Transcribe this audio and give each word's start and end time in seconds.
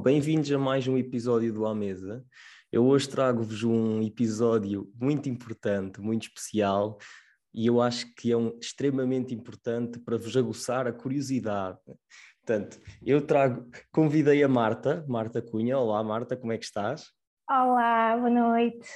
bem-vindos 0.00 0.50
a 0.50 0.58
mais 0.58 0.88
um 0.88 0.96
episódio 0.96 1.52
do 1.52 1.66
À 1.66 1.74
Mesa. 1.74 2.24
Eu 2.72 2.86
hoje 2.86 3.06
trago-vos 3.06 3.62
um 3.62 4.00
episódio 4.00 4.90
muito 4.98 5.28
importante, 5.28 6.00
muito 6.00 6.22
especial, 6.22 6.96
e 7.52 7.66
eu 7.66 7.82
acho 7.82 8.06
que 8.14 8.32
é 8.32 8.36
um, 8.36 8.56
extremamente 8.58 9.34
importante 9.34 9.98
para 9.98 10.16
vos 10.16 10.34
aguçar 10.34 10.86
a 10.86 10.92
curiosidade. 10.92 11.78
Portanto, 12.38 12.80
eu 13.04 13.20
trago, 13.20 13.68
convidei 13.92 14.42
a 14.42 14.48
Marta, 14.48 15.04
Marta 15.06 15.42
Cunha. 15.42 15.78
Olá, 15.78 16.02
Marta, 16.02 16.34
como 16.34 16.52
é 16.52 16.56
que 16.56 16.64
estás? 16.64 17.10
Olá, 17.46 18.16
boa 18.16 18.30
noite. 18.30 18.88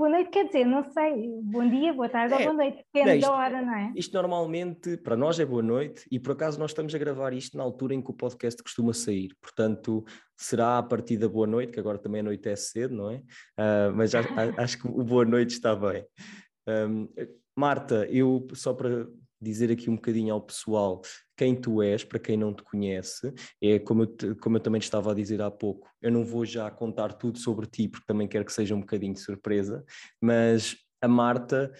Boa 0.00 0.08
noite, 0.08 0.30
quer 0.30 0.46
dizer, 0.46 0.64
não 0.64 0.82
sei, 0.82 1.28
bom 1.42 1.68
dia, 1.68 1.92
boa 1.92 2.08
tarde 2.08 2.32
é, 2.32 2.38
ou 2.38 2.44
boa 2.44 2.54
noite, 2.54 2.78
depende 2.90 3.18
isto, 3.18 3.28
da 3.28 3.36
hora, 3.36 3.60
não 3.60 3.74
é? 3.74 3.92
Isto 3.94 4.14
normalmente, 4.14 4.96
para 4.96 5.14
nós 5.14 5.38
é 5.38 5.44
boa 5.44 5.62
noite, 5.62 6.06
e 6.10 6.18
por 6.18 6.32
acaso 6.32 6.58
nós 6.58 6.70
estamos 6.70 6.94
a 6.94 6.98
gravar 6.98 7.34
isto 7.34 7.54
na 7.54 7.62
altura 7.62 7.92
em 7.92 8.00
que 8.00 8.10
o 8.10 8.14
podcast 8.14 8.62
costuma 8.62 8.94
sair, 8.94 9.36
portanto 9.42 10.02
será 10.34 10.78
a 10.78 10.82
partir 10.82 11.18
da 11.18 11.28
boa 11.28 11.46
noite, 11.46 11.74
que 11.74 11.78
agora 11.78 11.98
também 11.98 12.22
a 12.22 12.24
noite 12.24 12.48
é 12.48 12.56
cedo, 12.56 12.94
não 12.94 13.10
é? 13.10 13.16
Uh, 13.16 13.92
mas 13.94 14.12
já, 14.12 14.20
acho 14.56 14.78
que 14.78 14.88
o 14.88 15.04
boa 15.04 15.26
noite 15.26 15.50
está 15.50 15.76
bem. 15.76 16.02
Um, 16.66 17.06
Marta, 17.54 18.06
eu 18.10 18.48
só 18.54 18.72
para 18.72 19.06
dizer 19.40 19.70
aqui 19.70 19.88
um 19.88 19.96
bocadinho 19.96 20.34
ao 20.34 20.40
pessoal 20.40 21.00
quem 21.36 21.54
tu 21.58 21.80
és, 21.82 22.04
para 22.04 22.18
quem 22.18 22.36
não 22.36 22.54
te 22.54 22.62
conhece, 22.62 23.32
é 23.62 23.78
como 23.78 24.02
eu, 24.02 24.06
te, 24.06 24.34
como 24.34 24.56
eu 24.56 24.60
também 24.60 24.80
te 24.80 24.84
estava 24.84 25.12
a 25.12 25.14
dizer 25.14 25.40
há 25.40 25.50
pouco, 25.50 25.88
eu 26.02 26.12
não 26.12 26.24
vou 26.24 26.44
já 26.44 26.70
contar 26.70 27.14
tudo 27.14 27.38
sobre 27.38 27.66
ti, 27.66 27.88
porque 27.88 28.06
também 28.06 28.28
quero 28.28 28.44
que 28.44 28.52
seja 28.52 28.74
um 28.74 28.80
bocadinho 28.80 29.14
de 29.14 29.20
surpresa, 29.20 29.82
mas 30.20 30.76
a 31.02 31.08
Marta 31.08 31.72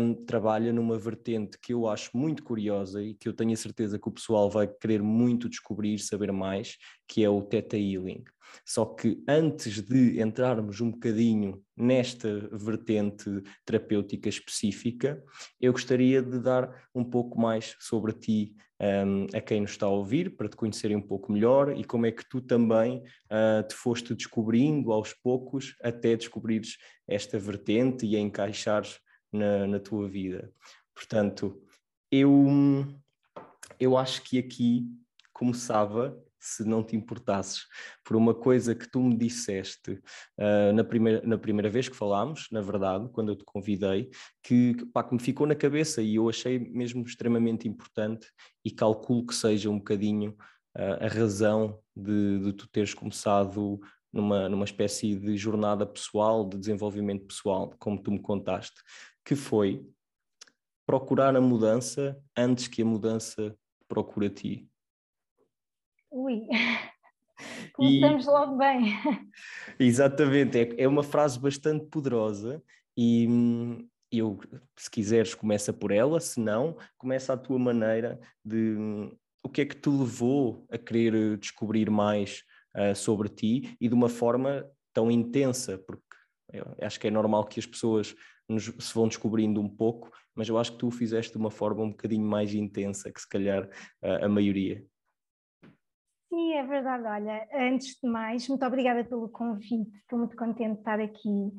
um, 0.00 0.14
trabalha 0.26 0.72
numa 0.72 0.98
vertente 0.98 1.56
que 1.60 1.72
eu 1.72 1.86
acho 1.86 2.10
muito 2.12 2.42
curiosa 2.42 3.00
e 3.02 3.14
que 3.14 3.28
eu 3.28 3.32
tenho 3.32 3.52
a 3.52 3.56
certeza 3.56 3.98
que 3.98 4.08
o 4.08 4.12
pessoal 4.12 4.50
vai 4.50 4.66
querer 4.66 5.00
muito 5.00 5.48
descobrir, 5.48 5.98
saber 6.00 6.32
mais, 6.32 6.76
que 7.06 7.22
é 7.22 7.30
o 7.30 7.40
Theta 7.40 7.76
Healing. 7.76 8.24
Só 8.64 8.84
que 8.84 9.22
antes 9.28 9.80
de 9.80 10.20
entrarmos 10.20 10.80
um 10.80 10.90
bocadinho 10.90 11.62
nesta 11.76 12.48
vertente 12.52 13.42
terapêutica 13.64 14.28
específica, 14.28 15.22
eu 15.60 15.72
gostaria 15.72 16.22
de 16.22 16.38
dar 16.38 16.88
um 16.94 17.04
pouco 17.04 17.40
mais 17.40 17.76
sobre 17.78 18.12
ti 18.12 18.54
um, 18.80 19.26
a 19.36 19.40
quem 19.40 19.60
nos 19.60 19.70
está 19.70 19.86
a 19.86 19.90
ouvir, 19.90 20.36
para 20.36 20.48
te 20.48 20.56
conhecerem 20.56 20.96
um 20.96 21.02
pouco 21.02 21.32
melhor 21.32 21.76
e 21.76 21.84
como 21.84 22.06
é 22.06 22.12
que 22.12 22.28
tu 22.28 22.40
também 22.40 22.98
uh, 23.30 23.66
te 23.66 23.74
foste 23.74 24.14
descobrindo 24.14 24.92
aos 24.92 25.12
poucos 25.12 25.76
até 25.82 26.16
descobrires 26.16 26.76
esta 27.06 27.38
vertente 27.38 28.06
e 28.06 28.16
a 28.16 28.20
encaixares 28.20 28.98
na, 29.32 29.66
na 29.66 29.80
tua 29.80 30.08
vida. 30.08 30.52
Portanto, 30.94 31.60
eu, 32.10 32.46
eu 33.80 33.96
acho 33.96 34.22
que 34.22 34.38
aqui 34.38 34.86
começava 35.32 36.16
se 36.44 36.64
não 36.64 36.82
te 36.82 36.94
importasses, 36.94 37.62
por 38.04 38.16
uma 38.16 38.34
coisa 38.34 38.74
que 38.74 38.86
tu 38.90 39.00
me 39.00 39.16
disseste 39.16 39.92
uh, 40.38 40.72
na, 40.74 40.84
primeira, 40.84 41.26
na 41.26 41.38
primeira 41.38 41.70
vez 41.70 41.88
que 41.88 41.96
falámos, 41.96 42.48
na 42.52 42.60
verdade, 42.60 43.08
quando 43.10 43.30
eu 43.30 43.36
te 43.36 43.44
convidei, 43.44 44.10
que, 44.42 44.76
pá, 44.92 45.02
que 45.02 45.14
me 45.14 45.20
ficou 45.20 45.46
na 45.46 45.54
cabeça 45.54 46.02
e 46.02 46.16
eu 46.16 46.28
achei 46.28 46.58
mesmo 46.58 47.02
extremamente 47.02 47.66
importante 47.66 48.28
e 48.62 48.70
calculo 48.70 49.26
que 49.26 49.34
seja 49.34 49.70
um 49.70 49.78
bocadinho 49.78 50.36
uh, 50.76 51.04
a 51.04 51.08
razão 51.08 51.80
de, 51.96 52.40
de 52.40 52.52
tu 52.52 52.68
teres 52.68 52.92
começado 52.92 53.80
numa, 54.12 54.48
numa 54.48 54.64
espécie 54.64 55.16
de 55.16 55.36
jornada 55.36 55.86
pessoal, 55.86 56.46
de 56.46 56.58
desenvolvimento 56.58 57.26
pessoal, 57.26 57.74
como 57.78 58.00
tu 58.00 58.12
me 58.12 58.20
contaste, 58.20 58.80
que 59.24 59.34
foi 59.34 59.84
procurar 60.86 61.34
a 61.34 61.40
mudança 61.40 62.20
antes 62.36 62.68
que 62.68 62.82
a 62.82 62.84
mudança 62.84 63.56
procure 63.88 64.26
a 64.26 64.30
ti. 64.30 64.68
Ui, 66.14 66.46
começamos 67.74 68.24
e... 68.24 68.30
logo 68.30 68.56
bem. 68.56 68.94
Exatamente, 69.80 70.56
é, 70.56 70.82
é 70.84 70.88
uma 70.88 71.02
frase 71.02 71.40
bastante 71.40 71.86
poderosa 71.86 72.62
e 72.96 73.26
hum, 73.28 73.88
eu, 74.12 74.38
se 74.76 74.88
quiseres, 74.88 75.34
começa 75.34 75.72
por 75.72 75.90
ela, 75.90 76.20
se 76.20 76.38
não, 76.38 76.76
começa 76.96 77.32
à 77.32 77.36
tua 77.36 77.58
maneira 77.58 78.20
de 78.44 78.76
hum, 78.78 79.16
o 79.42 79.48
que 79.48 79.62
é 79.62 79.64
que 79.66 79.74
te 79.74 79.88
levou 79.88 80.64
a 80.70 80.78
querer 80.78 81.36
descobrir 81.36 81.90
mais 81.90 82.44
uh, 82.76 82.94
sobre 82.94 83.28
ti 83.28 83.76
e 83.80 83.88
de 83.88 83.94
uma 83.94 84.08
forma 84.08 84.64
tão 84.92 85.10
intensa, 85.10 85.76
porque 85.78 86.04
acho 86.80 87.00
que 87.00 87.08
é 87.08 87.10
normal 87.10 87.44
que 87.44 87.58
as 87.58 87.66
pessoas 87.66 88.14
nos, 88.48 88.66
se 88.66 88.94
vão 88.94 89.08
descobrindo 89.08 89.60
um 89.60 89.68
pouco, 89.68 90.12
mas 90.32 90.48
eu 90.48 90.56
acho 90.58 90.70
que 90.70 90.78
tu 90.78 90.86
o 90.86 90.92
fizeste 90.92 91.32
de 91.32 91.38
uma 91.38 91.50
forma 91.50 91.82
um 91.82 91.90
bocadinho 91.90 92.24
mais 92.24 92.54
intensa 92.54 93.10
que 93.10 93.20
se 93.20 93.28
calhar 93.28 93.64
uh, 93.64 94.24
a 94.24 94.28
maioria. 94.28 94.80
Sim, 96.34 96.54
é 96.54 96.64
verdade. 96.64 97.04
Olha, 97.04 97.48
antes 97.52 98.00
de 98.00 98.08
mais, 98.08 98.48
muito 98.48 98.66
obrigada 98.66 99.04
pelo 99.04 99.28
convite, 99.28 99.88
estou 99.98 100.18
muito 100.18 100.36
contente 100.36 100.72
de 100.72 100.78
estar 100.80 100.98
aqui, 100.98 101.52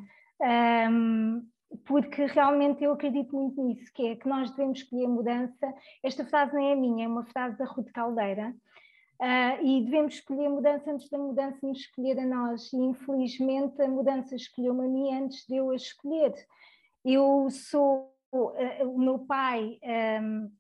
um, 0.92 1.48
porque 1.86 2.26
realmente 2.26 2.84
eu 2.84 2.92
acredito 2.92 3.34
muito 3.34 3.64
nisso, 3.64 3.90
que 3.94 4.06
é 4.06 4.16
que 4.18 4.28
nós 4.28 4.52
devemos 4.52 4.80
escolher 4.80 5.08
mudança. 5.08 5.74
Esta 6.04 6.26
frase 6.26 6.54
não 6.54 6.62
é 6.62 6.76
minha, 6.76 7.06
é 7.06 7.08
uma 7.08 7.24
frase 7.24 7.58
da 7.58 7.64
Ruth 7.64 7.90
Caldeira, 7.94 8.54
uh, 9.22 9.66
e 9.66 9.86
devemos 9.86 10.16
escolher 10.16 10.50
mudança 10.50 10.92
antes 10.92 11.10
da 11.10 11.20
mudança 11.20 11.66
nos 11.66 11.80
escolher 11.80 12.20
a 12.20 12.26
nós, 12.26 12.74
e 12.74 12.78
infelizmente 12.78 13.82
a 13.82 13.88
mudança 13.88 14.36
escolheu-me 14.36 14.84
a 14.84 14.90
mim 14.90 15.14
antes 15.14 15.48
de 15.48 15.56
eu 15.56 15.70
a 15.70 15.76
escolher. 15.76 16.34
Eu 17.06 17.48
sou, 17.50 18.14
uh, 18.34 18.90
o 18.90 19.00
meu 19.00 19.20
pai. 19.20 19.80
Um, 20.22 20.52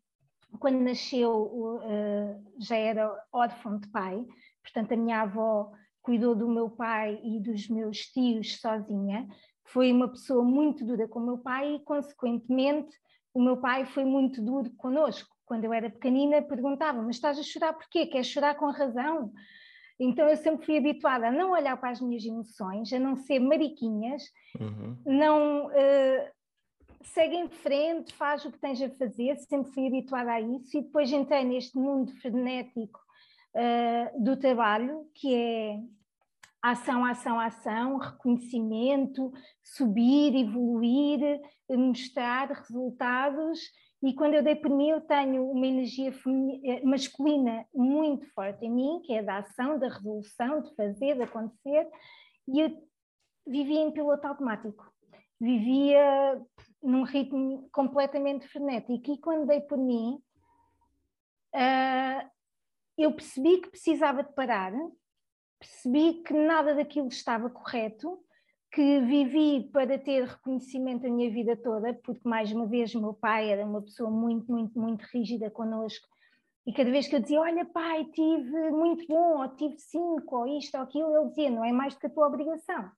quando 0.57 0.79
nasceu 0.79 1.81
eh, 1.83 2.37
já 2.59 2.75
era 2.75 3.23
órfão 3.31 3.79
de 3.79 3.87
pai, 3.89 4.25
portanto 4.63 4.93
a 4.93 4.97
minha 4.97 5.21
avó 5.21 5.71
cuidou 6.01 6.35
do 6.35 6.47
meu 6.47 6.69
pai 6.69 7.19
e 7.23 7.39
dos 7.39 7.67
meus 7.67 8.07
tios 8.07 8.59
sozinha, 8.59 9.27
foi 9.65 9.91
uma 9.91 10.07
pessoa 10.07 10.43
muito 10.43 10.85
dura 10.85 11.07
com 11.07 11.19
o 11.19 11.25
meu 11.25 11.37
pai 11.39 11.75
e 11.75 11.79
consequentemente 11.79 12.95
o 13.33 13.41
meu 13.41 13.57
pai 13.57 13.85
foi 13.85 14.05
muito 14.05 14.41
duro 14.41 14.69
conosco. 14.77 15.35
Quando 15.45 15.65
eu 15.65 15.73
era 15.73 15.89
pequenina 15.89 16.41
perguntava, 16.41 17.01
mas 17.01 17.15
estás 17.15 17.37
a 17.37 17.43
chorar 17.43 17.73
porquê? 17.73 18.05
Queres 18.05 18.27
chorar 18.27 18.55
com 18.55 18.69
razão? 18.71 19.31
Então 19.99 20.27
eu 20.27 20.35
sempre 20.37 20.65
fui 20.65 20.77
habituada 20.77 21.27
a 21.27 21.31
não 21.31 21.51
olhar 21.51 21.77
para 21.77 21.89
as 21.89 22.01
minhas 22.01 22.23
emoções, 22.25 22.91
a 22.91 22.99
não 22.99 23.15
ser 23.15 23.39
mariquinhas, 23.39 24.23
uhum. 24.59 24.97
não 25.05 25.67
uh, 25.67 26.34
segue 27.09 27.35
em 27.35 27.49
frente, 27.49 28.13
faz 28.13 28.45
o 28.45 28.51
que 28.51 28.59
tens 28.59 28.81
a 28.81 28.89
fazer, 28.89 29.35
sempre 29.37 29.71
fui 29.71 29.87
habituada 29.87 30.31
a 30.31 30.41
isso 30.41 30.77
e 30.77 30.81
depois 30.81 31.11
entrei 31.11 31.43
neste 31.43 31.77
mundo 31.77 32.11
frenético 32.21 32.99
uh, 33.55 34.23
do 34.23 34.37
trabalho, 34.37 35.09
que 35.13 35.33
é 35.33 35.79
ação, 36.61 37.05
ação, 37.05 37.39
ação, 37.39 37.97
reconhecimento, 37.97 39.31
subir, 39.63 40.35
evoluir, 40.35 41.39
mostrar 41.69 42.49
resultados. 42.49 43.59
E 44.01 44.13
quando 44.13 44.33
eu 44.33 44.43
dei 44.43 44.55
por 44.55 44.71
mim, 44.71 44.89
eu 44.89 45.01
tenho 45.01 45.49
uma 45.49 45.65
energia 45.65 46.11
eh, 46.63 46.81
masculina 46.83 47.65
muito 47.73 48.27
forte 48.33 48.65
em 48.65 48.71
mim, 48.71 49.01
que 49.03 49.13
é 49.13 49.21
da 49.21 49.37
ação, 49.37 49.77
da 49.77 49.89
resolução, 49.89 50.61
de 50.61 50.75
fazer, 50.75 51.15
de 51.15 51.23
acontecer, 51.23 51.87
e 52.47 52.59
eu 52.61 52.83
vivia 53.47 53.81
em 53.81 53.91
piloto 53.91 54.25
automático. 54.27 54.94
Vivia 55.39 56.41
num 56.81 57.03
ritmo 57.03 57.67
completamente 57.71 58.47
frenético. 58.47 59.11
E 59.11 59.17
quando 59.17 59.47
dei 59.47 59.61
por 59.61 59.77
mim, 59.77 60.21
uh, 61.53 62.29
eu 62.97 63.11
percebi 63.13 63.59
que 63.61 63.69
precisava 63.69 64.23
de 64.23 64.33
parar, 64.33 64.71
percebi 65.59 66.23
que 66.23 66.33
nada 66.33 66.75
daquilo 66.75 67.07
estava 67.07 67.49
correto, 67.49 68.19
que 68.71 68.99
vivi 69.01 69.69
para 69.71 69.97
ter 69.97 70.25
reconhecimento 70.25 71.07
a 71.07 71.09
minha 71.09 71.31
vida 71.31 71.55
toda, 71.55 71.93
porque 71.93 72.27
mais 72.27 72.51
uma 72.51 72.65
vez 72.65 72.93
meu 72.93 73.13
pai 73.13 73.49
era 73.49 73.65
uma 73.65 73.81
pessoa 73.81 74.11
muito, 74.11 74.51
muito, 74.51 74.77
muito 74.77 75.01
rígida 75.13 75.49
connosco. 75.49 76.07
E 76.67 76.73
cada 76.73 76.91
vez 76.91 77.07
que 77.07 77.15
eu 77.15 77.19
dizia, 77.19 77.39
olha 77.39 77.63
pai, 77.63 78.05
tive 78.05 78.71
muito 78.71 79.07
bom, 79.07 79.41
ou 79.41 79.47
tive 79.55 79.77
cinco, 79.77 80.37
ou 80.37 80.47
isto 80.57 80.75
ou 80.75 80.83
aquilo, 80.83 81.15
ele 81.15 81.29
dizia, 81.29 81.49
não 81.49 81.63
é 81.63 81.71
mais 81.71 81.93
do 81.93 81.99
que 81.99 82.07
a 82.07 82.09
tua 82.09 82.27
obrigação. 82.27 82.91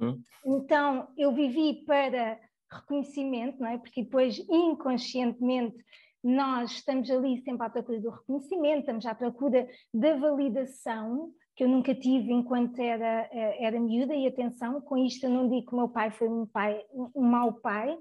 Uhum. 0.00 0.20
Então 0.44 1.08
eu 1.16 1.32
vivi 1.32 1.84
para 1.84 2.38
reconhecimento, 2.70 3.60
não 3.60 3.68
é? 3.68 3.78
Porque 3.78 4.02
depois, 4.02 4.38
inconscientemente, 4.48 5.76
nós 6.22 6.72
estamos 6.72 7.10
ali 7.10 7.40
sempre 7.42 7.66
à 7.66 7.70
procura 7.70 8.00
do 8.00 8.10
reconhecimento, 8.10 8.80
estamos 8.80 9.06
à 9.06 9.14
procura 9.14 9.68
da 9.94 10.16
validação, 10.16 11.32
que 11.54 11.64
eu 11.64 11.68
nunca 11.68 11.94
tive 11.94 12.32
enquanto 12.32 12.78
era, 12.78 13.28
eh, 13.32 13.64
era 13.64 13.80
miúda, 13.80 14.14
e 14.14 14.26
atenção, 14.26 14.80
com 14.80 14.96
isto 14.96 15.24
eu 15.24 15.30
não 15.30 15.48
digo 15.48 15.66
que 15.66 15.74
o 15.74 15.78
meu 15.78 15.88
pai 15.88 16.10
foi 16.10 16.28
um, 16.28 16.46
pai, 16.46 16.82
um 17.14 17.22
mau 17.22 17.52
pai, 17.54 17.96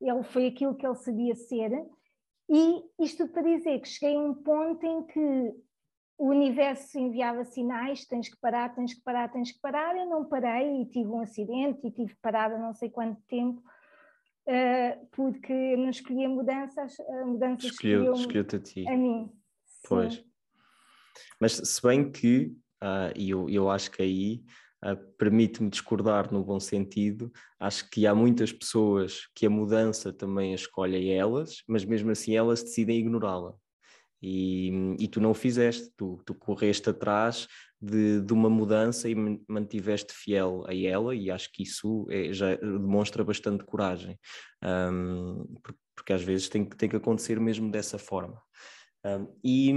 ele 0.00 0.22
foi 0.24 0.46
aquilo 0.46 0.74
que 0.74 0.86
ele 0.86 0.96
sabia 0.96 1.34
ser, 1.34 1.70
e 2.50 2.82
isto 2.98 3.28
para 3.28 3.42
dizer 3.42 3.78
que 3.80 3.88
cheguei 3.88 4.16
a 4.16 4.20
um 4.20 4.34
ponto 4.34 4.84
em 4.84 5.04
que 5.06 5.54
o 6.18 6.28
universo 6.28 6.98
enviava 6.98 7.44
sinais, 7.44 8.04
tens 8.04 8.28
que 8.28 8.36
parar, 8.40 8.74
tens 8.74 8.92
que 8.92 9.00
parar, 9.02 9.30
tens 9.30 9.52
que 9.52 9.60
parar, 9.60 9.96
eu 9.96 10.06
não 10.06 10.24
parei 10.24 10.82
e 10.82 10.86
tive 10.86 11.08
um 11.08 11.20
acidente 11.20 11.86
e 11.86 11.90
tive 11.92 12.14
parada 12.20 12.58
não 12.58 12.74
sei 12.74 12.90
quanto 12.90 13.22
tempo, 13.28 13.62
uh, 14.48 15.06
porque 15.12 15.76
não 15.76 15.90
escolhia 15.90 16.28
mudanças, 16.28 16.98
a 16.98 17.24
mudança 17.24 17.66
escolheu, 17.66 18.12
escolheu 18.12 18.46
a 18.52 18.58
ti. 18.58 18.88
A 18.88 18.96
mim. 18.96 19.32
Pois. 19.88 20.14
Sim. 20.14 20.24
Mas 21.40 21.52
se 21.52 21.80
bem 21.82 22.10
que 22.10 22.52
uh, 22.82 23.12
e 23.16 23.30
eu, 23.30 23.48
eu 23.48 23.70
acho 23.70 23.90
que 23.90 24.02
aí 24.02 24.42
uh, 24.84 24.96
permite-me 25.16 25.70
discordar 25.70 26.32
no 26.32 26.42
bom 26.44 26.60
sentido. 26.60 27.32
Acho 27.58 27.88
que 27.90 28.06
há 28.06 28.14
muitas 28.14 28.52
pessoas 28.52 29.28
que 29.34 29.46
a 29.46 29.50
mudança 29.50 30.12
também 30.12 30.52
a 30.52 30.56
escolhem 30.56 31.12
elas, 31.12 31.62
mas 31.66 31.84
mesmo 31.84 32.10
assim 32.10 32.36
elas 32.36 32.62
decidem 32.62 32.98
ignorá-la. 32.98 33.54
E, 34.20 34.96
e, 34.98 35.06
tu 35.06 35.20
não 35.20 35.30
o 35.30 35.34
fizeste, 35.34 35.90
tu, 35.96 36.20
tu 36.24 36.34
correste 36.34 36.90
atrás 36.90 37.46
de, 37.80 38.20
de, 38.20 38.32
uma 38.32 38.50
mudança 38.50 39.08
e 39.08 39.14
mantiveste 39.48 40.12
fiel 40.12 40.64
a 40.66 40.74
ela, 40.74 41.14
e 41.14 41.30
acho 41.30 41.52
que 41.52 41.62
isso 41.62 42.06
é, 42.10 42.32
já 42.32 42.56
demonstra 42.56 43.22
bastante 43.22 43.64
coragem, 43.64 44.18
um, 44.92 45.44
porque 45.94 46.12
às 46.12 46.22
vezes 46.22 46.48
tem, 46.48 46.64
tem 46.64 46.88
que 46.88 46.96
acontecer 46.96 47.38
mesmo 47.38 47.70
dessa 47.70 47.98
forma. 47.98 48.42
Um, 49.04 49.28
e 49.44 49.72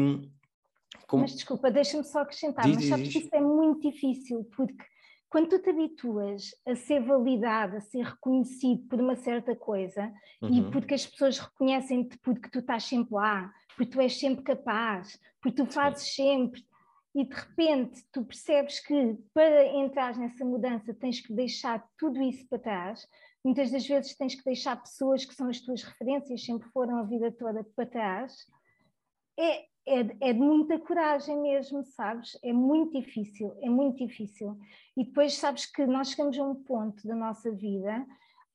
como... 1.07 1.21
Mas 1.21 1.33
desculpa, 1.33 1.69
deixa-me 1.69 2.03
só 2.03 2.21
acrescentar, 2.21 2.65
diz, 2.65 2.75
mas 2.75 2.85
sabes 2.85 3.09
diz. 3.09 3.13
que 3.13 3.19
isso 3.25 3.35
é 3.35 3.41
muito 3.41 3.91
difícil, 3.91 4.43
porque 4.55 4.83
quando 5.31 5.47
tu 5.47 5.59
te 5.59 5.69
habituas 5.69 6.51
a 6.67 6.75
ser 6.75 7.01
validado, 7.05 7.77
a 7.77 7.79
ser 7.79 8.03
reconhecido 8.03 8.85
por 8.89 8.99
uma 8.99 9.15
certa 9.15 9.55
coisa, 9.55 10.11
uhum. 10.41 10.53
e 10.53 10.71
porque 10.71 10.93
as 10.93 11.05
pessoas 11.05 11.39
reconhecem-te 11.39 12.17
porque 12.19 12.49
tu 12.49 12.59
estás 12.59 12.83
sempre 12.83 13.15
lá, 13.15 13.49
porque 13.75 13.91
tu 13.91 14.01
és 14.01 14.19
sempre 14.19 14.43
capaz, 14.43 15.19
porque 15.41 15.63
tu 15.63 15.71
fazes 15.71 16.13
Sim. 16.13 16.23
sempre, 16.23 16.65
e 17.13 17.25
de 17.25 17.35
repente 17.35 18.03
tu 18.11 18.23
percebes 18.23 18.79
que 18.79 19.17
para 19.33 19.65
entrar 19.65 20.17
nessa 20.17 20.45
mudança 20.45 20.93
tens 20.93 21.19
que 21.19 21.33
deixar 21.33 21.85
tudo 21.97 22.21
isso 22.21 22.47
para 22.47 22.59
trás, 22.59 23.07
muitas 23.43 23.71
das 23.71 23.85
vezes 23.85 24.15
tens 24.15 24.35
que 24.35 24.43
deixar 24.43 24.81
pessoas 24.81 25.25
que 25.25 25.33
são 25.33 25.49
as 25.49 25.59
tuas 25.59 25.83
referências, 25.83 26.45
sempre 26.45 26.69
foram 26.69 26.97
a 26.97 27.03
vida 27.03 27.31
toda 27.31 27.63
para 27.75 27.85
trás, 27.85 28.45
é, 29.37 29.65
é, 29.85 29.99
é 30.21 30.33
de 30.33 30.39
muita 30.39 30.79
coragem 30.79 31.41
mesmo, 31.41 31.83
sabes? 31.83 32.37
É 32.43 32.53
muito 32.53 32.99
difícil, 32.99 33.53
é 33.61 33.69
muito 33.69 34.05
difícil. 34.05 34.57
E 34.95 35.03
depois 35.03 35.33
sabes 35.33 35.65
que 35.65 35.85
nós 35.85 36.11
chegamos 36.11 36.37
a 36.37 36.43
um 36.43 36.55
ponto 36.55 37.05
da 37.07 37.15
nossa 37.15 37.51
vida 37.51 38.05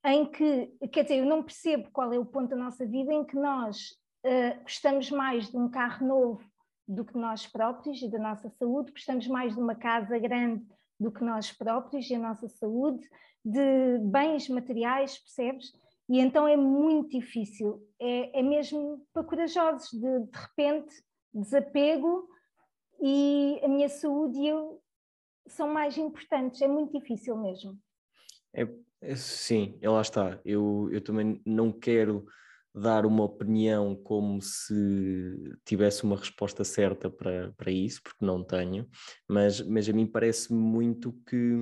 em 0.05 0.25
que, 0.25 0.67
quer 0.91 1.03
dizer, 1.03 1.17
eu 1.17 1.25
não 1.25 1.43
percebo 1.43 1.89
qual 1.91 2.13
é 2.13 2.17
o 2.17 2.25
ponto 2.25 2.49
da 2.49 2.55
nossa 2.55 2.85
vida 2.85 3.13
em 3.13 3.25
que 3.25 3.35
nós 3.35 3.97
uh, 4.25 4.61
gostamos 4.63 5.11
mais 5.11 5.49
de 5.49 5.57
um 5.57 5.69
carro 5.69 6.05
novo 6.05 6.43
do 6.87 7.03
que 7.03 7.17
nós 7.17 7.45
próprios 7.45 8.01
e 8.01 8.09
da 8.09 8.17
nossa 8.17 8.49
saúde, 8.49 8.91
gostamos 8.91 9.27
mais 9.27 9.53
de 9.53 9.59
uma 9.59 9.75
casa 9.75 10.17
grande 10.17 10.65
do 10.99 11.11
que 11.11 11.23
nós 11.23 11.51
próprios 11.51 12.09
e 12.09 12.15
a 12.15 12.19
nossa 12.19 12.47
saúde, 12.47 13.07
de 13.43 13.99
bens 13.99 14.47
materiais, 14.49 15.17
percebes? 15.17 15.71
E 16.09 16.19
então 16.19 16.47
é 16.47 16.55
muito 16.55 17.19
difícil, 17.19 17.85
é, 17.99 18.39
é 18.39 18.41
mesmo 18.41 19.05
para 19.13 19.23
corajosos, 19.23 19.89
de, 19.91 19.99
de 19.99 20.37
repente 20.37 20.95
desapego 21.33 22.27
e 23.01 23.59
a 23.63 23.67
minha 23.67 23.89
saúde 23.89 24.39
e 24.39 24.47
eu 24.47 24.81
são 25.47 25.67
mais 25.71 25.97
importantes, 25.97 26.61
é 26.61 26.67
muito 26.67 26.97
difícil 26.97 27.37
mesmo. 27.37 27.77
É, 28.53 28.67
é, 29.01 29.15
sim, 29.15 29.77
lá 29.81 30.01
está. 30.01 30.39
Eu, 30.43 30.89
eu 30.91 31.01
também 31.01 31.41
não 31.45 31.71
quero 31.71 32.25
dar 32.77 33.05
uma 33.05 33.23
opinião 33.23 33.95
como 33.95 34.41
se 34.41 34.73
tivesse 35.65 36.03
uma 36.03 36.17
resposta 36.17 36.63
certa 36.63 37.09
para, 37.09 37.51
para 37.53 37.71
isso, 37.71 38.01
porque 38.03 38.23
não 38.23 38.43
tenho, 38.43 38.87
mas, 39.27 39.61
mas 39.61 39.89
a 39.89 39.93
mim 39.93 40.05
parece 40.05 40.53
muito 40.53 41.13
que, 41.27 41.55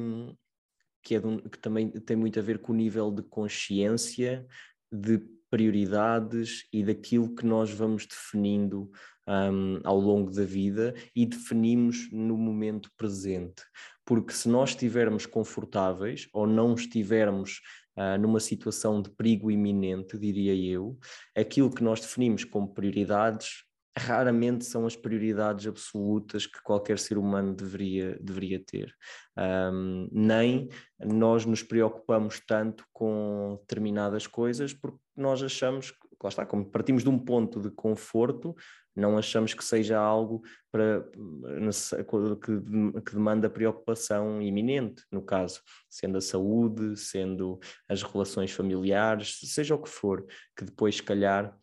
que, 1.01 1.15
é 1.15 1.19
um, 1.19 1.37
que 1.37 1.57
também 1.57 1.89
tem 1.89 2.17
muito 2.17 2.39
a 2.39 2.43
ver 2.43 2.59
com 2.59 2.73
o 2.73 2.75
nível 2.75 3.11
de 3.11 3.23
consciência, 3.23 4.45
de 4.91 5.19
prioridades 5.49 6.67
e 6.73 6.83
daquilo 6.83 7.33
que 7.33 7.45
nós 7.45 7.71
vamos 7.71 8.05
definindo 8.05 8.91
um, 9.27 9.79
ao 9.83 9.99
longo 9.99 10.31
da 10.31 10.43
vida 10.43 10.93
e 11.15 11.25
definimos 11.25 12.09
no 12.11 12.37
momento 12.37 12.91
presente. 12.97 13.63
Porque 14.03 14.33
se 14.33 14.49
nós 14.49 14.71
estivermos 14.71 15.25
confortáveis 15.25 16.27
ou 16.33 16.45
não 16.45 16.73
estivermos 16.73 17.61
uh, 17.97 18.19
numa 18.19 18.39
situação 18.39 19.01
de 19.01 19.09
perigo 19.09 19.51
iminente, 19.51 20.17
diria 20.17 20.55
eu, 20.55 20.97
aquilo 21.35 21.69
que 21.69 21.83
nós 21.83 21.99
definimos 21.99 22.43
como 22.43 22.73
prioridades 22.73 23.65
raramente 23.97 24.65
são 24.65 24.85
as 24.85 24.95
prioridades 24.95 25.65
absolutas 25.67 26.45
que 26.45 26.61
qualquer 26.61 26.99
ser 26.99 27.17
humano 27.17 27.53
deveria, 27.53 28.17
deveria 28.19 28.59
ter. 28.59 28.93
Um, 29.37 30.09
nem 30.11 30.67
nós 30.99 31.45
nos 31.45 31.63
preocupamos 31.63 32.41
tanto 32.45 32.85
com 32.91 33.57
determinadas 33.61 34.27
coisas 34.27 34.73
porque 34.73 34.97
nós 35.15 35.41
achamos, 35.41 35.93
lá 36.21 36.29
está, 36.29 36.45
como 36.45 36.65
partimos 36.65 37.03
de 37.03 37.09
um 37.09 37.17
ponto 37.17 37.61
de 37.61 37.71
conforto, 37.71 38.53
não 38.95 39.17
achamos 39.17 39.53
que 39.53 39.63
seja 39.63 39.99
algo 39.99 40.41
para, 40.71 41.03
que, 42.41 43.01
que 43.01 43.11
demanda 43.13 43.49
preocupação 43.49 44.41
iminente, 44.41 45.03
no 45.11 45.21
caso, 45.21 45.61
sendo 45.89 46.17
a 46.17 46.21
saúde, 46.21 46.97
sendo 46.97 47.59
as 47.89 48.01
relações 48.01 48.51
familiares, 48.51 49.39
seja 49.43 49.75
o 49.75 49.81
que 49.81 49.89
for, 49.89 50.25
que 50.57 50.63
depois, 50.63 50.95
se 50.95 51.03
calhar, 51.03 51.55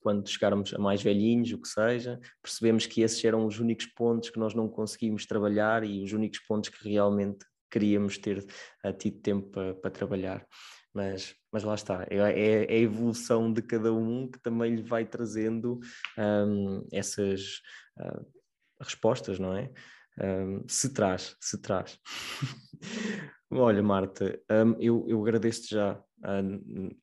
quando 0.00 0.28
chegarmos 0.28 0.72
a 0.72 0.78
mais 0.78 1.02
velhinhos, 1.02 1.52
o 1.52 1.60
que 1.60 1.68
seja, 1.68 2.20
percebemos 2.40 2.86
que 2.86 3.02
esses 3.02 3.22
eram 3.24 3.44
os 3.44 3.58
únicos 3.58 3.86
pontos 3.86 4.30
que 4.30 4.38
nós 4.38 4.54
não 4.54 4.68
conseguimos 4.68 5.26
trabalhar 5.26 5.82
e 5.84 6.04
os 6.04 6.12
únicos 6.12 6.38
pontos 6.40 6.70
que 6.70 6.88
realmente 6.88 7.44
queríamos 7.70 8.16
ter 8.16 8.44
tido 8.98 9.20
tempo 9.20 9.50
para, 9.50 9.74
para 9.74 9.90
trabalhar. 9.90 10.46
Mas, 10.94 11.34
mas 11.52 11.64
lá 11.64 11.74
está, 11.74 12.06
é, 12.10 12.16
é, 12.16 12.64
é, 12.64 12.72
a 12.72 12.78
evolução 12.78 13.52
de 13.52 13.62
cada 13.62 13.92
um 13.92 14.28
que 14.30 14.38
também 14.38 14.74
lhe 14.74 14.82
vai 14.82 15.04
trazendo 15.04 15.80
um, 16.18 16.86
essas 16.92 17.60
uh, 17.98 18.26
respostas, 18.80 19.38
não 19.38 19.56
é? 19.56 19.70
Um, 20.20 20.66
se 20.68 20.92
traz, 20.92 21.36
se 21.40 21.60
traz. 21.60 21.98
Olha, 23.50 23.82
Marta, 23.82 24.38
um, 24.50 24.76
eu, 24.80 25.04
eu 25.08 25.22
agradeço-te 25.22 25.74
já 25.74 25.94
uh, 25.94 26.96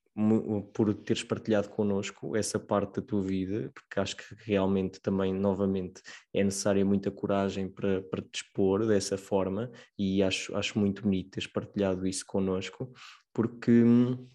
por 0.73 0.93
teres 0.93 1.23
partilhado 1.23 1.67
connosco 1.69 2.37
essa 2.37 2.57
parte 2.57 3.01
da 3.01 3.05
tua 3.05 3.21
vida, 3.21 3.69
porque 3.73 3.99
acho 3.99 4.15
que 4.15 4.23
realmente 4.45 5.01
também, 5.01 5.33
novamente, 5.33 6.01
é 6.33 6.41
necessária 6.41 6.85
muita 6.85 7.11
coragem 7.11 7.67
para, 7.67 8.01
para 8.01 8.21
te 8.21 8.43
expor 8.43 8.87
dessa 8.87 9.17
forma 9.17 9.69
e 9.97 10.23
acho, 10.23 10.55
acho 10.55 10.79
muito 10.79 11.01
bonito 11.01 11.31
teres 11.31 11.47
partilhado 11.47 12.07
isso 12.07 12.25
connosco, 12.25 12.93
porque 13.33 13.83
hum, 13.83 14.25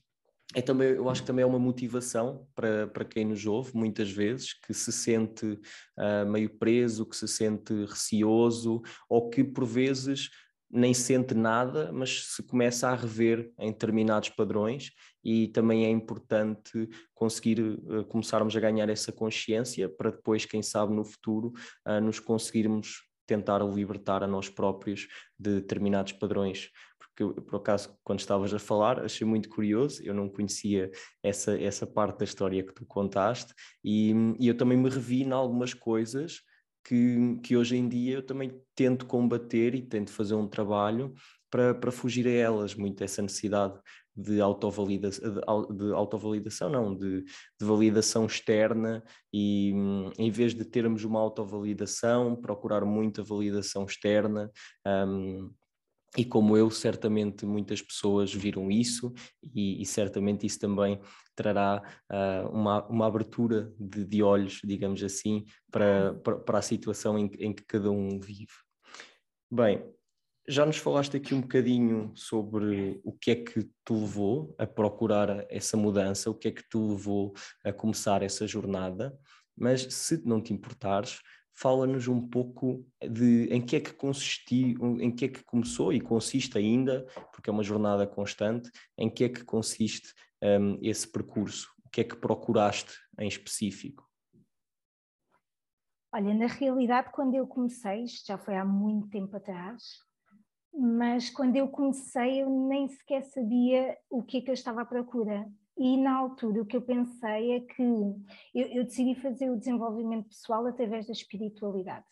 é 0.55 0.61
também, 0.61 0.89
eu 0.89 1.09
acho 1.09 1.23
que 1.23 1.27
também 1.29 1.45
é 1.45 1.47
uma 1.47 1.59
motivação 1.59 2.47
para, 2.55 2.87
para 2.89 3.05
quem 3.05 3.25
nos 3.25 3.47
ouve, 3.47 3.75
muitas 3.75 4.11
vezes, 4.11 4.53
que 4.53 4.75
se 4.75 4.93
sente 4.93 5.47
uh, 5.47 6.29
meio 6.29 6.51
preso, 6.59 7.07
que 7.07 7.17
se 7.17 7.29
sente 7.29 7.73
receoso, 7.87 8.83
ou 9.09 9.31
que 9.31 9.45
por 9.45 9.65
vezes 9.65 10.29
nem 10.69 10.93
sente 10.93 11.35
nada, 11.35 11.91
mas 11.93 12.35
se 12.35 12.43
começa 12.43 12.89
a 12.89 12.95
rever 12.95 13.53
em 13.59 13.73
determinados 13.73 14.29
padrões 14.29 14.91
e 15.25 15.49
também 15.49 15.85
é 15.85 15.91
importante 15.91 16.89
conseguir 17.15 17.61
uh, 17.61 18.05
começarmos 18.07 18.57
a 18.57 18.61
ganhar 18.61 18.89
essa 18.89 19.13
consciência 19.13 19.89
para 19.89 20.11
depois, 20.11 20.45
quem 20.45 20.63
sabe 20.63 20.95
no 20.95 21.05
futuro, 21.05 21.53
uh, 21.87 22.01
nos 22.01 22.19
conseguirmos 22.19 23.03
tentar 23.27 23.63
libertar 23.63 24.25
a 24.25 24.27
nós 24.27 24.49
próprios 24.49 25.07
de 25.39 25.61
determinados 25.61 26.13
padrões. 26.13 26.71
Porque 26.99 27.41
por 27.43 27.57
acaso, 27.57 27.97
quando 28.03 28.19
estavas 28.19 28.53
a 28.53 28.59
falar, 28.59 29.01
achei 29.01 29.27
muito 29.27 29.49
curioso, 29.49 30.03
eu 30.03 30.15
não 30.15 30.29
conhecia 30.29 30.91
essa, 31.23 31.61
essa 31.61 31.87
parte 31.87 32.19
da 32.19 32.25
história 32.25 32.63
que 32.63 32.75
tu 32.75 32.85
contaste 32.87 33.55
e, 33.85 34.13
e 34.39 34.49
eu 34.49 34.57
também 34.57 34.77
me 34.77 34.89
revi 34.89 35.23
em 35.23 35.31
algumas 35.31 35.75
coisas 35.75 36.41
que, 36.85 37.39
que 37.43 37.57
hoje 37.57 37.77
em 37.77 37.89
dia 37.89 38.17
eu 38.17 38.23
também 38.23 38.61
tento 38.75 39.07
combater 39.07 39.75
e 39.75 39.83
tento 39.83 40.11
fazer 40.11 40.35
um 40.35 40.49
trabalho 40.49 41.13
para, 41.51 41.75
para 41.75 41.93
fugir 41.93 42.27
a 42.27 42.31
elas, 42.31 42.75
muito 42.75 43.03
essa 43.05 43.23
necessidade 43.23 43.79
de 44.21 44.41
autovalidação, 44.41 45.33
de, 45.33 45.77
de 45.77 45.93
autovalidação 45.93 46.69
não, 46.69 46.97
de, 46.97 47.23
de, 47.23 47.65
validação 47.65 48.27
externa 48.27 49.03
e 49.33 49.73
em 50.19 50.31
vez 50.31 50.55
de 50.55 50.65
termos 50.65 51.05
uma 51.05 51.21
autovalidação, 51.21 52.37
procurar 52.37 52.85
muita 52.85 53.23
validação 53.23 53.85
externa 53.85 54.51
um, 54.87 55.51
e 56.17 56.25
como 56.25 56.57
eu, 56.57 56.71
certamente 56.71 57.47
muitas 57.47 57.81
pessoas 57.81 58.35
viram 58.35 58.71
isso 58.71 59.13
e, 59.55 59.81
e 59.81 59.87
certamente 59.87 60.45
isso 60.45 60.59
também 60.59 61.01
trará 61.37 61.83
uh, 62.11 62.49
uma, 62.51 62.85
uma 62.89 63.07
abertura 63.07 63.73
de, 63.79 64.05
de, 64.05 64.23
olhos, 64.23 64.61
digamos 64.65 65.03
assim, 65.05 65.45
para, 65.71 66.15
para, 66.15 66.37
para 66.39 66.59
a 66.59 66.63
situação 66.63 67.17
em, 67.17 67.31
em, 67.39 67.53
que 67.53 67.65
cada 67.65 67.91
um 67.93 68.19
vive. 68.19 68.53
Bem, 69.51 69.85
já 70.51 70.67
nos 70.67 70.79
falaste 70.79 71.17
aqui 71.17 71.33
um 71.33 71.41
bocadinho 71.41 72.11
sobre 72.17 73.01
o 73.05 73.13
que 73.13 73.31
é 73.31 73.37
que 73.37 73.63
te 73.63 73.93
levou 73.93 74.55
a 74.59 74.67
procurar 74.67 75.47
essa 75.49 75.77
mudança, 75.77 76.29
o 76.29 76.35
que 76.35 76.49
é 76.49 76.51
que 76.51 76.69
te 76.69 76.77
levou 76.77 77.33
a 77.65 77.73
começar 77.73 78.23
essa 78.23 78.47
jornada, 78.49 79.17
mas 79.57 79.83
se 79.83 80.27
não 80.27 80.43
te 80.43 80.53
importares, 80.53 81.21
fala-nos 81.55 82.09
um 82.09 82.27
pouco 82.27 82.85
de 83.01 83.45
em 83.51 83.61
que 83.65 83.77
é 83.77 83.81
que 83.81 83.93
consistiu, 83.93 85.01
em 85.01 85.15
que 85.15 85.27
é 85.27 85.29
que 85.29 85.45
começou 85.45 85.93
e 85.93 86.01
consiste 86.01 86.59
ainda, 86.59 87.07
porque 87.33 87.49
é 87.49 87.53
uma 87.53 87.63
jornada 87.63 88.07
constante, 88.07 88.71
em 88.99 89.09
que 89.09 89.25
é 89.25 89.29
que 89.29 89.45
consiste 89.45 90.13
um, 90.43 90.79
esse 90.83 91.07
percurso, 91.07 91.69
o 91.85 91.89
que 91.91 92.01
é 92.01 92.05
que 92.05 92.17
procuraste 92.17 92.93
em 93.21 93.29
específico? 93.29 94.09
Olha, 96.13 96.35
na 96.35 96.47
realidade, 96.47 97.13
quando 97.13 97.37
eu 97.37 97.47
comecei, 97.47 98.03
isto 98.03 98.27
já 98.27 98.37
foi 98.37 98.57
há 98.57 98.65
muito 98.65 99.09
tempo 99.11 99.37
atrás, 99.37 100.10
mas 100.73 101.31
quando 101.31 101.57
eu 101.57 101.69
comecei 101.69 102.43
eu 102.43 102.51
nem 102.51 102.89
sequer 102.89 103.23
sabia 103.25 103.97
o 104.09 104.23
que 104.23 104.39
é 104.39 104.41
que 104.41 104.51
eu 104.51 104.55
estava 104.55 104.83
à 104.83 104.85
procura. 104.85 105.47
E 105.77 105.97
na 105.97 106.15
altura 106.15 106.63
o 106.63 106.67
que 106.67 106.77
eu 106.77 106.83
pensei 106.83 107.53
é 107.53 107.61
que 107.61 107.83
eu, 107.83 108.67
eu 108.67 108.85
decidi 108.85 109.15
fazer 109.15 109.51
o 109.51 109.57
desenvolvimento 109.57 110.29
pessoal 110.29 110.67
através 110.67 111.07
da 111.07 111.13
espiritualidade. 111.13 112.07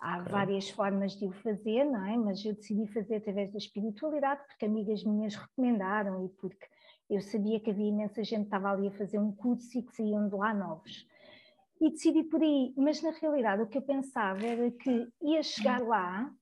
Há 0.00 0.20
okay. 0.20 0.32
várias 0.32 0.70
formas 0.70 1.16
de 1.16 1.26
o 1.26 1.32
fazer, 1.32 1.84
não 1.84 2.04
é? 2.06 2.16
Mas 2.16 2.44
eu 2.44 2.54
decidi 2.54 2.86
fazer 2.92 3.16
através 3.16 3.52
da 3.52 3.58
espiritualidade 3.58 4.42
porque 4.46 4.64
amigas 4.64 5.04
minhas 5.04 5.34
recomendaram 5.34 6.24
e 6.24 6.28
porque 6.30 6.66
eu 7.08 7.20
sabia 7.20 7.60
que 7.60 7.70
havia 7.70 7.88
imensa 7.88 8.24
gente 8.24 8.40
que 8.40 8.46
estava 8.46 8.70
ali 8.70 8.88
a 8.88 8.92
fazer 8.92 9.18
um 9.18 9.32
curso 9.32 9.78
e 9.78 9.82
que 9.82 9.94
saíam 9.94 10.28
de 10.28 10.34
lá 10.34 10.52
novos. 10.52 11.06
E 11.80 11.90
decidi 11.90 12.22
por 12.24 12.40
aí, 12.42 12.72
mas 12.76 13.02
na 13.02 13.10
realidade 13.10 13.62
o 13.62 13.66
que 13.66 13.78
eu 13.78 13.82
pensava 13.82 14.44
era 14.44 14.70
que 14.70 15.08
ia 15.22 15.42
chegar 15.42 15.80
lá 15.82 16.32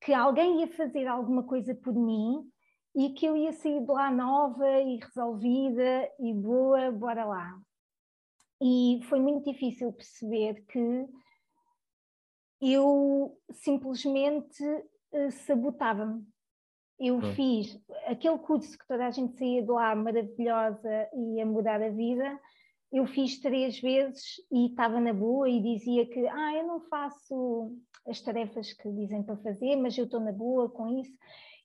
que 0.00 0.12
alguém 0.14 0.60
ia 0.60 0.68
fazer 0.68 1.06
alguma 1.06 1.42
coisa 1.42 1.74
por 1.74 1.94
mim 1.94 2.50
e 2.94 3.10
que 3.10 3.26
eu 3.26 3.36
ia 3.36 3.52
sair 3.52 3.80
de 3.80 3.90
lá 3.90 4.10
nova 4.10 4.80
e 4.80 4.96
resolvida 4.96 6.10
e 6.18 6.32
boa, 6.32 6.90
bora 6.90 7.24
lá. 7.24 7.60
E 8.60 9.00
foi 9.08 9.20
muito 9.20 9.50
difícil 9.50 9.92
perceber 9.92 10.64
que 10.66 11.06
eu 12.60 13.38
simplesmente 13.52 14.62
uh, 14.64 15.30
sabotava-me. 15.30 16.26
Eu 16.98 17.22
fiz 17.34 17.80
aquele 18.04 18.38
curso 18.38 18.76
que 18.76 18.86
toda 18.86 19.06
a 19.06 19.10
gente 19.10 19.38
saía 19.38 19.62
de 19.62 19.70
lá 19.70 19.94
maravilhosa 19.94 21.08
e 21.14 21.40
a 21.40 21.46
mudar 21.46 21.80
a 21.82 21.88
vida, 21.88 22.38
eu 22.92 23.06
fiz 23.06 23.40
três 23.40 23.80
vezes 23.80 24.34
e 24.52 24.66
estava 24.66 25.00
na 25.00 25.14
boa 25.14 25.48
e 25.48 25.62
dizia 25.62 26.06
que 26.06 26.26
ah, 26.26 26.54
eu 26.56 26.66
não 26.66 26.80
faço 26.80 27.74
as 28.06 28.20
tarefas 28.20 28.72
que 28.72 28.90
dizem 28.90 29.22
para 29.22 29.36
fazer, 29.36 29.76
mas 29.76 29.96
eu 29.96 30.04
estou 30.04 30.20
na 30.20 30.32
boa 30.32 30.68
com 30.68 31.00
isso. 31.00 31.16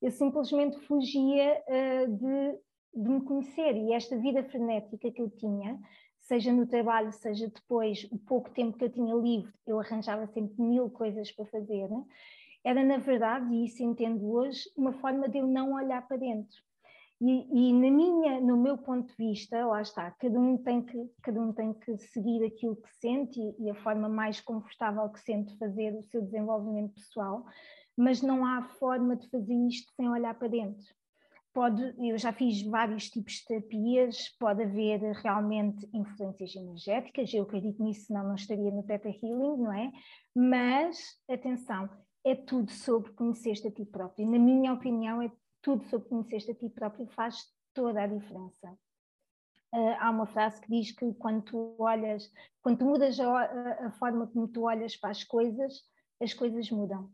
Eu 0.02 0.12
simplesmente 0.12 0.78
fugia 0.82 1.64
uh, 1.68 2.08
de, 2.12 2.60
de 3.02 3.10
me 3.10 3.22
conhecer 3.22 3.76
e 3.76 3.94
esta 3.94 4.18
vida 4.18 4.44
frenética 4.44 5.12
que 5.12 5.22
eu 5.22 5.30
tinha, 5.30 5.80
seja 6.20 6.52
no 6.52 6.68
trabalho, 6.68 7.12
seja 7.12 7.48
depois, 7.48 8.08
o 8.12 8.18
pouco 8.18 8.50
tempo 8.52 8.78
que 8.78 8.86
eu 8.86 8.92
tinha 8.92 9.16
livre, 9.16 9.52
eu 9.66 9.80
arranjava 9.80 10.28
sempre 10.28 10.62
mil 10.62 10.90
coisas 10.90 11.32
para 11.32 11.46
fazer, 11.46 11.90
né? 11.90 12.04
era 12.66 12.84
na 12.84 12.98
verdade, 12.98 13.54
e 13.54 13.66
isso 13.66 13.84
entendo 13.84 14.28
hoje, 14.28 14.62
uma 14.76 14.92
forma 14.94 15.30
de 15.30 15.38
eu 15.38 15.46
não 15.46 15.74
olhar 15.74 16.06
para 16.08 16.18
dentro. 16.18 16.58
E, 17.22 17.70
e, 17.70 17.74
na 17.74 17.90
minha, 17.90 18.42
no 18.42 18.58
meu 18.58 18.78
ponto 18.78 19.08
de 19.08 19.16
vista, 19.16 19.66
lá 19.66 19.82
está, 19.82 20.12
cada 20.12 20.38
um 20.38 20.58
tem 20.58 20.82
que, 20.82 21.10
cada 21.22 21.40
um 21.40 21.54
tem 21.54 21.74
que 21.74 21.98
seguir 21.98 22.44
aquilo 22.44 22.76
que 22.76 22.94
sente 22.96 23.40
e, 23.40 23.66
e 23.66 23.70
a 23.70 23.76
forma 23.76 24.10
mais 24.10 24.42
confortável 24.42 25.10
que 25.10 25.22
sente 25.22 25.58
fazer 25.58 25.96
o 25.96 26.04
seu 26.04 26.22
desenvolvimento 26.22 26.94
pessoal, 26.96 27.46
mas 27.98 28.22
não 28.22 28.46
há 28.46 28.64
forma 28.64 29.16
de 29.16 29.30
fazer 29.30 29.56
isto 29.68 29.94
sem 29.96 30.10
olhar 30.10 30.34
para 30.38 30.50
dentro. 30.50 30.86
Pode, 31.54 31.96
eu 32.06 32.18
já 32.18 32.34
fiz 32.34 32.62
vários 32.64 33.10
tipos 33.10 33.36
de 33.36 33.46
terapias, 33.46 34.28
pode 34.38 34.64
haver 34.64 35.00
realmente 35.24 35.88
influências 35.94 36.54
energéticas, 36.54 37.34
eu 37.34 37.44
acredito 37.44 37.82
nisso, 37.82 38.08
senão 38.08 38.28
não 38.28 38.36
estaria 38.36 38.70
no 38.72 38.84
Theta 38.84 39.08
Healing, 39.08 39.62
não 39.62 39.72
é? 39.72 39.90
Mas, 40.36 41.16
atenção, 41.30 41.90
é 42.26 42.36
tudo 42.36 42.70
sobre 42.72 43.14
conhecer-te 43.14 43.70
a 43.70 43.72
ti 43.72 43.86
próprio. 43.86 44.30
Na 44.30 44.38
minha 44.38 44.74
opinião, 44.74 45.22
é 45.22 45.32
tudo 45.66 45.84
sobre 45.86 46.08
conhecer-te 46.08 46.52
a 46.52 46.56
ti 46.56 46.70
próprio 46.70 47.08
faz 47.08 47.52
toda 47.74 48.04
a 48.04 48.06
diferença. 48.06 48.72
Uh, 49.74 49.98
há 50.00 50.12
uma 50.12 50.28
frase 50.28 50.62
que 50.62 50.70
diz 50.70 50.92
que 50.92 51.12
quando 51.16 51.42
tu 51.42 51.76
olhas, 51.80 52.32
quando 52.62 52.78
tu 52.78 52.86
mudas 52.86 53.20
a, 53.20 53.88
a, 53.88 53.92
forma 53.94 54.28
como 54.28 54.48
tu 54.48 54.62
olhas 54.62 54.96
para 54.96 55.10
as 55.10 55.24
coisas, 55.24 55.82
as 56.22 56.36
coisas 56.36 56.70
mudam. 56.70 57.12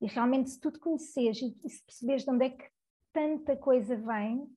E 0.00 0.06
realmente, 0.06 0.48
se 0.48 0.58
tu 0.58 0.72
te 0.72 0.78
conheceres 0.78 1.42
e 1.42 1.68
se 1.68 1.84
perceberes 1.84 2.24
de 2.24 2.30
onde 2.30 2.46
é 2.46 2.50
que 2.50 2.64
tanta 3.12 3.54
coisa 3.54 3.94
vem, 3.96 4.48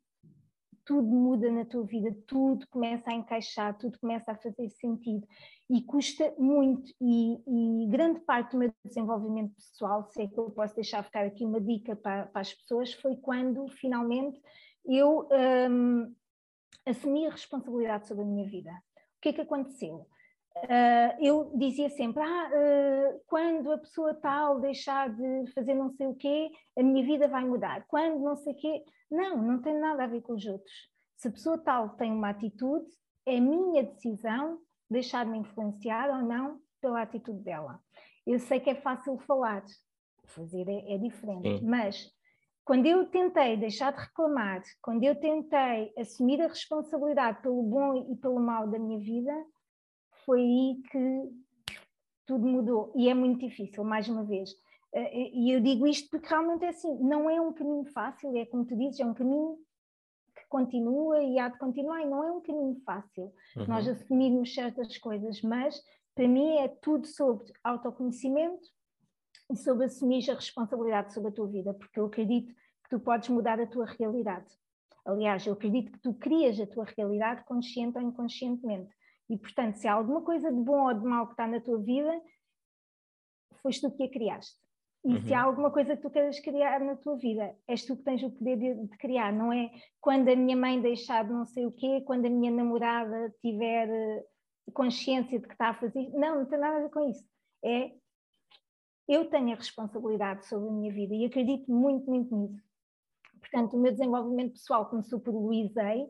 tudo 0.87 1.05
muda 1.05 1.51
na 1.51 1.65
tua 1.65 1.83
vida, 1.83 2.15
tudo 2.25 2.65
começa 2.69 3.11
a 3.11 3.13
encaixar, 3.13 3.77
tudo 3.77 3.99
começa 3.99 4.31
a 4.31 4.37
fazer 4.37 4.69
sentido 4.69 5.27
e 5.69 5.81
custa 5.81 6.33
muito. 6.39 6.89
E, 7.01 7.33
e, 7.45 7.87
grande 7.89 8.21
parte 8.21 8.53
do 8.53 8.59
meu 8.59 8.73
desenvolvimento 8.85 9.53
pessoal, 9.53 10.09
se 10.09 10.21
é 10.21 10.27
que 10.27 10.39
eu 10.39 10.49
posso 10.49 10.73
deixar 10.73 11.03
ficar 11.03 11.25
aqui 11.25 11.43
uma 11.43 11.59
dica 11.59 11.93
para, 11.93 12.27
para 12.27 12.39
as 12.39 12.53
pessoas, 12.53 12.93
foi 12.93 13.17
quando 13.17 13.67
finalmente 13.67 14.39
eu 14.85 15.27
um, 15.69 16.15
assumi 16.85 17.27
a 17.27 17.31
responsabilidade 17.31 18.07
sobre 18.07 18.23
a 18.23 18.27
minha 18.27 18.47
vida. 18.47 18.71
O 18.71 19.21
que 19.21 19.29
é 19.29 19.33
que 19.33 19.41
aconteceu? 19.41 20.07
Uh, 20.63 21.23
eu 21.23 21.51
dizia 21.55 21.89
sempre: 21.89 22.21
ah, 22.21 22.49
uh, 22.49 23.21
quando 23.27 23.71
a 23.71 23.77
pessoa 23.77 24.13
tal 24.15 24.59
deixar 24.59 25.09
de 25.09 25.51
fazer 25.53 25.73
não 25.73 25.91
sei 25.91 26.07
o 26.07 26.15
quê, 26.15 26.51
a 26.77 26.83
minha 26.83 27.05
vida 27.05 27.27
vai 27.27 27.43
mudar. 27.43 27.85
Quando 27.87 28.19
não 28.19 28.35
sei 28.35 28.53
o 28.53 28.57
quê. 28.57 28.83
Não, 29.09 29.37
não 29.37 29.61
tem 29.61 29.79
nada 29.79 30.03
a 30.03 30.07
ver 30.07 30.21
com 30.21 30.33
os 30.33 30.45
outros. 30.45 30.73
Se 31.15 31.29
a 31.29 31.31
pessoa 31.31 31.57
tal 31.57 31.89
tem 31.91 32.11
uma 32.11 32.29
atitude, 32.29 32.85
é 33.25 33.39
minha 33.39 33.83
decisão 33.83 34.59
deixar-me 34.89 35.37
influenciar 35.37 36.09
ou 36.09 36.21
não 36.21 36.59
pela 36.81 37.01
atitude 37.01 37.39
dela. 37.39 37.79
Eu 38.25 38.39
sei 38.39 38.59
que 38.59 38.69
é 38.69 38.75
fácil 38.75 39.17
falar, 39.19 39.63
fazer 40.25 40.67
é, 40.67 40.95
é 40.95 40.97
diferente, 40.97 41.59
Sim. 41.59 41.65
mas 41.65 42.13
quando 42.63 42.85
eu 42.85 43.05
tentei 43.05 43.55
deixar 43.55 43.93
de 43.93 43.99
reclamar, 43.99 44.61
quando 44.81 45.03
eu 45.03 45.15
tentei 45.15 45.93
assumir 45.97 46.41
a 46.41 46.47
responsabilidade 46.47 47.41
pelo 47.41 47.63
bom 47.63 47.95
e 48.11 48.15
pelo 48.17 48.41
mal 48.41 48.67
da 48.67 48.77
minha 48.77 48.99
vida, 48.99 49.33
foi 50.27 50.41
aí 50.41 50.81
que 50.91 51.31
tudo 52.25 52.45
mudou. 52.45 52.91
E 52.93 53.07
é 53.07 53.13
muito 53.13 53.39
difícil, 53.39 53.85
mais 53.85 54.09
uma 54.09 54.25
vez. 54.25 54.53
Eh, 54.93 55.29
e 55.33 55.51
eu 55.53 55.61
digo 55.61 55.87
isto 55.87 56.09
porque 56.09 56.27
realmente 56.27 56.65
é 56.65 56.67
assim, 56.67 56.93
não 56.99 57.29
é 57.29 57.39
um 57.39 57.53
caminho 57.53 57.85
fácil, 57.85 58.35
é 58.35 58.45
como 58.45 58.65
tu 58.65 58.77
dizes, 58.77 58.99
é 58.99 59.05
um 59.05 59.13
caminho 59.13 59.57
que 60.35 60.45
continua 60.49 61.23
e 61.23 61.39
há 61.39 61.47
de 61.47 61.57
continuar, 61.57 62.01
e 62.01 62.05
não 62.05 62.23
é 62.23 62.31
um 62.31 62.41
caminho 62.41 62.75
fácil 62.85 63.33
uhum. 63.55 63.65
nós 63.67 63.87
assumirmos 63.87 64.53
certas 64.53 64.97
coisas, 64.97 65.41
mas 65.41 65.81
para 66.13 66.27
mim 66.27 66.57
é 66.57 66.67
tudo 66.67 67.07
sobre 67.07 67.45
autoconhecimento 67.63 68.67
e 69.49 69.55
sobre 69.55 69.85
assumir 69.85 70.29
a 70.29 70.35
responsabilidade 70.35 71.13
sobre 71.13 71.29
a 71.29 71.33
tua 71.33 71.47
vida, 71.47 71.73
porque 71.73 71.99
eu 71.99 72.05
acredito 72.05 72.53
que 72.83 72.89
tu 72.89 72.99
podes 72.99 73.29
mudar 73.29 73.61
a 73.61 73.67
tua 73.67 73.85
realidade. 73.85 74.51
Aliás, 75.05 75.47
eu 75.47 75.53
acredito 75.53 75.93
que 75.93 75.99
tu 75.99 76.13
crias 76.13 76.59
a 76.59 76.67
tua 76.67 76.85
realidade 76.97 77.45
consciente 77.45 77.97
ou 77.97 78.03
inconscientemente. 78.03 78.93
E, 79.29 79.37
portanto, 79.37 79.75
se 79.75 79.87
há 79.87 79.93
alguma 79.93 80.21
coisa 80.21 80.51
de 80.51 80.59
bom 80.59 80.87
ou 80.87 80.93
de 80.93 81.05
mau 81.05 81.25
que 81.27 81.33
está 81.33 81.47
na 81.47 81.59
tua 81.59 81.79
vida, 81.79 82.21
foste 83.61 83.81
tu 83.81 83.91
que 83.91 84.03
a 84.03 84.09
criaste. 84.09 84.55
E 85.03 85.13
uhum. 85.13 85.21
se 85.21 85.33
há 85.33 85.43
alguma 85.43 85.71
coisa 85.71 85.95
que 85.95 86.01
tu 86.01 86.09
queres 86.09 86.39
criar 86.39 86.79
na 86.79 86.95
tua 86.95 87.17
vida, 87.17 87.55
és 87.67 87.85
tu 87.85 87.95
que 87.95 88.03
tens 88.03 88.23
o 88.23 88.31
poder 88.31 88.57
de, 88.57 88.87
de, 88.87 88.97
criar, 88.97 89.31
não 89.31 89.53
é 89.53 89.71
quando 90.01 90.27
a 90.29 90.35
minha 90.35 90.55
mãe 90.55 90.81
deixar 90.81 91.23
de 91.23 91.31
não 91.31 91.45
sei 91.45 91.65
o 91.65 91.71
quê, 91.71 92.01
quando 92.05 92.25
a 92.25 92.29
minha 92.29 92.51
namorada 92.51 93.33
tiver 93.41 93.89
eh, 93.89 94.25
consciência 94.73 95.39
de 95.39 95.47
que 95.47 95.53
está 95.53 95.69
a 95.69 95.73
fazer. 95.73 96.09
Não, 96.09 96.39
não 96.39 96.45
tem 96.45 96.59
nada 96.59 96.77
a 96.77 96.81
ver 96.81 96.89
com 96.89 97.09
isso. 97.09 97.23
É 97.63 97.91
eu 99.07 99.29
tenho 99.29 99.53
a 99.53 99.55
responsabilidade 99.55 100.45
sobre 100.45 100.67
a 100.67 100.71
minha 100.71 100.91
vida 100.91 101.15
e 101.15 101.25
acredito 101.25 101.71
muito, 101.71 102.09
muito 102.09 102.35
nisso. 102.35 102.61
Portanto, 103.39 103.77
o 103.77 103.79
meu 103.79 103.91
desenvolvimento 103.93 104.53
pessoal 104.53 104.89
começou 104.89 105.19
por 105.19 105.33
Hay, 105.77 106.09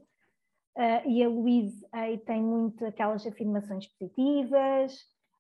Uh, 0.78 1.10
e 1.10 1.24
a 1.24 1.28
Louise 1.28 1.84
aí 1.92 2.20
tem 2.20 2.40
muito 2.40 2.86
aquelas 2.86 3.26
afirmações 3.26 3.88
positivas, 3.88 4.96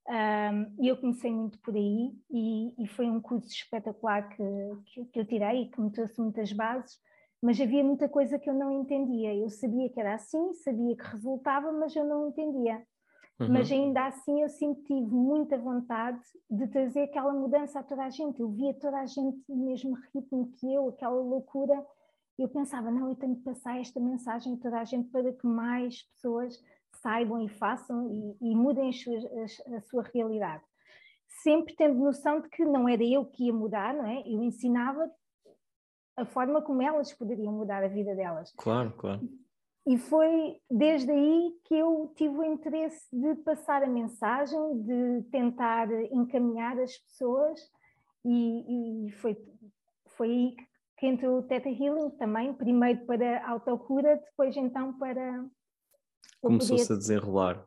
um, 0.07 0.83
e 0.83 0.87
eu 0.87 0.97
comecei 0.97 1.31
muito 1.31 1.59
por 1.59 1.75
aí, 1.75 2.11
e, 2.31 2.73
e 2.81 2.87
foi 2.87 3.07
um 3.07 3.21
curso 3.21 3.47
espetacular 3.47 4.29
que, 4.29 4.43
que, 4.85 5.05
que, 5.05 5.19
eu 5.19 5.25
tirei 5.25 5.67
que 5.67 5.79
me 5.79 5.91
trouxe 5.91 6.19
muitas 6.19 6.51
bases, 6.53 6.97
mas 7.41 7.59
havia 7.59 7.83
muita 7.83 8.07
coisa 8.09 8.39
que 8.39 8.49
eu 8.49 8.53
não 8.53 8.71
entendia. 8.71 9.35
Eu 9.35 9.49
sabia 9.49 9.89
que 9.89 9.99
era 9.99 10.15
assim, 10.15 10.53
sabia 10.53 10.95
que 10.95 11.03
resultava, 11.03 11.71
mas 11.71 11.95
eu 11.95 12.05
não 12.05 12.29
entendia. 12.29 12.81
Uhum. 13.39 13.49
Mas 13.49 13.71
ainda 13.71 14.07
assim 14.07 14.41
eu 14.41 14.49
sempre 14.49 14.83
tive 14.85 15.13
muita 15.13 15.57
vontade 15.57 16.19
de 16.49 16.67
trazer 16.67 17.03
aquela 17.03 17.33
mudança 17.33 17.79
a 17.79 17.83
toda 17.83 18.05
a 18.05 18.09
gente. 18.09 18.39
Eu 18.39 18.49
via 18.49 18.73
toda 18.73 18.97
a 18.97 19.05
gente 19.05 19.37
no 19.47 19.65
mesmo 19.65 19.95
ritmo 20.13 20.51
que 20.57 20.73
eu, 20.73 20.89
aquela 20.89 21.21
loucura 21.21 21.85
eu 22.37 22.49
pensava, 22.49 22.91
não, 22.91 23.09
eu 23.09 23.15
tenho 23.15 23.35
que 23.35 23.43
passar 23.43 23.79
esta 23.79 23.99
mensagem 23.99 24.53
a 24.53 24.57
toda 24.57 24.79
a 24.79 24.83
gente 24.83 25.09
para 25.09 25.33
que 25.33 25.47
mais 25.47 26.03
pessoas 26.03 26.61
saibam 27.01 27.41
e 27.41 27.49
façam 27.49 28.09
e, 28.11 28.37
e 28.41 28.55
mudem 28.55 28.89
a 28.89 28.93
sua, 28.93 29.17
a, 29.17 29.77
a 29.77 29.81
sua 29.81 30.03
realidade. 30.13 30.63
Sempre 31.43 31.75
tendo 31.75 31.99
noção 31.99 32.41
de 32.41 32.49
que 32.49 32.63
não 32.63 32.87
era 32.87 33.03
eu 33.03 33.25
que 33.25 33.45
ia 33.45 33.53
mudar, 33.53 33.93
não 33.93 34.05
é? 34.05 34.21
Eu 34.25 34.41
ensinava 34.43 35.09
a 36.15 36.25
forma 36.25 36.61
como 36.61 36.81
elas 36.81 37.13
poderiam 37.13 37.53
mudar 37.53 37.83
a 37.83 37.87
vida 37.87 38.15
delas. 38.15 38.51
Claro, 38.57 38.91
claro. 38.97 39.21
E 39.85 39.97
foi 39.97 40.59
desde 40.69 41.09
aí 41.11 41.53
que 41.63 41.75
eu 41.75 42.11
tive 42.15 42.37
o 42.37 42.43
interesse 42.43 43.07
de 43.13 43.35
passar 43.35 43.83
a 43.83 43.87
mensagem, 43.87 44.59
de 44.81 45.23
tentar 45.31 45.89
encaminhar 46.11 46.77
as 46.77 46.97
pessoas, 46.97 47.59
e, 48.25 49.07
e 49.07 49.11
foi, 49.11 49.37
foi 50.17 50.29
aí 50.29 50.55
que 50.55 50.66
que 50.97 51.05
entrou 51.05 51.39
o 51.39 51.43
Theta 51.43 51.69
Healing 51.69 52.09
também, 52.17 52.53
primeiro 52.53 53.05
para 53.05 53.47
autocura, 53.47 54.17
depois 54.17 54.55
então 54.57 54.97
para... 54.97 55.45
Começou-se 56.41 56.91
a 56.91 56.95
desenrolar. 56.95 57.65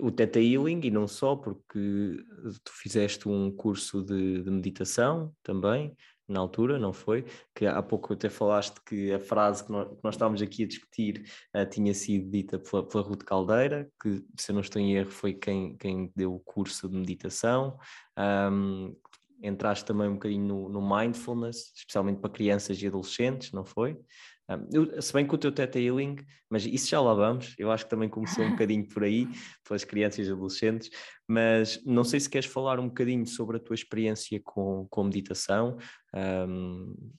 o 0.00 0.10
Theta 0.10 0.40
Healing 0.40 0.80
e 0.84 0.90
não 0.90 1.08
só, 1.08 1.34
porque 1.34 2.16
tu 2.64 2.72
fizeste 2.72 3.28
um 3.28 3.50
curso 3.50 4.02
de, 4.02 4.42
de, 4.42 4.50
meditação 4.50 5.34
também, 5.42 5.96
na 6.28 6.38
altura, 6.38 6.78
não 6.78 6.92
foi? 6.92 7.24
Que 7.52 7.66
há 7.66 7.82
pouco 7.82 8.12
até 8.12 8.28
falaste 8.28 8.80
que 8.86 9.12
a 9.12 9.18
frase 9.18 9.64
que 9.64 9.72
nós, 9.72 9.88
que 9.88 9.98
nós 10.04 10.14
estávamos 10.14 10.40
aqui 10.40 10.62
a 10.62 10.68
discutir 10.68 11.24
uh, 11.56 11.68
tinha 11.68 11.92
sido 11.92 12.30
dita 12.30 12.58
pela, 12.58 12.86
pela 12.86 13.02
Ruth 13.02 13.24
Caldeira, 13.24 13.90
que 14.00 14.24
se 14.36 14.52
eu 14.52 14.54
não 14.54 14.60
estou 14.60 14.80
em 14.80 14.94
erro 14.94 15.10
foi 15.10 15.34
quem, 15.34 15.76
quem 15.76 16.12
deu 16.14 16.32
o 16.34 16.40
curso 16.40 16.88
de 16.88 16.96
meditação. 16.96 17.76
Um, 18.16 18.94
entraste 19.42 19.84
também 19.84 20.08
um 20.08 20.14
bocadinho 20.14 20.46
no, 20.46 20.68
no 20.68 20.96
mindfulness, 20.96 21.72
especialmente 21.74 22.20
para 22.20 22.30
crianças 22.30 22.80
e 22.80 22.86
adolescentes, 22.86 23.52
não 23.52 23.64
foi? 23.64 23.98
Eu, 24.72 25.00
se 25.00 25.12
bem 25.12 25.26
que 25.26 25.34
o 25.34 25.38
teu 25.38 25.52
Teta 25.52 25.78
Healing, 25.78 26.16
mas 26.48 26.66
isso 26.66 26.88
já 26.88 27.00
lá 27.00 27.14
vamos, 27.14 27.54
eu 27.56 27.70
acho 27.70 27.84
que 27.84 27.90
também 27.90 28.08
começou 28.08 28.44
um 28.44 28.50
bocadinho 28.56 28.86
por 28.88 29.04
aí, 29.04 29.28
pelas 29.66 29.84
crianças 29.84 30.26
e 30.26 30.32
adolescentes, 30.32 30.90
mas 31.28 31.80
não 31.84 32.02
sei 32.02 32.18
se 32.18 32.28
queres 32.28 32.50
falar 32.50 32.80
um 32.80 32.88
bocadinho 32.88 33.26
sobre 33.26 33.58
a 33.58 33.60
tua 33.60 33.74
experiência 33.74 34.40
com, 34.42 34.86
com 34.90 35.04
meditação. 35.04 35.76
Um... 36.14 37.12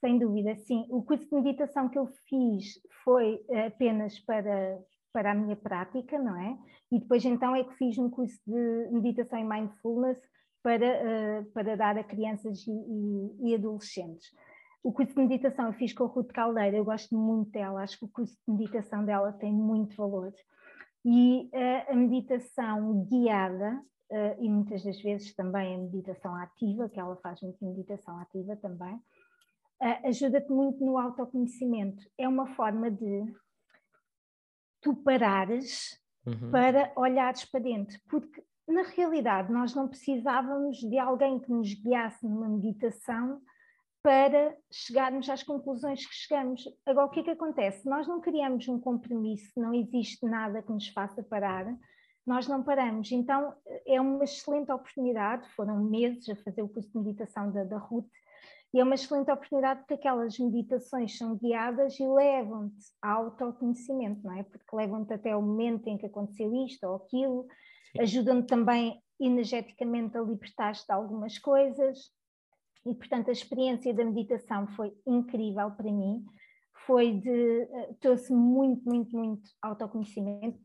Sem 0.00 0.18
dúvida, 0.18 0.56
sim. 0.56 0.86
O 0.90 1.02
curso 1.02 1.24
de 1.28 1.34
meditação 1.34 1.88
que 1.88 1.98
eu 1.98 2.08
fiz 2.28 2.80
foi 3.04 3.40
apenas 3.66 4.18
para, 4.20 4.78
para 5.12 5.32
a 5.32 5.34
minha 5.34 5.56
prática, 5.56 6.18
não 6.18 6.36
é? 6.36 6.58
E 6.92 6.98
depois 6.98 7.24
então 7.24 7.54
é 7.54 7.64
que 7.64 7.74
fiz 7.74 7.98
um 7.98 8.10
curso 8.10 8.38
de 8.46 8.88
meditação 8.90 9.38
e 9.38 9.44
mindfulness 9.44 10.18
para, 10.62 11.44
para 11.54 11.76
dar 11.76 11.96
a 11.98 12.04
crianças 12.04 12.66
e, 12.66 12.70
e, 12.70 13.50
e 13.50 13.54
adolescentes. 13.54 14.28
O 14.82 14.92
curso 14.92 15.12
de 15.12 15.20
meditação 15.20 15.66
eu 15.66 15.72
fiz 15.72 15.92
com 15.92 16.04
a 16.04 16.06
Ruth 16.06 16.32
Caldeira, 16.32 16.76
eu 16.76 16.84
gosto 16.84 17.16
muito 17.16 17.50
dela, 17.50 17.82
acho 17.82 17.98
que 17.98 18.04
o 18.04 18.08
curso 18.08 18.34
de 18.46 18.54
meditação 18.54 19.04
dela 19.04 19.32
tem 19.32 19.52
muito 19.52 19.96
valor. 19.96 20.32
E 21.04 21.50
uh, 21.52 21.92
a 21.92 21.96
meditação 21.96 23.04
guiada, 23.04 23.82
uh, 24.10 24.42
e 24.42 24.48
muitas 24.48 24.84
das 24.84 25.00
vezes 25.00 25.34
também 25.34 25.74
a 25.74 25.78
meditação 25.78 26.34
ativa, 26.36 26.88
que 26.88 26.98
ela 26.98 27.16
faz 27.16 27.40
muito 27.42 27.64
meditação 27.64 28.18
ativa 28.18 28.56
também, 28.56 28.94
uh, 28.94 30.06
ajuda-te 30.06 30.50
muito 30.50 30.84
no 30.84 30.96
autoconhecimento. 30.96 32.02
É 32.16 32.28
uma 32.28 32.46
forma 32.54 32.90
de 32.90 33.24
tu 34.80 34.94
parares 34.94 35.98
uhum. 36.26 36.50
para 36.50 36.92
olhares 36.96 37.44
para 37.44 37.60
dentro, 37.60 37.98
porque 38.08 38.42
na 38.66 38.82
realidade 38.82 39.52
nós 39.52 39.74
não 39.74 39.88
precisávamos 39.88 40.78
de 40.78 40.98
alguém 40.98 41.38
que 41.40 41.50
nos 41.50 41.72
guiasse 41.74 42.26
numa 42.26 42.48
meditação 42.48 43.40
para 44.02 44.56
chegarmos 44.70 45.28
às 45.28 45.42
conclusões 45.42 46.06
que 46.06 46.14
chegamos. 46.14 46.64
Agora, 46.86 47.06
o 47.06 47.10
que 47.10 47.20
é 47.20 47.22
que 47.24 47.30
acontece? 47.30 47.88
Nós 47.88 48.06
não 48.06 48.20
criamos 48.20 48.68
um 48.68 48.78
compromisso, 48.78 49.50
não 49.56 49.74
existe 49.74 50.24
nada 50.24 50.62
que 50.62 50.72
nos 50.72 50.88
faça 50.88 51.22
parar, 51.22 51.66
nós 52.26 52.46
não 52.46 52.62
paramos. 52.62 53.10
Então, 53.10 53.54
é 53.86 54.00
uma 54.00 54.22
excelente 54.22 54.70
oportunidade, 54.70 55.48
foram 55.56 55.82
meses 55.82 56.28
a 56.28 56.36
fazer 56.36 56.62
o 56.62 56.68
curso 56.68 56.90
de 56.90 56.98
meditação 56.98 57.50
da, 57.50 57.64
da 57.64 57.78
Ruth, 57.78 58.10
e 58.72 58.80
é 58.80 58.84
uma 58.84 58.94
excelente 58.94 59.30
oportunidade 59.30 59.80
porque 59.80 59.94
aquelas 59.94 60.38
meditações 60.38 61.16
são 61.16 61.36
guiadas 61.36 61.98
e 61.98 62.06
levam-te 62.06 62.86
ao 63.00 63.26
autoconhecimento, 63.26 64.22
não 64.22 64.36
é? 64.36 64.42
Porque 64.42 64.76
levam-te 64.76 65.12
até 65.14 65.34
o 65.34 65.40
momento 65.40 65.86
em 65.86 65.96
que 65.96 66.06
aconteceu 66.06 66.54
isto 66.66 66.84
ou 66.84 66.96
aquilo, 66.96 67.46
ajudam-te 67.98 68.46
também 68.46 69.02
energeticamente 69.18 70.16
a 70.16 70.20
libertar-te 70.20 70.84
de 70.84 70.92
algumas 70.92 71.38
coisas. 71.38 71.98
E, 72.84 72.94
portanto, 72.94 73.28
a 73.28 73.32
experiência 73.32 73.92
da 73.92 74.04
meditação 74.04 74.66
foi 74.68 74.92
incrível 75.06 75.70
para 75.70 75.90
mim. 75.90 76.24
Foi 76.86 77.12
de. 77.12 77.62
Eh, 77.62 77.94
trouxe 78.00 78.32
muito, 78.32 78.84
muito, 78.84 79.16
muito 79.16 79.50
autoconhecimento. 79.60 80.58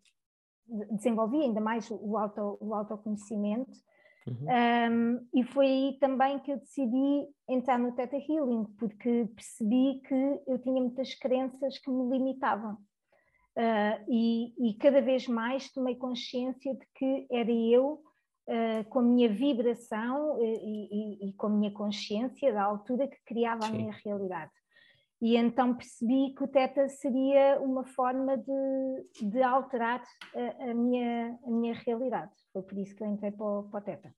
Desenvolvi 0.92 1.42
ainda 1.42 1.60
mais 1.60 1.90
o, 1.90 2.18
auto, 2.18 2.58
o 2.62 2.74
autoconhecimento. 2.74 3.72
Uhum. 4.28 4.48
Um, 4.48 5.28
e 5.34 5.44
foi 5.44 5.66
aí 5.66 5.98
também 6.00 6.40
que 6.40 6.52
eu 6.52 6.58
decidi 6.58 7.28
entrar 7.50 7.78
no 7.78 7.92
Theta 7.94 8.16
Healing, 8.16 8.66
porque 8.80 9.28
percebi 9.36 10.02
que 10.08 10.42
eu 10.48 10.60
tinha 10.60 10.82
muitas 10.82 11.14
crenças 11.16 11.78
que 11.78 11.90
me 11.90 12.10
limitavam. 12.10 12.78
Uh, 13.56 14.02
e, 14.10 14.70
e, 14.70 14.74
cada 14.80 15.00
vez 15.00 15.28
mais 15.28 15.72
tomei 15.72 15.96
consciência 15.96 16.74
de 16.74 16.88
que 16.96 17.28
era 17.32 17.52
eu 17.52 18.02
uh, 18.50 18.90
com 18.90 19.00
a 19.00 19.04
minha 19.04 19.30
vibração 19.30 20.42
e, 20.42 21.28
e, 21.28 21.30
e, 21.30 21.34
com 21.34 21.48
a 21.48 21.50
minha 21.52 21.72
consciência 21.72 22.52
da 22.52 22.64
altura 22.64 23.08
que 23.08 23.18
criava 23.26 23.64
Sim. 23.64 23.68
a 23.68 23.72
minha 23.74 23.96
realidade. 24.04 24.52
E 25.24 25.38
então 25.38 25.74
percebi 25.74 26.36
que 26.36 26.44
o 26.44 26.48
Teta 26.50 26.90
seria 26.90 27.58
uma 27.62 27.86
forma 27.86 28.38
de, 28.38 29.30
de 29.30 29.42
alterar 29.42 30.04
a, 30.36 30.72
a, 30.72 30.74
minha, 30.74 31.40
a 31.46 31.50
minha 31.50 31.74
realidade. 31.74 32.34
Foi 32.52 32.62
por 32.62 32.78
isso 32.78 32.94
que 32.94 33.02
eu 33.02 33.08
entrei 33.08 33.32
para 33.32 33.46
o, 33.46 33.64
para 33.64 33.80
o 33.80 33.82
Teta. 33.82 34.14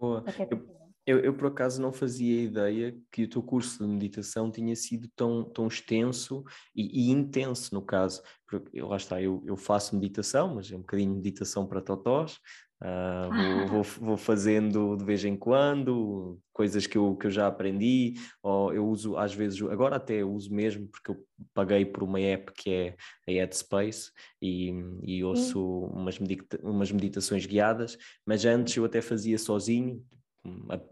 Boa. 0.00 0.24
Eu... 0.50 0.84
Eu, 1.06 1.36
por 1.36 1.48
acaso 1.48 1.82
não 1.82 1.92
fazia 1.92 2.44
ideia 2.44 2.98
que 3.12 3.24
o 3.24 3.28
teu 3.28 3.42
curso 3.42 3.84
de 3.84 3.92
meditação 3.92 4.50
tinha 4.50 4.74
sido 4.74 5.06
tão, 5.14 5.44
tão 5.44 5.66
extenso 5.66 6.42
e, 6.74 7.10
e 7.10 7.10
intenso 7.10 7.74
no 7.74 7.82
caso, 7.82 8.22
porque 8.46 8.80
lá 8.80 8.96
está, 8.96 9.20
eu, 9.20 9.42
eu, 9.44 9.54
faço 9.54 9.94
meditação, 9.94 10.54
mas 10.54 10.72
é 10.72 10.74
um 10.74 10.80
bocadinho 10.80 11.10
de 11.10 11.16
meditação 11.16 11.66
para 11.66 11.82
totós, 11.82 12.40
Uh, 12.82 13.30
vou, 13.68 13.82
vou, 13.82 13.82
vou, 13.82 14.16
fazendo 14.16 14.96
de 14.96 15.04
vez 15.04 15.24
em 15.24 15.36
quando 15.36 16.38
coisas 16.52 16.86
que 16.86 16.98
eu, 16.98 17.16
que 17.16 17.26
eu 17.26 17.30
já 17.30 17.46
aprendi, 17.46 18.14
ou 18.42 18.72
eu 18.72 18.86
uso 18.86 19.16
às 19.16 19.34
vezes, 19.34 19.60
agora 19.62 19.96
até 19.96 20.24
uso 20.24 20.52
mesmo, 20.52 20.88
porque 20.88 21.10
eu 21.10 21.24
paguei 21.52 21.84
por 21.84 22.02
uma 22.02 22.20
app 22.20 22.52
que 22.52 22.70
é 22.70 22.96
a 23.26 23.30
Headspace 23.30 24.10
e, 24.40 24.72
e 25.02 25.24
ouço 25.24 25.64
umas, 25.86 26.18
medita 26.18 26.60
umas 26.62 26.90
meditações 26.90 27.46
guiadas, 27.46 27.96
mas 28.26 28.44
antes 28.44 28.76
eu 28.76 28.84
até 28.84 29.00
fazia 29.00 29.38
sozinho, 29.38 30.04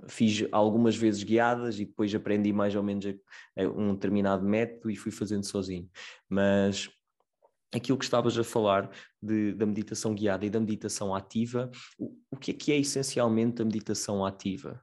fiz 0.09 0.47
algumas 0.51 0.97
vezes 0.97 1.23
guiadas 1.23 1.79
e 1.79 1.85
depois 1.85 2.15
aprendi 2.15 2.53
mais 2.53 2.75
ou 2.75 2.83
menos 2.83 3.05
um 3.77 3.93
determinado 3.93 4.45
método 4.45 4.91
e 4.91 4.97
fui 4.97 5.13
fazendo 5.13 5.45
sozinho. 5.45 5.89
Mas 6.29 6.89
aquilo 7.75 7.99
que 7.99 8.05
estavas 8.05 8.39
a 8.39 8.45
falar 8.45 8.91
de, 9.21 9.55
da 9.55 9.67
meditação 9.67 10.15
guiada 10.15 10.45
e 10.45 10.51
da 10.51 10.61
meditação 10.61 11.15
ativa, 11.15 11.71
o, 11.99 12.15
o 12.31 12.37
que 12.37 12.51
é 12.51 12.55
que 12.55 12.73
é 12.73 12.79
essencialmente 12.79 13.63
a 13.63 13.65
meditação 13.65 14.25
ativa? 14.25 14.83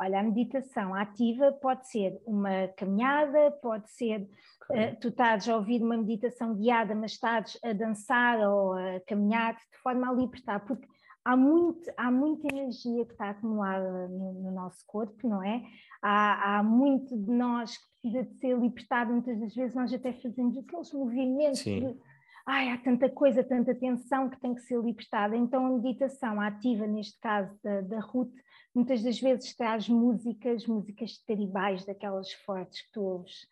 Olha, 0.00 0.20
a 0.20 0.22
meditação 0.22 0.94
ativa 0.94 1.50
pode 1.52 1.88
ser 1.88 2.20
uma 2.24 2.68
caminhada, 2.68 3.50
pode 3.60 3.90
ser 3.90 4.28
uh, 4.70 5.00
tu 5.00 5.08
estás 5.08 5.48
a 5.48 5.56
ouvir 5.56 5.82
uma 5.82 5.96
meditação 5.96 6.54
guiada, 6.54 6.94
mas 6.94 7.12
estás 7.12 7.58
a 7.64 7.72
dançar 7.72 8.38
ou 8.38 8.74
a 8.74 9.00
caminhar 9.08 9.54
de 9.54 9.78
forma 9.82 10.08
a 10.08 10.12
libertar, 10.12 10.60
porque 10.60 10.86
há, 11.28 11.36
muito, 11.36 11.92
há 11.96 12.10
muita 12.10 12.48
energia 12.50 13.04
que 13.04 13.12
está 13.12 13.30
acumulada 13.30 14.08
no, 14.08 14.32
no 14.32 14.50
nosso 14.50 14.82
corpo, 14.86 15.28
não 15.28 15.42
é? 15.42 15.62
Há, 16.00 16.58
há, 16.58 16.62
muito 16.62 17.16
de 17.16 17.30
nós 17.30 17.76
que 17.76 17.84
precisa 18.00 18.24
de 18.24 18.38
ser 18.38 18.58
libertado, 18.58 19.12
muitas 19.12 19.38
das 19.38 19.54
vezes 19.54 19.74
nós 19.74 19.92
até 19.92 20.12
fazemos 20.14 20.56
aqueles 20.56 20.92
movimentos 20.92 21.60
Sim. 21.60 21.80
de 21.80 21.98
ai, 22.46 22.70
há 22.70 22.78
tanta 22.78 23.10
coisa, 23.10 23.44
tanta 23.44 23.74
tensão 23.74 24.30
que 24.30 24.40
tem 24.40 24.54
que 24.54 24.62
ser 24.62 24.80
libertada. 24.80 25.36
Então 25.36 25.66
a 25.66 25.70
meditação 25.70 26.40
ativa, 26.40 26.86
neste 26.86 27.20
caso 27.20 27.54
da, 27.62 27.82
da 27.82 28.00
Ruth, 28.00 28.32
muitas 28.74 29.02
das 29.02 29.20
vezes 29.20 29.54
traz 29.54 29.86
músicas, 29.86 30.66
músicas 30.66 31.18
tribais, 31.26 31.84
daquelas 31.84 32.32
fortes 32.32 32.80
que 32.86 32.92
tu 32.92 33.02
ouves 33.02 33.46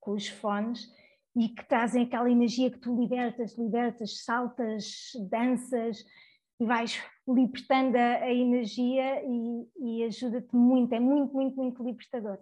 com 0.00 0.12
os 0.12 0.26
fones, 0.26 0.88
e 1.36 1.48
que 1.48 1.64
trazem 1.68 2.02
aquela 2.02 2.28
energia 2.28 2.72
que 2.72 2.78
tu 2.80 2.98
libertas, 2.98 3.56
libertas, 3.56 4.24
saltas, 4.24 5.12
danças, 5.30 6.04
e 6.60 6.66
vais 6.66 7.00
libertando 7.26 7.96
a, 7.96 8.16
a 8.16 8.32
energia 8.32 9.22
e, 9.24 10.00
e 10.00 10.04
ajuda-te 10.04 10.54
muito, 10.54 10.94
é 10.94 11.00
muito, 11.00 11.32
muito, 11.32 11.56
muito 11.56 11.82
libertador. 11.82 12.38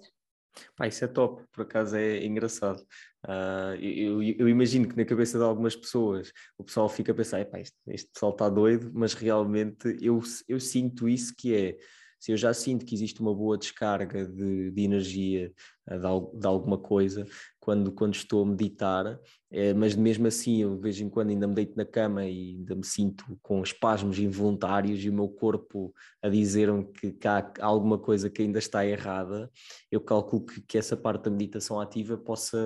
Pá, 0.77 0.89
isso 0.89 1.05
é 1.05 1.09
top, 1.09 1.45
por 1.53 1.63
acaso 1.63 1.97
é 1.97 2.25
engraçado. 2.25 2.81
Uh, 3.25 3.75
eu, 3.81 4.23
eu, 4.23 4.49
imagino 4.49 4.89
que 4.89 4.97
na 4.97 5.05
cabeça 5.05 5.39
de 5.39 5.45
algumas 5.45 5.77
pessoas 5.77 6.33
o 6.57 6.65
pessoal 6.65 6.89
fica 6.89 7.13
a 7.13 7.15
pensar, 7.15 7.41
este, 7.41 7.77
este 7.89 8.11
pessoal 8.13 8.33
está 8.33 8.49
doido, 8.49 8.91
mas 8.93 9.15
realmente 9.15 9.97
eu, 10.01 10.21
eu 10.49 10.59
sinto 10.59 11.09
isso 11.09 11.35
que 11.37 11.55
é 11.55 11.77
se 12.19 12.33
eu 12.33 12.37
já 12.37 12.53
sinto 12.53 12.85
que 12.85 12.95
existe 12.95 13.21
uma 13.21 13.35
boa 13.35 13.57
descarga 13.57 14.27
de, 14.27 14.71
de 14.73 14.83
energia 14.83 15.53
eh, 15.89 15.97
de, 15.97 16.41
de, 16.41 16.47
alguma 16.47 16.77
coisa 16.77 17.25
quando, 17.69 17.93
quando 17.93 18.15
estou 18.15 18.43
a 18.43 18.47
meditar, 18.47 19.21
é, 19.51 19.75
mas 19.75 19.95
mesmo 19.95 20.27
assim 20.27 20.63
eu 20.63 20.75
de 20.75 20.81
vez 20.81 20.99
em 21.03 21.11
quando 21.11 21.29
ainda 21.29 21.47
me 21.47 21.55
deito 21.55 21.77
na 21.77 21.85
cama 21.85 22.25
e 22.25 22.57
ainda 22.57 22.75
me 22.75 22.83
sinto 22.83 23.27
com 23.43 23.63
espasmos 23.63 24.19
involuntários 24.19 25.05
e 25.05 25.11
o 25.11 25.13
meu 25.13 25.29
corpo 25.29 25.95
a 26.23 26.31
dizer-me 26.31 26.87
que, 26.87 27.13
que, 27.13 27.29
há 27.29 27.53
alguma 27.61 27.99
coisa 27.99 28.31
que 28.31 28.41
ainda 28.41 28.59
está 28.59 28.87
errada, 28.87 29.51
eu 29.93 30.01
calculo 30.01 30.47
que, 30.47 30.63
que 30.63 30.79
essa 30.79 30.97
parte 30.97 31.25
da 31.25 31.31
meditação 31.31 31.79
ativa 31.79 32.17
possa, 32.17 32.59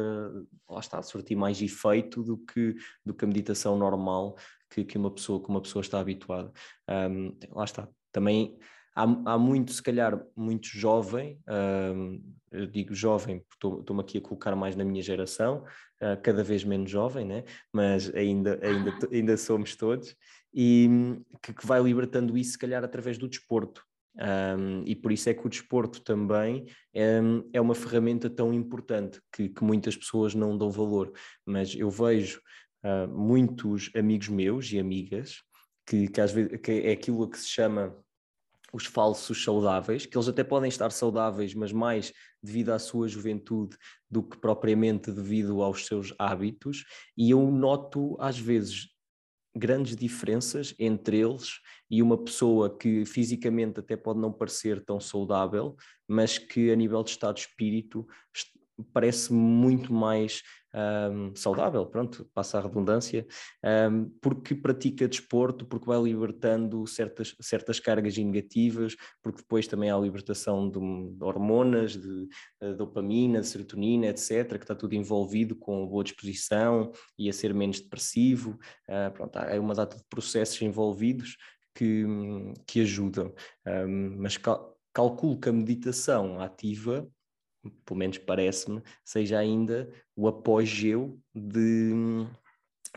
lá 0.70 0.78
está, 0.78 1.02
surtir 1.02 1.36
mais 1.36 1.60
efeito 1.60 2.22
do 2.22 2.38
que, 2.38 2.76
do 3.04 3.12
que 3.12 3.24
a 3.24 3.28
meditação 3.28 3.76
normal 3.76 4.36
que, 4.70 4.84
que 4.84 4.96
uma 4.96 5.10
pessoa, 5.10 5.42
que 5.42 5.48
uma 5.48 5.60
pessoa 5.60 5.80
está 5.80 5.98
habituada. 5.98 6.52
Um, 6.88 7.36
lá 7.50 7.64
está. 7.64 7.88
Também 8.12 8.56
há, 8.94 9.02
há 9.02 9.38
muito, 9.38 9.72
se 9.72 9.82
calhar, 9.82 10.24
muito 10.36 10.66
jovem, 10.66 11.38
uh, 11.48 12.22
eu 12.50 12.66
digo 12.66 12.94
jovem, 12.94 13.44
porque 13.48 13.80
estou-me 13.80 14.02
aqui 14.02 14.18
a 14.18 14.20
colocar 14.20 14.54
mais 14.54 14.76
na 14.76 14.84
minha 14.84 15.02
geração, 15.02 15.64
uh, 16.00 16.20
cada 16.22 16.42
vez 16.44 16.64
menos 16.64 16.90
jovem, 16.90 17.26
né? 17.26 17.44
mas 17.72 18.14
ainda, 18.14 18.58
ainda, 18.62 18.92
ainda 19.10 19.36
somos 19.36 19.74
todos, 19.76 20.14
e 20.54 20.88
que, 21.42 21.52
que 21.54 21.66
vai 21.66 21.82
libertando 21.82 22.36
isso, 22.36 22.52
se 22.52 22.58
calhar, 22.58 22.84
através 22.84 23.16
do 23.18 23.28
desporto. 23.28 23.82
Um, 24.14 24.82
e 24.84 24.94
por 24.94 25.10
isso 25.10 25.30
é 25.30 25.34
que 25.34 25.46
o 25.46 25.48
desporto 25.48 26.02
também 26.02 26.66
é, 26.94 27.18
é 27.54 27.60
uma 27.60 27.74
ferramenta 27.74 28.28
tão 28.28 28.52
importante 28.52 29.18
que, 29.34 29.48
que, 29.48 29.64
muitas 29.64 29.96
pessoas 29.96 30.34
não 30.34 30.56
dão 30.56 30.70
valor. 30.70 31.12
Mas 31.46 31.74
eu 31.74 31.90
vejo 31.90 32.40
uh, 32.84 33.08
muitos 33.08 33.90
amigos 33.96 34.28
meus 34.28 34.70
e 34.70 34.78
amigas 34.78 35.42
que, 35.86 36.08
que 36.08 36.20
às 36.20 36.30
vezes 36.30 36.60
que 36.60 36.72
é 36.72 36.92
aquilo 36.92 37.28
que 37.28 37.38
se 37.38 37.48
chama 37.48 37.96
os 38.72 38.86
falsos 38.86 39.44
saudáveis, 39.44 40.06
que 40.06 40.16
eles 40.16 40.28
até 40.28 40.42
podem 40.42 40.68
estar 40.68 40.90
saudáveis, 40.90 41.54
mas 41.54 41.72
mais 41.72 42.12
devido 42.42 42.70
à 42.70 42.78
sua 42.78 43.06
juventude 43.06 43.76
do 44.10 44.22
que 44.22 44.38
propriamente 44.38 45.12
devido 45.12 45.62
aos 45.62 45.86
seus 45.86 46.14
hábitos, 46.18 46.84
e 47.16 47.30
eu 47.30 47.50
noto 47.50 48.16
às 48.18 48.38
vezes 48.38 48.88
grandes 49.54 49.94
diferenças 49.94 50.74
entre 50.78 51.20
eles 51.20 51.60
e 51.90 52.02
uma 52.02 52.16
pessoa 52.16 52.74
que 52.74 53.04
fisicamente 53.04 53.80
até 53.80 53.96
pode 53.96 54.18
não 54.18 54.32
parecer 54.32 54.82
tão 54.82 54.98
saudável, 54.98 55.76
mas 56.08 56.38
que 56.38 56.70
a 56.72 56.76
nível 56.76 57.02
de 57.02 57.10
estado 57.10 57.34
de 57.34 57.42
espírito 57.42 58.06
parece 58.92 59.32
muito 59.32 59.92
mais 59.92 60.42
um, 60.74 61.34
saudável, 61.36 61.84
pronto, 61.86 62.28
passa 62.32 62.58
a 62.58 62.62
redundância, 62.62 63.26
um, 63.90 64.08
porque 64.20 64.54
pratica 64.54 65.06
desporto, 65.06 65.66
porque 65.66 65.86
vai 65.86 66.00
libertando 66.02 66.86
certas, 66.86 67.36
certas 67.40 67.78
cargas 67.78 68.16
negativas, 68.16 68.96
porque 69.22 69.42
depois 69.42 69.66
também 69.66 69.90
há 69.90 69.96
a 69.96 70.00
libertação 70.00 70.70
de, 70.70 70.80
de 71.14 71.24
hormonas, 71.24 71.92
de, 71.92 72.26
de, 72.60 72.74
dopamina, 72.74 73.40
de 73.40 73.46
serotonina, 73.46 74.06
etc., 74.06 74.56
que 74.56 74.64
está 74.64 74.74
tudo 74.74 74.94
envolvido 74.94 75.54
com 75.54 75.86
boa 75.86 76.04
disposição 76.04 76.90
e 77.18 77.28
a 77.28 77.32
ser 77.32 77.52
menos 77.52 77.80
depressivo, 77.80 78.58
uh, 78.88 79.12
pronto, 79.12 79.36
há 79.36 79.60
uma 79.60 79.74
data 79.74 79.96
de 79.96 80.04
processos 80.08 80.60
envolvidos 80.62 81.36
que, 81.74 82.04
que 82.66 82.80
ajudam, 82.80 83.32
um, 83.66 84.16
mas 84.18 84.36
cal 84.36 84.72
calculo 84.94 85.40
que 85.40 85.48
a 85.48 85.52
meditação 85.52 86.38
ativa 86.38 87.08
pelo 87.84 87.98
menos 87.98 88.18
parece-me, 88.18 88.82
seja 89.04 89.38
ainda 89.38 89.90
o 90.16 90.26
apogeu 90.26 91.18
de, 91.34 91.92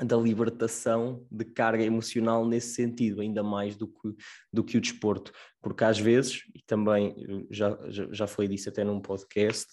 da 0.04 0.17
libertação 0.17 1.25
de 1.32 1.45
carga 1.45 1.84
emocional 1.84 2.45
nesse 2.45 2.73
sentido, 2.73 3.21
ainda 3.21 3.43
mais 3.43 3.75
do 3.75 3.88
que, 3.88 4.15
do 4.51 4.63
que 4.63 4.78
o 4.78 4.82
desporto. 4.82 5.32
Porque 5.62 5.84
às 5.84 5.99
vezes, 5.99 6.43
e 6.54 6.62
também 6.65 7.47
já, 7.49 7.78
já, 7.89 8.08
já 8.12 8.28
foi 8.28 8.47
disso 8.47 8.69
até 8.69 8.84
num 8.84 8.99
podcast, 9.01 9.71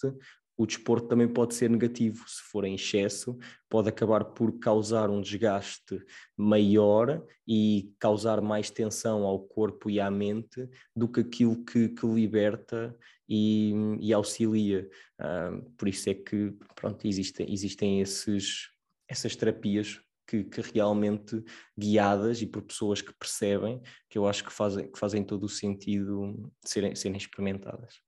o 0.56 0.66
desporto 0.66 1.08
também 1.08 1.28
pode 1.28 1.54
ser 1.54 1.70
negativo, 1.70 2.24
se 2.28 2.42
for 2.50 2.64
em 2.64 2.74
excesso, 2.74 3.38
pode 3.68 3.88
acabar 3.88 4.24
por 4.24 4.58
causar 4.58 5.10
um 5.10 5.20
desgaste 5.20 6.04
maior 6.36 7.24
e 7.46 7.92
causar 7.98 8.40
mais 8.40 8.70
tensão 8.70 9.24
ao 9.24 9.40
corpo 9.40 9.90
e 9.90 9.98
à 9.98 10.10
mente 10.10 10.68
do 10.94 11.08
que 11.08 11.20
aquilo 11.20 11.64
que, 11.64 11.88
que 11.88 12.06
liberta 12.06 12.96
e, 13.28 13.72
e 14.00 14.12
auxilia. 14.12 14.88
Uh, 15.18 15.70
por 15.76 15.88
isso 15.88 16.10
é 16.10 16.14
que 16.14 16.54
pronto, 16.74 17.06
existem, 17.06 17.50
existem 17.52 18.00
esses, 18.00 18.68
essas 19.08 19.34
terapias 19.34 20.00
que, 20.26 20.44
que, 20.44 20.60
realmente 20.60 21.42
guiadas 21.78 22.42
e 22.42 22.46
por 22.46 22.62
pessoas 22.62 23.00
que 23.02 23.12
percebem, 23.14 23.80
que 24.08 24.18
eu 24.18 24.26
acho 24.26 24.44
que 24.44 24.52
fazem, 24.52 24.90
que 24.90 24.98
fazem 24.98 25.24
todo 25.24 25.44
o 25.44 25.48
sentido 25.48 26.50
serem, 26.64 26.94
serem 26.94 27.16
experimentadas. 27.16 28.00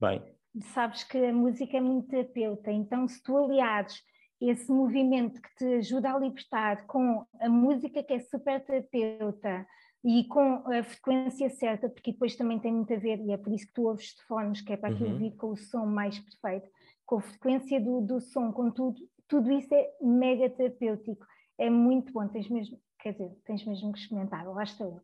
Bem. 0.00 0.35
Sabes 0.74 1.04
que 1.04 1.18
a 1.18 1.32
música 1.32 1.76
é 1.76 1.80
muito 1.80 2.08
terapeuta, 2.08 2.70
então 2.70 3.06
se 3.06 3.22
tu 3.22 3.36
aliares 3.36 4.02
esse 4.40 4.70
movimento 4.70 5.40
que 5.40 5.54
te 5.56 5.64
ajuda 5.76 6.12
a 6.12 6.18
libertar 6.18 6.86
com 6.86 7.24
a 7.40 7.48
música 7.48 8.02
que 8.02 8.12
é 8.12 8.20
super 8.20 8.64
terapeuta, 8.64 9.66
e 10.06 10.24
com 10.28 10.62
a 10.72 10.84
frequência 10.84 11.50
certa, 11.50 11.88
porque 11.88 12.12
depois 12.12 12.36
também 12.36 12.60
tem 12.60 12.72
muito 12.72 12.94
a 12.94 12.96
ver, 12.96 13.18
e 13.18 13.32
é 13.32 13.36
por 13.36 13.52
isso 13.52 13.66
que 13.66 13.72
tu 13.74 13.88
ouves 13.88 14.14
de 14.14 14.22
fones, 14.22 14.60
que 14.60 14.72
é 14.72 14.76
para 14.76 14.94
uhum. 14.94 15.18
vir 15.18 15.32
com 15.32 15.48
o 15.48 15.56
som 15.56 15.84
mais 15.84 16.16
perfeito, 16.20 16.70
com 17.04 17.16
a 17.16 17.20
frequência 17.20 17.80
do, 17.80 18.00
do 18.00 18.20
som, 18.20 18.52
com 18.52 18.70
tudo, 18.70 19.00
tudo 19.26 19.50
isso 19.50 19.74
é 19.74 19.84
mega 20.00 20.48
terapêutico, 20.48 21.26
é 21.58 21.68
muito 21.68 22.12
bom, 22.12 22.28
tens 22.28 22.48
mesmo, 22.48 22.78
quer 23.00 23.12
dizer, 23.12 23.32
tens 23.44 23.66
mesmo 23.66 23.92
que 23.92 23.98
experimentar, 23.98 24.46
lá 24.46 24.62
estou 24.62 24.86
eu. 24.86 25.02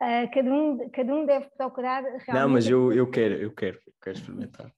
Uh, 0.00 0.30
cada, 0.32 0.52
um, 0.52 0.88
cada 0.90 1.14
um 1.14 1.26
deve 1.26 1.46
procurar 1.56 2.02
realmente... 2.02 2.32
Não, 2.32 2.48
mas 2.48 2.68
eu, 2.68 2.92
eu 2.92 3.10
quero, 3.10 3.34
eu 3.34 3.50
quero, 3.52 3.78
eu 3.84 3.92
quero 4.00 4.16
experimentar. 4.16 4.72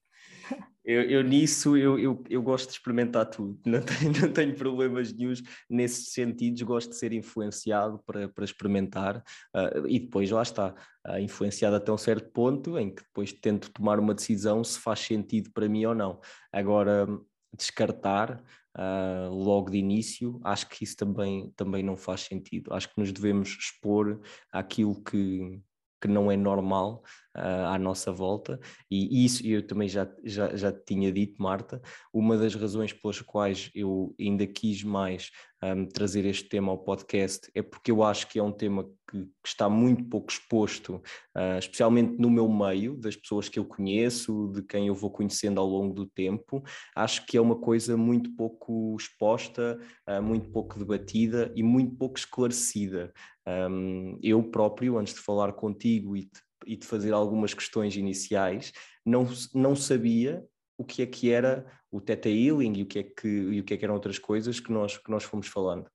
Eu, 0.87 1.01
eu, 1.01 1.21
nisso 1.21 1.75
eu, 1.75 1.99
eu, 1.99 2.23
eu 2.29 2.41
gosto 2.41 2.67
de 2.67 2.75
experimentar 2.75 3.25
tudo, 3.25 3.59
não 3.67 3.81
tenho, 3.81 4.21
não 4.21 4.31
tenho 4.31 4.55
problemas 4.55 5.11
nenhums 5.11 5.43
nesses 5.69 6.13
sentidos, 6.13 6.61
gosto 6.61 6.91
de 6.91 6.95
ser 6.95 7.11
influenciado 7.11 7.99
para, 8.05 8.29
para 8.29 8.45
experimentar 8.45 9.17
uh, 9.53 9.85
e 9.85 9.99
depois 9.99 10.31
lá 10.31 10.41
está, 10.41 10.73
uh, 11.05 11.19
influenciado 11.19 11.75
até 11.75 11.91
um 11.91 11.97
certo 11.97 12.31
ponto 12.31 12.79
em 12.79 12.89
que 12.89 13.03
depois 13.03 13.33
tento 13.33 13.69
tomar 13.69 13.99
uma 13.99 14.13
decisão 14.13 14.63
se 14.63 14.79
faz 14.79 15.01
sentido 15.01 15.51
para 15.51 15.67
mim 15.67 15.83
ou 15.83 15.93
não. 15.93 16.21
Agora, 16.53 17.05
descartar 17.53 18.41
uh, 18.77 19.29
logo 19.29 19.69
de 19.69 19.77
início, 19.77 20.39
acho 20.41 20.69
que 20.69 20.85
isso 20.85 20.95
também, 20.95 21.51
também 21.57 21.83
não 21.83 21.97
faz 21.97 22.21
sentido. 22.21 22.73
Acho 22.73 22.87
que 22.87 22.97
nos 22.97 23.11
devemos 23.11 23.49
expor 23.49 24.21
àquilo 24.53 25.03
que, 25.03 25.59
que 26.01 26.07
não 26.07 26.31
é 26.31 26.37
normal 26.37 27.03
uh, 27.37 27.67
à 27.67 27.77
nossa 27.77 28.11
volta, 28.11 28.59
e 28.89 29.23
isso 29.25 29.45
eu 29.45 29.65
também 29.65 29.87
já, 29.87 30.09
já, 30.23 30.55
já 30.55 30.71
tinha 30.71 31.11
dito, 31.11 31.41
Marta, 31.41 31.81
uma 32.13 32.37
das 32.37 32.55
razões 32.55 32.93
pelas 32.93 33.21
quais 33.21 33.69
eu 33.73 34.15
ainda 34.19 34.45
quis 34.45 34.83
mais 34.83 35.31
um, 35.63 35.85
trazer 35.85 36.25
este 36.25 36.47
tema 36.47 36.71
ao 36.71 36.77
podcast 36.77 37.49
é 37.55 37.61
porque 37.61 37.91
eu 37.91 38.03
acho 38.03 38.27
que 38.27 38.37
é 38.37 38.43
um 38.43 38.51
tema 38.51 38.83
que, 39.09 39.23
que 39.23 39.47
está 39.47 39.69
muito 39.69 40.03
pouco 40.05 40.31
exposto, 40.31 41.01
uh, 41.35 41.57
especialmente 41.57 42.17
no 42.19 42.29
meu 42.29 42.47
meio, 42.47 42.95
das 42.95 43.15
pessoas 43.15 43.49
que 43.49 43.57
eu 43.57 43.65
conheço, 43.65 44.51
de 44.53 44.61
quem 44.61 44.87
eu 44.87 44.95
vou 44.95 45.09
conhecendo 45.09 45.59
ao 45.59 45.67
longo 45.67 45.93
do 45.93 46.05
tempo. 46.05 46.63
Acho 46.95 47.25
que 47.25 47.37
é 47.37 47.41
uma 47.41 47.55
coisa 47.55 47.97
muito 47.97 48.35
pouco 48.35 48.95
exposta, 48.99 49.79
uh, 50.07 50.21
muito 50.21 50.49
pouco 50.51 50.77
debatida 50.77 51.51
e 51.55 51.63
muito 51.63 51.95
pouco 51.95 52.19
esclarecida. 52.19 53.11
Um, 53.47 54.19
eu 54.21 54.43
próprio, 54.43 54.97
antes 54.97 55.13
de 55.13 55.21
falar 55.21 55.53
contigo 55.53 56.17
e 56.17 56.23
de 56.23 56.46
e 56.67 56.75
de 56.75 56.85
fazer 56.85 57.13
algumas 57.13 57.53
questões 57.53 57.95
iniciais, 57.95 58.71
não, 59.05 59.27
não 59.53 59.75
sabia 59.75 60.45
o 60.77 60.83
que 60.83 61.01
é 61.01 61.05
que 61.05 61.31
era 61.31 61.65
o 61.91 61.99
Theta 61.99 62.29
Healing 62.29 62.77
e 62.77 62.83
o 62.83 62.85
que 62.85 62.99
é 62.99 63.03
que, 63.03 63.27
e 63.27 63.59
o 63.59 63.63
que, 63.63 63.73
é 63.73 63.77
que 63.77 63.85
eram 63.85 63.95
outras 63.95 64.19
coisas 64.19 64.59
que 64.59 64.71
nós, 64.71 64.97
que 64.97 65.09
nós 65.09 65.23
fomos 65.23 65.47
falando. 65.47 65.89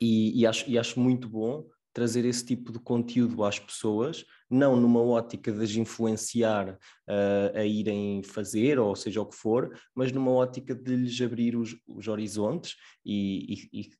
E, 0.00 0.40
e, 0.40 0.46
acho, 0.46 0.68
e 0.68 0.78
acho 0.78 0.98
muito 0.98 1.28
bom 1.28 1.66
trazer 1.92 2.24
esse 2.24 2.44
tipo 2.44 2.72
de 2.72 2.78
conteúdo 2.78 3.44
às 3.44 3.58
pessoas, 3.58 4.24
não 4.48 4.76
numa 4.76 5.02
ótica 5.02 5.50
de 5.52 5.62
as 5.62 5.74
influenciar 5.74 6.78
uh, 7.08 7.58
a 7.58 7.64
irem 7.64 8.22
fazer, 8.22 8.78
ou 8.78 8.94
seja 8.94 9.20
o 9.20 9.26
que 9.26 9.36
for, 9.36 9.76
mas 9.94 10.12
numa 10.12 10.30
ótica 10.30 10.74
de 10.74 10.94
lhes 10.94 11.20
abrir 11.20 11.56
os, 11.56 11.76
os 11.88 12.06
horizontes 12.06 12.76
e, 13.04 13.68
e 13.72 13.90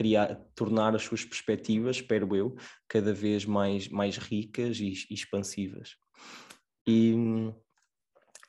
criar, 0.00 0.34
tornar 0.54 0.96
as 0.96 1.02
suas 1.02 1.26
perspectivas, 1.26 1.96
espero 1.96 2.34
eu, 2.34 2.56
cada 2.88 3.12
vez 3.12 3.44
mais, 3.44 3.86
mais 3.86 4.16
ricas 4.16 4.80
e, 4.80 4.94
e 5.10 5.12
expansivas. 5.12 5.94
E 6.88 7.14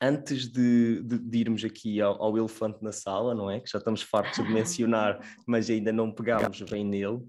antes 0.02 0.48
de, 0.48 1.04
de, 1.04 1.20
de 1.20 1.38
irmos 1.38 1.66
aqui 1.66 2.00
ao, 2.00 2.24
ao, 2.24 2.38
elefante 2.38 2.82
na 2.82 2.94
sala, 2.94 3.36
não 3.36 3.52
é? 3.52 3.60
Que 3.60 3.70
já 3.70 3.80
estamos 3.80 4.02
fartos 4.02 4.42
de 4.42 4.50
mencionar, 4.50 5.20
mas 5.46 5.70
ainda 5.70 5.92
não 5.92 6.10
pegámos 6.10 6.62
bem 6.62 6.86
nele. 6.86 7.20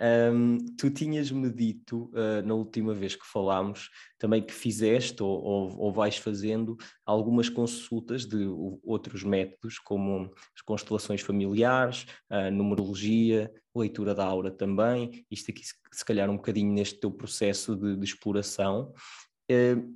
Um, 0.00 0.56
tu 0.78 0.88
tinhas-me 0.88 1.50
dito 1.50 2.10
uh, 2.14 2.40
na 2.46 2.54
última 2.54 2.94
vez 2.94 3.14
que 3.14 3.26
falámos 3.26 3.90
também 4.18 4.42
que 4.42 4.52
fizeste 4.52 5.22
ou, 5.22 5.42
ou, 5.42 5.78
ou, 5.78 5.92
vais 5.92 6.16
fazendo 6.16 6.78
algumas 7.04 7.50
consultas 7.50 8.24
de 8.24 8.46
outros 8.82 9.22
métodos, 9.22 9.78
como 9.78 10.32
as 10.56 10.62
constelações 10.62 11.20
familiares, 11.20 12.06
a 12.30 12.50
numerologia, 12.50 13.52
leitura 13.76 14.14
da 14.14 14.24
aura 14.24 14.50
também, 14.50 15.26
isto 15.30 15.50
aqui 15.50 15.62
se 15.64 16.04
calhar 16.04 16.30
um 16.30 16.36
bocadinho 16.36 16.72
neste 16.72 16.98
teu 16.98 17.10
processo 17.10 17.76
de, 17.76 17.96
de 17.96 18.04
exploração. 18.04 18.94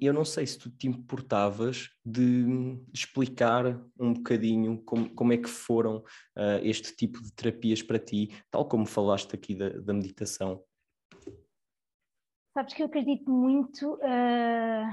Eu 0.00 0.12
não 0.12 0.24
sei 0.24 0.44
se 0.44 0.58
tu 0.58 0.68
te 0.68 0.88
importavas 0.88 1.90
de 2.04 2.76
explicar 2.92 3.80
um 4.00 4.12
bocadinho 4.12 4.82
como, 4.82 5.08
como 5.14 5.32
é 5.32 5.36
que 5.36 5.48
foram 5.48 5.98
uh, 5.98 6.58
este 6.62 6.96
tipo 6.96 7.22
de 7.22 7.32
terapias 7.32 7.80
para 7.80 8.00
ti, 8.00 8.30
tal 8.50 8.66
como 8.66 8.84
falaste 8.84 9.36
aqui 9.36 9.54
da, 9.54 9.68
da 9.68 9.94
meditação. 9.94 10.60
Sabes 12.52 12.74
que 12.74 12.82
eu 12.82 12.86
acredito 12.86 13.30
muito 13.30 13.94
uh, 13.94 14.90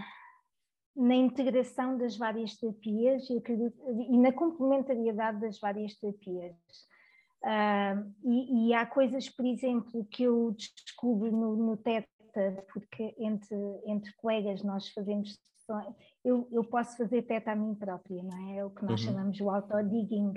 na 0.96 1.16
integração 1.16 1.98
das 1.98 2.16
várias 2.16 2.56
terapias 2.56 3.28
e, 3.32 3.40
acredito, 3.40 3.78
e 3.90 4.18
na 4.20 4.32
complementariedade 4.32 5.42
das 5.42 5.60
várias 5.60 5.96
terapias. 5.96 6.56
Uh, 7.44 8.14
e, 8.24 8.68
e, 8.68 8.74
há 8.76 8.86
coisas, 8.86 9.28
por 9.28 9.44
exemplo, 9.44 10.06
que 10.06 10.22
eu 10.22 10.56
descubro 10.56 11.32
no, 11.32 11.56
no 11.56 11.78
TED 11.78 12.06
teta, 12.32 12.66
porque 12.74 13.16
entre, 13.18 13.58
entre 13.86 14.14
colegas 14.16 14.64
nós 14.64 14.90
fazemos 14.90 15.40
eu, 16.24 16.48
eu 16.52 16.64
posso 16.64 16.98
fazer 16.98 17.22
teta 17.24 17.52
a 17.52 17.56
mim 17.56 17.74
própria, 17.76 18.22
não 18.24 18.50
é? 18.50 18.58
É 18.58 18.66
o 18.66 18.70
que 18.70 18.84
nós 18.84 19.02
uhum. 19.02 19.08
chamamos 19.08 19.40
o 19.40 19.50
autodigging, 19.50 20.34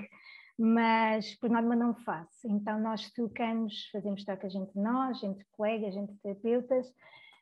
mas 0.57 1.35
por 1.35 1.49
norma 1.49 1.75
não 1.75 1.93
faço. 1.93 2.47
Então 2.47 2.79
nós 2.79 3.11
trocamos, 3.11 3.89
fazemos 3.91 4.23
trocas 4.23 4.55
entre 4.55 4.79
nós, 4.79 5.21
entre 5.23 5.45
colegas, 5.51 5.95
entre 5.95 6.15
terapeutas, 6.17 6.91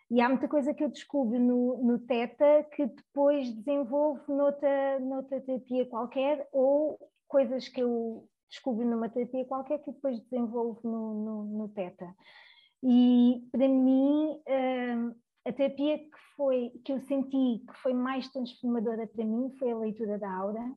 e 0.09 0.21
há 0.21 0.29
muita 0.29 0.47
coisa 0.47 0.73
que 0.73 0.83
eu 0.83 0.89
descubro 0.89 1.39
no, 1.39 1.77
no 1.83 1.99
TETA 1.99 2.67
que 2.75 2.85
depois 2.85 3.51
desenvolvo 3.53 4.21
noutra, 4.27 4.99
noutra 4.99 5.41
terapia 5.41 5.85
qualquer, 5.87 6.47
ou 6.51 6.99
coisas 7.27 7.67
que 7.67 7.81
eu 7.81 8.27
descubro 8.49 8.85
numa 8.85 9.09
terapia 9.09 9.45
qualquer 9.45 9.79
que 9.79 9.91
depois 9.91 10.19
desenvolvo 10.19 10.79
no, 10.83 11.13
no, 11.13 11.43
no 11.45 11.69
TETA. 11.69 12.13
E 12.85 13.47
para 13.49 13.67
mim, 13.67 14.41
hum, 14.45 15.15
a 15.45 15.53
terapia 15.53 15.97
que, 15.97 16.17
foi, 16.35 16.69
que 16.83 16.91
eu 16.91 16.99
senti 16.99 17.63
que 17.65 17.73
foi 17.81 17.93
mais 17.93 18.29
transformadora 18.29 19.07
para 19.07 19.23
mim 19.23 19.55
foi 19.57 19.71
a 19.71 19.77
leitura 19.77 20.19
da 20.19 20.29
aura. 20.29 20.73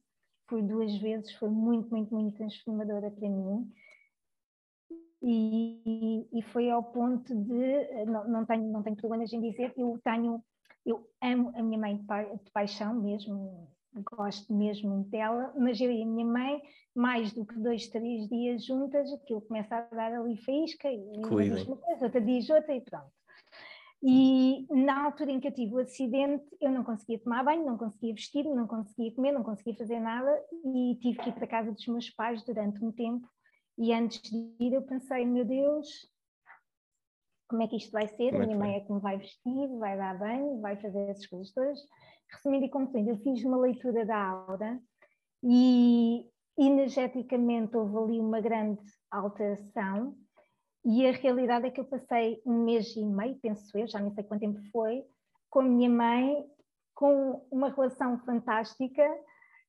Foi 0.49 0.63
duas 0.63 0.97
vezes, 0.99 1.35
foi 1.35 1.49
muito, 1.49 1.91
muito, 1.91 2.15
muito 2.15 2.37
transformadora 2.37 3.11
para 3.11 3.29
mim. 3.29 3.69
E, 5.21 6.29
e 6.33 6.43
foi 6.53 6.71
ao 6.71 6.85
ponto 6.85 7.35
de, 7.35 8.05
não, 8.05 8.29
não, 8.29 8.47
tenho, 8.47 8.71
não 8.71 8.83
tenho 8.85 8.95
problemas 8.95 9.33
em 9.33 9.41
dizer, 9.41 9.73
eu 9.77 9.99
tenho, 10.05 10.41
eu 10.85 11.11
amo 11.21 11.51
a 11.57 11.63
minha 11.63 11.81
mãe 11.81 11.97
de 11.97 12.51
paixão 12.53 12.95
mesmo, 12.95 13.69
gosto 14.03 14.53
mesmo 14.53 15.05
dela, 15.05 15.53
mas 15.57 15.81
eu 15.81 15.91
e 15.91 16.03
a 16.03 16.07
minha 16.07 16.27
mãe, 16.27 16.63
mais 16.95 17.33
do 17.33 17.45
que 17.45 17.59
dois, 17.59 17.89
três 17.89 18.29
dias 18.29 18.65
juntas, 18.65 19.13
aquilo 19.13 19.41
começa 19.43 19.77
a 19.77 19.95
dar 19.95 20.13
ali 20.13 20.37
faísca 20.39 20.91
e 20.91 20.99
uma 20.99 21.43
diz 21.43 21.67
uma 21.67 21.77
coisa, 21.77 22.05
outra 22.05 22.21
diz 22.21 22.51
outra 22.51 22.75
e 22.75 22.81
pronto. 22.81 23.11
E 24.03 24.67
na 24.71 25.05
altura 25.05 25.31
em 25.31 25.41
que 25.41 25.49
eu 25.49 25.53
tive 25.53 25.75
o 25.75 25.79
acidente, 25.79 26.45
eu 26.61 26.71
não 26.71 26.85
conseguia 26.85 27.19
tomar 27.19 27.45
banho, 27.45 27.65
não 27.65 27.79
conseguia 27.79 28.15
vestir, 28.15 28.45
não 28.45 28.67
conseguia 28.67 29.13
comer, 29.15 29.33
não 29.33 29.43
conseguia 29.43 29.75
fazer 29.75 29.99
nada 29.99 30.31
e 30.65 30.97
tive 31.01 31.19
que 31.19 31.31
ir 31.31 31.33
para 31.33 31.47
casa 31.47 31.73
dos 31.73 31.87
meus 31.87 32.11
pais 32.11 32.45
durante 32.45 32.85
um 32.85 32.93
tempo. 32.93 33.27
E 33.79 33.93
antes 33.93 34.21
de 34.23 34.55
ir, 34.61 34.75
eu 34.75 34.83
pensei: 34.83 35.25
meu 35.25 35.45
Deus, 35.45 35.89
como 37.49 37.63
é 37.63 37.69
que 37.69 37.77
isto 37.77 37.91
vai 37.91 38.07
ser? 38.09 38.33
Como 38.33 38.43
a 38.43 38.45
é 38.45 38.47
minha 38.47 38.59
mãe 38.59 38.77
é 38.77 38.81
que 38.81 38.93
me 38.93 39.01
vai 39.01 39.19
vestir, 39.19 39.79
vai 39.79 39.97
dar 39.97 40.19
banho, 40.19 40.61
vai 40.61 40.77
fazer 40.77 41.11
essas 41.11 41.27
coisas 41.27 41.53
todas. 41.53 41.79
Resumindo 42.33 42.67
e 42.67 42.71
concluindo, 42.71 43.11
eu 43.11 43.19
fiz 43.19 43.45
uma 43.45 43.57
leitura 43.57 44.05
da 44.05 44.17
aura 44.17 44.81
e 45.43 46.27
energeticamente 46.59 47.77
houve 47.77 47.97
ali 47.97 48.21
uma 48.21 48.41
grande 48.41 48.83
alteração 49.11 50.17
e 50.89 51.05
a 51.05 51.11
realidade 51.11 51.67
é 51.67 51.71
que 51.71 51.81
eu 51.81 51.85
passei 51.85 52.41
um 52.47 52.65
mês 52.65 52.95
e 52.95 53.05
meio, 53.05 53.37
penso 53.41 53.77
eu, 53.77 53.89
já 53.89 53.99
nem 53.99 54.13
sei 54.13 54.23
quanto 54.23 54.41
tempo 54.41 54.61
foi, 54.71 55.05
com 55.51 55.59
a 55.59 55.65
minha 55.65 55.91
mãe, 55.91 56.47
com 56.95 57.45
uma 57.51 57.71
relação 57.71 58.17
fantástica, 58.21 59.05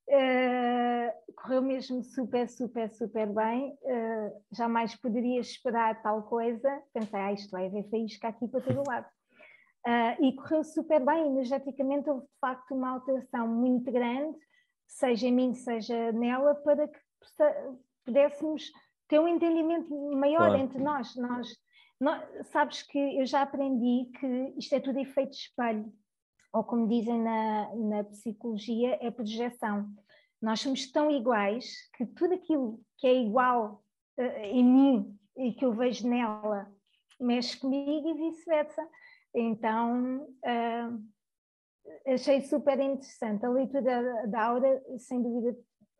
uh, 0.10 1.34
correu 1.36 1.64
mesmo 1.64 2.04
super, 2.04 2.48
super, 2.48 2.94
super 2.94 3.28
bem, 3.34 3.76
uh, 3.82 4.44
jamais 4.52 4.96
poderia 4.96 5.40
esperar 5.40 6.02
tal 6.04 6.22
coisa, 6.22 6.84
pensei, 6.94 7.20
ah, 7.20 7.34
isto 7.34 7.50
vai 7.50 7.66
haver 7.66 7.90
faísca 7.90 8.28
aqui 8.28 8.48
para 8.48 8.62
todo 8.62 8.88
lado. 8.88 9.08
Uh, 9.88 10.22
e 10.22 10.36
correu 10.36 10.66
super 10.66 11.00
bem, 11.06 11.28
energeticamente 11.28 12.10
houve 12.10 12.26
de 12.26 12.40
facto 12.42 12.76
uma 12.76 12.90
alteração 12.90 13.48
muito 13.48 13.90
grande, 13.90 14.38
seja 14.86 15.28
em 15.28 15.32
mim, 15.32 15.54
seja 15.54 16.12
nela, 16.12 16.56
para 16.56 16.90
que 16.90 17.00
pudéssemos 18.04 18.70
ter 19.08 19.18
um 19.18 19.30
entendimento 19.30 19.90
maior 20.12 20.48
claro. 20.48 20.58
entre 20.58 20.84
nós. 20.84 21.16
nós. 21.16 21.48
Nós, 22.02 22.22
sabes 22.50 22.84
que 22.84 23.00
eu 23.00 23.26
já 23.26 23.44
aprendi 23.44 24.12
que 24.20 24.54
isto 24.58 24.76
é 24.76 24.82
tudo 24.82 25.00
efeito 25.00 25.32
de 25.32 25.38
espelho, 25.38 25.90
ou 26.52 26.66
como 26.66 26.90
dizem 26.90 27.22
na, 27.22 27.74
na 27.76 28.04
psicologia, 28.04 28.98
é 29.02 29.10
projeção. 29.10 29.90
Nós 30.42 30.60
somos 30.60 30.92
tão 30.92 31.10
iguais 31.10 31.74
que 31.96 32.06
tudo 32.06 32.34
aquilo 32.34 32.82
que 32.98 33.08
é 33.08 33.14
igual 33.14 33.82
uh, 34.20 34.44
em 34.44 34.66
mim 34.66 35.20
e 35.38 35.54
que 35.54 35.64
eu 35.64 35.72
vejo 35.72 36.06
nela 36.10 36.70
mexe 37.20 37.58
comigo 37.58 38.10
e 38.10 38.14
vice-versa. 38.14 38.86
Então, 39.40 40.24
uh, 40.24 42.12
achei 42.12 42.42
super 42.42 42.80
interessante. 42.80 43.46
A 43.46 43.50
leitura 43.50 44.28
da, 44.28 44.46
Aura, 44.46 44.82
sem 44.98 45.22
dúvida, 45.22 45.56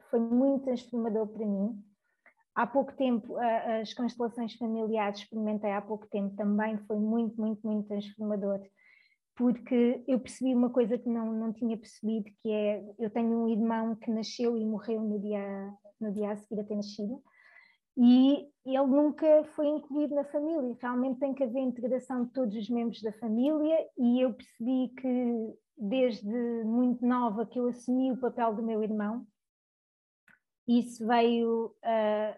foi 0.10 0.20
muito 0.20 0.66
transformador 0.66 1.28
para 1.28 1.46
mim. 1.46 1.80
Há 2.56 2.66
pouco 2.66 2.92
tempo, 2.94 3.38
as 3.38 3.94
constelações 3.94 4.56
familiares 4.56 5.20
experimentei 5.20 5.72
há 5.72 5.80
pouco 5.80 6.08
tempo 6.08 6.36
também, 6.36 6.80
foi 6.88 6.98
muito, 6.98 7.40
muito, 7.40 7.62
muito 7.64 7.88
transformador, 7.88 8.60
porque 9.36 10.04
eu 10.08 10.20
percebi 10.20 10.56
uma 10.56 10.72
coisa 10.72 10.98
que 10.98 11.08
não, 11.08 11.32
não 11.32 11.54
tinha 11.54 11.78
percebido, 11.78 12.26
que 12.42 12.52
é, 12.52 12.84
eu 12.98 13.12
tenho 13.12 13.44
um 13.44 13.48
irmão 13.48 13.96
que 13.96 14.10
nasceu 14.10 14.58
e 14.58 14.66
morreu 14.66 15.02
no 15.02 15.20
dia, 15.20 15.72
no 16.02 16.12
dia 16.12 16.32
a 16.32 16.36
seguir 16.36 16.62
a 16.62 16.64
ter 16.64 16.76
nascido, 16.76 17.22
e 17.98 18.48
ele 18.64 18.86
nunca 18.86 19.44
foi 19.56 19.68
incluído 19.68 20.14
na 20.14 20.24
família, 20.26 20.78
realmente 20.80 21.20
tem 21.20 21.34
que 21.34 21.44
haver 21.44 21.62
integração 21.62 22.26
de 22.26 22.32
todos 22.32 22.56
os 22.56 22.70
membros 22.70 23.02
da 23.02 23.12
família, 23.14 23.76
e 23.98 24.22
eu 24.22 24.34
percebi 24.34 24.90
que 24.90 25.54
desde 25.76 26.64
muito 26.64 27.06
nova 27.06 27.46
que 27.46 27.60
eu 27.60 27.68
assumi 27.68 28.12
o 28.12 28.18
papel 28.18 28.54
do 28.54 28.62
meu 28.62 28.84
irmão, 28.84 29.26
isso 30.68 31.08
veio 31.08 31.68
uh, 31.68 32.38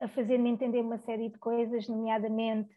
a 0.00 0.08
fazer-me 0.08 0.50
entender 0.50 0.80
uma 0.80 0.98
série 0.98 1.30
de 1.30 1.38
coisas, 1.38 1.88
nomeadamente 1.88 2.70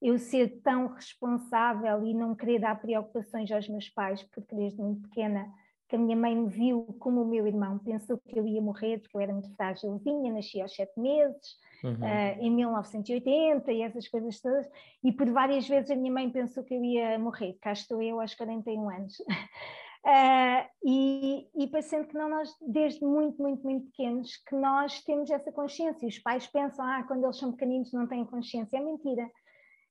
eu 0.00 0.16
ser 0.16 0.60
tão 0.62 0.86
responsável 0.86 2.06
e 2.06 2.14
não 2.14 2.36
querer 2.36 2.60
dar 2.60 2.80
preocupações 2.80 3.50
aos 3.50 3.68
meus 3.68 3.88
pais, 3.88 4.22
porque 4.22 4.54
desde 4.54 4.80
muito 4.80 5.02
pequena 5.08 5.52
que 5.88 5.96
a 5.96 5.98
minha 5.98 6.16
mãe 6.16 6.36
me 6.36 6.48
viu 6.48 6.84
como 6.98 7.22
o 7.22 7.26
meu 7.26 7.46
irmão, 7.46 7.78
pensou 7.78 8.18
que 8.18 8.38
eu 8.38 8.46
ia 8.46 8.60
morrer 8.60 8.98
porque 8.98 9.16
eu 9.16 9.20
era 9.20 9.32
muito 9.32 9.54
frágilzinha, 9.54 10.32
nasci 10.32 10.60
aos 10.60 10.74
sete 10.74 11.00
meses, 11.00 11.56
uhum. 11.82 11.94
uh, 11.94 12.40
em 12.40 12.50
1980 12.50 13.72
e 13.72 13.82
essas 13.82 14.06
coisas 14.06 14.38
todas, 14.40 14.68
e 15.02 15.10
por 15.10 15.30
várias 15.30 15.66
vezes 15.66 15.90
a 15.90 15.96
minha 15.96 16.12
mãe 16.12 16.28
pensou 16.30 16.62
que 16.62 16.74
eu 16.74 16.84
ia 16.84 17.18
morrer, 17.18 17.56
cá 17.62 17.72
estou 17.72 18.02
eu 18.02 18.20
aos 18.20 18.34
41 18.34 18.90
anos. 18.90 19.18
Uh, 19.20 20.68
e, 20.84 21.48
e 21.56 21.66
parecendo 21.68 22.06
que 22.06 22.14
não 22.14 22.28
nós, 22.28 22.54
desde 22.60 23.02
muito, 23.02 23.40
muito, 23.40 23.62
muito 23.62 23.86
pequenos, 23.86 24.36
que 24.46 24.54
nós 24.54 25.02
temos 25.02 25.30
essa 25.30 25.50
consciência. 25.50 26.04
E 26.04 26.08
os 26.08 26.18
pais 26.18 26.46
pensam, 26.46 26.84
ah, 26.84 27.02
quando 27.04 27.24
eles 27.24 27.38
são 27.38 27.52
pequeninos 27.52 27.92
não 27.92 28.06
têm 28.06 28.24
consciência. 28.26 28.76
É 28.76 28.80
mentira. 28.80 29.28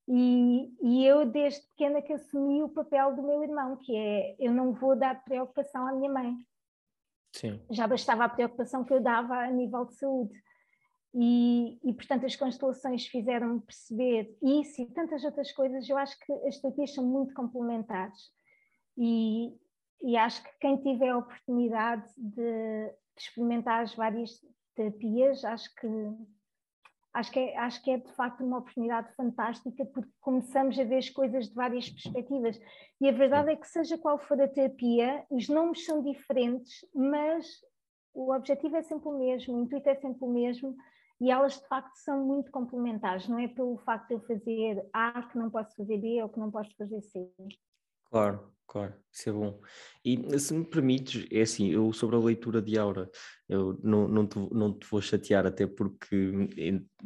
E, 0.08 0.74
e, 0.82 1.06
eu, 1.06 1.26
desde 1.26 1.67
pequena, 1.67 2.02
que 2.02 2.13
assumi 2.13 2.63
o 2.63 2.70
papel 2.70 3.13
do 3.15 3.24
meu 3.24 3.43
irmão, 3.43 3.76
que 3.76 3.93
é, 3.93 4.36
eu 4.39 4.54
não 4.54 4.72
vou 4.72 4.96
dar 4.96 5.22
preocupação 5.24 5.86
à 5.86 5.91
minha 5.91 6.12
mãe. 6.12 6.34
Sim. 7.34 7.62
Já 7.70 7.86
bastava 7.86 8.24
a 8.24 8.30
preocupação 8.30 8.86
que 8.86 8.93
eu 8.93 9.02
dava 9.02 9.36
a 9.36 9.52
nível 9.52 9.86
de 9.86 9.96
saúde. 9.96 10.34
E, 11.13 11.78
e 11.84 11.93
portanto, 11.93 12.26
as 12.26 12.36
constelações 12.36 13.08
fizeram-me 13.08 13.60
perceber 13.60 14.38
isso 14.41 14.82
e 14.82 14.86
tantas 14.86 15.24
outras 15.24 15.52
coisas. 15.52 15.88
Eu 15.89 15.98
acho 15.98 16.17
que 16.20 16.32
as 16.48 16.60
terapias 16.60 16.93
são 16.93 17.06
muito 17.06 17.34
complementares. 17.34 18.32
E, 18.98 19.54
e 20.02 20.15
acho 20.15 20.41
que 20.41 20.50
quem 20.60 20.78
tiver 20.78 21.10
a 21.10 21.17
oportunidade 21.17 22.08
de, 22.15 22.36
de 22.36 23.22
experimentar 23.22 23.84
as 23.84 23.93
várias 23.93 24.39
terapias, 24.74 25.43
acho 25.43 25.74
que 25.76 25.88
acho 27.17 27.32
que, 27.32 27.39
é, 27.39 27.58
acho 27.58 27.84
que 27.84 27.91
é 27.91 27.97
de 27.97 28.12
facto 28.13 28.43
uma 28.43 28.60
oportunidade 28.60 29.12
fantástica 29.15 29.86
porque 29.86 30.12
começamos 30.21 30.77
a 30.80 30.84
ver 30.84 30.97
as 30.97 31.10
coisas 31.10 31.49
de 31.49 31.56
várias 31.56 31.89
perspectivas. 31.89 32.60
E 33.01 33.10
a 33.10 33.12
verdade 33.12 33.51
é 33.51 33.56
que, 33.56 33.67
seja 33.67 33.97
qual 33.97 34.19
for 34.19 34.39
a 34.39 34.47
terapia, 34.47 35.25
os 35.30 35.49
nomes 35.49 35.84
são 35.84 36.03
diferentes, 36.03 36.86
mas 36.93 37.47
o 38.13 38.34
objetivo 38.34 38.75
é 38.75 38.84
sempre 38.84 39.10
o 39.10 39.17
mesmo, 39.17 39.56
o 39.56 39.62
intuito 39.62 39.89
é 39.89 39.95
sempre 39.95 40.23
o 40.23 40.32
mesmo 40.32 40.75
e 41.19 41.32
elas 41.32 41.60
de 41.60 41.67
facto 41.67 41.95
são 41.95 42.23
muito 42.23 42.51
complementares, 42.51 43.27
não 43.27 43.39
é 43.39 43.47
pelo 43.47 43.77
facto 43.80 44.10
de 44.10 44.13
eu 44.13 44.19
fazer 44.21 44.88
A 44.93 45.23
que 45.23 45.38
não 45.38 45.49
posso 45.49 45.75
fazer 45.75 45.97
B 45.97 46.21
ou 46.21 46.30
que 46.30 46.39
não 46.39 46.51
posso 46.51 46.75
fazer 46.75 47.01
C. 47.01 47.32
Claro, 48.12 48.53
Claro, 48.67 48.93
isso 49.13 49.30
é 49.30 49.32
bom. 49.32 49.62
E 50.03 50.39
se 50.39 50.53
me 50.53 50.65
permites, 50.65 51.25
é 51.32 51.41
assim, 51.41 51.69
eu 51.71 51.93
sobre 51.93 52.17
a 52.17 52.19
leitura 52.19 52.62
de 52.62 52.77
aura, 52.77 53.10
eu 53.47 53.80
não, 53.82 54.10
não, 54.10 54.27
te, 54.27 54.38
não 54.51 54.77
te 54.77 54.86
vou 54.88 55.01
chatear, 55.01 55.45
até 55.45 55.65
porque 55.65 56.34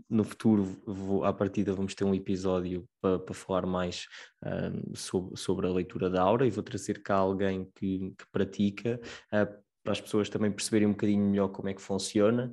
no 0.10 0.24
futuro, 0.24 0.63
vou, 0.88 1.24
à 1.24 1.32
partida, 1.32 1.71
vamos 1.74 1.93
ter 1.93 2.04
um 2.04 2.15
episódio 2.15 2.89
para, 3.00 3.19
para 3.19 3.36
falar 3.36 3.67
mais 3.67 4.08
uh, 4.43 4.97
sobre, 4.97 5.38
sobre 5.38 5.67
a 5.67 5.71
leitura 5.71 6.10
da 6.10 6.24
aura 6.24 6.47
e 6.47 6.50
vou 6.50 6.63
trazer 6.63 7.04
cá 7.04 7.17
alguém 7.17 7.69
que, 7.76 8.12
que 8.17 8.26
pratica, 8.32 9.00
uh, 9.28 9.62
para 9.84 9.93
as 9.93 10.02
pessoas 10.02 10.30
também 10.30 10.52
perceberem 10.52 10.88
um 10.88 10.91
bocadinho 10.91 11.24
melhor 11.24 11.50
como 11.50 11.69
é 11.69 11.74
que 11.76 11.82
funciona 11.82 12.52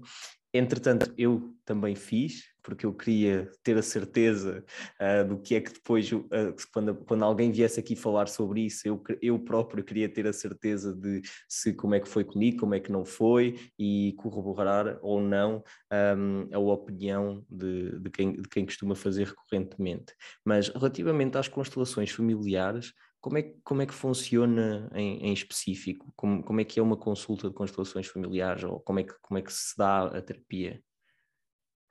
Entretanto, 0.52 1.12
eu 1.18 1.54
também 1.64 1.94
fiz, 1.94 2.44
porque 2.62 2.86
eu 2.86 2.94
queria 2.94 3.50
ter 3.62 3.76
a 3.76 3.82
certeza 3.82 4.64
uh, 4.98 5.28
do 5.28 5.38
que 5.38 5.54
é 5.54 5.60
que 5.60 5.72
depois, 5.72 6.10
uh, 6.10 6.26
quando, 6.72 6.94
quando 6.94 7.22
alguém 7.22 7.50
viesse 7.52 7.78
aqui 7.78 7.94
falar 7.94 8.28
sobre 8.28 8.62
isso, 8.62 8.88
eu, 8.88 9.02
eu 9.20 9.38
próprio 9.38 9.84
queria 9.84 10.08
ter 10.08 10.26
a 10.26 10.32
certeza 10.32 10.94
de 10.94 11.20
se 11.46 11.74
como 11.74 11.94
é 11.94 12.00
que 12.00 12.08
foi 12.08 12.24
comigo, 12.24 12.60
como 12.60 12.74
é 12.74 12.80
que 12.80 12.90
não 12.90 13.04
foi, 13.04 13.58
e 13.78 14.14
corroborar 14.16 14.98
ou 15.02 15.20
não 15.20 15.62
um, 15.92 16.48
a 16.50 16.58
opinião 16.58 17.44
de, 17.50 17.98
de, 18.00 18.10
quem, 18.10 18.32
de 18.32 18.48
quem 18.48 18.64
costuma 18.64 18.94
fazer 18.94 19.26
recorrentemente. 19.26 20.14
Mas 20.44 20.68
relativamente 20.68 21.36
às 21.36 21.48
constelações 21.48 22.10
familiares, 22.10 22.94
como 23.20 23.38
é, 23.38 23.54
como 23.64 23.82
é 23.82 23.86
que 23.86 23.94
funciona 23.94 24.90
em, 24.94 25.26
em 25.26 25.32
específico? 25.32 26.12
Como, 26.16 26.42
como 26.42 26.60
é 26.60 26.64
que 26.64 26.78
é 26.78 26.82
uma 26.82 26.96
consulta 26.96 27.48
de 27.48 27.54
constelações 27.54 28.06
familiares 28.06 28.64
ou 28.64 28.80
como 28.80 29.00
é 29.00 29.04
que, 29.04 29.14
como 29.20 29.38
é 29.38 29.42
que 29.42 29.52
se 29.52 29.76
dá 29.76 30.04
a 30.04 30.22
terapia? 30.22 30.82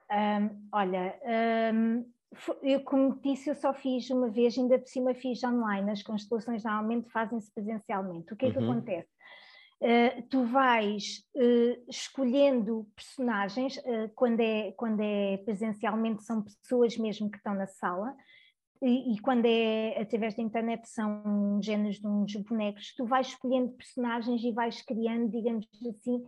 Um, 0.10 0.68
olha, 0.72 1.20
um, 1.74 2.10
eu 2.62 2.82
como 2.82 3.20
disse, 3.22 3.50
eu 3.50 3.56
só 3.56 3.74
fiz 3.74 4.10
uma 4.10 4.30
vez, 4.30 4.58
ainda 4.58 4.80
por 4.80 4.88
cima 4.88 5.14
fiz 5.14 5.44
online, 5.44 5.92
as 5.92 6.02
constelações 6.02 6.64
normalmente 6.64 7.10
fazem-se 7.10 7.52
presencialmente. 7.54 8.34
O 8.34 8.38
que 8.38 8.46
é 8.46 8.52
que 8.52 8.58
uhum. 8.58 8.72
acontece? 8.72 9.10
Uh, 9.80 10.24
tu 10.30 10.44
vais 10.46 11.24
uh, 11.36 11.84
escolhendo 11.88 12.90
personagens, 12.96 13.78
uh, 13.78 14.10
quando, 14.16 14.40
é, 14.40 14.72
quando 14.72 15.02
é 15.02 15.38
presencialmente 15.38 16.24
são 16.24 16.42
pessoas 16.42 16.98
mesmo 16.98 17.30
que 17.30 17.38
estão 17.38 17.54
na 17.54 17.68
sala, 17.68 18.16
e, 18.82 19.14
e, 19.14 19.20
quando 19.20 19.46
é 19.46 20.00
através 20.00 20.36
da 20.36 20.44
internet 20.44 20.88
são 20.88 21.60
géneros 21.62 22.00
de 22.00 22.08
uns 22.08 22.36
bonecos, 22.36 22.94
tu 22.96 23.06
vais 23.06 23.28
escolhendo 23.28 23.72
personagens 23.74 24.44
e 24.44 24.52
vais 24.52 24.82
criando, 24.82 25.30
digamos 25.30 25.68
assim, 25.88 26.24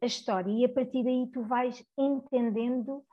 a 0.00 0.06
história, 0.06 0.50
e 0.50 0.64
a 0.64 0.68
partir 0.68 1.04
daí 1.04 1.28
tu 1.32 1.42
vais 1.42 1.84
entendendo 1.96 3.04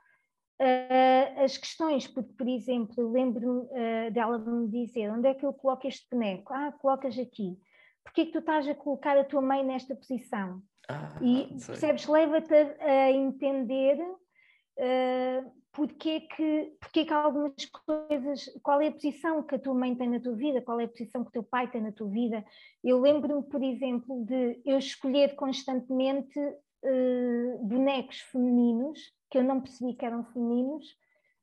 uh, 0.60 1.44
as 1.44 1.56
questões, 1.56 2.06
porque, 2.06 2.32
por 2.34 2.48
exemplo, 2.48 3.10
lembro-me 3.10 3.62
uh, 3.62 4.10
dela 4.12 4.38
de 4.38 4.50
me 4.50 4.68
dizer 4.68 5.10
onde 5.10 5.28
é 5.28 5.34
que 5.34 5.46
eu 5.46 5.52
coloco 5.52 5.86
este 5.86 6.08
boneco? 6.10 6.52
Ah, 6.52 6.72
colocas 6.72 7.18
aqui. 7.18 7.58
Porquê 8.04 8.22
é 8.22 8.26
que 8.26 8.32
tu 8.32 8.38
estás 8.38 8.68
a 8.68 8.74
colocar 8.74 9.16
a 9.16 9.24
tua 9.24 9.40
mãe 9.40 9.64
nesta 9.64 9.94
posição? 9.94 10.62
Ah, 10.88 11.18
e 11.22 11.46
percebes, 11.64 12.06
leva-te 12.06 12.54
a, 12.54 12.84
a 12.84 13.12
entender 13.12 13.98
uh, 14.00 15.59
porque 15.72 16.20
que, 16.20 16.76
porque 16.80 17.04
que 17.04 17.12
algumas 17.12 17.64
coisas, 17.86 18.46
qual 18.62 18.80
é 18.80 18.88
a 18.88 18.92
posição 18.92 19.42
que 19.42 19.54
a 19.54 19.58
tua 19.58 19.74
mãe 19.74 19.94
tem 19.94 20.08
na 20.08 20.20
tua 20.20 20.34
vida, 20.34 20.60
qual 20.60 20.80
é 20.80 20.84
a 20.84 20.88
posição 20.88 21.22
que 21.22 21.28
o 21.28 21.32
teu 21.32 21.42
pai 21.42 21.70
tem 21.70 21.80
na 21.80 21.92
tua 21.92 22.08
vida. 22.08 22.44
Eu 22.82 23.00
lembro-me, 23.00 23.42
por 23.44 23.62
exemplo, 23.62 24.24
de 24.24 24.60
eu 24.64 24.78
escolher 24.78 25.36
constantemente 25.36 26.38
uh, 26.38 27.58
bonecos 27.62 28.20
femininos, 28.32 29.00
que 29.30 29.38
eu 29.38 29.44
não 29.44 29.60
percebi 29.60 29.94
que 29.94 30.04
eram 30.04 30.24
femininos, 30.24 30.86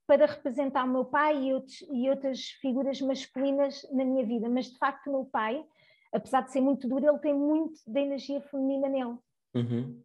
para 0.05 0.25
representar 0.25 0.85
o 0.85 0.89
meu 0.89 1.05
pai 1.05 1.43
e, 1.43 1.53
outros, 1.53 1.81
e 1.91 2.09
outras 2.09 2.49
figuras 2.61 3.01
masculinas 3.01 3.85
na 3.91 4.05
minha 4.05 4.25
vida. 4.25 4.49
Mas 4.49 4.71
de 4.71 4.77
facto, 4.77 5.07
o 5.07 5.11
meu 5.11 5.25
pai, 5.25 5.63
apesar 6.13 6.41
de 6.41 6.51
ser 6.51 6.61
muito 6.61 6.87
duro, 6.87 7.07
ele 7.07 7.19
tem 7.19 7.33
muito 7.33 7.79
da 7.85 8.01
energia 8.01 8.41
feminina 8.41 8.87
nele. 8.87 9.17
Uhum. 9.53 10.01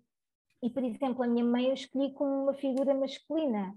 E, 0.63 0.71
por 0.71 0.85
exemplo, 0.85 1.25
a 1.25 1.27
minha 1.27 1.45
mãe 1.45 1.67
eu 1.67 1.75
escolhi 1.75 2.13
como 2.13 2.45
uma 2.45 2.55
figura 2.55 2.95
masculina. 2.95 3.77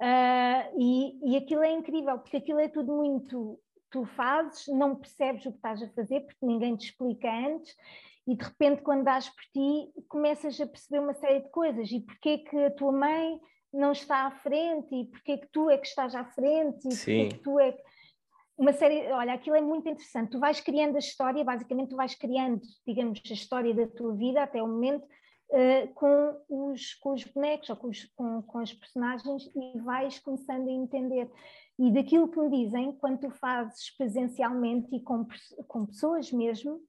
Uh, 0.00 0.80
e, 0.80 1.32
e 1.32 1.36
aquilo 1.36 1.62
é 1.62 1.70
incrível, 1.70 2.18
porque 2.18 2.38
aquilo 2.38 2.58
é 2.58 2.68
tudo 2.68 2.92
muito. 2.96 3.60
Tu 3.90 4.04
fazes, 4.06 4.66
não 4.68 4.96
percebes 4.96 5.44
o 5.44 5.50
que 5.50 5.58
estás 5.58 5.82
a 5.82 5.88
fazer, 5.90 6.20
porque 6.20 6.46
ninguém 6.46 6.74
te 6.74 6.86
explica 6.86 7.28
antes, 7.30 7.76
e 8.26 8.34
de 8.34 8.44
repente, 8.44 8.82
quando 8.82 9.04
dás 9.04 9.28
por 9.28 9.42
ti, 9.52 9.92
começas 10.08 10.58
a 10.60 10.66
perceber 10.66 11.00
uma 11.00 11.12
série 11.14 11.40
de 11.40 11.50
coisas. 11.50 11.90
E 11.90 12.00
porquê 12.00 12.38
que 12.38 12.56
a 12.56 12.70
tua 12.70 12.92
mãe 12.92 13.38
não 13.72 13.92
está 13.92 14.26
à 14.26 14.30
frente, 14.30 14.94
e 14.94 15.04
porquê 15.04 15.36
que 15.36 15.48
tu 15.52 15.68
é 15.68 15.76
que 15.76 15.86
estás 15.86 16.14
à 16.14 16.24
frente, 16.24 16.88
e 16.88 16.92
Sim. 16.92 17.22
porquê 17.22 17.36
que 17.36 17.42
tu 17.42 17.60
é. 17.60 17.76
Uma 18.56 18.72
série, 18.72 19.10
olha, 19.12 19.34
aquilo 19.34 19.56
é 19.56 19.60
muito 19.60 19.88
interessante. 19.88 20.30
Tu 20.30 20.38
vais 20.38 20.60
criando 20.60 20.96
a 20.96 20.98
história, 20.98 21.44
basicamente, 21.44 21.90
tu 21.90 21.96
vais 21.96 22.14
criando, 22.14 22.60
digamos, 22.86 23.20
a 23.28 23.32
história 23.32 23.74
da 23.74 23.86
tua 23.86 24.14
vida 24.14 24.42
até 24.42 24.62
o 24.62 24.66
momento 24.66 25.06
uh, 25.50 25.94
com, 25.94 26.72
os, 26.72 26.94
com 26.94 27.12
os 27.12 27.24
bonecos 27.24 27.70
ou 27.70 27.76
com 27.76 27.88
os, 27.88 28.04
com, 28.16 28.42
com 28.42 28.58
os 28.58 28.72
personagens 28.72 29.50
e 29.54 29.78
vais 29.80 30.18
começando 30.18 30.68
a 30.68 30.72
entender. 30.72 31.30
E 31.78 31.90
daquilo 31.92 32.28
que 32.28 32.38
me 32.38 32.64
dizem, 32.64 32.92
quando 32.92 33.20
tu 33.20 33.30
fazes 33.30 33.90
presencialmente 33.96 34.94
e 34.94 35.00
com, 35.00 35.26
com 35.66 35.86
pessoas 35.86 36.30
mesmo, 36.30 36.80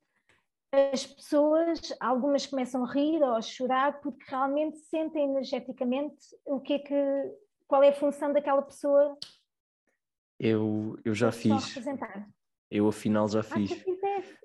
as 0.71 1.05
pessoas, 1.05 1.79
algumas 1.99 2.45
começam 2.45 2.83
a 2.85 2.91
rir 2.91 3.21
ou 3.21 3.35
a 3.35 3.41
chorar 3.41 3.99
porque 4.01 4.23
realmente 4.27 4.77
sentem 4.77 5.29
energeticamente 5.29 6.17
o 6.45 6.59
que 6.61 6.73
é 6.73 6.79
que, 6.79 7.35
qual 7.67 7.83
é 7.83 7.89
a 7.89 7.93
função 7.93 8.31
daquela 8.31 8.61
pessoa. 8.61 9.17
Eu, 10.39 10.97
eu 11.03 11.13
já 11.13 11.31
fiz. 11.31 11.75
Eu 12.69 12.87
afinal 12.87 13.27
já 13.27 13.43
fiz. 13.43 13.83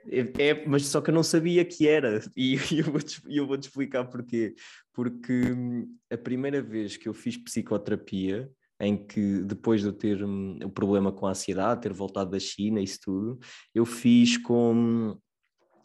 É, 0.09 0.49
é, 0.49 0.67
mas 0.67 0.87
só 0.87 1.01
que 1.01 1.11
eu 1.11 1.15
não 1.15 1.23
sabia 1.23 1.65
que 1.65 1.87
era, 1.89 2.21
e 2.37 2.55
eu 2.79 2.85
vou-te 2.85 3.21
vou 3.23 3.57
explicar 3.57 4.05
porquê. 4.05 4.55
Porque 4.93 5.33
hum, 5.33 5.97
a 6.11 6.17
primeira 6.17 6.63
vez 6.63 6.97
que 6.97 7.09
eu 7.09 7.15
fiz 7.15 7.37
psicoterapia, 7.37 8.51
em 8.81 8.97
que 8.97 9.41
depois 9.43 9.81
de 9.81 9.89
eu 9.89 9.93
ter 9.93 10.23
um, 10.23 10.59
o 10.65 10.71
problema 10.71 11.11
com 11.11 11.27
a 11.27 11.31
ansiedade, 11.31 11.81
ter 11.83 11.93
voltado 11.93 12.31
da 12.31 12.39
China, 12.39 12.81
isso 12.81 13.01
tudo, 13.03 13.39
eu 13.75 13.85
fiz 13.85 14.37
com 14.37 15.19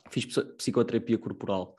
fiz 0.09 0.25
psicoterapia 0.57 1.17
corporal 1.17 1.73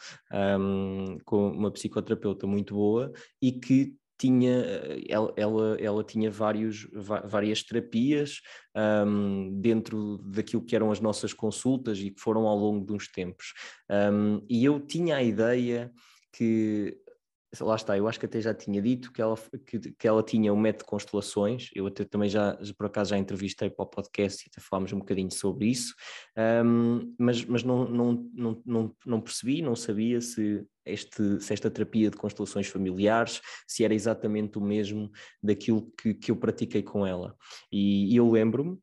um, 0.59 1.19
com 1.23 1.51
uma 1.51 1.71
psicoterapeuta 1.71 2.47
muito 2.47 2.75
boa 2.75 3.13
e 3.43 3.53
que 3.53 3.95
tinha, 4.23 4.53
eh, 4.53 5.05
ela, 5.09 5.33
ela, 5.37 5.77
ela 5.81 6.05
tinha 6.05 6.31
vários, 6.31 6.87
várias 7.25 7.65
terapias 7.65 8.41
um, 9.05 9.61
dentro 9.61 10.19
daquilo 10.19 10.65
que 10.65 10.77
eram 10.77 10.93
as 10.93 11.01
nossas 11.01 11.33
consultas 11.33 11.99
e 11.99 12.13
que 12.13 12.21
foram 12.21 12.47
ao 12.47 12.57
longo 12.57 12.87
de 12.87 12.93
uns 12.93 13.09
tempos. 13.09 13.53
Um, 13.91 14.41
e 14.49 14.65
eu 14.65 14.79
tinha 14.79 15.17
a 15.17 15.23
ideia 15.23 15.91
que 16.33 16.97
lá 17.61 17.77
está, 17.77 17.97
eu 17.97 18.09
acho 18.09 18.19
que 18.19 18.27
até 18.27 18.41
já 18.41 18.55
tinha 18.55 18.81
dito 18.81 19.13
que 19.13 19.21
ela, 19.21 19.37
que, 19.67 19.79
que 19.79 20.09
ela 20.09 20.23
tinha 20.23 20.53
um 20.53 20.59
método 20.59 20.85
de 20.85 20.91
constelações, 20.91 21.69
eu 21.75 21.87
até 21.87 22.05
também 22.05 22.29
já, 22.29 22.59
por 22.77 22.87
acaso 22.87 23.11
já 23.11 23.19
entrevistei 23.19 23.69
para 23.69 23.83
o 23.83 23.87
podcast 23.87 24.43
e 24.43 24.49
até 24.51 24.61
falámos 24.61 24.93
um 24.93 24.99
bocadinho 24.99 25.31
sobre 25.31 25.67
isso, 25.67 25.95
um, 26.65 27.15
mas, 27.19 27.45
mas 27.45 27.63
não, 27.63 27.87
não, 27.87 28.31
não, 28.33 28.63
não, 28.65 28.97
não 29.05 29.21
percebi, 29.21 29.61
não 29.61 29.77
sabia 29.77 30.21
se, 30.21 30.65
este, 30.87 31.41
se 31.41 31.53
esta 31.53 31.71
terapia 31.71 32.11
de 32.11 32.17
constelações 32.17 32.69
familiares, 32.69 33.43
se 33.67 33.85
era 33.85 33.95
exatamente 33.95 34.59
o 34.59 34.63
mesmo 34.63 35.11
daquilo 35.43 35.93
que, 36.01 36.15
que 36.15 36.31
eu 36.31 36.37
pratiquei 36.37 36.83
com 36.83 37.07
ela. 37.07 37.37
E, 37.71 38.13
e 38.13 38.17
eu 38.17 38.31
lembro-me, 38.31 38.79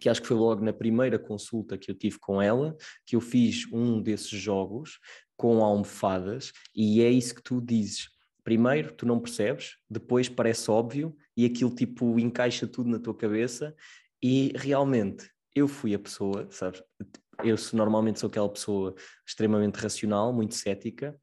que 0.00 0.08
acho 0.08 0.20
que 0.20 0.28
foi 0.28 0.36
logo 0.36 0.64
na 0.64 0.72
primeira 0.72 1.18
consulta 1.18 1.78
que 1.78 1.90
eu 1.90 1.94
tive 1.94 2.18
com 2.18 2.42
ela, 2.42 2.76
que 3.06 3.14
eu 3.14 3.20
fiz 3.20 3.66
um 3.72 4.02
desses 4.02 4.30
jogos 4.30 4.98
com 5.42 5.64
almofadas, 5.64 6.52
e 6.72 7.02
é 7.02 7.10
isso 7.10 7.34
que 7.34 7.42
tu 7.42 7.60
dizes. 7.60 8.08
Primeiro, 8.44 8.92
tu 8.92 9.04
não 9.04 9.18
percebes, 9.18 9.72
depois 9.90 10.28
parece 10.28 10.70
óbvio, 10.70 11.16
e 11.36 11.44
aquilo 11.44 11.74
tipo 11.74 12.16
encaixa 12.20 12.64
tudo 12.64 12.88
na 12.88 13.00
tua 13.00 13.12
cabeça, 13.12 13.74
e 14.22 14.52
realmente 14.54 15.28
eu 15.52 15.66
fui 15.66 15.96
a 15.96 15.98
pessoa, 15.98 16.46
sabes? 16.48 16.80
Eu 17.42 17.56
normalmente 17.72 18.20
sou 18.20 18.28
aquela 18.28 18.48
pessoa 18.48 18.94
extremamente 19.26 19.74
racional, 19.80 20.32
muito 20.32 20.54
cética, 20.54 21.18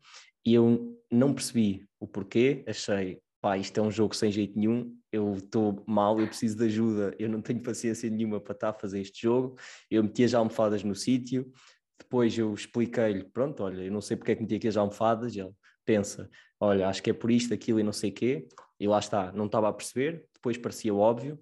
e 0.45 0.53
eu 0.53 0.99
não 1.09 1.33
percebi 1.33 1.87
o 1.97 2.05
porquê, 2.05 2.65
achei, 2.67 3.21
pá, 3.39 3.57
isto 3.57 3.79
é 3.79 3.81
um 3.81 3.89
jogo 3.89 4.13
sem 4.13 4.29
jeito 4.29 4.59
nenhum, 4.59 4.93
eu 5.13 5.35
estou 5.35 5.81
mal, 5.87 6.19
eu 6.19 6.27
preciso 6.27 6.57
de 6.57 6.65
ajuda, 6.65 7.15
eu 7.17 7.29
não 7.29 7.41
tenho 7.41 7.63
paciência 7.63 8.09
nenhuma 8.09 8.41
para 8.41 8.53
estar 8.53 8.69
a 8.71 8.73
fazer 8.73 8.99
este 8.99 9.21
jogo, 9.21 9.57
eu 9.89 10.03
meti 10.03 10.25
as 10.25 10.33
almofadas 10.33 10.83
no 10.83 10.93
sítio, 10.93 11.49
depois 11.99 12.37
eu 12.37 12.53
expliquei-lhe, 12.53 13.23
pronto, 13.23 13.63
olha, 13.63 13.83
eu 13.83 13.91
não 13.91 14.01
sei 14.01 14.17
porque 14.17 14.31
é 14.31 14.35
que 14.35 14.41
meti 14.41 14.55
aqui 14.55 14.67
as 14.67 14.77
almofadas, 14.77 15.35
ele 15.35 15.51
pensa, 15.85 16.29
olha, 16.59 16.87
acho 16.87 17.03
que 17.03 17.09
é 17.09 17.13
por 17.13 17.29
isto, 17.29 17.53
aquilo 17.53 17.79
e 17.79 17.83
não 17.83 17.93
sei 17.93 18.09
o 18.09 18.13
quê, 18.13 18.47
e 18.79 18.87
lá 18.87 18.99
está, 18.99 19.31
não 19.31 19.45
estava 19.45 19.69
a 19.69 19.73
perceber, 19.73 20.25
depois 20.33 20.57
parecia 20.57 20.93
óbvio, 20.93 21.39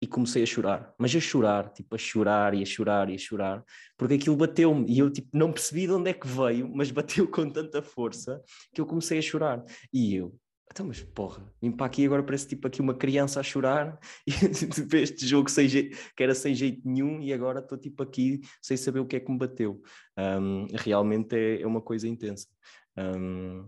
e 0.00 0.06
comecei 0.06 0.42
a 0.42 0.46
chorar, 0.46 0.94
mas 0.98 1.14
a 1.16 1.20
chorar, 1.20 1.70
tipo 1.70 1.94
a 1.94 1.98
chorar 1.98 2.52
e 2.54 2.62
a 2.62 2.66
chorar 2.66 3.08
e 3.08 3.14
a 3.14 3.18
chorar, 3.18 3.64
porque 3.96 4.14
aquilo 4.14 4.36
bateu-me 4.36 4.84
e 4.90 4.98
eu 4.98 5.10
tipo 5.10 5.28
não 5.32 5.50
percebi 5.50 5.86
de 5.86 5.92
onde 5.92 6.10
é 6.10 6.12
que 6.12 6.26
veio, 6.26 6.70
mas 6.74 6.90
bateu 6.90 7.26
com 7.30 7.48
tanta 7.48 7.80
força 7.80 8.42
que 8.74 8.80
eu 8.80 8.86
comecei 8.86 9.18
a 9.18 9.22
chorar. 9.22 9.64
E 9.92 10.14
eu, 10.14 10.34
então, 10.76 10.84
mas 10.84 11.02
porra, 11.02 11.42
vim 11.58 11.72
para 11.72 11.86
aqui 11.86 12.04
agora 12.04 12.22
parece 12.22 12.48
tipo 12.48 12.66
aqui 12.66 12.82
uma 12.82 12.92
criança 12.92 13.40
a 13.40 13.42
chorar 13.42 13.98
e 14.28 14.30
tipo, 14.30 14.94
este 14.94 15.26
jogo 15.26 15.50
sem 15.50 15.66
jeito, 15.66 15.96
que 16.14 16.22
era 16.22 16.34
sem 16.34 16.54
jeito 16.54 16.86
nenhum 16.86 17.18
e 17.22 17.32
agora 17.32 17.60
estou 17.60 17.78
tipo 17.78 18.02
aqui 18.02 18.42
sem 18.60 18.76
saber 18.76 19.00
o 19.00 19.06
que 19.06 19.16
é 19.16 19.20
que 19.20 19.32
me 19.32 19.38
bateu. 19.38 19.80
Um, 20.18 20.66
realmente 20.74 21.34
é, 21.34 21.62
é, 21.62 21.66
uma 21.66 21.80
coisa 21.80 22.06
intensa. 22.06 22.46
Um, 22.94 23.66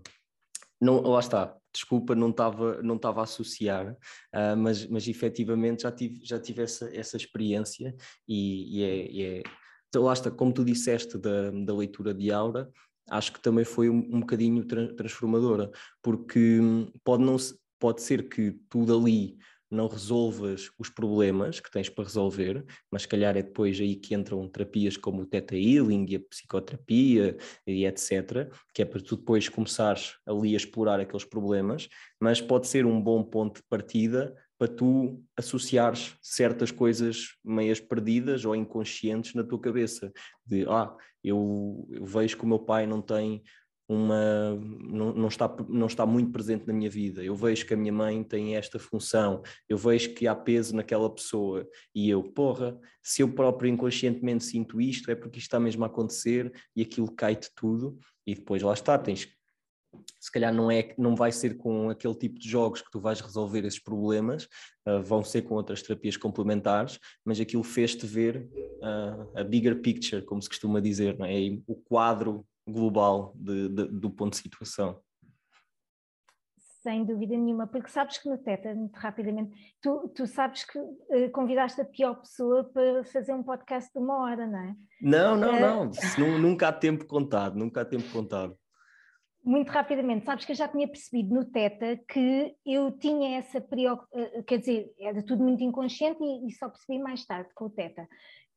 não, 0.79 1.01
lá 1.01 1.21
está, 1.21 1.57
desculpa, 1.73 2.15
não 2.15 2.29
estava 2.29 2.83
não 2.83 3.01
a 3.03 3.23
associar, 3.23 3.93
uh, 4.35 4.57
mas, 4.59 4.87
mas 4.87 5.09
efetivamente 5.09 5.85
já 5.85 5.91
tive, 5.91 6.21
já 6.23 6.39
tive 6.39 6.63
essa, 6.63 6.95
essa 6.95 7.17
experiência 7.17 7.97
e, 8.29 8.81
e 8.81 8.83
é, 8.83 9.11
e 9.11 9.23
é 9.23 9.43
então, 9.89 10.03
lá 10.03 10.13
está, 10.13 10.31
como 10.31 10.53
tu 10.53 10.63
disseste 10.63 11.17
da, 11.17 11.51
da 11.51 11.75
leitura 11.75 12.13
de 12.13 12.31
aura, 12.31 12.71
acho 13.11 13.33
que 13.33 13.41
também 13.41 13.65
foi 13.65 13.89
um, 13.89 13.99
um 14.13 14.21
bocadinho 14.21 14.65
tra 14.65 14.95
transformadora, 14.95 15.71
porque 16.03 16.61
hum, 16.61 16.91
pode, 17.05 17.23
não, 17.23 17.37
pode 17.79 18.03
ser 18.03 18.29
que 18.29 18.53
tudo 18.69 18.97
ali 18.97 19.39
não 19.71 19.87
resolvas 19.87 20.71
os 20.79 20.89
problemas 20.89 21.61
que 21.61 21.71
tens 21.71 21.89
para 21.89 22.05
resolver, 22.05 22.65
mas 22.91 23.03
se 23.03 23.09
calhar 23.09 23.37
é 23.37 23.43
depois 23.43 23.79
aí 23.81 23.97
que 23.97 24.15
entram 24.15 24.49
terapias 24.49 24.97
como 24.97 25.23
o 25.23 25.27
Theta 25.27 25.55
Healing 25.55 26.07
e 26.09 26.17
a 26.17 26.21
psicoterapia 26.21 27.37
e 27.67 27.85
etc., 27.85 28.51
que 28.73 28.83
é 28.83 28.85
para 28.85 29.01
tu 29.01 29.17
depois 29.17 29.49
começares 29.49 30.15
ali 30.27 30.55
a 30.55 30.57
explorar 30.57 31.01
aqueles 31.01 31.25
problemas, 31.25 31.89
mas 32.21 32.41
pode 32.41 32.67
ser 32.67 32.87
um 32.87 33.01
bom 33.01 33.23
ponto 33.23 33.61
de 33.61 33.67
partida 33.69 34.35
para 34.59 34.69
tu 34.69 35.23
associares 35.37 36.17
certas 36.21 36.71
coisas 36.71 37.37
meias 37.45 37.81
perdidas 37.81 38.45
ou 38.45 38.57
inconscientes 38.57 39.35
na 39.35 39.45
tua 39.45 39.61
cabeça, 39.61 40.13
de, 40.45 40.67
ah, 40.69 40.95
eu, 41.23 41.89
eu 41.91 42.05
vejo 42.05 42.37
que 42.37 42.45
o 42.45 42.49
meu 42.49 42.59
pai 42.59 42.87
não 42.87 43.01
tem 43.01 43.43
uma 43.89 44.55
não, 44.55 45.15
não, 45.15 45.29
está, 45.29 45.49
não 45.67 45.87
está 45.87 46.05
muito 46.05 46.31
presente 46.31 46.67
na 46.67 46.75
minha 46.75 46.91
vida. 46.91 47.25
Eu 47.25 47.35
vejo 47.35 47.65
que 47.65 47.73
a 47.73 47.77
minha 47.77 47.93
mãe 47.93 48.23
tem 48.23 48.55
esta 48.55 48.79
função, 48.79 49.43
eu 49.67 49.79
vejo 49.79 50.13
que 50.13 50.27
há 50.27 50.35
peso 50.35 50.77
naquela 50.77 51.09
pessoa. 51.13 51.67
E 51.95 52.11
eu, 52.11 52.23
porra, 52.23 52.79
se 53.03 53.23
eu 53.23 53.33
próprio 53.33 53.71
inconscientemente 53.71 54.45
sinto 54.45 54.81
isto, 54.81 55.11
é 55.11 55.15
porque 55.15 55.39
isto 55.39 55.47
está 55.47 55.59
mesmo 55.59 55.85
a 55.85 55.87
acontecer 55.87 56.53
e 56.77 56.83
aquilo 56.83 57.11
cai-te 57.11 57.49
tudo. 57.55 57.99
E 58.27 58.35
depois 58.35 58.61
lá 58.61 58.75
está, 58.75 58.99
tens 58.99 59.27
se 60.21 60.31
calhar 60.31 60.53
não 60.53 60.71
é 60.71 60.95
não 60.99 61.15
vai 61.15 61.33
ser 61.33 61.57
com 61.57 61.91
aquele 61.91 62.15
tipo 62.15 62.39
de 62.39 62.49
jogos 62.49 62.83
que 62.83 62.91
tu 62.91 63.01
vais 63.01 63.21
resolver 63.21 63.65
esses 63.65 63.79
problemas, 63.79 64.49
uh, 64.87 65.03
vão 65.03 65.23
ser 65.23 65.43
com 65.43 65.55
outras 65.55 65.83
terapias 65.83 66.17
complementares, 66.17 66.99
mas 67.25 67.41
aquilo 67.41 67.63
fez-te 67.63 68.07
ver 68.07 68.49
uh, 68.83 69.39
a 69.39 69.45
bigger 69.45 69.81
picture, 69.81 70.23
como 70.23 70.43
se 70.43 70.49
costuma 70.49 70.81
dizer, 70.81 71.19
não 71.19 71.27
é? 71.27 71.39
o 71.67 71.75
quadro 71.75 72.47
global 72.67 73.33
de, 73.35 73.69
de, 73.69 73.85
do 73.87 74.11
ponto 74.11 74.33
de 74.33 74.39
situação. 74.39 75.01
Sem 76.83 77.05
dúvida 77.05 77.37
nenhuma, 77.37 77.67
porque 77.67 77.89
sabes 77.89 78.19
que 78.19 78.29
no 78.29 78.39
TETA, 78.39 78.75
muito 78.75 78.97
rapidamente, 78.97 79.53
tu, 79.83 80.09
tu 80.15 80.27
sabes 80.27 80.65
que 80.65 80.79
uh, 80.79 81.31
convidaste 81.33 81.81
a 81.81 81.85
pior 81.85 82.15
pessoa 82.15 82.65
para 82.65 83.05
fazer 83.05 83.35
um 83.35 83.43
podcast 83.43 83.93
de 83.93 83.99
uma 83.99 84.23
hora, 84.23 84.47
não 84.47 84.59
é? 84.59 84.77
Não, 85.03 85.37
não, 85.37 85.57
uh... 85.57 85.91
não. 86.19 86.39
Nunca 86.39 86.69
há 86.69 86.73
tempo 86.73 87.05
contado, 87.05 87.59
nunca 87.59 87.81
há 87.81 87.85
tempo 87.85 88.09
contado. 88.13 88.57
Muito 89.49 89.71
rapidamente, 89.71 90.27
sabes 90.27 90.45
que 90.45 90.53
eu 90.53 90.57
já 90.57 90.69
tinha 90.69 90.87
percebido 90.87 91.35
no 91.35 91.43
TETA 91.43 91.99
que 92.07 92.55
eu 92.67 92.93
tinha 92.93 93.39
essa 93.39 93.59
preocupação, 93.59 94.21
eh, 94.23 94.43
quer 94.43 94.59
dizer, 94.59 94.93
era 95.01 95.23
tudo 95.23 95.43
muito 95.43 95.65
inconsciente 95.65 96.23
e, 96.23 96.47
e 96.47 96.53
só 96.53 96.69
percebi 96.69 96.99
mais 96.99 97.25
tarde 97.25 97.49
com 97.55 97.65
o 97.65 97.71
TETA, 97.71 98.07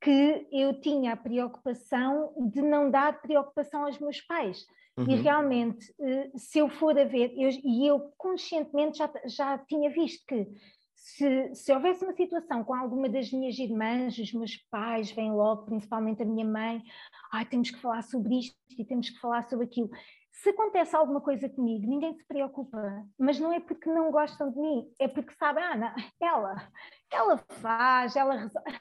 que 0.02 0.48
eu 0.52 0.82
tinha 0.82 1.14
a 1.14 1.16
preocupação 1.16 2.34
de 2.52 2.62
não 2.62 2.92
dar 2.92 3.22
preocupação 3.22 3.86
aos 3.86 4.00
meus 4.00 4.20
pais. 4.20 4.66
Uhum. 4.98 5.10
E 5.10 5.16
realmente, 5.16 5.96
eh, 5.98 6.30
se 6.36 6.60
eu 6.60 6.68
for 6.68 7.00
a 7.00 7.06
ver, 7.06 7.32
eu, 7.38 7.50
e 7.64 7.88
eu 7.88 8.12
conscientemente 8.18 8.98
já, 8.98 9.10
já 9.28 9.58
tinha 9.60 9.90
visto 9.90 10.26
que 10.28 10.46
se, 10.94 11.56
se 11.56 11.74
houvesse 11.74 12.04
uma 12.04 12.14
situação 12.14 12.64
com 12.64 12.76
alguma 12.76 13.10
das 13.10 13.32
minhas 13.32 13.58
irmãs, 13.58 14.18
os 14.18 14.34
meus 14.34 14.58
pais 14.70 15.10
vêm 15.10 15.32
logo, 15.32 15.64
principalmente 15.64 16.22
a 16.22 16.26
minha 16.26 16.46
mãe, 16.46 16.84
ah, 17.32 17.44
temos 17.46 17.72
que 17.72 17.80
falar 17.80 18.04
sobre 18.04 18.40
isto 18.40 18.56
e 18.78 18.86
temos 18.86 19.10
que 19.10 19.20
falar 19.20 19.44
sobre 19.44 19.66
aquilo. 19.66 19.90
Se 20.32 20.50
acontece 20.50 20.96
alguma 20.96 21.22
coisa 21.22 21.50
comigo, 21.50 21.88
ninguém 21.88 22.14
se 22.16 22.26
preocupa, 22.26 23.06
mas 23.20 23.40
não 23.40 23.52
é 23.52 23.60
porque 23.60 23.90
não 23.90 24.12
gostam 24.12 24.50
de 24.52 24.60
mim, 24.60 24.92
é 24.98 25.08
porque 25.08 25.34
sabem, 25.34 25.64
ah, 25.64 25.76
não, 25.76 25.94
ela, 26.22 26.72
ela 27.12 27.38
faz, 27.38 28.16
ela 28.16 28.36
resolve 28.36 28.80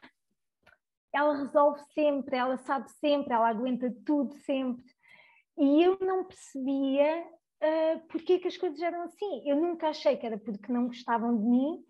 ela 1.12 1.36
resolve 1.36 1.80
sempre, 1.92 2.36
ela 2.36 2.56
sabe 2.58 2.88
sempre, 2.92 3.32
ela 3.32 3.48
aguenta 3.48 3.92
tudo 4.06 4.34
sempre. 4.38 4.84
E 5.58 5.82
eu 5.82 5.98
não 6.00 6.24
percebia 6.24 7.22
uh, 7.22 8.00
porque 8.08 8.38
que 8.38 8.48
as 8.48 8.56
coisas 8.56 8.80
eram 8.80 9.02
assim. 9.02 9.42
Eu 9.48 9.56
nunca 9.56 9.88
achei 9.88 10.16
que 10.16 10.26
era 10.26 10.38
porque 10.38 10.72
não 10.72 10.86
gostavam 10.86 11.36
de 11.36 11.44
mim, 11.44 11.84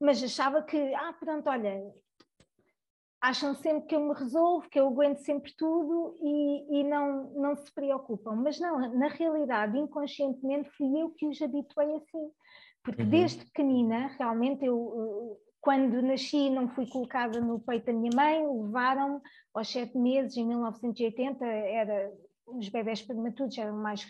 mas 0.00 0.22
achava 0.22 0.62
que, 0.62 0.94
ah, 0.94 1.12
pronto, 1.14 1.48
olha, 1.48 1.82
acham 3.26 3.54
sempre 3.56 3.88
que 3.88 3.96
eu 3.96 4.00
me 4.00 4.14
resolvo, 4.14 4.68
que 4.68 4.78
eu 4.78 4.86
aguento 4.86 5.18
sempre 5.18 5.52
tudo 5.56 6.16
e, 6.22 6.80
e 6.80 6.84
não, 6.84 7.32
não 7.34 7.56
se 7.56 7.72
preocupam. 7.72 8.36
Mas 8.36 8.60
não, 8.60 8.78
na 8.94 9.08
realidade, 9.08 9.76
inconscientemente, 9.76 10.70
fui 10.76 11.02
eu 11.02 11.10
que 11.10 11.26
os 11.26 11.42
habituei 11.42 11.96
assim. 11.96 12.30
Porque 12.84 13.02
uhum. 13.02 13.08
desde 13.08 13.44
pequenina, 13.46 14.06
realmente, 14.16 14.64
eu, 14.64 15.40
quando 15.60 16.00
nasci, 16.00 16.48
não 16.50 16.68
fui 16.68 16.88
colocada 16.88 17.40
no 17.40 17.58
peito 17.58 17.86
da 17.86 17.92
minha 17.92 18.12
mãe, 18.14 18.46
levaram 18.46 19.20
aos 19.52 19.68
sete 19.68 19.98
meses, 19.98 20.36
em 20.36 20.46
1980, 20.46 21.44
era, 21.44 22.12
os 22.46 22.68
bebés 22.68 23.02
prematuros 23.02 23.58
eram 23.58 23.76
mais, 23.76 24.06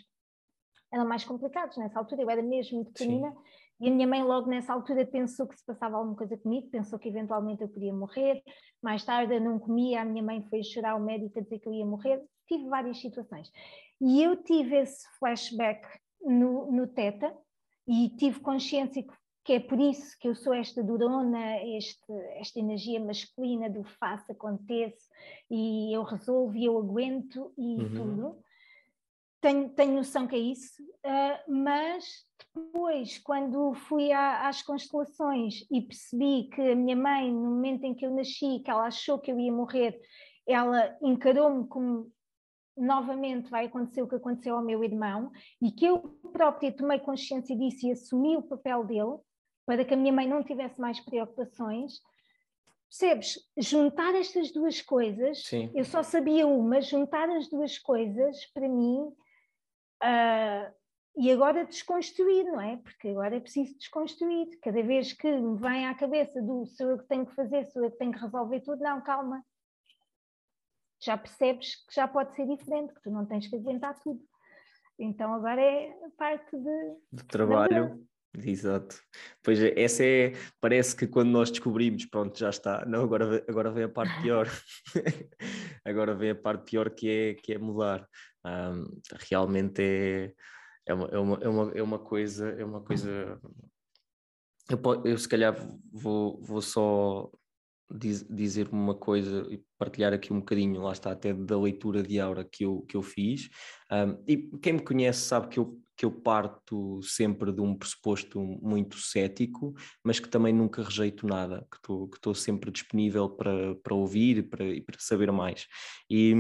eram 0.93 1.09
mais 1.09 1.25
complicados 1.25 1.79
nessa 1.79 1.99
altura, 1.99 2.21
eu 2.21 2.29
era 2.29 2.43
mesmo 2.43 2.85
pequenina, 2.85 3.31
Sim. 3.31 3.39
E 3.81 3.89
a 3.89 3.91
minha 3.91 4.07
mãe 4.07 4.23
logo 4.23 4.49
nessa 4.49 4.73
altura 4.73 5.07
pensou 5.07 5.47
que 5.47 5.57
se 5.57 5.65
passava 5.65 5.97
alguma 5.97 6.17
coisa 6.17 6.37
comigo, 6.37 6.71
pensou 6.71 6.99
que 6.99 7.09
eventualmente 7.09 7.63
eu 7.63 7.69
podia 7.69 7.93
morrer, 7.93 8.43
mais 8.83 9.05
tarde 9.05 9.35
eu 9.35 9.41
não 9.41 9.59
comia, 9.59 10.03
a 10.03 10.05
minha 10.05 10.23
mãe 10.23 10.43
foi 10.49 10.63
chorar 10.63 10.93
ao 10.93 11.01
médico 11.01 11.39
a 11.39 11.43
dizer 11.43 11.59
que 11.59 11.69
eu 11.69 11.75
ia 11.75 11.87
morrer, 11.87 12.23
tive 12.49 12.69
várias 12.69 13.01
situações. 13.01 13.51
E 14.01 14.23
eu 14.23 14.43
tive 14.43 14.77
esse 14.77 15.07
flashback 15.19 15.87
no, 16.23 16.71
no 16.73 16.87
teta, 16.87 17.35
e 17.89 18.11
tive 18.17 18.41
consciência 18.41 19.03
que 19.03 19.13
que 19.47 19.53
é 19.53 19.61
por 19.61 19.79
isso 19.79 20.19
que 20.19 20.27
eu 20.27 20.35
sou 20.35 20.53
esta 20.53 20.83
durona, 20.83 21.63
este, 21.63 22.13
esta 22.35 22.59
energia 22.59 22.99
masculina 22.99 23.71
do 23.71 23.85
faço, 23.85 24.33
acontece, 24.33 25.09
e 25.49 25.97
eu 25.97 26.03
resolvo, 26.03 26.57
e 26.57 26.65
eu 26.65 26.77
aguento, 26.77 27.53
e 27.57 27.77
uhum. 27.77 27.95
tudo. 27.95 28.39
Tenho, 29.41 29.69
tenho 29.71 29.95
noção 29.95 30.27
que 30.27 30.35
é 30.35 30.39
isso, 30.39 30.83
uh, 30.83 31.53
mas 31.53 32.27
depois, 32.55 33.19
quando 33.19 33.75
fui 33.75 34.11
à, 34.11 34.49
às 34.49 34.63
constelações 34.63 35.67
e 35.71 35.83
percebi 35.83 36.49
que 36.49 36.61
a 36.61 36.75
minha 36.75 36.97
mãe, 36.97 37.31
no 37.33 37.51
momento 37.51 37.85
em 37.85 37.95
que 37.95 38.05
eu 38.07 38.15
nasci, 38.15 38.61
que 38.65 38.71
ela 38.71 38.87
achou 38.87 39.19
que 39.19 39.31
eu 39.31 39.39
ia 39.39 39.53
morrer, 39.53 40.01
ela 40.47 40.97
encarou-me 41.03 41.67
como 41.69 42.11
novamente 42.77 43.51
vai 43.51 43.67
acontecer 43.67 44.03
o 44.03 44.09
que 44.09 44.17
aconteceu 44.17 44.57
ao 44.57 44.65
meu 44.65 44.85
irmão 44.85 45.33
e 45.63 45.71
que 45.71 45.87
eu 45.87 45.99
própria 46.33 46.71
tomei 46.71 46.99
consciência 46.99 47.57
disso 47.57 47.87
e 47.87 47.93
assumi 47.93 48.37
o 48.37 48.43
papel 48.43 48.85
dele, 48.85 49.17
para 49.65 49.85
que 49.85 49.95
a 49.95 49.97
minha 49.97 50.13
mãe 50.13 50.29
não 50.29 50.43
tivesse 50.43 50.81
mais 50.81 51.01
preocupações. 51.01 52.01
Percebes? 52.89 53.39
Juntar 53.57 54.15
estas 54.15 54.53
duas 54.53 54.81
coisas, 54.81 55.45
Sim. 55.45 55.71
eu 55.75 55.85
só 55.85 56.03
sabia 56.03 56.47
uma, 56.47 56.81
juntar 56.81 57.29
as 57.31 57.49
duas 57.49 57.79
coisas, 57.79 58.47
para 58.53 58.69
mim, 58.69 59.11
uh, 60.03 60.75
e 61.17 61.31
agora 61.31 61.65
desconstruir, 61.65 62.45
não 62.45 62.61
é? 62.61 62.77
Porque 62.77 63.09
agora 63.09 63.37
é 63.37 63.41
preciso 63.41 63.77
desconstruir. 63.79 64.59
Cada 64.61 64.83
vez 64.83 65.13
que 65.13 65.31
me 65.31 65.59
vem 65.59 65.87
à 65.87 65.95
cabeça 65.95 66.43
do 66.43 66.67
sou 66.67 66.91
eu 66.91 66.99
que 66.99 67.09
tenho 67.09 67.27
que 67.27 67.35
fazer, 67.35 67.65
sou 67.67 67.85
eu 67.85 67.91
que 67.91 67.99
tenho 67.99 68.13
que 68.13 68.19
resolver 68.19 68.61
tudo, 68.61 68.83
não, 68.83 69.01
calma. 69.01 69.43
Já 71.01 71.17
percebes 71.17 71.77
que 71.87 71.95
já 71.95 72.07
pode 72.07 72.35
ser 72.35 72.47
diferente, 72.47 72.93
que 72.93 73.03
tu 73.03 73.11
não 73.11 73.25
tens 73.27 73.47
que 73.47 73.57
aguentar 73.57 73.99
tudo. 74.01 74.21
Então 74.99 75.33
agora 75.33 75.61
é 75.61 75.95
parte 76.17 76.57
de, 76.57 76.97
de 77.13 77.25
trabalho 77.25 78.07
Exato. 78.45 79.01
Pois 79.43 79.61
é, 79.61 79.73
essa 79.81 80.05
é, 80.05 80.33
parece 80.61 80.95
que 80.95 81.07
quando 81.07 81.31
nós 81.31 81.51
descobrimos, 81.51 82.05
pronto, 82.07 82.39
já 82.39 82.51
está. 82.51 82.85
Não, 82.87 83.03
agora, 83.03 83.45
agora 83.49 83.71
vem 83.71 83.85
a 83.85 83.89
parte 83.89 84.21
pior. 84.21 84.49
agora 85.85 86.15
vem 86.15 86.31
a 86.31 86.35
parte 86.35 86.71
pior 86.71 86.91
que 86.91 87.09
é, 87.09 87.35
que 87.35 87.55
é 87.55 87.59
mudar. 87.59 88.07
Um, 88.47 89.01
realmente 89.29 89.83
é, 89.83 90.35
é, 90.87 90.95
uma, 90.95 91.09
é, 91.09 91.19
uma, 91.19 91.39
é, 91.43 91.49
uma, 91.49 91.73
é 91.73 91.83
uma 91.83 91.99
coisa, 91.99 92.49
é 92.51 92.65
uma 92.65 92.81
coisa. 92.81 93.41
Eu, 94.71 95.05
eu 95.05 95.19
se 95.19 95.29
calhar 95.29 95.57
vou, 95.93 96.41
vou 96.41 96.63
só 96.63 97.31
diz, 97.91 98.25
dizer 98.29 98.69
uma 98.71 98.95
coisa 98.95 99.47
e 99.51 99.63
partilhar 99.79 100.13
aqui 100.13 100.33
um 100.33 100.41
bocadinho, 100.41 100.81
lá 100.81 100.93
está, 100.93 101.11
até 101.13 101.33
da 101.35 101.59
leitura 101.59 102.03
de 102.03 102.21
aura 102.21 102.45
que 102.45 102.65
eu, 102.65 102.83
que 102.83 102.97
eu 102.97 103.03
fiz. 103.03 103.49
Um, 103.91 104.23
e 104.27 104.37
quem 104.63 104.75
me 104.75 104.83
conhece 104.83 105.21
sabe 105.21 105.49
que 105.49 105.59
eu 105.59 105.81
que 105.97 106.05
eu 106.05 106.11
parto 106.11 107.01
sempre 107.03 107.51
de 107.51 107.63
um 107.63 107.75
pressuposto 107.75 108.39
muito 108.39 108.99
cético, 108.99 109.75
mas 110.05 110.21
que 110.21 110.29
também 110.29 110.53
nunca 110.53 110.83
rejeito 110.83 111.27
nada, 111.27 111.67
que 111.71 111.79
estou 111.79 112.35
que 112.35 112.39
sempre 112.39 112.71
disponível 112.71 113.31
para, 113.31 113.75
para 113.77 113.95
ouvir 113.95 114.39
e 114.39 114.43
para, 114.43 114.65
para 114.85 114.97
saber 114.99 115.33
mais. 115.33 115.67
E 116.11 116.35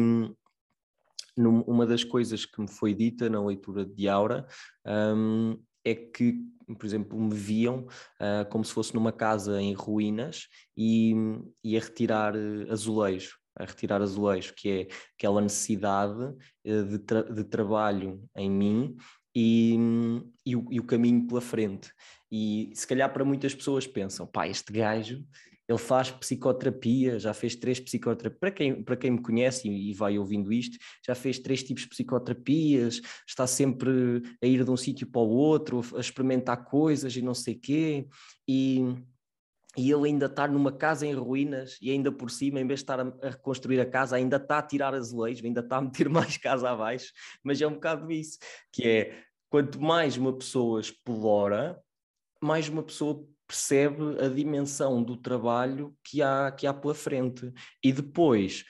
uma 1.37 1.87
das 1.87 2.03
coisas 2.03 2.45
que 2.45 2.61
me 2.61 2.68
foi 2.68 2.95
dita 2.95 3.28
na 3.28 3.45
leitura 3.45 3.84
de 3.84 4.09
Aura 4.09 4.47
um, 4.87 5.59
é 5.84 5.95
que, 5.95 6.43
por 6.66 6.84
exemplo, 6.84 7.18
me 7.18 7.34
viam 7.34 7.87
uh, 8.20 8.49
como 8.51 8.64
se 8.64 8.72
fosse 8.72 8.95
numa 8.95 9.12
casa 9.12 9.61
em 9.61 9.72
ruínas 9.72 10.49
e, 10.76 11.14
e 11.62 11.76
a 11.76 11.80
retirar 11.80 12.34
uh, 12.34 12.72
azulejo 12.72 13.37
a 13.59 13.64
retirar 13.64 14.03
azulejo, 14.03 14.53
que 14.55 14.68
é 14.68 14.89
aquela 15.16 15.41
necessidade 15.41 16.22
uh, 16.22 16.84
de, 16.84 16.99
tra 16.99 17.22
de 17.22 17.43
trabalho 17.45 18.22
em 18.37 18.51
mim 18.51 18.97
e, 19.34 19.78
e, 20.45 20.55
o, 20.55 20.66
e, 20.70 20.80
o, 20.80 20.84
caminho 20.84 21.26
pela 21.26 21.41
frente. 21.41 21.91
E 22.30 22.70
se 22.74 22.87
calhar 22.87 23.12
para 23.12 23.24
muitas 23.24 23.55
pessoas 23.55 23.87
pensam, 23.87 24.26
pá, 24.26 24.47
este 24.47 24.72
gajo 24.72 25.24
ele 25.68 25.78
faz 25.78 26.10
psicoterapia, 26.10 27.18
já 27.18 27.34
fez 27.34 27.56
três 27.56 27.80
psicoterapias. 27.80 28.38
Para 28.38 28.50
quem, 28.50 28.82
para 28.82 28.96
quem 28.96 29.10
me 29.10 29.22
conhece 29.22 29.68
e, 29.68 29.92
vai 29.92 30.18
ouvindo 30.18 30.52
isto, 30.52 30.78
já 31.04 31.14
fez 31.14 31.38
três 31.38 31.62
tipos 31.62 31.82
de 31.82 31.88
psicoterapias, 31.88 33.00
está 33.26 33.46
sempre 33.46 34.22
a 34.42 34.46
ir 34.46 34.64
de 34.64 34.70
um 34.70 34.76
sítio 34.76 35.06
para 35.06 35.20
o 35.20 35.28
outro, 35.28 35.82
a 35.96 36.00
experimentar 36.00 36.64
coisas 36.64 37.16
e 37.16 37.22
não 37.22 37.34
sei 37.34 37.56
quê. 37.56 38.06
E, 38.46 38.80
e 39.76 39.90
ele 39.90 40.08
ainda 40.08 40.26
está 40.26 40.46
numa 40.46 40.70
casa 40.70 41.04
em 41.04 41.12
ruínas 41.12 41.76
e 41.82 41.90
ainda 41.90 42.12
por 42.12 42.30
cima, 42.30 42.60
em 42.60 42.66
vez 42.66 42.80
de 42.80 42.84
estar 42.84 43.00
a, 43.00 43.12
a 43.22 43.30
reconstruir 43.30 43.80
a 43.80 43.86
casa, 43.86 44.16
ainda 44.16 44.36
está 44.36 44.58
a 44.58 44.62
tirar 44.62 44.94
azulejos, 44.94 45.44
ainda 45.44 45.60
está 45.60 45.78
a 45.78 45.82
meter 45.82 46.08
mais 46.10 46.36
casa 46.36 46.70
abaixo, 46.70 47.12
mas 47.42 47.60
é 47.60 47.66
um 47.66 47.74
bocado 47.74 48.10
isso, 48.12 48.38
que 48.72 48.86
é 48.86 49.24
quanto 49.50 49.80
mais 49.80 50.16
uma 50.16 50.32
pessoa 50.32 50.80
explora, 50.80 51.80
mais 52.40 52.68
uma 52.68 52.82
pessoa 52.82 53.26
percebe 53.47 54.20
a 54.20 54.28
dimensão 54.28 55.03
do 55.03 55.16
trabalho 55.16 55.97
que 56.03 56.22
há, 56.22 56.51
que 56.51 56.66
há 56.66 56.74
pela 56.74 56.94
frente. 56.94 57.53
E 57.82 57.92
depois, 57.92 58.64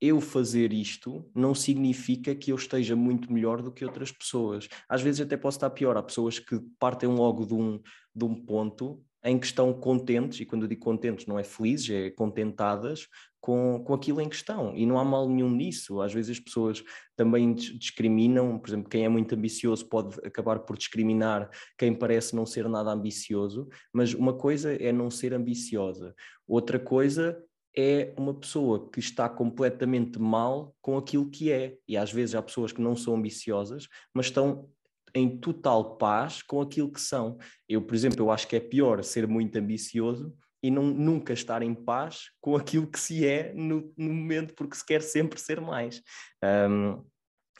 eu 0.00 0.20
fazer 0.20 0.72
isto 0.72 1.28
não 1.34 1.54
significa 1.54 2.34
que 2.34 2.52
eu 2.52 2.56
esteja 2.56 2.94
muito 2.94 3.32
melhor 3.32 3.62
do 3.62 3.72
que 3.72 3.84
outras 3.84 4.12
pessoas. 4.12 4.68
Às 4.88 5.00
vezes 5.00 5.20
até 5.20 5.36
posso 5.36 5.56
estar 5.56 5.70
pior. 5.70 5.96
Há 5.96 6.02
pessoas 6.02 6.38
que 6.38 6.60
partem 6.78 7.08
logo 7.08 7.46
de 7.46 7.54
um, 7.54 7.80
de 8.14 8.24
um 8.24 8.34
ponto 8.34 9.02
em 9.24 9.38
que 9.38 9.46
estão 9.46 9.72
contentes, 9.72 10.38
e 10.40 10.44
quando 10.44 10.62
eu 10.62 10.68
digo 10.68 10.82
contentes 10.82 11.26
não 11.26 11.38
é 11.38 11.44
felizes, 11.44 11.88
é 11.88 12.10
contentadas 12.10 13.08
com, 13.40 13.82
com 13.84 13.94
aquilo 13.94 14.20
em 14.20 14.28
questão. 14.28 14.74
E 14.76 14.84
não 14.84 14.98
há 14.98 15.04
mal 15.04 15.28
nenhum 15.28 15.50
nisso. 15.50 16.00
Às 16.00 16.12
vezes 16.12 16.38
as 16.38 16.40
pessoas 16.40 16.84
também 17.16 17.54
discriminam, 17.54 18.58
por 18.58 18.68
exemplo, 18.68 18.88
quem 18.88 19.04
é 19.04 19.08
muito 19.08 19.34
ambicioso 19.34 19.86
pode 19.86 20.18
acabar 20.26 20.60
por 20.60 20.76
discriminar 20.76 21.50
quem 21.78 21.94
parece 21.94 22.36
não 22.36 22.44
ser 22.44 22.68
nada 22.68 22.90
ambicioso, 22.90 23.68
mas 23.92 24.12
uma 24.12 24.34
coisa 24.34 24.74
é 24.74 24.92
não 24.92 25.10
ser 25.10 25.32
ambiciosa, 25.32 26.14
outra 26.46 26.78
coisa 26.78 27.38
é 27.76 28.14
uma 28.16 28.32
pessoa 28.32 28.88
que 28.90 29.00
está 29.00 29.28
completamente 29.28 30.18
mal 30.18 30.74
com 30.80 30.96
aquilo 30.96 31.28
que 31.28 31.50
é. 31.50 31.76
E 31.88 31.96
às 31.96 32.12
vezes 32.12 32.34
há 32.34 32.42
pessoas 32.42 32.72
que 32.72 32.80
não 32.80 32.94
são 32.94 33.16
ambiciosas, 33.16 33.88
mas 34.14 34.26
estão 34.26 34.70
em 35.14 35.38
total 35.38 35.96
paz 35.96 36.42
com 36.42 36.60
aquilo 36.60 36.90
que 36.90 37.00
são. 37.00 37.38
Eu, 37.68 37.82
por 37.82 37.94
exemplo, 37.94 38.20
eu 38.20 38.30
acho 38.30 38.48
que 38.48 38.56
é 38.56 38.60
pior 38.60 39.02
ser 39.04 39.28
muito 39.28 39.56
ambicioso 39.56 40.34
e 40.62 40.70
não, 40.70 40.82
nunca 40.82 41.32
estar 41.32 41.62
em 41.62 41.74
paz 41.74 42.30
com 42.40 42.56
aquilo 42.56 42.86
que 42.86 42.98
se 42.98 43.26
é 43.26 43.52
no, 43.54 43.92
no 43.96 44.12
momento, 44.12 44.54
porque 44.54 44.76
se 44.76 44.84
quer 44.84 45.02
sempre 45.02 45.38
ser 45.40 45.60
mais. 45.60 46.02
Um, 46.42 47.04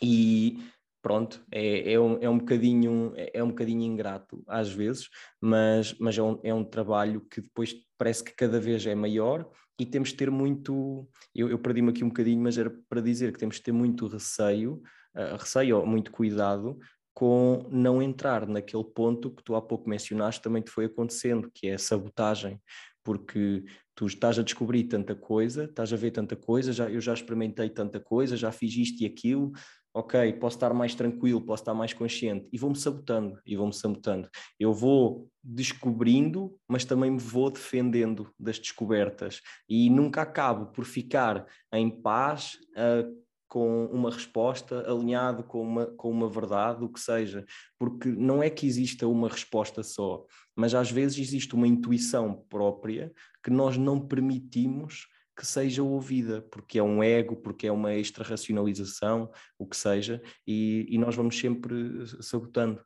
e 0.02 0.58
pronto, 1.02 1.44
é, 1.52 1.92
é, 1.92 2.00
um, 2.00 2.18
é, 2.18 2.28
um 2.28 2.38
bocadinho, 2.38 3.12
é, 3.14 3.44
um 3.44 3.48
bocadinho 3.48 3.82
ingrato 3.82 4.42
às 4.48 4.70
vezes, 4.70 5.08
mas, 5.38 5.94
mas 5.98 6.16
é, 6.16 6.22
um, 6.22 6.40
é 6.42 6.54
um 6.54 6.64
trabalho 6.64 7.20
que 7.20 7.42
depois 7.42 7.74
parece 7.98 8.24
que 8.24 8.34
cada 8.34 8.58
vez 8.58 8.86
é 8.86 8.94
maior 8.94 9.46
e 9.78 9.84
temos 9.84 10.08
de 10.08 10.16
ter 10.16 10.30
muito, 10.30 11.06
eu, 11.34 11.50
eu 11.50 11.58
perdi-me 11.58 11.90
aqui 11.90 12.02
um 12.02 12.08
bocadinho, 12.08 12.40
mas 12.40 12.56
era 12.56 12.74
para 12.88 13.02
dizer 13.02 13.32
que 13.32 13.38
temos 13.38 13.56
de 13.56 13.62
ter 13.62 13.72
muito 13.72 14.06
receio, 14.06 14.82
uh, 15.14 15.36
receio 15.38 15.78
ou 15.78 15.86
muito 15.86 16.10
cuidado 16.10 16.78
com 17.14 17.66
não 17.70 18.02
entrar 18.02 18.46
naquele 18.46 18.84
ponto 18.84 19.30
que 19.30 19.42
tu 19.42 19.54
há 19.54 19.62
pouco 19.62 19.88
mencionaste 19.88 20.42
também 20.42 20.62
te 20.62 20.70
foi 20.70 20.86
acontecendo, 20.86 21.50
que 21.54 21.68
é 21.68 21.74
a 21.74 21.78
sabotagem, 21.78 22.60
porque 23.04 23.64
tu 23.94 24.06
estás 24.06 24.38
a 24.38 24.42
descobrir 24.42 24.84
tanta 24.84 25.14
coisa, 25.14 25.64
estás 25.64 25.92
a 25.92 25.96
ver 25.96 26.10
tanta 26.10 26.34
coisa, 26.34 26.72
já, 26.72 26.90
eu 26.90 27.00
já 27.00 27.14
experimentei 27.14 27.70
tanta 27.70 28.00
coisa, 28.00 28.36
já 28.36 28.50
fiz 28.50 28.74
isto 28.76 29.02
e 29.02 29.06
aquilo, 29.06 29.52
ok, 29.94 30.32
posso 30.34 30.56
estar 30.56 30.74
mais 30.74 30.94
tranquilo, 30.96 31.40
posso 31.40 31.62
estar 31.62 31.74
mais 31.74 31.92
consciente, 31.92 32.48
e 32.52 32.58
vou-me 32.58 32.74
sabotando, 32.74 33.38
e 33.46 33.56
vou-me 33.56 33.72
sabotando. 33.72 34.28
Eu 34.58 34.72
vou 34.74 35.30
descobrindo, 35.40 36.56
mas 36.66 36.84
também 36.84 37.12
me 37.12 37.20
vou 37.20 37.48
defendendo 37.48 38.28
das 38.36 38.58
descobertas, 38.58 39.40
e 39.68 39.88
nunca 39.88 40.22
acabo 40.22 40.72
por 40.72 40.84
ficar 40.84 41.46
em 41.72 41.88
paz, 41.88 42.58
uh, 42.76 43.23
com 43.54 43.86
uma 43.86 44.10
resposta 44.10 44.80
alinhado 44.90 45.44
com 45.44 45.62
uma, 45.62 45.86
com 45.86 46.10
uma 46.10 46.28
verdade, 46.28 46.82
o 46.82 46.88
que 46.88 46.98
seja, 46.98 47.46
porque 47.78 48.08
não 48.08 48.42
é 48.42 48.50
que 48.50 48.66
exista 48.66 49.06
uma 49.06 49.28
resposta 49.28 49.80
só, 49.80 50.26
mas 50.56 50.74
às 50.74 50.90
vezes 50.90 51.20
existe 51.20 51.54
uma 51.54 51.68
intuição 51.68 52.44
própria 52.48 53.12
que 53.44 53.50
nós 53.50 53.78
não 53.78 54.04
permitimos 54.04 55.06
que 55.38 55.46
seja 55.46 55.84
ouvida, 55.84 56.42
porque 56.50 56.80
é 56.80 56.82
um 56.82 57.00
ego, 57.00 57.36
porque 57.36 57.68
é 57.68 57.70
uma 57.70 57.94
extra-racionalização, 57.94 59.30
o 59.56 59.68
que 59.68 59.76
seja, 59.76 60.20
e, 60.44 60.88
e 60.90 60.98
nós 60.98 61.14
vamos 61.14 61.38
sempre 61.38 61.76
sabotando. 62.24 62.84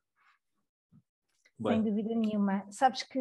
Sem 1.66 1.82
dúvida 1.82 2.14
nenhuma. 2.14 2.66
Sabes 2.70 3.04
que 3.04 3.18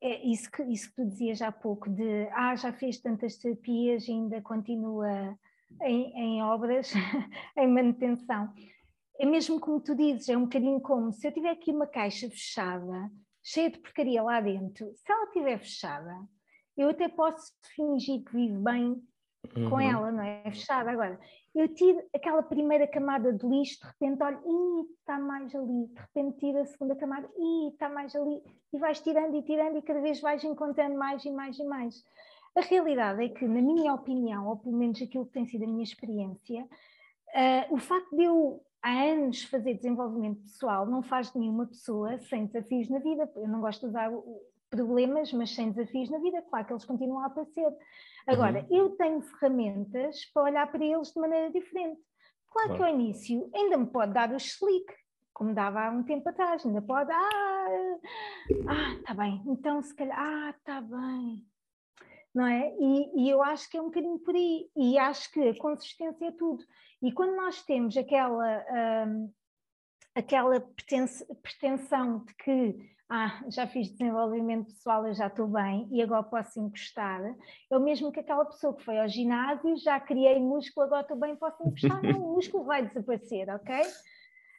é 0.00 0.26
isso 0.26 0.50
que, 0.50 0.62
isso 0.62 0.88
que 0.88 0.96
tu 0.96 1.04
dizias 1.06 1.42
há 1.42 1.52
pouco, 1.52 1.90
de 1.90 2.26
ah, 2.32 2.56
já 2.56 2.72
fez 2.72 2.98
tantas 3.00 3.36
terapias 3.36 4.08
e 4.08 4.12
ainda 4.12 4.40
continua 4.40 5.38
em, 5.82 6.12
em 6.14 6.42
obras, 6.42 6.92
em 7.56 7.66
manutenção. 7.66 8.52
É 9.18 9.26
mesmo 9.26 9.60
como 9.60 9.80
tu 9.80 9.94
dizes, 9.94 10.28
é 10.28 10.36
um 10.36 10.44
bocadinho 10.44 10.80
como 10.80 11.12
se 11.12 11.26
eu 11.26 11.32
tiver 11.32 11.50
aqui 11.50 11.70
uma 11.70 11.86
caixa 11.86 12.28
fechada, 12.28 13.10
cheia 13.42 13.70
de 13.70 13.78
porcaria 13.78 14.22
lá 14.22 14.40
dentro, 14.40 14.92
se 14.94 15.12
ela 15.12 15.26
estiver 15.26 15.58
fechada, 15.58 16.18
eu 16.76 16.88
até 16.88 17.08
posso 17.08 17.52
fingir 17.76 18.24
que 18.24 18.32
vivo 18.32 18.60
bem 18.60 19.00
uhum. 19.56 19.70
com 19.70 19.80
ela, 19.80 20.10
não 20.10 20.22
é? 20.22 20.42
Fechada. 20.44 20.90
Agora, 20.90 21.18
eu 21.54 21.72
tiro 21.72 22.02
aquela 22.14 22.42
primeira 22.42 22.86
camada 22.86 23.32
de 23.32 23.46
lixo, 23.46 23.78
de 23.80 23.86
repente 23.86 24.22
olho, 24.22 24.40
ih, 24.44 24.90
está 24.98 25.18
mais 25.18 25.54
ali, 25.54 25.86
de 25.86 26.00
repente 26.00 26.38
tiro 26.38 26.58
a 26.58 26.66
segunda 26.66 26.96
camada, 26.96 27.28
ih, 27.38 27.68
está 27.68 27.88
mais 27.88 28.14
ali, 28.16 28.42
e 28.72 28.78
vais 28.78 29.00
tirando 29.00 29.36
e 29.36 29.42
tirando 29.42 29.78
e 29.78 29.82
cada 29.82 30.00
vez 30.00 30.20
vais 30.20 30.42
encontrando 30.42 30.96
mais 30.96 31.24
e 31.24 31.30
mais 31.30 31.56
e 31.58 31.64
mais. 31.64 32.04
A 32.56 32.60
realidade 32.60 33.24
é 33.24 33.28
que, 33.28 33.46
na 33.46 33.60
minha 33.60 33.92
opinião, 33.92 34.46
ou 34.48 34.56
pelo 34.56 34.76
menos 34.76 35.00
aquilo 35.02 35.26
que 35.26 35.32
tem 35.32 35.46
sido 35.46 35.64
a 35.64 35.66
minha 35.66 35.82
experiência, 35.82 36.62
uh, 36.62 37.74
o 37.74 37.78
facto 37.78 38.14
de 38.16 38.24
eu 38.24 38.62
há 38.82 38.90
anos 38.90 39.42
fazer 39.44 39.74
desenvolvimento 39.74 40.42
pessoal 40.42 40.86
não 40.86 41.02
faz 41.02 41.32
de 41.32 41.38
nenhuma 41.38 41.66
pessoa 41.66 42.18
sem 42.18 42.46
desafios 42.46 42.88
na 42.90 42.98
vida. 42.98 43.30
Eu 43.36 43.48
não 43.48 43.60
gosto 43.60 43.80
de 43.80 43.86
usar 43.86 44.10
problemas, 44.70 45.32
mas 45.32 45.54
sem 45.54 45.70
desafios 45.70 46.10
na 46.10 46.18
vida, 46.18 46.42
claro 46.42 46.66
que 46.66 46.72
eles 46.72 46.84
continuam 46.84 47.20
a 47.22 47.26
aparecer. 47.26 47.72
Agora, 48.26 48.66
uhum. 48.68 48.76
eu 48.76 48.90
tenho 48.90 49.20
ferramentas 49.22 50.24
para 50.32 50.42
olhar 50.44 50.70
para 50.70 50.84
eles 50.84 51.12
de 51.12 51.20
maneira 51.20 51.50
diferente. 51.50 52.00
Claro, 52.50 52.68
claro. 52.68 52.76
que 52.76 52.82
ao 52.82 53.00
início 53.00 53.50
ainda 53.54 53.76
me 53.78 53.86
pode 53.86 54.12
dar 54.12 54.30
o 54.32 54.36
slick, 54.36 54.92
como 55.32 55.54
dava 55.54 55.86
há 55.86 55.90
um 55.90 56.04
tempo 56.04 56.28
atrás, 56.28 56.64
ainda 56.64 56.80
pode, 56.80 57.10
ah, 57.10 57.98
ah, 58.68 59.02
tá 59.04 59.14
bem, 59.14 59.42
então 59.46 59.82
se 59.82 59.94
calhar, 59.94 60.16
ah, 60.16 60.54
tá 60.64 60.80
bem, 60.80 61.44
não 62.34 62.46
é? 62.46 62.74
E, 62.78 63.22
e, 63.22 63.30
eu 63.30 63.42
acho 63.42 63.70
que 63.70 63.76
é 63.76 63.80
um 63.80 63.86
bocadinho 63.86 64.18
por 64.18 64.34
aí, 64.34 64.68
e 64.76 64.98
acho 64.98 65.30
que 65.30 65.40
a 65.40 65.56
consistência 65.56 66.26
é 66.26 66.32
tudo. 66.32 66.64
E 67.00 67.12
quando 67.12 67.36
nós 67.36 67.62
temos 67.62 67.96
aquela, 67.96 68.64
hum, 69.06 69.32
aquela 70.14 70.60
pretensão 71.42 72.24
de 72.24 72.34
que 72.34 72.94
ah, 73.08 73.44
já 73.48 73.66
fiz 73.66 73.90
desenvolvimento 73.90 74.66
pessoal, 74.66 75.06
eu 75.06 75.14
já 75.14 75.26
estou 75.26 75.46
bem 75.46 75.86
e 75.92 76.02
agora 76.02 76.22
posso 76.22 76.58
encostar, 76.58 77.22
é 77.70 77.76
o 77.76 77.80
mesmo 77.80 78.10
que 78.10 78.20
aquela 78.20 78.44
pessoa 78.44 78.74
que 78.74 78.82
foi 78.82 78.98
ao 78.98 79.06
ginásio, 79.06 79.76
já 79.76 80.00
criei 80.00 80.40
músculo, 80.40 80.86
agora 80.86 81.02
estou 81.02 81.16
bem, 81.16 81.36
posso 81.36 81.62
encostar, 81.62 82.02
não, 82.02 82.24
o 82.24 82.34
músculo 82.34 82.64
vai 82.64 82.86
desaparecer, 82.86 83.48
ok? 83.50 83.76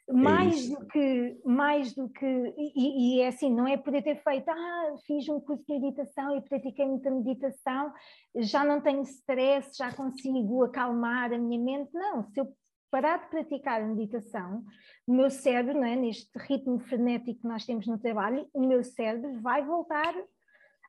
É 0.08 0.12
mais 0.12 0.68
do 0.68 0.86
que 0.86 1.40
mais 1.44 1.94
do 1.94 2.08
que 2.08 2.54
e, 2.56 3.16
e, 3.16 3.20
é 3.22 3.28
assim 3.28 3.52
não 3.52 3.66
é 3.66 3.76
poder 3.76 4.02
ter 4.02 4.22
feito 4.22 4.48
ah 4.48 4.94
fiz 5.04 5.28
um 5.28 5.40
curso 5.40 5.64
de 5.66 5.80
meditação 5.80 6.36
e 6.36 6.40
pratiquei 6.40 6.86
muita 6.86 7.10
meditação 7.10 7.92
já 8.36 8.64
não 8.64 8.80
tenho 8.80 9.02
stress 9.02 9.76
já 9.76 9.92
consigo 9.92 10.62
acalmar 10.62 11.32
a 11.32 11.38
minha 11.38 11.60
mente. 11.60 11.92
Não 11.92 12.22
se 12.22 12.38
eu 12.38 12.46
parar 12.88 13.18
de 13.18 13.30
praticar 13.30 13.82
a 13.82 13.86
meditação 13.86 14.64
o 15.08 15.12
meu 15.12 15.28
cérebro 15.28 15.74
não 15.74 15.84
é 15.84 15.96
neste 15.96 16.30
ritmo 16.38 16.78
frenético 16.78 17.40
que 17.40 17.48
nós 17.48 17.66
temos 17.66 17.86
no 17.88 17.98
trabalho 17.98 18.48
o 18.54 18.60
meu 18.60 18.84
cérebro 18.84 19.40
vai 19.40 19.64
voltar 19.64 20.14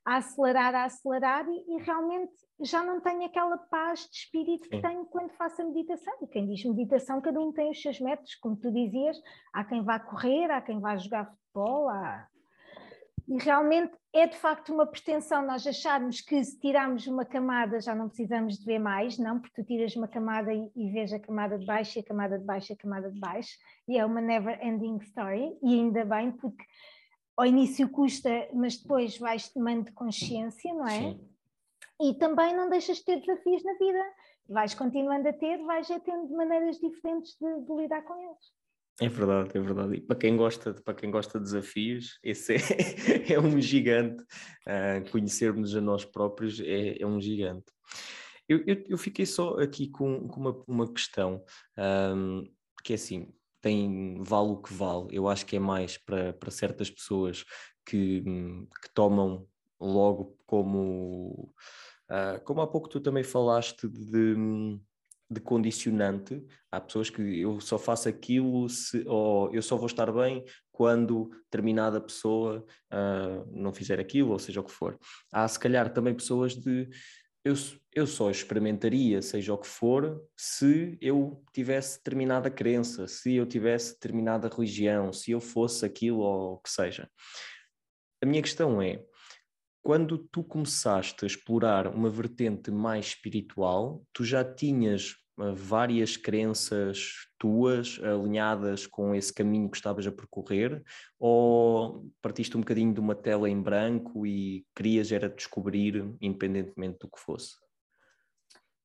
a 0.08 0.18
acelerar, 0.18 0.74
a 0.74 0.86
acelerar 0.86 1.46
e, 1.50 1.66
e, 1.68 1.84
realmente 1.84 2.34
já 2.60 2.84
não 2.84 3.00
tenho 3.00 3.24
aquela 3.26 3.58
paz 3.58 4.08
de 4.10 4.18
espírito 4.18 4.66
Sim. 4.66 4.70
que 4.70 4.82
tenho 4.82 5.06
quando 5.06 5.30
faço 5.32 5.62
a 5.62 5.66
meditação. 5.66 6.14
E 6.22 6.28
quem 6.28 6.48
diz 6.48 6.64
meditação, 6.66 7.22
cada 7.22 7.40
um 7.40 7.52
tem 7.52 7.70
os 7.70 7.82
seus 7.82 8.00
métodos, 8.00 8.36
como 8.36 8.56
tu 8.56 8.72
dizias, 8.72 9.18
há 9.54 9.64
quem 9.64 9.84
vá 9.84 10.00
correr, 10.00 10.50
há 10.50 10.62
quem 10.62 10.80
vá 10.80 10.98
jogar 10.98 11.26
futebol, 11.26 11.90
há... 11.90 12.28
e 13.28 13.38
realmente 13.38 13.94
é 14.14 14.26
de 14.26 14.38
facto 14.38 14.74
uma 14.74 14.88
pretensão 14.88 15.46
nós 15.46 15.68
acharmos 15.68 16.22
que 16.22 16.44
se 16.44 16.60
tirarmos 16.60 17.06
uma 17.06 17.24
camada 17.24 17.80
já 17.80 17.94
não 17.94 18.08
precisamos 18.08 18.58
de 18.58 18.66
ver 18.66 18.80
mais, 18.80 19.20
não, 19.20 19.40
porque 19.40 19.62
tu 19.62 19.68
tiras 19.68 19.96
uma 19.96 20.08
camada 20.08 20.52
e, 20.52 20.72
e 20.76 20.92
vês 20.92 21.14
a 21.14 21.20
camada 21.20 21.60
de 21.60 21.66
baixo 21.66 22.00
e 22.00 22.02
a 22.02 22.04
camada 22.04 22.40
de 22.40 22.46
baixo 22.46 22.72
e 22.72 22.74
a 22.74 22.78
camada 22.78 23.12
de 23.12 23.20
baixo, 23.20 23.56
e 23.88 23.98
é 23.98 24.06
uma 24.06 24.22
never 24.22 24.60
ending 24.66 24.98
story, 25.02 25.56
e 25.62 25.76
ainda 25.76 26.04
bem, 26.04 26.32
porque 26.32 26.64
ao 27.38 27.46
início 27.46 27.88
custa, 27.90 28.50
mas 28.52 28.78
depois 28.78 29.20
vais 29.20 29.48
tomando 29.50 29.94
consciência, 29.94 30.74
não 30.74 30.88
é? 30.88 31.00
Sim. 31.00 31.37
E 32.02 32.14
também 32.14 32.56
não 32.56 32.70
deixas 32.70 32.98
de 32.98 33.06
ter 33.06 33.20
desafios 33.20 33.64
na 33.64 33.74
vida. 33.74 34.04
Vais 34.50 34.74
continuando 34.74 35.28
a 35.28 35.34
ter, 35.34 35.58
vais 35.66 35.88
já 35.88 36.00
tendo 36.00 36.30
maneiras 36.30 36.80
diferentes 36.80 37.36
de, 37.40 37.62
de 37.66 37.74
lidar 37.74 38.04
com 38.04 38.16
eles. 38.16 38.58
É 39.00 39.08
verdade, 39.08 39.56
é 39.56 39.62
verdade. 39.62 39.96
E 39.96 40.02
para 40.02 40.16
quem 40.16 40.36
gosta, 40.36 40.74
para 40.74 40.94
quem 40.94 41.12
gosta 41.12 41.38
de 41.38 41.46
desafios, 41.46 42.20
esse 42.24 42.56
é, 42.56 43.34
é 43.34 43.40
um 43.40 43.60
gigante. 43.62 44.24
Uh, 44.66 45.10
conhecermos 45.12 45.76
a 45.76 45.82
nós 45.82 46.04
próprios 46.04 46.60
é, 46.60 47.02
é 47.02 47.06
um 47.06 47.22
gigante. 47.22 47.66
Eu, 48.50 48.64
eu, 48.66 48.84
eu, 48.88 48.98
fiquei 48.98 49.26
só 49.26 49.60
aqui 49.60 49.90
com, 49.90 50.28
com 50.28 50.40
uma, 50.40 50.64
uma 50.68 50.94
questão, 50.94 51.44
um, 52.16 52.50
que 52.82 52.94
é 52.94 52.96
assim, 52.96 53.28
tem 53.62 54.24
vale 54.24 54.52
o 54.52 54.62
que 54.62 54.74
vale. 54.74 55.08
Eu 55.12 55.28
acho 55.28 55.46
que 55.46 55.58
é 55.58 55.60
mais 55.60 55.98
para, 55.98 56.32
para 56.34 56.50
certas 56.50 56.90
pessoas 56.90 57.44
que, 57.86 58.22
que 58.82 58.90
tomam 58.94 59.46
logo 59.80 60.38
como, 60.46 61.54
uh, 62.10 62.44
como 62.44 62.62
há 62.62 62.68
pouco 62.68 62.90
tu 62.90 63.00
também 63.00 63.24
falaste 63.24 63.88
de 63.88 64.36
de 65.30 65.42
condicionante. 65.42 66.44
Há 66.72 66.80
pessoas 66.80 67.10
que 67.10 67.42
eu 67.42 67.60
só 67.60 67.78
faço 67.78 68.08
aquilo 68.08 68.70
se, 68.70 69.04
ou 69.08 69.54
eu 69.54 69.62
só 69.62 69.76
vou 69.76 69.88
estar 69.88 70.12
bem 70.12 70.44
quando 70.72 71.30
determinada 71.44 72.00
pessoa 72.00 72.66
uh, 72.92 73.46
não 73.52 73.74
fizer 73.74 74.00
aquilo, 74.00 74.32
ou 74.32 74.40
seja 74.40 74.62
o 74.62 74.64
que 74.64 74.72
for. 74.72 74.98
Há 75.32 75.48
se 75.48 75.60
calhar 75.60 75.92
também 75.92 76.14
pessoas 76.14 76.56
de 76.56 76.90
eu, 77.44 77.54
eu 77.94 78.06
só 78.06 78.30
experimentaria, 78.30 79.22
seja 79.22 79.54
o 79.54 79.58
que 79.58 79.68
for, 79.68 80.22
se 80.36 80.98
eu 81.02 81.42
tivesse 81.54 81.98
determinada 81.98 82.50
crença, 82.50 83.08
se 83.08 83.36
eu 83.36 83.46
tivesse 83.46 83.94
determinada 83.94 84.50
religião, 84.50 85.14
se 85.14 85.32
eu 85.32 85.40
fosse 85.40 85.86
aquilo 85.86 86.20
ou 86.20 86.54
o 86.54 86.58
que 86.58 86.70
seja. 86.70 87.10
A 88.22 88.26
minha 88.26 88.42
questão 88.42 88.82
é, 88.82 89.06
quando 89.88 90.18
tu 90.18 90.44
começaste 90.44 91.24
a 91.24 91.28
explorar 91.28 91.88
uma 91.88 92.10
vertente 92.10 92.70
mais 92.70 93.06
espiritual, 93.06 94.04
tu 94.12 94.22
já 94.26 94.44
tinhas 94.44 95.16
uh, 95.40 95.56
várias 95.56 96.18
crenças 96.18 97.14
tuas 97.40 97.98
alinhadas 98.04 98.86
com 98.86 99.16
esse 99.16 99.34
caminho 99.34 99.72
que 99.72 99.78
estavas 99.78 100.06
a 100.06 100.12
percorrer 100.12 100.84
ou 101.18 102.06
partiste 102.22 102.58
um 102.58 102.60
bocadinho 102.60 102.94
de 102.94 103.00
uma 103.00 103.16
tela 103.16 103.50
em 103.50 103.62
branco 103.62 104.28
e 104.28 104.66
querias 104.76 105.10
era 105.10 105.30
descobrir 105.30 106.14
independentemente 106.20 106.98
do 107.00 107.10
que 107.10 107.22
fosse? 107.22 107.56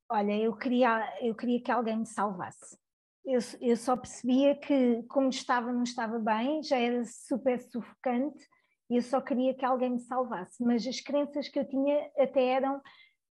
Olha, 0.09 0.39
eu 0.39 0.55
queria, 0.55 1.19
eu 1.21 1.35
queria 1.35 1.61
que 1.61 1.73
alguém 1.73 1.99
me 1.99 2.07
salvasse. 2.07 2.79
Eu, 3.25 3.41
eu 3.61 3.77
só 3.77 3.97
percebia 3.97 4.55
que 4.55 5.03
como 5.09 5.31
estava 5.31 5.73
não 5.73 5.83
estava 5.83 6.21
bem, 6.21 6.63
já 6.63 6.79
era 6.79 7.05
super 7.05 7.61
sufocante 7.61 8.52
e 8.93 8.97
eu 8.97 9.03
só 9.03 9.23
queria 9.23 9.55
que 9.55 9.65
alguém 9.65 9.93
me 9.93 10.01
salvasse, 10.01 10.63
mas 10.63 10.87
as 10.87 11.01
crenças 11.01 11.49
que 11.49 11.59
eu 11.59 11.67
tinha 11.67 12.11
até 12.19 12.45
eram 12.45 12.79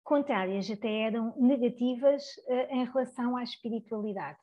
contrárias, 0.03 0.69
até 0.69 1.01
eram 1.01 1.33
negativas 1.35 2.23
uh, 2.47 2.75
em 2.75 2.85
relação 2.85 3.35
à 3.35 3.41
espiritualidade. 3.41 4.37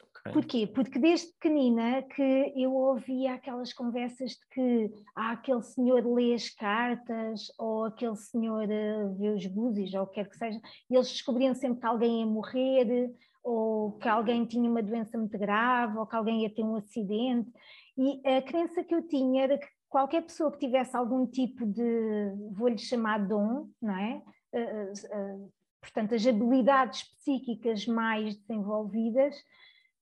Okay. 0.00 0.32
Porquê? 0.32 0.66
Porque 0.66 0.98
desde 0.98 1.30
pequenina 1.34 2.02
que 2.04 2.54
eu 2.56 2.72
ouvia 2.74 3.34
aquelas 3.34 3.74
conversas 3.74 4.30
de 4.30 4.48
que 4.50 4.90
ah, 5.14 5.32
aquele 5.32 5.62
senhor 5.62 6.06
lê 6.06 6.32
as 6.32 6.48
cartas 6.48 7.52
ou 7.58 7.84
aquele 7.84 8.16
senhor 8.16 8.64
uh, 8.64 9.14
vê 9.18 9.28
os 9.28 9.44
búzios 9.44 9.92
ou 9.92 10.04
o 10.04 10.06
que 10.06 10.14
quer 10.14 10.30
que 10.30 10.38
seja, 10.38 10.58
e 10.88 10.94
eles 10.94 11.12
descobriam 11.12 11.54
sempre 11.54 11.80
que 11.80 11.86
alguém 11.86 12.20
ia 12.20 12.26
morrer 12.26 13.12
ou 13.44 13.92
que 13.98 14.08
alguém 14.08 14.46
tinha 14.46 14.70
uma 14.70 14.82
doença 14.82 15.18
muito 15.18 15.36
grave 15.38 15.98
ou 15.98 16.06
que 16.06 16.16
alguém 16.16 16.44
ia 16.44 16.54
ter 16.54 16.62
um 16.62 16.76
acidente. 16.76 17.52
E 17.94 18.26
a 18.26 18.40
crença 18.40 18.82
que 18.82 18.94
eu 18.94 19.06
tinha 19.06 19.44
era 19.44 19.58
que 19.58 19.68
qualquer 19.90 20.22
pessoa 20.22 20.52
que 20.52 20.58
tivesse 20.58 20.96
algum 20.96 21.26
tipo 21.26 21.66
de, 21.66 22.32
vou-lhe 22.52 22.78
chamar 22.78 23.26
dom, 23.26 23.68
não 23.82 23.96
é? 23.96 24.22
Uh, 24.52 24.92
uh, 24.92 25.52
portanto, 25.80 26.14
as 26.14 26.24
habilidades 26.24 27.02
psíquicas 27.02 27.86
mais 27.86 28.36
desenvolvidas, 28.36 29.34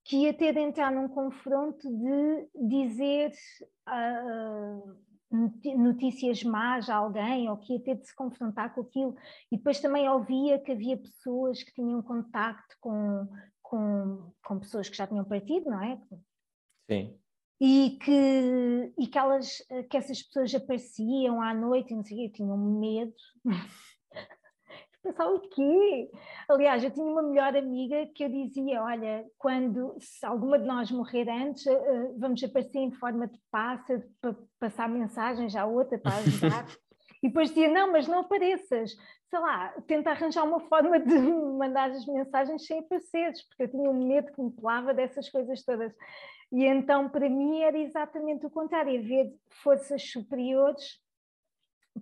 que 0.05 0.25
ia 0.25 0.35
ter 0.35 0.53
de 0.53 0.61
entrar 0.61 0.93
num 0.93 1.09
confronto 1.09 1.89
de 1.89 2.49
dizer 2.69 3.33
uh, 3.89 4.97
notícias 5.77 6.43
más 6.45 6.89
a 6.91 6.97
alguém, 6.97 7.49
ou 7.49 7.57
que 7.57 7.73
ia 7.73 7.81
ter 7.81 7.97
de 7.97 8.07
se 8.07 8.15
confrontar 8.15 8.75
com 8.75 8.83
aquilo. 8.83 9.17
E 9.51 9.57
depois 9.57 9.81
também 9.81 10.09
ouvia 10.09 10.59
que 10.59 10.73
havia 10.73 10.99
pessoas 10.99 11.63
que 11.63 11.73
tinham 11.73 12.03
contacto 12.03 12.77
com, 12.81 13.27
com, 13.63 14.33
com 14.45 14.59
pessoas 14.59 14.89
que 14.89 14.97
já 14.97 15.07
tinham 15.07 15.25
partido, 15.25 15.71
não 15.71 15.83
é? 15.83 15.99
Sim 16.91 17.19
e 17.61 17.99
que, 18.03 18.93
e 18.99 19.07
que, 19.07 19.19
elas, 19.19 19.59
que 19.91 19.97
essas 19.97 20.23
pessoas 20.23 20.55
apareciam 20.55 21.43
à 21.43 21.53
noite 21.53 21.93
e 21.93 21.97
não 21.97 22.05
sei 22.05 22.17
o 22.17 22.21
quê, 22.21 22.37
tinham 22.37 22.57
medo. 22.57 23.13
Pensava 25.03 25.31
o 25.31 25.41
quê? 25.41 26.11
Aliás, 26.49 26.83
eu 26.83 26.91
tinha 26.91 27.07
uma 27.07 27.23
melhor 27.23 27.57
amiga 27.57 28.07
que 28.15 28.25
eu 28.25 28.29
dizia: 28.29 28.83
olha, 28.83 29.25
quando 29.39 29.97
se 30.01 30.25
alguma 30.27 30.59
de 30.59 30.67
nós 30.67 30.91
morrer 30.91 31.29
antes, 31.29 31.65
uh, 31.67 32.19
vamos 32.19 32.43
aparecer 32.43 32.79
em 32.79 32.93
forma 32.93 33.27
de 33.27 33.39
pássaro 33.51 34.03
para 34.21 34.37
passar 34.59 34.89
mensagens 34.89 35.55
à 35.55 35.65
outra 35.67 35.99
para 35.99 36.17
ajudar. 36.17 36.67
e 37.23 37.29
depois 37.29 37.49
dizia: 37.49 37.73
não, 37.73 37.93
mas 37.93 38.07
não 38.07 38.21
apareças. 38.21 38.93
Sei 39.31 39.39
lá, 39.39 39.73
tenta 39.87 40.11
arranjar 40.11 40.45
uma 40.45 40.61
forma 40.61 40.99
de 40.99 41.15
mandar 41.59 41.91
as 41.91 42.05
mensagens 42.07 42.67
sem 42.67 42.81
apareceres, 42.81 43.47
porque 43.49 43.63
eu 43.63 43.71
tinha 43.71 43.91
um 43.91 44.07
medo 44.07 44.33
que 44.33 44.43
me 44.43 44.51
pelava 44.51 44.93
dessas 44.93 45.31
coisas 45.31 45.65
todas. 45.65 45.93
E 46.51 46.65
então, 46.65 47.09
para 47.09 47.29
mim, 47.29 47.61
era 47.61 47.79
exatamente 47.79 48.47
o 48.47 48.51
contrário, 48.51 48.99
haver 48.99 49.35
forças 49.63 50.03
superiores. 50.03 51.01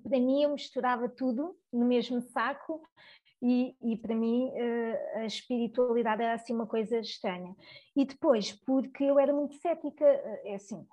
Para 0.03 0.21
mim, 0.21 0.43
eu 0.43 0.53
misturava 0.53 1.09
tudo 1.09 1.57
no 1.73 1.85
mesmo 1.85 2.21
saco 2.21 2.83
e, 3.43 3.77
e, 3.83 3.97
para 3.97 4.15
mim 4.15 4.51
eh, 4.55 5.21
a 5.21 5.27
espiritualidade 5.27 6.23
era 6.23 6.35
assim 6.35 6.55
uma 6.55 6.67
coisa 6.67 6.99
estranha. 6.99 7.55
E 7.95 8.05
depois, 8.05 8.53
porque 8.53 9.05
eu 9.05 9.19
era 9.19 9.33
muito 9.33 9.55
cética, 9.57 10.05
eh, 10.05 10.53
é 10.53 10.55
assim, 10.55 10.87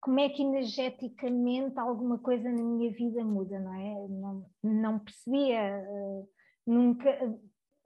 como 0.00 0.18
é 0.18 0.28
que 0.28 0.42
energeticamente 0.42 1.78
alguma 1.78 2.18
coisa 2.18 2.50
na 2.50 2.62
minha 2.62 2.90
vida 2.92 3.22
muda, 3.24 3.60
não 3.60 3.74
é? 3.74 4.08
Não, 4.08 4.46
não 4.62 4.98
percebia, 4.98 5.58
eh, 5.58 6.24
nunca, 6.66 7.38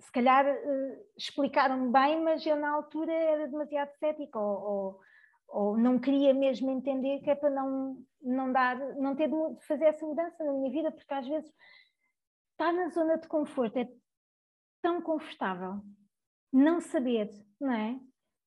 se 0.05 0.13
calhar 0.13 0.47
uh, 0.47 1.07
explicaram 1.17 1.91
bem, 1.91 2.23
mas 2.23 2.45
eu 2.45 2.57
na 2.57 2.71
altura 2.71 3.13
era 3.13 3.49
demasiado 3.49 3.91
cética 3.99 4.39
ou, 4.39 4.63
ou, 4.63 5.01
ou, 5.49 5.77
não 5.79 5.99
queria 5.99 6.35
mesmo 6.35 6.71
entender 6.71 7.21
que 7.21 7.31
é 7.31 7.35
para 7.35 7.51
não, 7.51 7.97
não 8.21 8.53
dar, 8.53 8.77
não 8.97 9.17
ter 9.17 9.29
de 9.29 9.67
fazer 9.67 9.87
essa 9.87 10.07
mudança 10.07 10.45
na 10.45 10.53
minha 10.53 10.71
vida, 10.71 10.93
porque 10.93 11.15
às 11.15 11.27
vezes 11.27 11.51
estar 12.53 12.73
na 12.73 12.89
zona 12.89 13.17
de 13.19 13.27
conforto 13.27 13.79
é 13.79 13.89
tão 14.83 15.01
confortável 15.01 15.81
não 16.53 16.81
saber, 16.81 17.31
não 17.61 17.73
é? 17.73 17.99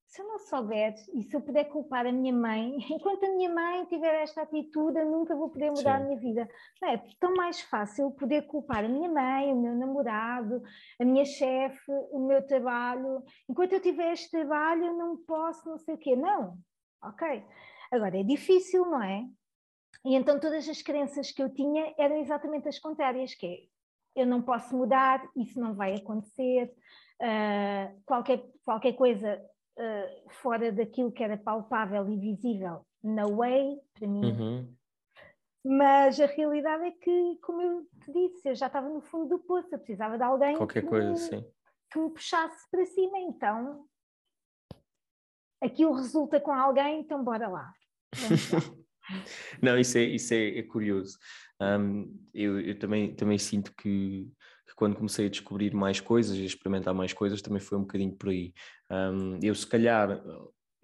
Se 0.08 0.22
eu 0.22 0.26
não 0.26 0.38
souber 0.38 0.94
e 1.12 1.22
se 1.22 1.36
eu 1.36 1.40
puder 1.40 1.64
culpar 1.64 2.06
a 2.06 2.12
minha 2.12 2.32
mãe, 2.32 2.78
enquanto 2.90 3.24
a 3.24 3.30
minha 3.30 3.52
mãe 3.52 3.84
tiver 3.84 4.22
esta 4.22 4.42
atitude, 4.42 4.98
eu 4.98 5.06
nunca 5.06 5.36
vou 5.36 5.50
poder 5.50 5.70
mudar 5.70 5.98
Sim. 5.98 6.02
a 6.02 6.06
minha 6.06 6.18
vida. 6.18 6.48
Não 6.80 6.88
é 6.88 7.04
tão 7.20 7.34
mais 7.34 7.60
fácil 7.60 8.10
poder 8.12 8.46
culpar 8.46 8.84
a 8.84 8.88
minha 8.88 9.08
mãe, 9.08 9.52
o 9.52 9.60
meu 9.60 9.74
namorado, 9.74 10.62
a 10.98 11.04
minha 11.04 11.26
chefe, 11.26 11.92
o 12.10 12.26
meu 12.26 12.44
trabalho. 12.46 13.22
Enquanto 13.48 13.74
eu 13.74 13.80
tiver 13.80 14.12
este 14.12 14.30
trabalho, 14.30 14.86
eu 14.86 14.94
não 14.94 15.16
posso, 15.18 15.68
não 15.68 15.78
sei 15.78 15.94
o 15.94 15.98
quê. 15.98 16.16
Não, 16.16 16.56
ok. 17.02 17.44
Agora 17.92 18.18
é 18.18 18.22
difícil, 18.22 18.86
não 18.86 19.02
é? 19.02 19.26
E 20.06 20.14
então 20.14 20.40
todas 20.40 20.66
as 20.68 20.80
crenças 20.80 21.30
que 21.30 21.42
eu 21.42 21.52
tinha 21.52 21.94
eram 21.98 22.16
exatamente 22.16 22.66
as 22.66 22.78
contrárias, 22.78 23.34
que 23.34 23.46
é 23.46 23.78
eu 24.16 24.26
não 24.26 24.42
posso 24.42 24.76
mudar, 24.76 25.22
isso 25.36 25.60
não 25.60 25.74
vai 25.74 25.94
acontecer, 25.94 26.74
uh, 27.22 28.02
qualquer, 28.04 28.42
qualquer 28.64 28.94
coisa 28.94 29.40
uh, 29.78 30.30
fora 30.42 30.70
daquilo 30.72 31.12
que 31.12 31.22
era 31.22 31.36
palpável 31.36 32.08
e 32.10 32.16
visível 32.16 32.84
na 33.02 33.26
way, 33.26 33.78
para 33.94 34.08
mim. 34.08 34.32
Uhum. 34.32 34.74
Mas 35.64 36.20
a 36.20 36.26
realidade 36.26 36.84
é 36.84 36.90
que, 36.92 37.38
como 37.42 37.62
eu 37.62 37.86
te 38.04 38.12
disse, 38.12 38.48
eu 38.48 38.54
já 38.54 38.66
estava 38.66 38.88
no 38.88 39.00
fundo 39.00 39.28
do 39.28 39.38
poço, 39.38 39.68
eu 39.72 39.78
precisava 39.78 40.16
de 40.16 40.24
alguém 40.24 40.56
Qualquer 40.56 40.82
que, 40.82 40.88
coisa, 40.88 41.10
me, 41.10 41.18
sim. 41.18 41.44
que 41.90 41.98
me 41.98 42.10
puxasse 42.10 42.70
para 42.70 42.84
cima. 42.86 43.18
Então, 43.18 43.84
aquilo 45.60 45.92
resulta 45.92 46.40
com 46.40 46.52
alguém, 46.52 47.00
então 47.00 47.22
bora 47.22 47.48
lá. 47.48 47.72
Não, 49.62 49.78
isso 49.78 49.98
é, 49.98 50.02
isso 50.02 50.34
é, 50.34 50.58
é 50.58 50.62
curioso. 50.62 51.18
Um, 51.60 52.24
eu, 52.32 52.60
eu 52.60 52.78
também, 52.78 53.14
também 53.14 53.38
sinto 53.38 53.74
que 53.74 54.28
que 54.28 54.30
quando 54.78 54.94
comecei 54.94 55.26
a 55.26 55.28
descobrir 55.28 55.74
mais 55.74 56.00
coisas 56.00 56.36
e 56.36 56.44
experimentar 56.44 56.94
mais 56.94 57.12
coisas 57.12 57.42
também 57.42 57.58
foi 57.58 57.76
um 57.76 57.80
bocadinho 57.80 58.12
por 58.12 58.28
aí. 58.28 58.54
Um, 58.88 59.36
eu 59.42 59.52
se 59.52 59.66
calhar, 59.66 60.08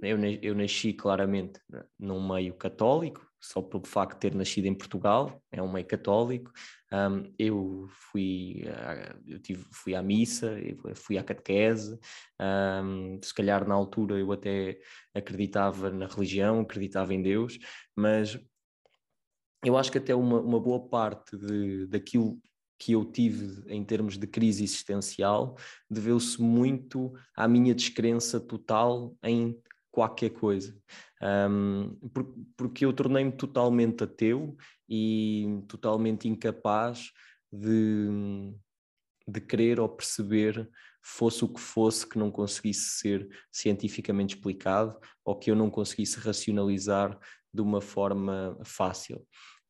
eu, 0.02 0.18
eu 0.42 0.52
nasci 0.52 0.92
claramente 0.92 1.60
num 1.96 2.26
meio 2.26 2.54
católico, 2.54 3.24
só 3.40 3.62
pelo 3.62 3.86
facto 3.86 4.14
de 4.14 4.20
ter 4.20 4.34
nascido 4.34 4.66
em 4.66 4.74
Portugal, 4.74 5.40
é 5.52 5.62
um 5.62 5.72
meio 5.72 5.86
católico. 5.86 6.50
Um, 6.92 7.32
eu 7.38 7.86
fui, 8.10 8.64
eu 9.28 9.38
tive, 9.38 9.64
fui 9.72 9.94
à 9.94 10.02
missa, 10.02 10.56
fui 10.96 11.16
à 11.16 11.22
catequese. 11.22 11.96
Um, 12.40 13.20
se 13.22 13.32
calhar 13.32 13.64
na 13.64 13.76
altura 13.76 14.18
eu 14.18 14.32
até 14.32 14.76
acreditava 15.14 15.92
na 15.92 16.08
religião, 16.08 16.62
acreditava 16.62 17.14
em 17.14 17.22
Deus, 17.22 17.60
mas 17.94 18.36
eu 19.64 19.78
acho 19.78 19.92
que 19.92 19.98
até 19.98 20.16
uma, 20.16 20.40
uma 20.40 20.58
boa 20.58 20.88
parte 20.88 21.36
de, 21.38 21.86
daquilo 21.86 22.40
que 22.78 22.92
eu 22.92 23.04
tive 23.04 23.62
em 23.68 23.84
termos 23.84 24.18
de 24.18 24.26
crise 24.26 24.64
existencial 24.64 25.56
deveu-se 25.88 26.40
muito 26.40 27.12
à 27.36 27.46
minha 27.46 27.74
descrença 27.74 28.40
total 28.40 29.16
em 29.22 29.56
qualquer 29.90 30.30
coisa. 30.30 30.76
Um, 31.22 31.96
porque 32.56 32.84
eu 32.84 32.92
tornei-me 32.92 33.32
totalmente 33.32 34.04
ateu 34.04 34.56
e 34.88 35.62
totalmente 35.68 36.28
incapaz 36.28 37.10
de, 37.50 38.08
de 39.26 39.40
querer 39.40 39.78
ou 39.78 39.88
perceber 39.88 40.68
fosse 41.00 41.44
o 41.44 41.48
que 41.48 41.60
fosse 41.60 42.08
que 42.08 42.18
não 42.18 42.30
conseguisse 42.30 42.98
ser 42.98 43.28
cientificamente 43.52 44.34
explicado 44.34 44.98
ou 45.24 45.38
que 45.38 45.50
eu 45.50 45.54
não 45.54 45.70
conseguisse 45.70 46.18
racionalizar 46.18 47.18
de 47.52 47.62
uma 47.62 47.80
forma 47.80 48.58
fácil. 48.64 49.24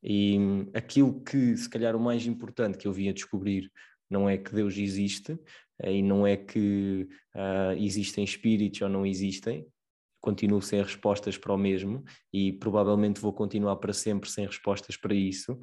E 0.05 0.37
aquilo 0.75 1.23
que, 1.23 1.57
se 1.57 1.69
calhar, 1.69 1.97
o 1.97 2.01
mais 2.01 2.27
importante 2.27 2.77
que 2.77 2.87
eu 2.87 2.93
vim 2.93 3.09
a 3.09 3.13
descobrir 3.13 3.73
não 4.11 4.29
é 4.29 4.37
que 4.37 4.55
Deus 4.55 4.77
existe 4.77 5.39
eh, 5.81 5.97
e 5.97 6.03
não 6.03 6.27
é 6.27 6.37
que 6.37 7.09
uh, 7.35 7.73
existem 7.79 8.23
espíritos 8.23 8.83
ou 8.83 8.89
não 8.89 9.07
existem, 9.07 9.67
continuo 10.21 10.61
sem 10.61 10.83
respostas 10.83 11.39
para 11.39 11.53
o 11.53 11.59
mesmo 11.59 12.05
e 12.33 12.53
provavelmente 12.53 13.21
vou 13.21 13.33
continuar 13.33 13.77
para 13.77 13.93
sempre 13.93 14.31
sem 14.31 14.47
respostas 14.47 14.97
para 14.97 15.15
isso. 15.15 15.59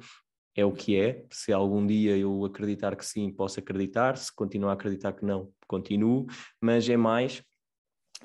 É 0.54 0.64
o 0.64 0.72
que 0.72 0.96
é. 0.96 1.24
Se 1.30 1.52
algum 1.52 1.86
dia 1.86 2.16
eu 2.16 2.44
acreditar 2.44 2.94
que 2.94 3.06
sim, 3.06 3.32
posso 3.32 3.58
acreditar. 3.58 4.16
Se 4.16 4.34
continuar 4.34 4.72
a 4.72 4.74
acreditar 4.74 5.14
que 5.14 5.24
não, 5.24 5.50
continuo. 5.66 6.26
Mas 6.60 6.88
é 6.88 6.96
mais 6.96 7.42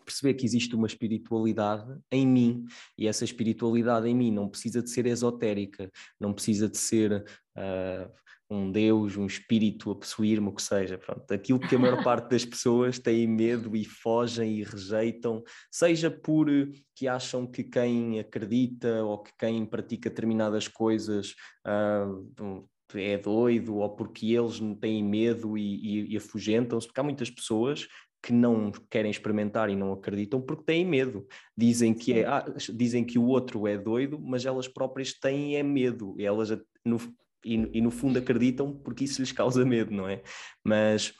perceber 0.03 0.33
que 0.33 0.45
existe 0.45 0.75
uma 0.75 0.87
espiritualidade 0.87 1.97
em 2.11 2.25
mim 2.25 2.65
e 2.97 3.07
essa 3.07 3.23
espiritualidade 3.23 4.07
em 4.07 4.15
mim 4.15 4.31
não 4.31 4.47
precisa 4.49 4.81
de 4.81 4.89
ser 4.89 5.05
esotérica, 5.05 5.91
não 6.19 6.33
precisa 6.33 6.67
de 6.69 6.77
ser 6.77 7.25
uh, 7.57 8.11
um 8.49 8.71
Deus, 8.71 9.17
um 9.17 9.25
espírito 9.25 9.91
a 9.91 9.95
possuir-me, 9.95 10.47
o 10.47 10.53
que 10.53 10.61
seja. 10.61 10.97
Pronto, 10.97 11.29
aquilo 11.33 11.59
que 11.59 11.75
a 11.75 11.79
maior 11.79 12.01
parte 12.03 12.29
das 12.29 12.45
pessoas 12.45 12.97
têm 12.97 13.27
medo 13.27 13.75
e 13.75 13.83
fogem 13.83 14.59
e 14.59 14.63
rejeitam, 14.63 15.43
seja 15.69 16.09
por 16.09 16.47
que 16.95 17.07
acham 17.07 17.45
que 17.45 17.63
quem 17.63 18.19
acredita 18.19 19.03
ou 19.03 19.21
que 19.21 19.31
quem 19.37 19.65
pratica 19.65 20.09
determinadas 20.09 20.67
coisas 20.67 21.35
uh, 21.65 22.67
é 22.95 23.17
doido 23.17 23.77
ou 23.77 23.89
porque 23.95 24.27
eles 24.27 24.59
têm 24.79 25.03
medo 25.03 25.57
e, 25.57 25.75
e, 25.75 26.13
e 26.13 26.17
afugentam-se, 26.17 26.87
porque 26.87 26.99
há 26.99 27.03
muitas 27.03 27.29
pessoas 27.29 27.87
que 28.21 28.33
não 28.33 28.71
querem 28.89 29.11
experimentar 29.11 29.69
e 29.69 29.75
não 29.75 29.93
acreditam 29.93 30.41
porque 30.41 30.63
têm 30.63 30.85
medo. 30.85 31.25
Dizem 31.55 31.93
que, 31.93 32.13
é, 32.13 32.25
ah, 32.25 32.45
dizem 32.73 33.05
que 33.05 33.17
o 33.19 33.25
outro 33.25 33.67
é 33.67 33.77
doido, 33.77 34.19
mas 34.19 34.45
elas 34.45 34.67
próprias 34.67 35.13
têm 35.13 35.55
é 35.55 35.63
medo. 35.63 36.15
E 36.17 36.25
elas, 36.25 36.49
no, 36.83 36.97
e, 37.45 37.55
e, 37.77 37.81
no 37.81 37.91
fundo, 37.91 38.19
acreditam 38.19 38.73
porque 38.73 39.03
isso 39.05 39.21
lhes 39.21 39.31
causa 39.31 39.63
medo, 39.65 39.93
não 39.93 40.07
é? 40.07 40.21
Mas 40.63 41.13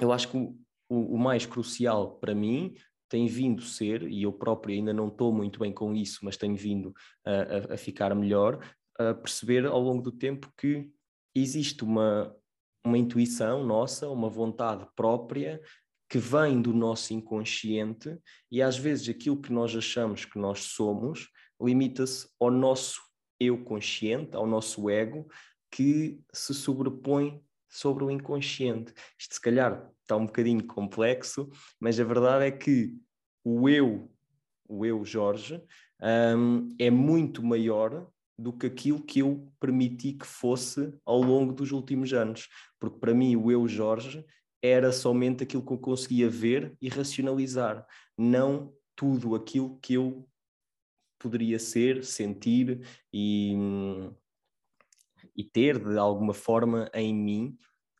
eu 0.00 0.12
acho 0.12 0.28
que 0.28 0.36
o, 0.36 0.56
o, 0.88 1.14
o 1.14 1.18
mais 1.18 1.46
crucial 1.46 2.18
para 2.18 2.34
mim 2.34 2.74
tem 3.08 3.26
vindo 3.26 3.62
ser, 3.62 4.02
e 4.04 4.22
eu 4.22 4.32
próprio 4.32 4.74
ainda 4.74 4.92
não 4.92 5.08
estou 5.08 5.32
muito 5.32 5.58
bem 5.60 5.72
com 5.72 5.94
isso, 5.94 6.20
mas 6.22 6.36
tenho 6.36 6.56
vindo 6.56 6.92
a, 7.24 7.30
a, 7.30 7.74
a 7.74 7.76
ficar 7.76 8.14
melhor, 8.14 8.58
a 8.98 9.14
perceber 9.14 9.66
ao 9.66 9.80
longo 9.80 10.02
do 10.02 10.10
tempo 10.10 10.52
que 10.56 10.90
existe 11.34 11.84
uma, 11.84 12.34
uma 12.84 12.98
intuição 12.98 13.64
nossa, 13.64 14.08
uma 14.08 14.28
vontade 14.28 14.86
própria 14.96 15.60
que 16.14 16.18
vem 16.18 16.62
do 16.62 16.72
nosso 16.72 17.12
inconsciente 17.12 18.16
e 18.48 18.62
às 18.62 18.78
vezes 18.78 19.08
aquilo 19.08 19.36
que 19.36 19.52
nós 19.52 19.74
achamos 19.74 20.24
que 20.24 20.38
nós 20.38 20.60
somos 20.60 21.28
limita-se 21.60 22.28
ao 22.38 22.52
nosso 22.52 23.00
eu 23.40 23.64
consciente, 23.64 24.36
ao 24.36 24.46
nosso 24.46 24.88
ego, 24.88 25.26
que 25.72 26.20
se 26.32 26.54
sobrepõe 26.54 27.42
sobre 27.68 28.04
o 28.04 28.10
inconsciente. 28.12 28.94
Isto 29.18 29.34
se 29.34 29.40
calhar 29.40 29.90
está 30.02 30.14
um 30.14 30.26
bocadinho 30.26 30.64
complexo, 30.64 31.50
mas 31.80 31.98
a 31.98 32.04
verdade 32.04 32.44
é 32.44 32.52
que 32.52 32.94
o 33.42 33.68
eu, 33.68 34.08
o 34.68 34.86
eu 34.86 35.04
Jorge, 35.04 35.60
um, 36.00 36.68
é 36.78 36.92
muito 36.92 37.42
maior 37.42 38.06
do 38.38 38.52
que 38.52 38.66
aquilo 38.66 39.02
que 39.02 39.18
eu 39.18 39.52
permiti 39.58 40.12
que 40.12 40.26
fosse 40.26 40.96
ao 41.04 41.20
longo 41.20 41.52
dos 41.52 41.72
últimos 41.72 42.12
anos. 42.12 42.48
Porque 42.78 43.00
para 43.00 43.12
mim 43.12 43.34
o 43.34 43.50
eu 43.50 43.66
Jorge 43.66 44.24
era 44.64 44.90
somente 44.92 45.44
aquilo 45.44 45.62
que 45.62 45.74
eu 45.74 45.78
conseguia 45.78 46.26
ver 46.26 46.74
e 46.80 46.88
racionalizar, 46.88 47.86
não 48.16 48.72
tudo 48.96 49.34
aquilo 49.34 49.78
que 49.78 49.92
eu 49.92 50.26
poderia 51.18 51.58
ser, 51.58 52.02
sentir 52.02 52.80
e, 53.12 53.52
e 55.36 55.44
ter 55.44 55.78
de 55.78 55.98
alguma 55.98 56.32
forma 56.32 56.90
em 56.94 57.14
mim, 57.14 57.58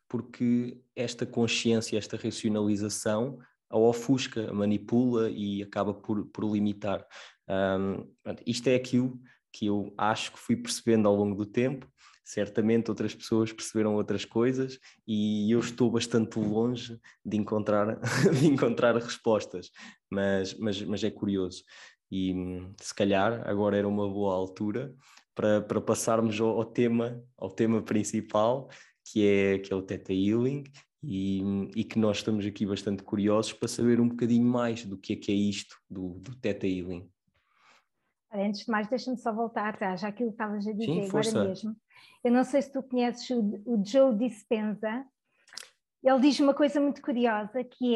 porque 0.09 0.81
esta 0.95 1.23
consciência, 1.23 1.99
esta 1.99 2.17
racionalização 2.17 3.37
a 3.69 3.77
ofusca, 3.77 4.49
a 4.49 4.53
manipula 4.53 5.29
e 5.29 5.61
acaba 5.61 5.93
por, 5.93 6.25
por 6.25 6.51
limitar. 6.51 7.05
Um, 7.47 8.11
isto 8.43 8.67
é 8.69 8.75
aquilo 8.75 9.19
que 9.53 9.67
eu 9.67 9.93
acho 9.95 10.31
que 10.31 10.39
fui 10.39 10.55
percebendo 10.55 11.07
ao 11.07 11.15
longo 11.15 11.35
do 11.35 11.45
tempo 11.45 11.87
certamente 12.25 12.89
outras 12.89 13.13
pessoas 13.13 13.53
perceberam 13.53 13.93
outras 13.93 14.25
coisas 14.25 14.79
e 15.07 15.51
eu 15.51 15.59
estou 15.59 15.91
bastante 15.91 16.39
longe 16.39 16.99
de 17.23 17.37
encontrar, 17.37 17.99
de 18.37 18.47
encontrar 18.47 18.95
respostas, 18.95 19.69
mas, 20.09 20.55
mas, 20.55 20.81
mas 20.81 21.03
é 21.03 21.11
curioso. 21.11 21.63
E 22.11 22.33
se 22.81 22.93
calhar 22.93 23.47
agora 23.47 23.77
era 23.77 23.87
uma 23.87 24.09
boa 24.09 24.33
altura 24.33 24.93
para, 25.35 25.61
para 25.61 25.79
passarmos 25.79 26.39
ao, 26.41 26.57
ao 26.57 26.65
tema, 26.65 27.23
ao 27.37 27.51
tema 27.51 27.81
principal, 27.83 28.69
que 29.03 29.25
é, 29.25 29.59
que 29.59 29.71
é 29.71 29.75
o 29.75 29.81
Theta 29.83 30.11
Healing, 30.11 30.63
e, 31.07 31.41
e, 31.75 31.83
que 31.83 31.99
nós 31.99 32.17
estamos 32.17 32.43
aqui 32.47 32.65
bastante 32.65 33.03
curiosos 33.03 33.53
para 33.53 33.67
saber 33.67 33.99
um 33.99 34.07
bocadinho 34.07 34.45
mais 34.45 34.83
do 34.85 34.97
que 34.97 35.13
é 35.13 35.15
que 35.15 35.31
é 35.31 35.35
isto 35.35 35.77
do, 35.87 36.17
do 36.19 36.35
Theta 36.35 36.65
Healing. 36.65 37.07
Antes 38.37 38.65
de 38.65 38.71
mais, 38.71 38.87
deixa-me 38.87 39.17
só 39.17 39.33
voltar 39.33 39.69
atrás, 39.69 40.01
já 40.01 40.09
aquilo 40.09 40.29
que 40.29 40.35
estavas 40.35 40.67
a 40.67 40.71
dizer 40.71 40.85
Sim, 40.85 41.07
agora 41.07 41.47
mesmo. 41.47 41.75
Eu 42.23 42.31
não 42.31 42.43
sei 42.43 42.61
se 42.61 42.71
tu 42.71 42.83
conheces 42.83 43.29
o, 43.29 43.61
o 43.65 43.83
Joe 43.85 44.15
Dispenza. 44.15 45.05
Ele 46.03 46.19
diz 46.19 46.39
uma 46.39 46.53
coisa 46.53 46.79
muito 46.79 47.01
curiosa 47.01 47.63
que 47.63 47.95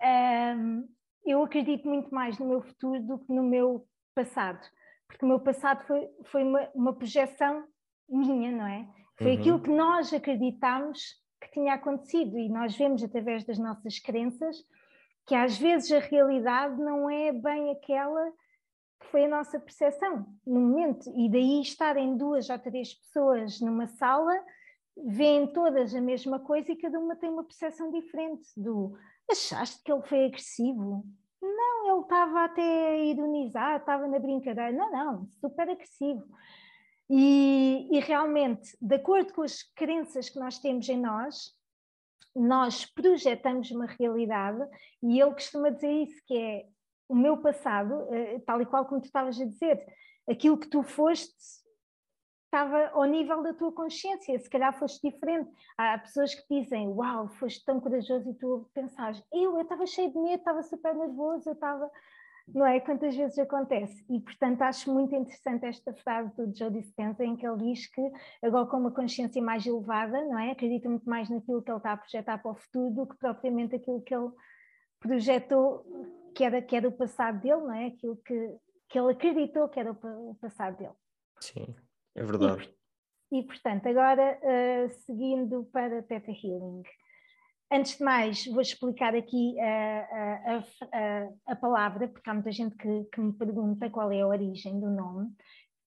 é 0.00 0.54
um, 0.56 0.88
eu 1.24 1.42
acredito 1.42 1.86
muito 1.86 2.14
mais 2.14 2.38
no 2.38 2.46
meu 2.46 2.62
futuro 2.62 3.02
do 3.02 3.18
que 3.18 3.32
no 3.32 3.42
meu 3.42 3.86
passado, 4.14 4.60
porque 5.06 5.24
o 5.24 5.28
meu 5.28 5.40
passado 5.40 5.84
foi, 5.86 6.08
foi 6.24 6.42
uma, 6.42 6.68
uma 6.74 6.92
projeção 6.94 7.64
minha, 8.08 8.50
não 8.50 8.66
é? 8.66 8.88
Foi 9.16 9.34
uhum. 9.34 9.40
aquilo 9.40 9.60
que 9.60 9.70
nós 9.70 10.12
acreditamos 10.12 11.20
que 11.40 11.50
tinha 11.52 11.74
acontecido 11.74 12.38
e 12.38 12.48
nós 12.48 12.76
vemos 12.76 13.02
através 13.02 13.44
das 13.44 13.58
nossas 13.58 13.98
crenças 13.98 14.56
que 15.26 15.34
às 15.34 15.56
vezes 15.56 15.92
a 15.92 16.00
realidade 16.00 16.76
não 16.80 17.08
é 17.08 17.32
bem 17.32 17.70
aquela 17.70 18.32
foi 19.10 19.24
a 19.24 19.28
nossa 19.28 19.58
percepção 19.58 20.26
no 20.46 20.60
momento. 20.60 21.10
E 21.16 21.30
daí 21.30 21.60
estarem 21.60 22.16
duas 22.16 22.48
ou 22.48 22.58
três 22.58 22.94
pessoas 22.94 23.60
numa 23.60 23.86
sala, 23.86 24.32
veem 24.96 25.46
todas 25.52 25.94
a 25.94 26.00
mesma 26.00 26.38
coisa 26.38 26.72
e 26.72 26.76
cada 26.76 26.98
uma 26.98 27.16
tem 27.16 27.30
uma 27.30 27.44
percepção 27.44 27.90
diferente 27.90 28.48
do 28.56 28.96
achaste 29.30 29.82
que 29.84 29.92
ele 29.92 30.02
foi 30.02 30.26
agressivo? 30.26 31.04
Não, 31.40 31.90
ele 31.90 32.02
estava 32.02 32.44
até 32.44 32.88
a 32.88 32.96
ironizar, 32.98 33.76
estava 33.76 34.06
na 34.06 34.18
brincadeira. 34.18 34.72
Não, 34.72 34.90
não, 34.92 35.28
super 35.40 35.68
agressivo. 35.70 36.24
E, 37.08 37.88
e 37.90 38.00
realmente, 38.00 38.76
de 38.80 38.94
acordo 38.94 39.32
com 39.32 39.42
as 39.42 39.62
crenças 39.74 40.28
que 40.28 40.38
nós 40.38 40.58
temos 40.58 40.88
em 40.88 41.00
nós, 41.00 41.52
nós 42.36 42.86
projetamos 42.86 43.70
uma 43.70 43.86
realidade 43.86 44.64
e 45.02 45.20
ele 45.20 45.32
costuma 45.32 45.70
dizer 45.70 45.90
isso, 45.90 46.22
que 46.26 46.36
é 46.36 46.66
o 47.10 47.14
meu 47.14 47.36
passado, 47.36 48.06
eh, 48.14 48.38
tal 48.46 48.62
e 48.62 48.66
qual 48.66 48.86
como 48.86 49.00
tu 49.00 49.06
estavas 49.06 49.38
a 49.40 49.44
dizer, 49.44 49.84
aquilo 50.28 50.56
que 50.56 50.68
tu 50.68 50.80
foste 50.84 51.34
estava 52.44 52.88
ao 52.92 53.04
nível 53.04 53.42
da 53.42 53.52
tua 53.52 53.72
consciência, 53.72 54.38
se 54.38 54.48
calhar 54.48 54.72
foste 54.78 55.08
diferente. 55.08 55.50
Há 55.76 55.98
pessoas 55.98 56.34
que 56.34 56.42
dizem, 56.48 56.86
uau, 56.88 57.28
foste 57.30 57.64
tão 57.64 57.80
corajoso 57.80 58.30
e 58.30 58.34
tu 58.34 58.68
pensares, 58.72 59.22
eu, 59.32 59.56
eu 59.56 59.62
estava 59.62 59.86
cheio 59.86 60.12
de 60.12 60.18
medo, 60.18 60.38
estava 60.38 60.62
super 60.62 60.94
nervoso, 60.94 61.48
eu 61.48 61.54
estava, 61.54 61.90
não 62.46 62.64
é? 62.64 62.78
Quantas 62.78 63.16
vezes 63.16 63.38
acontece? 63.40 64.04
E 64.08 64.20
portanto 64.20 64.62
acho 64.62 64.92
muito 64.92 65.12
interessante 65.12 65.66
esta 65.66 65.92
frase 65.94 66.34
do 66.36 66.56
Joe 66.56 66.70
Dispenza 66.70 67.24
em 67.24 67.36
que 67.36 67.46
ele 67.46 67.72
diz 67.72 67.88
que 67.88 68.02
agora 68.40 68.66
com 68.66 68.78
uma 68.78 68.92
consciência 68.92 69.42
mais 69.42 69.66
elevada, 69.66 70.24
não 70.26 70.38
é? 70.38 70.52
Acredita 70.52 70.88
muito 70.88 71.08
mais 71.10 71.28
naquilo 71.28 71.60
que 71.60 71.70
ele 71.70 71.78
está 71.78 71.92
a 71.92 71.96
projetar 71.96 72.38
para 72.38 72.52
o 72.52 72.54
futuro 72.54 72.94
do 72.94 73.06
que 73.06 73.16
propriamente 73.16 73.74
aquilo 73.74 74.00
que 74.00 74.14
ele 74.14 74.30
projetou 75.00 75.84
que 76.34 76.44
era, 76.44 76.62
que 76.62 76.76
era 76.76 76.88
o 76.88 76.92
passado 76.92 77.40
dele, 77.40 77.60
não 77.60 77.74
é? 77.74 77.86
Aquilo 77.86 78.16
que, 78.16 78.56
que 78.88 78.98
ele 78.98 79.12
acreditou 79.12 79.68
que 79.68 79.80
era 79.80 79.92
o, 79.92 80.30
o 80.30 80.34
passado 80.36 80.76
dele. 80.76 80.94
Sim, 81.40 81.74
é 82.14 82.22
verdade. 82.22 82.72
E, 83.30 83.38
e 83.38 83.46
portanto, 83.46 83.86
agora 83.86 84.38
uh, 84.42 84.90
seguindo 85.04 85.64
para 85.72 86.02
Theta 86.02 86.30
Healing. 86.30 86.82
Antes 87.72 87.98
de 87.98 88.04
mais, 88.04 88.46
vou 88.46 88.60
explicar 88.60 89.14
aqui 89.14 89.58
a, 89.60 90.08
a, 90.10 90.58
a, 90.58 91.52
a 91.52 91.56
palavra, 91.56 92.08
porque 92.08 92.28
há 92.28 92.34
muita 92.34 92.50
gente 92.50 92.74
que, 92.76 93.04
que, 93.04 93.20
me 93.20 93.32
pergunta 93.32 93.88
qual 93.88 94.10
é 94.10 94.20
a 94.22 94.26
origem 94.26 94.80
do 94.80 94.90
nome. 94.90 95.30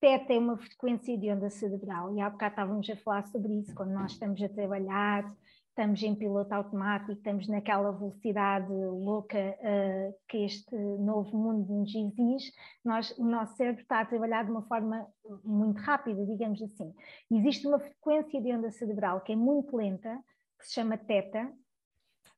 Teta 0.00 0.32
é 0.32 0.38
uma 0.38 0.56
frequência 0.56 1.16
de 1.18 1.30
onda 1.30 1.50
cerebral, 1.50 2.16
e 2.16 2.22
há 2.22 2.30
bocado 2.30 2.52
estávamos 2.52 2.88
a 2.88 2.96
falar 2.96 3.26
sobre 3.26 3.52
isso, 3.60 3.74
quando 3.74 3.92
nós 3.92 4.12
estamos 4.12 4.42
a 4.42 4.48
trabalhar 4.48 5.30
estamos 5.74 6.00
em 6.04 6.14
piloto 6.14 6.54
automático, 6.54 7.10
estamos 7.10 7.48
naquela 7.48 7.90
velocidade 7.90 8.72
louca 8.72 9.36
uh, 9.38 10.14
que 10.28 10.38
este 10.44 10.74
novo 10.76 11.36
mundo 11.36 11.74
nos 11.74 11.92
exige, 11.92 12.52
nós, 12.84 13.10
o 13.18 13.24
nosso 13.24 13.56
cérebro 13.56 13.82
está 13.82 14.00
a 14.00 14.06
trabalhar 14.06 14.44
de 14.44 14.52
uma 14.52 14.62
forma 14.62 15.04
muito 15.42 15.80
rápida, 15.80 16.24
digamos 16.24 16.62
assim. 16.62 16.94
Existe 17.28 17.66
uma 17.66 17.80
frequência 17.80 18.40
de 18.40 18.52
onda 18.52 18.70
cerebral 18.70 19.20
que 19.22 19.32
é 19.32 19.36
muito 19.36 19.76
lenta, 19.76 20.16
que 20.60 20.66
se 20.68 20.74
chama 20.74 20.96
teta, 20.96 21.52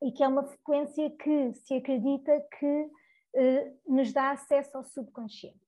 e 0.03 0.11
que 0.12 0.22
é 0.22 0.28
uma 0.28 0.45
frequência 0.45 1.11
que 1.11 1.53
se 1.53 1.74
acredita 1.74 2.41
que 2.59 2.66
uh, 2.66 3.95
nos 3.95 4.14
dá 4.14 4.30
acesso 4.30 4.78
ao 4.78 4.82
subconsciente. 4.82 5.61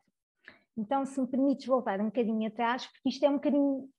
Então, 0.75 1.05
se 1.05 1.21
me 1.21 1.27
permites 1.27 1.67
voltar 1.67 2.01
um 2.01 2.07
bocadinho 2.07 2.49
atrás, 2.49 2.87
porque 2.87 3.11
isto 3.11 3.27
é 3.27 3.29
um 3.29 3.35
bocadinho 3.35 3.91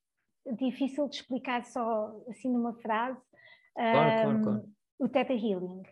difícil 0.58 1.08
de 1.08 1.18
explicar 1.18 1.64
só 1.66 2.16
assim 2.28 2.50
numa 2.52 2.74
frase, 2.74 3.20
Claro, 3.76 4.22
claro, 4.24 4.44
claro. 4.44 4.70
o 5.00 5.10
Theta 5.10 5.34
Healing. 5.34 5.84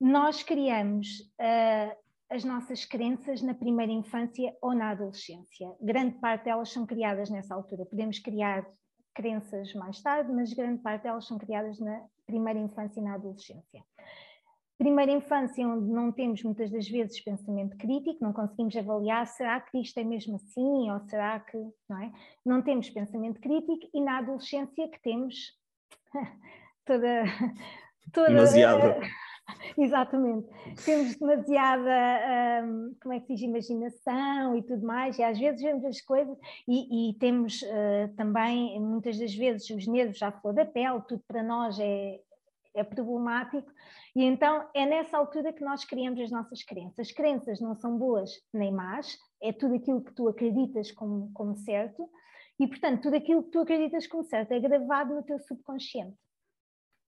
Nós 0.00 0.42
criamos 0.42 1.20
uh, 1.40 1.96
as 2.30 2.44
nossas 2.44 2.84
crenças 2.84 3.42
na 3.42 3.54
primeira 3.54 3.92
infância 3.92 4.54
ou 4.60 4.74
na 4.74 4.90
adolescência. 4.90 5.74
Grande 5.80 6.16
parte 6.18 6.44
delas 6.44 6.70
são 6.70 6.86
criadas 6.86 7.30
nessa 7.30 7.54
altura. 7.54 7.86
Podemos 7.86 8.18
criar 8.18 8.66
crenças 9.14 9.74
mais 9.74 10.00
tarde, 10.00 10.32
mas 10.32 10.52
grande 10.52 10.80
parte 10.82 11.02
delas 11.02 11.26
são 11.26 11.38
criadas 11.38 11.80
na 11.80 12.04
primeira 12.26 12.58
infância 12.58 13.00
e 13.00 13.02
na 13.02 13.14
adolescência. 13.14 13.82
Primeira 14.78 15.10
infância, 15.10 15.66
onde 15.66 15.90
não 15.90 16.12
temos 16.12 16.40
muitas 16.44 16.70
das 16.70 16.88
vezes 16.88 17.20
pensamento 17.20 17.76
crítico, 17.76 18.22
não 18.22 18.32
conseguimos 18.32 18.76
avaliar 18.76 19.26
será 19.26 19.60
que 19.60 19.78
isto 19.80 19.98
é 19.98 20.04
mesmo 20.04 20.36
assim 20.36 20.88
ou 20.88 21.00
será 21.08 21.40
que. 21.40 21.56
Não, 21.88 22.00
é? 22.00 22.12
não 22.46 22.62
temos 22.62 22.88
pensamento 22.88 23.40
crítico, 23.40 23.90
e 23.92 24.00
na 24.00 24.18
adolescência 24.18 24.88
que 24.88 25.02
temos 25.02 25.58
toda. 26.88 27.24
toda 28.12 28.28
Demasiado. 28.28 29.00
Exatamente. 29.76 30.48
Temos 30.84 31.16
demasiada, 31.16 32.64
um, 32.64 32.94
como 33.00 33.14
é 33.14 33.20
que 33.20 33.26
se 33.26 33.34
diz, 33.34 33.42
imaginação 33.42 34.56
e 34.56 34.62
tudo 34.62 34.84
mais, 34.84 35.18
e 35.18 35.22
às 35.22 35.38
vezes 35.38 35.62
vemos 35.62 35.84
as 35.84 36.00
coisas 36.00 36.36
e, 36.66 37.10
e 37.10 37.14
temos 37.14 37.62
uh, 37.62 38.14
também, 38.16 38.78
muitas 38.80 39.18
das 39.18 39.34
vezes, 39.34 39.70
os 39.70 39.86
nervos 39.86 40.18
já 40.18 40.30
flor 40.30 40.52
da 40.52 40.66
pele, 40.66 41.00
tudo 41.08 41.22
para 41.26 41.42
nós 41.42 41.78
é, 41.80 42.20
é 42.74 42.84
problemático, 42.84 43.70
e 44.14 44.24
então 44.24 44.68
é 44.74 44.84
nessa 44.84 45.16
altura 45.16 45.52
que 45.52 45.64
nós 45.64 45.84
criamos 45.84 46.20
as 46.20 46.30
nossas 46.30 46.62
crenças. 46.62 46.98
As 46.98 47.12
crenças 47.12 47.60
não 47.60 47.74
são 47.74 47.96
boas 47.96 48.30
nem 48.52 48.72
más, 48.72 49.16
é 49.40 49.52
tudo 49.52 49.76
aquilo 49.76 50.02
que 50.02 50.12
tu 50.12 50.28
acreditas 50.28 50.90
como, 50.90 51.30
como 51.32 51.56
certo, 51.56 52.08
e 52.60 52.66
portanto, 52.66 53.02
tudo 53.02 53.16
aquilo 53.16 53.44
que 53.44 53.50
tu 53.50 53.60
acreditas 53.60 54.06
como 54.06 54.24
certo 54.24 54.52
é 54.52 54.60
gravado 54.60 55.14
no 55.14 55.22
teu 55.22 55.38
subconsciente. 55.38 56.16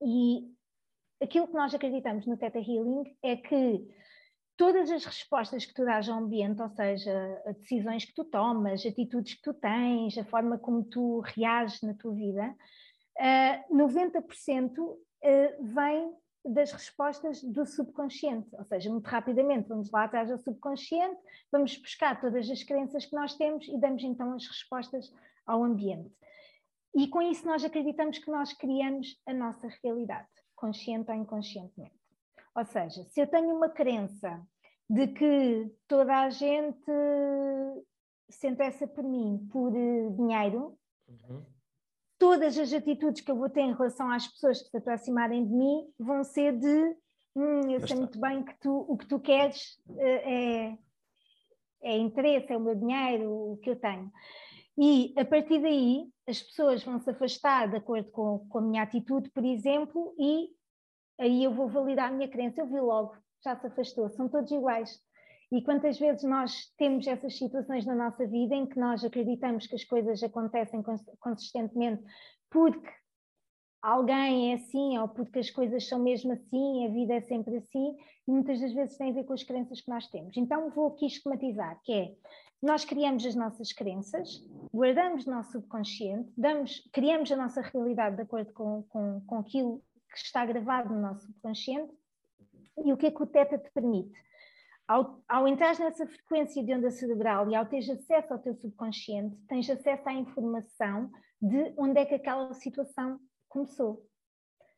E 0.02 0.52
aquilo 1.22 1.48
que 1.48 1.54
nós 1.54 1.74
acreditamos 1.74 2.26
no 2.26 2.38
Theta 2.38 2.60
Healing 2.60 3.04
é 3.24 3.36
que 3.36 3.88
todas 4.58 4.92
as 4.92 5.06
respostas 5.06 5.66
que 5.66 5.74
tu 5.74 5.86
dás 5.86 6.10
ao 6.10 6.20
ambiente, 6.20 6.62
ou 6.62 6.70
seja, 6.70 7.42
decisões 7.60 8.06
que 8.06 8.14
tu 8.14 8.26
tomas, 8.26 8.86
atitudes 8.86 9.36
que 9.36 9.42
tu 9.42 9.54
tens, 9.54 10.18
a 10.18 10.26
forma 10.26 10.58
como 10.58 10.84
tu 10.84 11.22
reages 11.22 11.82
na 11.82 11.94
tua 11.94 12.14
vida, 12.14 12.56
90% 13.72 14.78
uh, 14.78 14.92
uh, 14.92 14.98
vem 15.74 16.14
das 16.46 16.72
respostas 16.72 17.44
do 17.44 17.66
subconsciente, 17.66 18.48
ou 18.54 18.64
seja, 18.64 18.90
muito 18.90 19.08
rapidamente 19.08 19.68
vamos 19.68 19.92
lá 19.92 20.06
atrás 20.06 20.30
do 20.30 20.38
subconsciente, 20.38 21.20
vamos 21.52 21.78
buscar 21.78 22.20
todas 22.20 22.50
as 22.50 22.64
crenças 22.64 23.06
que 23.06 23.16
nós 23.16 23.36
temos 23.36 23.68
e 23.68 23.78
damos 23.78 24.04
então 24.04 24.34
as 24.34 24.48
respostas 24.48 25.14
ao 25.46 25.64
ambiente. 25.64 26.12
E 26.96 27.08
com 27.08 27.22
isso 27.22 27.46
nós 27.46 27.64
acreditamos 27.64 28.18
que 28.18 28.32
nós 28.32 28.54
criamos 28.54 29.20
a 29.26 29.34
nossa 29.34 29.68
realidade, 29.84 30.28
consciente 30.56 31.12
ou 31.12 31.18
inconscientemente. 31.18 32.00
Ou 32.56 32.66
seja, 32.66 33.04
se 33.06 33.22
eu 33.22 33.28
tenho 33.28 33.56
uma 33.56 33.70
crença 33.70 34.42
de 34.90 35.08
que 35.08 35.72
toda 35.88 36.24
a 36.24 36.30
gente 36.30 36.92
se 38.30 38.48
interessa 38.48 38.88
por 38.88 39.04
mim 39.04 39.48
por 39.52 39.76
eh, 39.76 40.10
dinheiro, 40.12 40.78
uhum. 41.08 41.46
todas 42.18 42.58
as 42.58 42.74
atitudes 42.74 43.22
que 43.22 43.32
eu 43.32 43.38
vou 43.38 43.50
ter 43.50 43.62
em 43.62 43.74
relação 43.74 44.10
às 44.10 44.28
pessoas 44.28 44.62
que 44.62 44.70
se 44.70 44.78
aproximarem 44.78 45.46
de 45.46 45.54
mim 45.54 45.88
vão 45.98 46.24
ser 46.24 46.58
de 46.58 46.98
hum, 47.36 47.72
eu 47.72 47.88
sei 47.88 47.98
muito 47.98 48.20
bem 48.20 48.44
que 48.44 48.60
tu, 48.60 48.86
o 48.88 48.98
que 48.98 49.08
tu 49.08 49.20
queres 49.20 49.80
eh, 49.98 50.74
é, 50.74 50.78
é 51.82 51.98
interesse, 51.98 52.52
é 52.52 52.58
o 52.58 52.62
meu 52.62 52.76
dinheiro, 52.76 53.32
o 53.32 53.58
que 53.58 53.70
eu 53.70 53.76
tenho. 53.76 54.12
E 54.82 55.14
a 55.18 55.26
partir 55.26 55.62
daí 55.62 56.08
as 56.26 56.42
pessoas 56.42 56.82
vão 56.84 57.02
se 57.02 57.10
afastar 57.10 57.70
de 57.70 57.76
acordo 57.76 58.10
com, 58.12 58.48
com 58.48 58.60
a 58.60 58.62
minha 58.62 58.84
atitude, 58.84 59.30
por 59.32 59.44
exemplo, 59.44 60.16
e 60.18 60.48
aí 61.20 61.44
eu 61.44 61.54
vou 61.54 61.68
validar 61.68 62.08
a 62.08 62.16
minha 62.16 62.30
crença. 62.30 62.62
Eu 62.62 62.68
vi 62.68 62.80
logo, 62.80 63.14
já 63.44 63.58
se 63.58 63.68
afastou, 63.68 64.10
são 64.10 64.30
todos 64.30 64.50
iguais. 64.52 64.98
E 65.52 65.62
quantas 65.64 66.00
vezes 66.00 66.24
nós 66.24 66.72
temos 66.78 67.06
essas 67.08 67.38
situações 67.38 67.86
na 67.86 67.94
nossa 67.94 68.26
vida 68.26 68.56
em 68.56 68.66
que 68.66 68.80
nós 68.80 69.04
acreditamos 69.04 69.68
que 69.68 69.76
as 69.76 69.84
coisas 69.84 70.24
acontecem 70.24 70.82
consistentemente 71.20 72.02
porque 72.50 72.90
alguém 73.82 74.52
é 74.52 74.56
assim 74.56 74.98
ou 74.98 75.10
porque 75.10 75.40
as 75.40 75.50
coisas 75.50 75.88
são 75.88 76.00
mesmo 76.00 76.32
assim, 76.34 76.86
a 76.86 76.90
vida 76.90 77.16
é 77.16 77.22
sempre 77.22 77.58
assim, 77.58 77.98
e 78.30 78.32
muitas 78.32 78.62
das 78.62 78.72
vezes 78.72 78.96
tem 78.96 79.10
a 79.10 79.14
ver 79.14 79.24
com 79.24 79.34
as 79.34 79.42
crenças 79.42 79.82
que 79.82 79.90
nós 79.90 80.08
temos. 80.08 80.38
Então 80.38 80.70
vou 80.70 80.90
aqui 80.90 81.08
esquematizar, 81.08 81.80
que 81.84 81.92
é 81.92 82.16
nós 82.62 82.86
criamos 82.86 83.26
as 83.26 83.34
nossas 83.34 83.74
crenças, 83.74 84.46
guardamos 84.72 85.26
o 85.26 85.32
nosso 85.32 85.54
subconsciente, 85.54 86.32
damos, 86.38 86.88
criamos 86.94 87.32
a 87.32 87.36
nossa 87.36 87.62
realidade 87.62 88.18
de 88.18 88.22
acordo 88.22 88.54
com, 88.54 88.84
com, 88.84 89.22
com 89.22 89.40
aquilo 89.40 89.82
que 90.12 90.18
está 90.18 90.46
gravado 90.46 90.94
no 90.94 91.02
nosso 91.02 91.26
subconsciente. 91.26 91.92
E 92.86 92.94
o 92.94 92.98
que 92.98 93.08
é 93.08 93.12
que 93.12 93.24
o 93.24 93.26
Teta 93.26 93.58
te 93.58 93.72
permite? 93.72 94.14
Ao, 94.88 95.24
ao 95.28 95.48
entrar 95.48 95.80
nessa 95.80 96.06
frequência 96.06 96.64
de 96.64 96.72
onda 96.72 96.92
cerebral 96.92 97.50
e 97.50 97.56
ao 97.56 97.66
teres 97.66 97.90
acesso 97.90 98.32
ao 98.32 98.40
teu 98.40 98.54
subconsciente, 98.54 99.36
tens 99.48 99.68
acesso 99.68 100.08
à 100.08 100.14
informação 100.14 101.10
de 101.42 101.74
onde 101.78 102.00
é 102.00 102.06
que 102.06 102.14
aquela 102.14 102.54
situação 102.54 103.20
começou. 103.48 104.06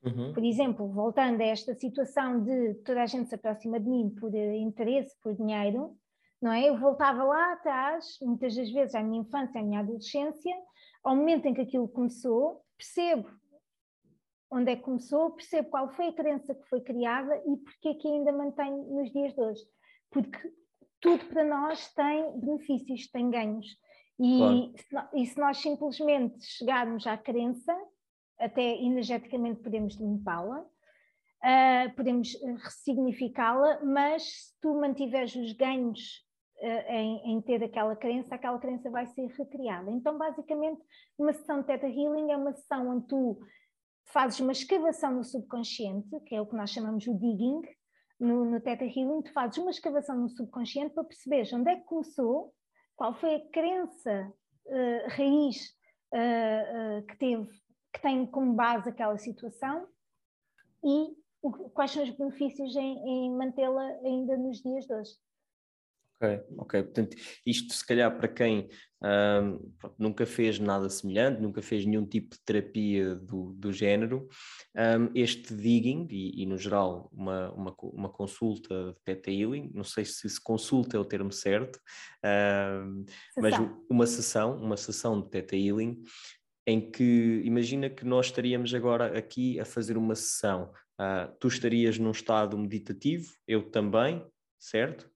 Uhum. 0.04 0.34
Por 0.34 0.44
exemplo, 0.44 0.88
voltando 0.88 1.42
a 1.42 1.46
esta 1.46 1.76
situação 1.76 2.44
de 2.44 2.76
toda 2.86 3.04
a 3.04 3.06
gente 3.06 3.30
se 3.30 3.36
aproxima 3.36 3.80
de 3.80 3.88
mim 3.88 4.10
por 4.10 4.34
interesse, 4.34 5.16
por 5.22 5.36
dinheiro, 5.36 5.96
não 6.42 6.52
é? 6.52 6.68
Eu 6.68 6.78
voltava 6.78 7.24
lá 7.24 7.54
atrás, 7.54 8.18
muitas 8.22 8.56
das 8.56 8.72
vezes 8.72 8.96
à 8.96 9.04
minha 9.04 9.22
infância, 9.22 9.62
à 9.62 9.64
minha 9.64 9.80
adolescência, 9.80 10.56
ao 11.04 11.16
momento 11.16 11.46
em 11.46 11.54
que 11.54 11.62
aquilo 11.62 11.88
começou, 11.88 12.62
percebo 12.78 13.30
onde 14.52 14.72
é 14.72 14.76
que 14.76 14.82
começou, 14.82 15.32
percebo 15.32 15.70
qual 15.70 15.90
foi 15.90 16.08
a 16.08 16.14
crença 16.14 16.54
que 16.54 16.68
foi 16.68 16.82
criada 16.82 17.42
e 17.48 17.56
porque 17.58 17.88
é 17.88 17.94
que 17.94 18.08
ainda 18.08 18.34
mantenho 18.34 18.84
nos 18.84 19.10
dias 19.12 19.34
de 19.34 19.40
hoje. 19.40 19.62
Porque 20.10 20.52
tudo 21.00 21.24
para 21.26 21.44
nós 21.46 21.94
tem 21.94 22.38
benefícios, 22.38 23.08
tem 23.08 23.30
ganhos. 23.30 23.66
E, 24.20 24.74
claro. 24.90 25.10
se, 25.14 25.22
e 25.22 25.26
se 25.26 25.40
nós 25.40 25.58
simplesmente 25.58 26.44
chegarmos 26.44 27.08
à 27.08 27.18
crença, 27.18 27.74
até 28.42 28.82
energeticamente 28.82 29.62
podemos 29.62 29.96
limpá-la, 30.00 30.62
uh, 30.62 31.96
podemos 31.96 32.34
ressignificá-la, 32.64 33.84
mas 33.84 34.24
se 34.24 34.60
tu 34.62 34.74
mantiveres 34.74 35.36
os 35.36 35.54
ganhos 35.54 36.26
uh, 36.58 36.92
em, 36.92 37.34
em, 37.34 37.42
ter 37.42 37.64
aquela 37.64 37.96
crença, 37.96 38.36
aquela 38.36 38.60
crença 38.60 38.90
vai 38.90 39.06
ser 39.08 39.28
recriada. 39.28 39.92
Então, 39.92 40.18
basicamente, 40.18 40.82
uma 41.18 41.34
sessão 41.34 41.62
de 41.62 41.68
Theta 41.68 41.88
Healing 41.88 42.32
é 42.32 42.38
uma 42.38 42.54
sessão 42.54 42.90
onde 42.90 43.08
tu 43.08 43.40
fazes 44.06 44.40
uma 44.40 44.52
escavação 44.52 45.14
no 45.14 45.24
subconsciente, 45.24 46.20
que 46.26 46.36
é 46.36 46.42
o 46.42 46.46
que 46.46 46.56
nós 46.56 46.72
chamamos 46.72 47.04
de 47.04 47.14
digging, 47.14 47.62
no, 48.20 48.46
no 48.46 48.60
Theta 48.60 48.84
Healing, 48.84 49.24
tu 49.24 49.34
fazes 49.34 49.58
uma 49.58 49.72
escavação 49.72 50.16
no 50.16 50.30
subconsciente 50.30 50.94
para 50.94 51.04
perceberes 51.04 51.52
onde 51.54 51.72
é 51.72 51.76
que 51.76 51.86
começou, 51.86 52.54
qual 52.96 53.16
foi 53.16 53.36
a 53.36 53.50
crença 53.50 54.32
uh, 54.66 55.10
raiz 55.10 55.80
que 57.08 57.18
teve 57.18 57.48
que 57.94 58.02
tem 58.02 58.26
como 58.26 58.54
base 58.54 58.90
aquela 58.90 59.18
situação 59.18 59.88
e 60.84 61.16
o, 61.42 61.52
quais 61.70 61.92
são 61.92 62.04
os 62.04 62.10
benefícios 62.12 62.76
em, 62.76 62.98
em 63.08 63.36
mantê-la 63.36 63.86
ainda 64.04 64.38
nos 64.38 64.62
dias 64.62 64.86
de 64.86 64.94
hoje. 64.94 65.12
Ok, 66.22 66.40
ok. 66.58 66.84
Portanto, 66.84 67.18
isto 67.44 67.74
se 67.74 67.84
calhar 67.84 68.16
para 68.16 68.28
quem 68.28 68.70
um, 69.02 69.74
nunca 69.98 70.24
fez 70.24 70.60
nada 70.60 70.88
semelhante, 70.88 71.42
nunca 71.42 71.64
fez 71.64 71.84
nenhum 71.84 72.06
tipo 72.06 72.36
de 72.36 72.42
terapia 72.44 73.16
do, 73.16 73.54
do 73.54 73.74
género, 73.74 74.28
um, 74.76 75.10
este 75.16 75.56
digging, 75.56 76.08
e, 76.12 76.44
e, 76.44 76.46
no 76.46 76.60
geral 76.60 77.10
uma, 77.12 77.52
uma, 77.54 77.76
uma 77.82 78.10
consulta 78.10 78.94
de 78.94 79.02
Theta 79.04 79.32
Healing, 79.32 79.72
não 79.74 79.84
sei 79.84 80.06
se, 80.06 80.30
se 80.30 80.40
consulta 80.40 80.96
é 80.96 81.00
o 81.00 81.06
termo 81.06 81.32
certo, 81.32 81.80
um, 82.24 83.04
mas 83.38 83.56
uma 83.90 84.06
sessão, 84.06 84.62
uma 84.62 84.78
sessão 84.78 85.20
de 85.20 85.28
Theta 85.28 85.56
Healing 85.56 86.04
em 86.66 86.92
que 86.92 87.42
imagina 87.44 87.90
que 87.90 88.06
nós 88.06 88.28
estaríamos 88.28 88.74
agora 88.74 89.18
aqui 89.18 89.60
a 89.60 89.66
fazer 89.66 89.98
uma 89.98 90.16
sessão. 90.16 90.72
Uh, 91.00 91.32
tu 91.40 91.48
estarias 91.48 91.98
num 91.98 92.12
estado 92.12 92.58
meditativo, 92.58 93.34
eu 93.48 93.70
também, 93.72 94.24
certo? 94.60 95.10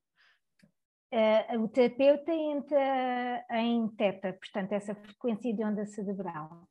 Uh, 1.13 1.61
o 1.61 1.67
terapeuta 1.69 2.33
entra 2.33 3.45
em 3.51 3.87
teta, 3.89 4.33
portanto, 4.33 4.73
essa 4.73 4.95
frequência 4.95 5.53
de 5.53 5.63
onda 5.63 5.85
cerebral. 5.85 6.67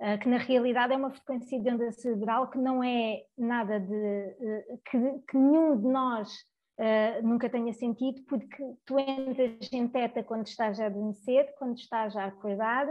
uh, 0.00 0.18
que 0.18 0.28
na 0.28 0.38
realidade 0.38 0.92
é 0.92 0.96
uma 0.96 1.10
frequência 1.10 1.60
de 1.60 1.68
onda 1.68 1.90
cerebral 1.92 2.48
que 2.48 2.58
não 2.58 2.82
é 2.82 3.24
nada 3.36 3.80
de. 3.80 3.92
Uh, 3.92 4.80
que, 4.88 4.98
que, 5.28 5.36
nenhum 5.36 5.76
de 5.80 5.88
nós 5.88 6.32
uh, 6.78 7.26
nunca 7.26 7.50
tenha 7.50 7.72
sentido, 7.72 8.22
porque 8.28 8.56
tu 8.86 8.98
entras 8.98 9.72
em 9.72 9.88
teta 9.88 10.22
quando 10.22 10.46
estás 10.46 10.78
a 10.80 10.86
adormecer, 10.86 11.52
quando 11.58 11.76
estás 11.76 12.16
a 12.16 12.26
acordar. 12.26 12.86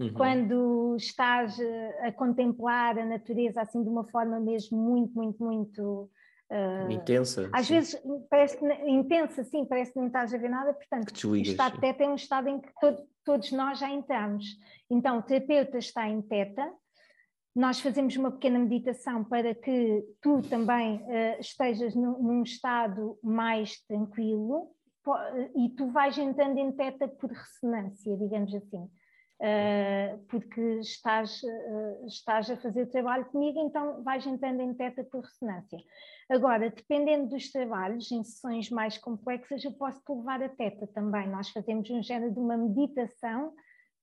Uhum. 0.00 0.12
Quando 0.14 0.96
estás 0.96 1.58
a 2.00 2.12
contemplar 2.12 2.98
a 2.98 3.04
natureza 3.04 3.60
assim 3.60 3.82
de 3.82 3.88
uma 3.88 4.04
forma 4.04 4.40
mesmo 4.40 4.78
muito, 4.78 5.14
muito, 5.14 5.42
muito 5.42 6.10
Uh, 6.52 6.92
intensa. 6.92 7.48
Às 7.50 7.66
sim. 7.66 7.74
vezes 7.74 8.02
parece 8.28 8.58
que, 8.58 8.66
intensa, 8.86 9.42
sim, 9.42 9.64
parece 9.64 9.90
que 9.90 9.98
não 9.98 10.08
estás 10.08 10.34
a 10.34 10.36
ver 10.36 10.50
nada, 10.50 10.74
portanto, 10.74 11.10
o 11.26 11.36
estado 11.36 11.76
de 11.76 11.80
teta 11.80 12.04
é 12.04 12.08
um 12.08 12.14
estado 12.14 12.46
em 12.46 12.60
que 12.60 12.70
todo, 12.78 13.02
todos 13.24 13.50
nós 13.52 13.78
já 13.78 13.88
entramos. 13.88 14.44
Então, 14.90 15.18
o 15.18 15.22
terapeuta 15.22 15.78
está 15.78 16.06
em 16.06 16.20
teta, 16.20 16.70
nós 17.56 17.80
fazemos 17.80 18.14
uma 18.16 18.30
pequena 18.30 18.58
meditação 18.58 19.24
para 19.24 19.54
que 19.54 20.04
tu 20.20 20.42
também 20.42 20.96
uh, 20.96 21.40
estejas 21.40 21.94
num, 21.94 22.18
num, 22.22 22.42
estado 22.42 23.18
mais 23.22 23.80
tranquilo 23.86 24.68
e 25.56 25.70
tu 25.70 25.88
vais 25.88 26.16
entrando 26.18 26.58
em 26.58 26.70
teta 26.72 27.08
por 27.08 27.30
ressonância, 27.30 28.14
digamos 28.18 28.54
assim. 28.54 28.90
Uh, 29.42 30.24
porque 30.28 30.60
estás, 30.78 31.42
uh, 31.42 32.06
estás 32.06 32.48
a 32.48 32.56
fazer 32.56 32.82
o 32.82 32.90
trabalho 32.90 33.24
comigo, 33.24 33.58
então 33.58 34.00
vais 34.04 34.24
entrando 34.24 34.60
em 34.60 34.72
teta 34.72 35.02
por 35.02 35.24
ressonância. 35.24 35.80
Agora, 36.30 36.70
dependendo 36.70 37.28
dos 37.28 37.50
trabalhos, 37.50 38.12
em 38.12 38.22
sessões 38.22 38.70
mais 38.70 38.98
complexas, 38.98 39.64
eu 39.64 39.72
posso 39.72 40.00
te 40.04 40.12
levar 40.12 40.40
a 40.44 40.48
teta 40.48 40.86
também. 40.86 41.28
Nós 41.28 41.50
fazemos 41.50 41.90
um 41.90 42.00
género 42.00 42.32
de 42.32 42.38
uma 42.38 42.56
meditação 42.56 43.52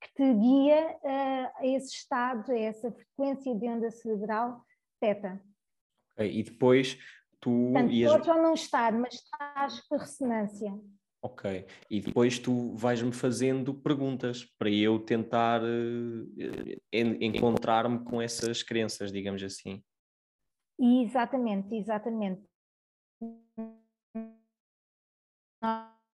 que 0.02 0.14
te 0.14 0.34
guia 0.34 0.98
uh, 1.04 1.52
a 1.56 1.68
esse 1.68 1.94
estado, 1.94 2.52
a 2.52 2.60
essa 2.60 2.92
frequência 2.92 3.56
de 3.56 3.66
onda 3.66 3.90
cerebral 3.92 4.62
teta. 5.00 5.42
E 6.18 6.44
depois 6.44 6.98
tu 7.40 7.70
Portanto, 7.72 7.94
ias... 7.94 8.12
podes 8.12 8.28
ou 8.28 8.42
não 8.42 8.54
estar, 8.54 8.92
mas 8.92 9.14
estás 9.14 9.88
por 9.88 10.00
ressonância. 10.00 10.78
Ok. 11.22 11.66
E 11.90 12.00
depois 12.00 12.40
tu 12.40 12.74
vais-me 12.76 13.12
fazendo 13.12 13.74
perguntas 13.74 14.46
para 14.58 14.70
eu 14.70 15.00
tentar 15.00 15.62
uh, 15.62 16.86
encontrar-me 16.92 18.00
com 18.06 18.22
essas 18.22 18.64
crenças, 18.64 19.12
digamos 19.12 19.44
assim. 19.44 19.84
Exatamente, 20.80 21.76
exatamente. 21.76 22.42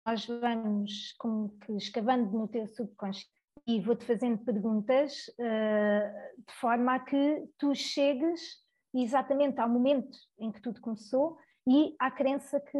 Nós 0.05 0.25
vamos 0.25 1.13
como 1.17 1.49
que 1.59 1.73
escavando 1.73 2.31
no 2.31 2.47
teu 2.47 2.65
subconsciente 2.67 3.31
e 3.67 3.81
vou-te 3.81 4.05
fazendo 4.05 4.43
perguntas 4.43 5.27
uh, 5.39 6.43
de 6.47 6.53
forma 6.59 6.95
a 6.95 6.99
que 6.99 7.45
tu 7.57 7.75
chegues 7.75 8.63
exatamente 8.93 9.59
ao 9.59 9.67
momento 9.67 10.17
em 10.39 10.51
que 10.51 10.61
tudo 10.61 10.79
começou 10.79 11.37
e 11.67 11.95
à 11.99 12.11
crença 12.11 12.59
que 12.59 12.77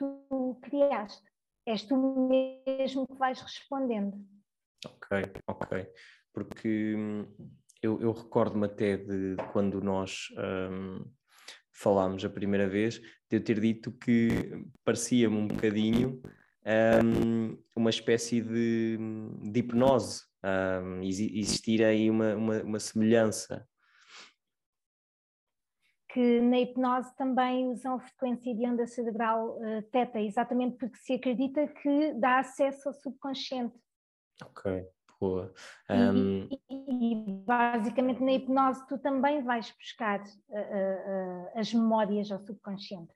tu 0.00 0.58
criaste. 0.62 1.28
És 1.66 1.84
tu 1.84 1.96
mesmo 1.96 3.06
que 3.06 3.14
vais 3.18 3.40
respondendo. 3.40 4.16
Ok, 4.86 5.30
ok. 5.46 5.86
Porque 6.32 6.94
hum, 6.96 7.26
eu, 7.82 8.00
eu 8.00 8.12
recordo-me 8.12 8.66
até 8.66 8.96
de 8.96 9.36
quando 9.52 9.80
nós 9.82 10.28
um, 10.72 11.04
falámos 11.72 12.24
a 12.24 12.30
primeira 12.30 12.68
vez, 12.68 12.98
de 12.98 13.36
eu 13.36 13.44
ter 13.44 13.60
dito 13.60 13.92
que 13.92 14.28
parecia-me 14.84 15.36
um 15.36 15.46
bocadinho 15.46 16.22
um, 17.04 17.58
uma 17.76 17.90
espécie 17.90 18.40
de, 18.40 18.98
de 19.50 19.60
hipnose, 19.60 20.22
um, 20.82 21.02
existir 21.02 21.84
aí 21.84 22.10
uma, 22.10 22.34
uma, 22.34 22.62
uma 22.62 22.80
semelhança 22.80 23.66
que 26.12 26.40
na 26.40 26.60
hipnose 26.60 27.14
também 27.16 27.68
usam 27.68 27.94
a 27.94 28.00
frequência 28.00 28.54
de 28.54 28.66
onda 28.66 28.86
cerebral 28.86 29.56
uh, 29.58 29.82
teta, 29.90 30.20
exatamente 30.20 30.76
porque 30.76 30.96
se 30.98 31.14
acredita 31.14 31.66
que 31.68 32.12
dá 32.14 32.38
acesso 32.40 32.88
ao 32.88 32.94
subconsciente. 32.94 33.78
Ok, 34.42 34.84
boa. 35.20 35.52
Um... 35.88 36.48
E, 36.50 37.12
e, 37.12 37.14
basicamente 37.44 38.22
na 38.22 38.32
hipnose 38.32 38.86
tu 38.86 38.98
também 38.98 39.42
vais 39.42 39.70
buscar 39.72 40.20
uh, 40.20 40.24
uh, 40.24 41.58
as 41.58 41.72
memórias 41.72 42.30
ao 42.30 42.40
subconsciente. 42.40 43.12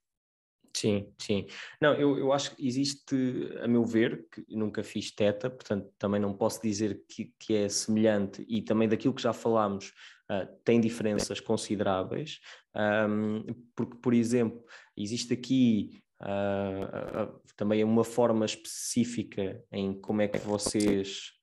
Sim, 0.77 1.13
sim. 1.19 1.47
Não, 1.81 1.95
eu, 1.95 2.19
eu 2.19 2.33
acho 2.33 2.55
que 2.55 2.67
existe, 2.67 3.15
a 3.63 3.69
meu 3.69 3.85
ver, 3.85 4.27
que 4.29 4.45
nunca 4.49 4.83
fiz 4.83 5.13
teta, 5.13 5.49
portanto 5.49 5.89
também 5.97 6.21
não 6.21 6.35
posso 6.35 6.61
dizer 6.61 7.05
que, 7.09 7.33
que 7.39 7.55
é 7.55 7.69
semelhante 7.69 8.45
e 8.49 8.61
também 8.61 8.89
daquilo 8.89 9.15
que 9.15 9.23
já 9.23 9.33
falámos, 9.33 9.93
uh, 10.31 10.47
tem 10.65 10.81
diferenças 10.81 11.41
consideráveis, 11.41 12.41
um, 12.75 13.45
porque, 13.75 13.97
por 13.99 14.15
exemplo, 14.15 14.65
existe 14.97 15.35
aqui 15.35 16.03
uh, 16.21 17.25
uh, 17.25 17.41
também 17.57 17.85
uma 17.85 18.05
forma 18.05 18.45
específica 18.45 19.63
em 19.71 19.99
como 20.01 20.23
é 20.23 20.29
que 20.29 20.39
vocês 20.39 21.34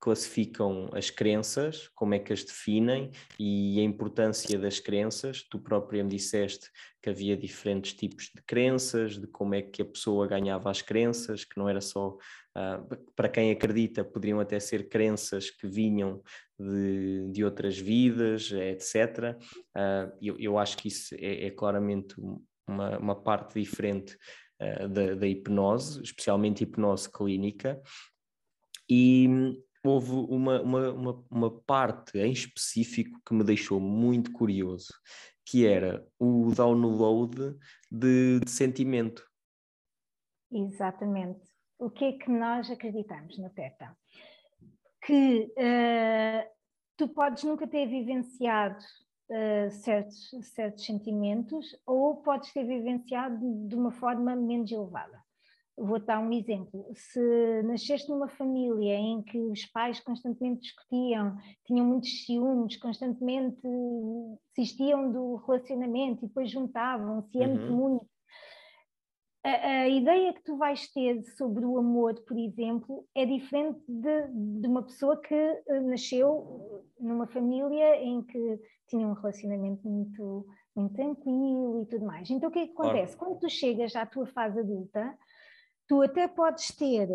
classificam 0.00 0.88
as 0.94 1.10
crenças, 1.10 1.88
como 1.94 2.14
é 2.14 2.18
que 2.18 2.32
as 2.32 2.42
definem 2.42 3.10
e 3.38 3.78
a 3.78 3.82
importância 3.82 4.58
das 4.58 4.80
crenças. 4.80 5.42
Tu 5.42 5.58
própria 5.58 6.02
me 6.02 6.08
disseste 6.08 6.70
que 7.02 7.10
havia 7.10 7.36
diferentes 7.36 7.92
tipos 7.92 8.30
de 8.34 8.42
crenças, 8.42 9.18
de 9.18 9.26
como 9.26 9.54
é 9.54 9.60
que 9.60 9.82
a 9.82 9.84
pessoa 9.84 10.26
ganhava 10.26 10.70
as 10.70 10.80
crenças, 10.80 11.44
que 11.44 11.58
não 11.58 11.68
era 11.68 11.82
só 11.82 12.16
uh, 12.56 13.12
para 13.14 13.28
quem 13.28 13.50
acredita, 13.50 14.02
poderiam 14.02 14.40
até 14.40 14.58
ser 14.58 14.88
crenças 14.88 15.50
que 15.50 15.66
vinham 15.66 16.22
de, 16.58 17.30
de 17.30 17.44
outras 17.44 17.78
vidas, 17.78 18.50
etc. 18.52 19.36
Uh, 19.76 20.16
eu, 20.20 20.38
eu, 20.38 20.58
acho 20.58 20.78
que 20.78 20.88
isso 20.88 21.14
é, 21.18 21.46
é 21.46 21.50
claramente 21.50 22.14
uma, 22.66 22.98
uma, 22.98 23.22
parte 23.22 23.60
diferente 23.60 24.16
uh, 24.60 24.88
da, 24.88 25.14
da 25.14 25.26
hipnose, 25.26 26.02
especialmente 26.02 26.64
hipnose 26.64 27.10
clínica. 27.10 27.80
E, 28.88 29.28
houve 29.84 30.12
uma, 30.12 30.60
uma, 30.60 30.92
uma, 30.92 31.24
uma, 31.30 31.60
parte 31.62 32.18
em 32.18 32.32
específico 32.32 33.20
que 33.24 33.34
me 33.34 33.42
deixou 33.42 33.80
muito 33.80 34.32
curioso, 34.32 34.92
que 35.44 35.66
era 35.66 36.06
o 36.18 36.52
download 36.54 37.56
de, 37.90 38.40
de 38.40 38.50
sentimento. 38.50 39.26
Exatamente. 40.52 41.40
O 41.78 41.90
que 41.90 42.04
é 42.04 42.12
que 42.12 42.30
nós 42.30 42.70
acreditamos 42.70 43.38
no 43.38 43.48
TETA? 43.50 43.96
Que 45.02 45.44
uh, 45.44 46.50
tu 46.96 47.08
podes 47.08 47.42
nunca 47.44 47.66
ter 47.66 47.86
vivenciado 47.86 48.84
uh, 49.30 49.70
certos, 49.70 50.30
certos 50.42 50.84
sentimentos 50.84 51.74
ou 51.86 52.16
podes 52.16 52.52
ter 52.52 52.64
vivenciado 52.64 53.38
de 53.66 53.74
uma 53.74 53.90
forma 53.90 54.36
menos 54.36 54.70
elevada. 54.70 55.24
Vou 55.80 55.98
dar 55.98 56.20
um 56.20 56.32
exemplo. 56.32 56.86
Se 56.94 57.62
nasceste 57.62 58.08
numa 58.10 58.28
família 58.28 58.94
em 58.96 59.22
que 59.22 59.38
os 59.38 59.64
pais 59.66 59.98
constantemente 59.98 60.60
discutiam, 60.60 61.36
tinham 61.64 61.86
muitos 61.86 62.24
ciúmes, 62.26 62.76
constantemente 62.76 63.62
desistiam 64.54 65.10
do 65.10 65.36
relacionamento 65.36 66.24
e 66.24 66.28
depois 66.28 66.50
juntavam-se, 66.50 67.36
uhum. 67.38 67.46
muito, 67.46 67.72
muito. 67.72 68.06
A, 69.42 69.48
a, 69.48 69.88
ideia 69.88 70.34
que 70.34 70.42
tu 70.42 70.58
vais 70.58 70.86
ter 70.92 71.22
sobre 71.22 71.64
o 71.64 71.78
amor, 71.78 72.14
por 72.26 72.38
exemplo, 72.38 73.06
é 73.14 73.24
diferente 73.24 73.80
de, 73.88 74.28
de 74.60 74.68
uma 74.68 74.82
pessoa 74.82 75.18
que 75.18 75.34
eh, 75.34 75.80
nasceu 75.80 76.84
numa 77.00 77.26
família 77.26 77.96
em 78.04 78.22
que 78.22 78.60
tinha 78.86 79.08
um 79.08 79.14
relacionamento 79.14 79.88
muito, 79.88 80.46
muito 80.76 80.94
tranquilo 80.94 81.82
e 81.82 81.86
tudo 81.86 82.04
mais. 82.04 82.28
Então 82.28 82.50
o 82.50 82.52
que 82.52 82.58
é 82.58 82.66
que 82.66 82.72
acontece? 82.72 83.16
Claro. 83.16 83.32
Quando 83.32 83.40
tu 83.40 83.48
chegas 83.48 83.96
à 83.96 84.04
tua 84.04 84.26
fase 84.26 84.60
adulta, 84.60 85.16
tu 85.90 86.00
até 86.02 86.28
podes 86.28 86.68
ter, 86.76 87.08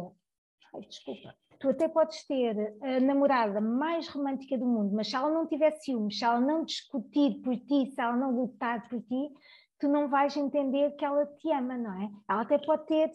ai, 0.73 0.81
desculpa, 0.81 1.33
tu 1.61 1.69
até 1.69 1.87
podes 1.87 2.27
ter 2.27 2.75
a 2.81 2.99
namorada 2.99 3.61
mais 3.61 4.09
romântica 4.09 4.57
do 4.57 4.65
mundo, 4.65 4.93
mas 4.93 5.07
se 5.07 5.15
ela 5.15 5.29
não 5.29 5.47
tiver 5.47 5.71
ciúmes, 5.77 6.19
se 6.19 6.25
ela 6.25 6.41
não 6.41 6.65
discutir 6.65 7.41
por 7.41 7.55
ti, 7.55 7.89
se 7.91 8.01
ela 8.01 8.17
não 8.17 8.31
lutar 8.35 8.89
por 8.89 9.01
ti, 9.01 9.33
tu 9.79 9.87
não 9.87 10.09
vais 10.09 10.35
entender 10.35 10.91
que 10.97 11.05
ela 11.05 11.25
te 11.25 11.49
ama, 11.53 11.77
não 11.77 12.03
é? 12.03 12.11
Ela 12.27 12.41
até 12.41 12.57
pode 12.57 12.85
ter 12.85 13.09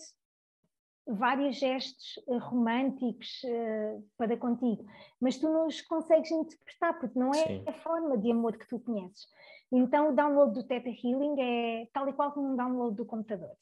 vários 1.06 1.56
gestos 1.56 2.18
eh, 2.26 2.38
românticos 2.38 3.42
uh, 3.44 4.02
para 4.16 4.38
contigo, 4.38 4.82
mas 5.20 5.36
tu 5.36 5.46
não 5.46 5.66
os 5.66 5.82
consegues 5.82 6.30
interpretar 6.30 6.98
porque 6.98 7.18
não 7.18 7.32
é 7.32 7.46
Sim. 7.46 7.64
a 7.66 7.72
forma 7.74 8.16
de 8.16 8.30
amor 8.30 8.56
que 8.56 8.66
tu 8.66 8.78
conheces. 8.78 9.28
Então 9.70 10.08
o 10.08 10.16
download 10.16 10.54
do 10.54 10.66
Theta 10.66 10.88
Healing 10.88 11.38
é 11.38 11.86
tal 11.92 12.08
e 12.08 12.14
qual 12.14 12.32
como 12.32 12.50
um 12.50 12.56
download 12.56 12.96
do 12.96 13.04
computador 13.04 13.54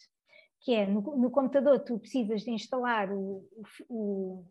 que 0.61 0.75
é 0.75 0.87
no, 0.87 1.01
no 1.01 1.31
computador 1.31 1.81
tu 1.81 1.99
precisas 1.99 2.43
de 2.43 2.51
instalar 2.51 3.11
o, 3.13 3.47
o, 3.89 4.45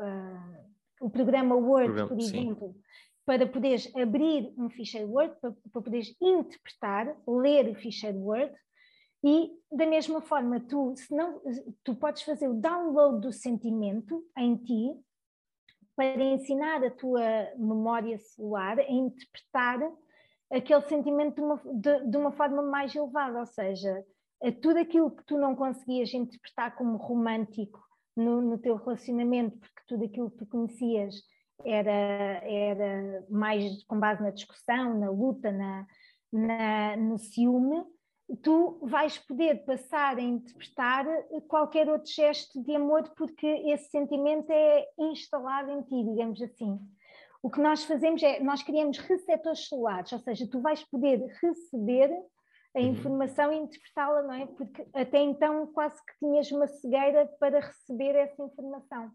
uh, 0.00 0.68
o 1.00 1.10
programa 1.10 1.54
Word, 1.54 1.86
programa, 1.86 2.08
por 2.08 2.18
exemplo, 2.18 2.72
sim. 2.72 2.80
para 3.26 3.46
poderes 3.46 3.94
abrir 3.96 4.52
um 4.56 4.70
ficheiro 4.70 5.10
Word, 5.10 5.34
para, 5.40 5.52
para 5.72 5.82
poderes 5.82 6.16
interpretar, 6.20 7.16
ler 7.26 7.68
o 7.68 7.74
ficheiro 7.74 8.18
Word, 8.18 8.54
e 9.24 9.50
da 9.70 9.86
mesma 9.86 10.20
forma, 10.20 10.60
tu, 10.60 10.94
se 10.96 11.12
não, 11.14 11.40
tu 11.82 11.94
podes 11.94 12.22
fazer 12.22 12.48
o 12.48 12.54
download 12.54 13.20
do 13.20 13.32
sentimento 13.32 14.24
em 14.36 14.56
ti, 14.56 14.94
para 15.96 16.22
ensinar 16.22 16.84
a 16.84 16.92
tua 16.92 17.20
memória 17.56 18.16
celular 18.18 18.78
a 18.78 18.88
interpretar 18.88 19.80
aquele 20.48 20.82
sentimento 20.82 21.34
de 21.34 21.40
uma, 21.40 21.60
de, 21.74 22.06
de 22.06 22.16
uma 22.16 22.30
forma 22.30 22.62
mais 22.62 22.94
elevada, 22.94 23.40
ou 23.40 23.46
seja, 23.46 24.04
tudo 24.62 24.78
aquilo 24.78 25.10
que 25.10 25.24
tu 25.24 25.36
não 25.36 25.54
conseguias 25.54 26.12
interpretar 26.14 26.76
como 26.76 26.96
romântico 26.96 27.80
no, 28.16 28.40
no 28.40 28.58
teu 28.58 28.76
relacionamento, 28.76 29.58
porque 29.58 29.82
tudo 29.86 30.04
aquilo 30.04 30.30
que 30.30 30.38
tu 30.38 30.46
conhecias 30.46 31.14
era, 31.64 31.90
era 31.90 33.26
mais 33.28 33.84
com 33.84 33.98
base 33.98 34.22
na 34.22 34.30
discussão, 34.30 34.98
na 34.98 35.10
luta, 35.10 35.50
na, 35.50 35.86
na, 36.32 36.96
no 36.96 37.18
ciúme, 37.18 37.84
tu 38.42 38.78
vais 38.82 39.18
poder 39.18 39.64
passar 39.64 40.18
a 40.18 40.22
interpretar 40.22 41.06
qualquer 41.48 41.88
outro 41.88 42.10
gesto 42.12 42.62
de 42.62 42.76
amor, 42.76 43.10
porque 43.16 43.46
esse 43.46 43.90
sentimento 43.90 44.50
é 44.50 44.86
instalado 44.98 45.70
em 45.70 45.82
ti, 45.82 46.04
digamos 46.04 46.40
assim. 46.42 46.78
O 47.42 47.50
que 47.50 47.60
nós 47.60 47.84
fazemos 47.84 48.22
é, 48.22 48.40
nós 48.40 48.62
criamos 48.62 48.98
receptores 48.98 49.66
solares, 49.66 50.12
ou 50.12 50.18
seja, 50.18 50.48
tu 50.50 50.60
vais 50.60 50.84
poder 50.84 51.24
receber 51.40 52.10
a 52.78 52.82
uhum. 52.82 52.92
informação 52.92 53.52
e 53.52 53.56
interpretá-la, 53.56 54.22
não 54.22 54.34
é? 54.34 54.46
Porque 54.46 54.86
até 54.94 55.18
então 55.18 55.66
quase 55.68 55.96
que 56.04 56.18
tinhas 56.18 56.50
uma 56.50 56.66
cegueira 56.66 57.28
para 57.38 57.60
receber 57.60 58.14
essa 58.14 58.42
informação. 58.42 59.10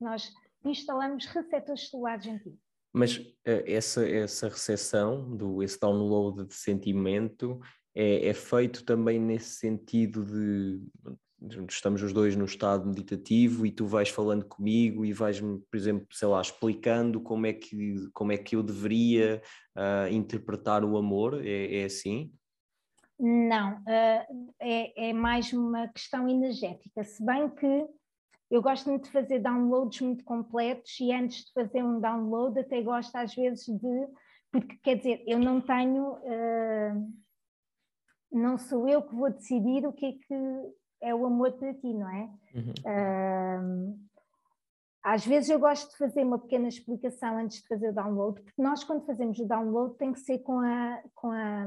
Nós 0.00 0.32
instalamos 0.64 1.26
receptores 1.26 1.88
solares 1.88 2.26
em 2.26 2.38
ti. 2.38 2.54
Mas 2.92 3.16
uh, 3.16 3.62
essa, 3.66 4.08
essa 4.08 4.48
recepção, 4.48 5.36
do, 5.36 5.62
esse 5.62 5.78
download 5.78 6.46
de 6.46 6.54
sentimento, 6.54 7.60
é, 7.94 8.28
é 8.28 8.34
feito 8.34 8.84
também 8.84 9.18
nesse 9.18 9.56
sentido 9.56 10.24
de 10.24 10.80
estamos 11.68 12.02
os 12.02 12.12
dois 12.12 12.34
no 12.34 12.44
estado 12.44 12.88
meditativo 12.88 13.64
e 13.64 13.70
tu 13.70 13.86
vais 13.86 14.08
falando 14.08 14.44
comigo 14.44 15.04
e 15.04 15.12
vais-me, 15.12 15.60
por 15.70 15.76
exemplo, 15.76 16.06
sei 16.10 16.26
lá, 16.26 16.40
explicando 16.40 17.20
como 17.20 17.46
é 17.46 17.52
que, 17.52 18.08
como 18.12 18.32
é 18.32 18.36
que 18.36 18.56
eu 18.56 18.62
deveria 18.62 19.40
uh, 19.76 20.12
interpretar 20.12 20.84
o 20.84 20.96
amor, 20.96 21.40
é, 21.44 21.82
é 21.82 21.84
assim? 21.84 22.32
Não, 23.18 23.74
uh, 23.78 24.52
é, 24.60 25.10
é 25.10 25.12
mais 25.12 25.52
uma 25.52 25.88
questão 25.88 26.28
energética, 26.28 27.02
se 27.02 27.24
bem 27.24 27.48
que 27.50 27.86
eu 28.50 28.62
gosto 28.62 28.88
muito 28.88 29.04
de 29.04 29.10
fazer 29.10 29.40
downloads 29.40 30.00
muito 30.00 30.24
completos 30.24 30.98
e 31.00 31.12
antes 31.12 31.44
de 31.44 31.52
fazer 31.52 31.82
um 31.82 32.00
download 32.00 32.58
até 32.58 32.80
gosto 32.80 33.14
às 33.16 33.34
vezes 33.34 33.66
de, 33.66 34.08
porque 34.50 34.76
quer 34.82 34.96
dizer, 34.96 35.22
eu 35.26 35.38
não 35.38 35.60
tenho, 35.60 36.12
uh, 36.12 37.12
não 38.32 38.56
sou 38.56 38.88
eu 38.88 39.02
que 39.02 39.14
vou 39.14 39.30
decidir 39.30 39.86
o 39.86 39.92
que 39.92 40.06
é 40.06 40.12
que 40.12 40.72
é 41.00 41.14
o 41.14 41.26
amor 41.26 41.52
para 41.52 41.74
ti, 41.74 41.92
não 41.92 42.08
é? 42.08 42.30
Uhum. 42.54 43.94
Uh, 43.94 44.08
às 45.02 45.24
vezes 45.24 45.48
eu 45.48 45.58
gosto 45.58 45.90
de 45.90 45.96
fazer 45.96 46.22
uma 46.22 46.38
pequena 46.38 46.68
explicação 46.68 47.38
antes 47.38 47.62
de 47.62 47.68
fazer 47.68 47.90
o 47.90 47.94
download, 47.94 48.40
porque 48.42 48.62
nós 48.62 48.82
quando 48.82 49.06
fazemos 49.06 49.38
o 49.38 49.46
download 49.46 49.96
tem 49.96 50.12
que 50.12 50.20
ser 50.20 50.38
com, 50.40 50.58
a, 50.60 51.02
com, 51.14 51.30
a, 51.30 51.66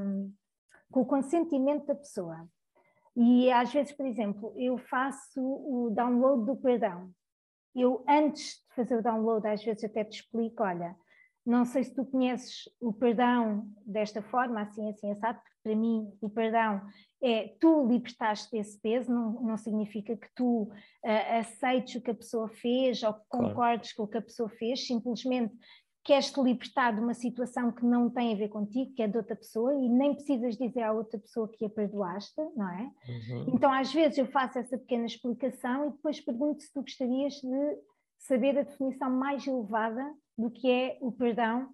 com 0.92 1.02
o 1.02 1.06
consentimento 1.06 1.86
da 1.86 1.96
pessoa. 1.96 2.48
E 3.16 3.52
às 3.52 3.74
vezes, 3.74 3.92
por 3.92 4.06
exemplo, 4.06 4.54
eu 4.56 4.78
faço 4.78 5.42
o 5.42 5.90
download 5.90 6.46
do 6.46 6.56
perdão. 6.56 7.12
Eu, 7.76 8.04
antes 8.08 8.64
de 8.70 8.76
fazer 8.76 8.98
o 8.98 9.02
download, 9.02 9.48
às 9.48 9.64
vezes 9.64 9.84
até 9.84 10.04
te 10.04 10.22
explico: 10.22 10.64
olha, 10.64 10.96
não 11.46 11.66
sei 11.66 11.84
se 11.84 11.94
tu 11.94 12.06
conheces 12.06 12.70
o 12.80 12.94
perdão 12.94 13.68
desta 13.86 14.22
forma, 14.22 14.62
assim, 14.62 14.90
assim, 14.90 15.12
assado, 15.12 15.40
porque 15.40 15.58
para 15.64 15.76
mim 15.76 16.12
o 16.22 16.30
perdão 16.30 16.82
é 17.22 17.56
tu 17.60 17.88
libertaste 17.88 18.52
desse 18.52 18.80
peso, 18.80 19.12
não, 19.12 19.34
não 19.42 19.58
significa 19.58 20.16
que 20.16 20.28
tu 20.36 20.64
uh, 20.64 21.40
aceites 21.40 21.96
o 21.96 22.02
que 22.02 22.12
a 22.12 22.16
pessoa 22.16 22.48
fez 22.50 23.04
ou 23.04 23.14
que 23.14 23.26
concordes 23.28 23.94
claro. 23.94 23.98
com 23.98 24.04
o 24.04 24.08
que 24.08 24.18
a 24.18 24.22
pessoa 24.22 24.50
fez, 24.50 24.86
simplesmente 24.86 25.54
queres 26.04 26.32
te 26.32 26.42
libertar 26.42 26.94
de 26.94 27.02
uma 27.02 27.14
situação 27.14 27.72
que 27.72 27.86
não 27.86 28.10
tem 28.10 28.34
a 28.34 28.38
ver 28.38 28.50
contigo, 28.50 28.94
que 28.94 29.04
é 29.04 29.08
de 29.08 29.18
outra 29.18 29.36
pessoa, 29.36 29.74
e 29.74 29.88
nem 29.88 30.16
precisas 30.16 30.58
dizer 30.58 30.82
à 30.82 30.92
outra 30.92 31.20
pessoa 31.20 31.48
que 31.48 31.66
a 31.66 31.70
perdoaste, 31.70 32.42
não 32.56 32.70
é? 32.70 32.92
Uhum. 33.08 33.46
Então, 33.54 33.72
às 33.72 33.94
vezes, 33.94 34.18
eu 34.18 34.26
faço 34.26 34.58
essa 34.58 34.78
pequena 34.78 35.06
explicação 35.06 35.88
e 35.88 35.92
depois 35.92 36.20
pergunto 36.20 36.62
se 36.62 36.74
tu 36.74 36.82
gostarias 36.82 37.34
de 37.36 37.78
saber 38.18 38.58
a 38.58 38.64
definição 38.64 39.10
mais 39.12 39.46
elevada 39.46 40.04
do 40.38 40.50
que 40.50 40.70
é 40.70 40.98
o 41.02 41.12
perdão. 41.12 41.70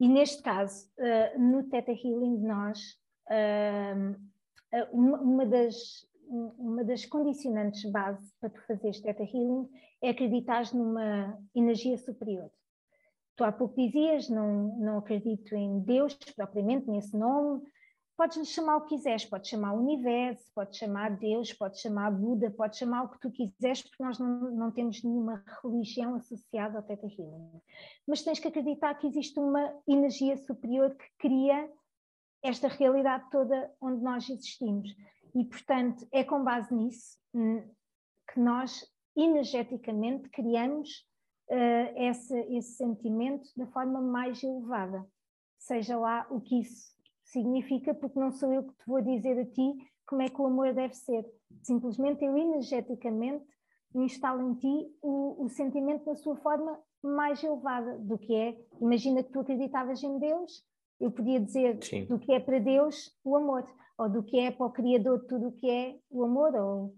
E 0.00 0.08
neste 0.08 0.42
caso, 0.42 0.88
uh, 0.98 1.40
no 1.40 1.64
Theta 1.68 1.92
Healing, 1.92 2.38
nós, 2.38 2.78
uh, 3.30 4.16
uma, 4.92 5.20
uma, 5.20 5.46
das, 5.46 5.76
uma 6.28 6.84
das 6.84 7.04
condicionantes 7.04 7.90
base 7.90 8.32
para 8.40 8.50
tu 8.50 8.60
fazeres 8.66 9.00
Theta 9.00 9.22
Healing 9.22 9.68
é 10.02 10.10
acreditar 10.10 10.62
numa 10.74 11.36
energia 11.54 11.96
superior. 11.96 12.50
Tu 13.38 13.44
há 13.44 13.52
pouco 13.52 13.76
dizias, 13.76 14.28
não, 14.28 14.76
não 14.78 14.98
acredito 14.98 15.54
em 15.54 15.78
Deus 15.78 16.12
propriamente, 16.34 16.90
nesse 16.90 17.16
nome. 17.16 17.62
Podes 18.16 18.48
chamar 18.48 18.78
o 18.78 18.80
que 18.80 18.96
quiseres, 18.96 19.24
podes 19.24 19.48
chamar 19.48 19.74
o 19.74 19.78
universo, 19.78 20.52
podes 20.52 20.76
chamar 20.76 21.16
Deus, 21.16 21.52
podes 21.52 21.80
chamar 21.80 22.10
Buda, 22.10 22.50
podes 22.50 22.80
chamar 22.80 23.04
o 23.04 23.08
que 23.10 23.20
tu 23.20 23.30
quiseres, 23.30 23.80
porque 23.80 24.02
nós 24.02 24.18
não, 24.18 24.50
não 24.50 24.72
temos 24.72 25.04
nenhuma 25.04 25.44
religião 25.62 26.16
associada 26.16 26.78
ao 26.78 26.82
Theta 26.82 27.06
Healing. 27.06 27.62
Mas 28.08 28.24
tens 28.24 28.40
que 28.40 28.48
acreditar 28.48 28.92
que 28.96 29.06
existe 29.06 29.38
uma 29.38 29.72
energia 29.86 30.36
superior 30.36 30.96
que 30.96 31.06
cria 31.16 31.70
esta 32.42 32.66
realidade 32.66 33.30
toda 33.30 33.72
onde 33.80 34.02
nós 34.02 34.28
existimos. 34.28 34.92
E, 35.32 35.44
portanto, 35.44 36.04
é 36.10 36.24
com 36.24 36.42
base 36.42 36.74
nisso 36.74 37.16
hum, 37.32 37.62
que 38.32 38.40
nós 38.40 38.84
energeticamente 39.14 40.28
criamos 40.28 41.07
uh, 41.50 41.92
esse, 41.96 42.38
esse 42.56 42.76
sentimento 42.76 43.48
da 43.56 43.66
forma 43.66 44.00
mais 44.00 44.42
elevada, 44.42 45.04
seja 45.58 45.98
lá 45.98 46.26
o 46.30 46.40
que 46.40 46.60
isso 46.60 46.96
significa, 47.24 47.94
porque 47.94 48.18
não 48.18 48.30
sou 48.32 48.52
eu 48.52 48.62
que 48.62 48.74
te 48.74 48.86
vou 48.86 49.02
dizer 49.02 49.38
a 49.38 49.44
ti 49.44 49.74
como 50.06 50.22
é 50.22 50.28
que 50.28 50.40
o 50.40 50.46
amor 50.46 50.72
deve 50.72 50.94
ser. 50.94 51.26
Simplesmente 51.62 52.24
eu 52.24 52.36
energeticamente 52.36 53.44
instalo 53.94 54.50
em 54.50 54.54
ti 54.54 54.96
o, 55.02 55.44
o 55.44 55.48
sentimento 55.48 56.06
na 56.06 56.14
sua 56.14 56.36
forma 56.36 56.78
mais 57.02 57.42
elevada 57.42 57.98
do 57.98 58.18
que 58.18 58.34
é. 58.34 58.58
Imagina 58.80 59.22
que 59.22 59.32
tu 59.32 59.40
acreditavas 59.40 60.02
em 60.02 60.18
Deus, 60.18 60.64
eu 61.00 61.10
podia 61.10 61.40
dizer 61.40 61.82
Sim. 61.82 62.06
do 62.06 62.18
que 62.18 62.32
é 62.32 62.40
para 62.40 62.58
Deus 62.58 63.16
o 63.24 63.36
amor, 63.36 63.68
ou 63.96 64.08
do 64.08 64.22
que 64.22 64.38
é 64.38 64.50
para 64.50 64.66
o 64.66 64.72
Criador 64.72 65.24
tudo 65.26 65.48
o 65.48 65.52
que 65.52 65.70
é 65.70 65.98
o 66.10 66.24
amor, 66.24 66.54
ou 66.54 66.94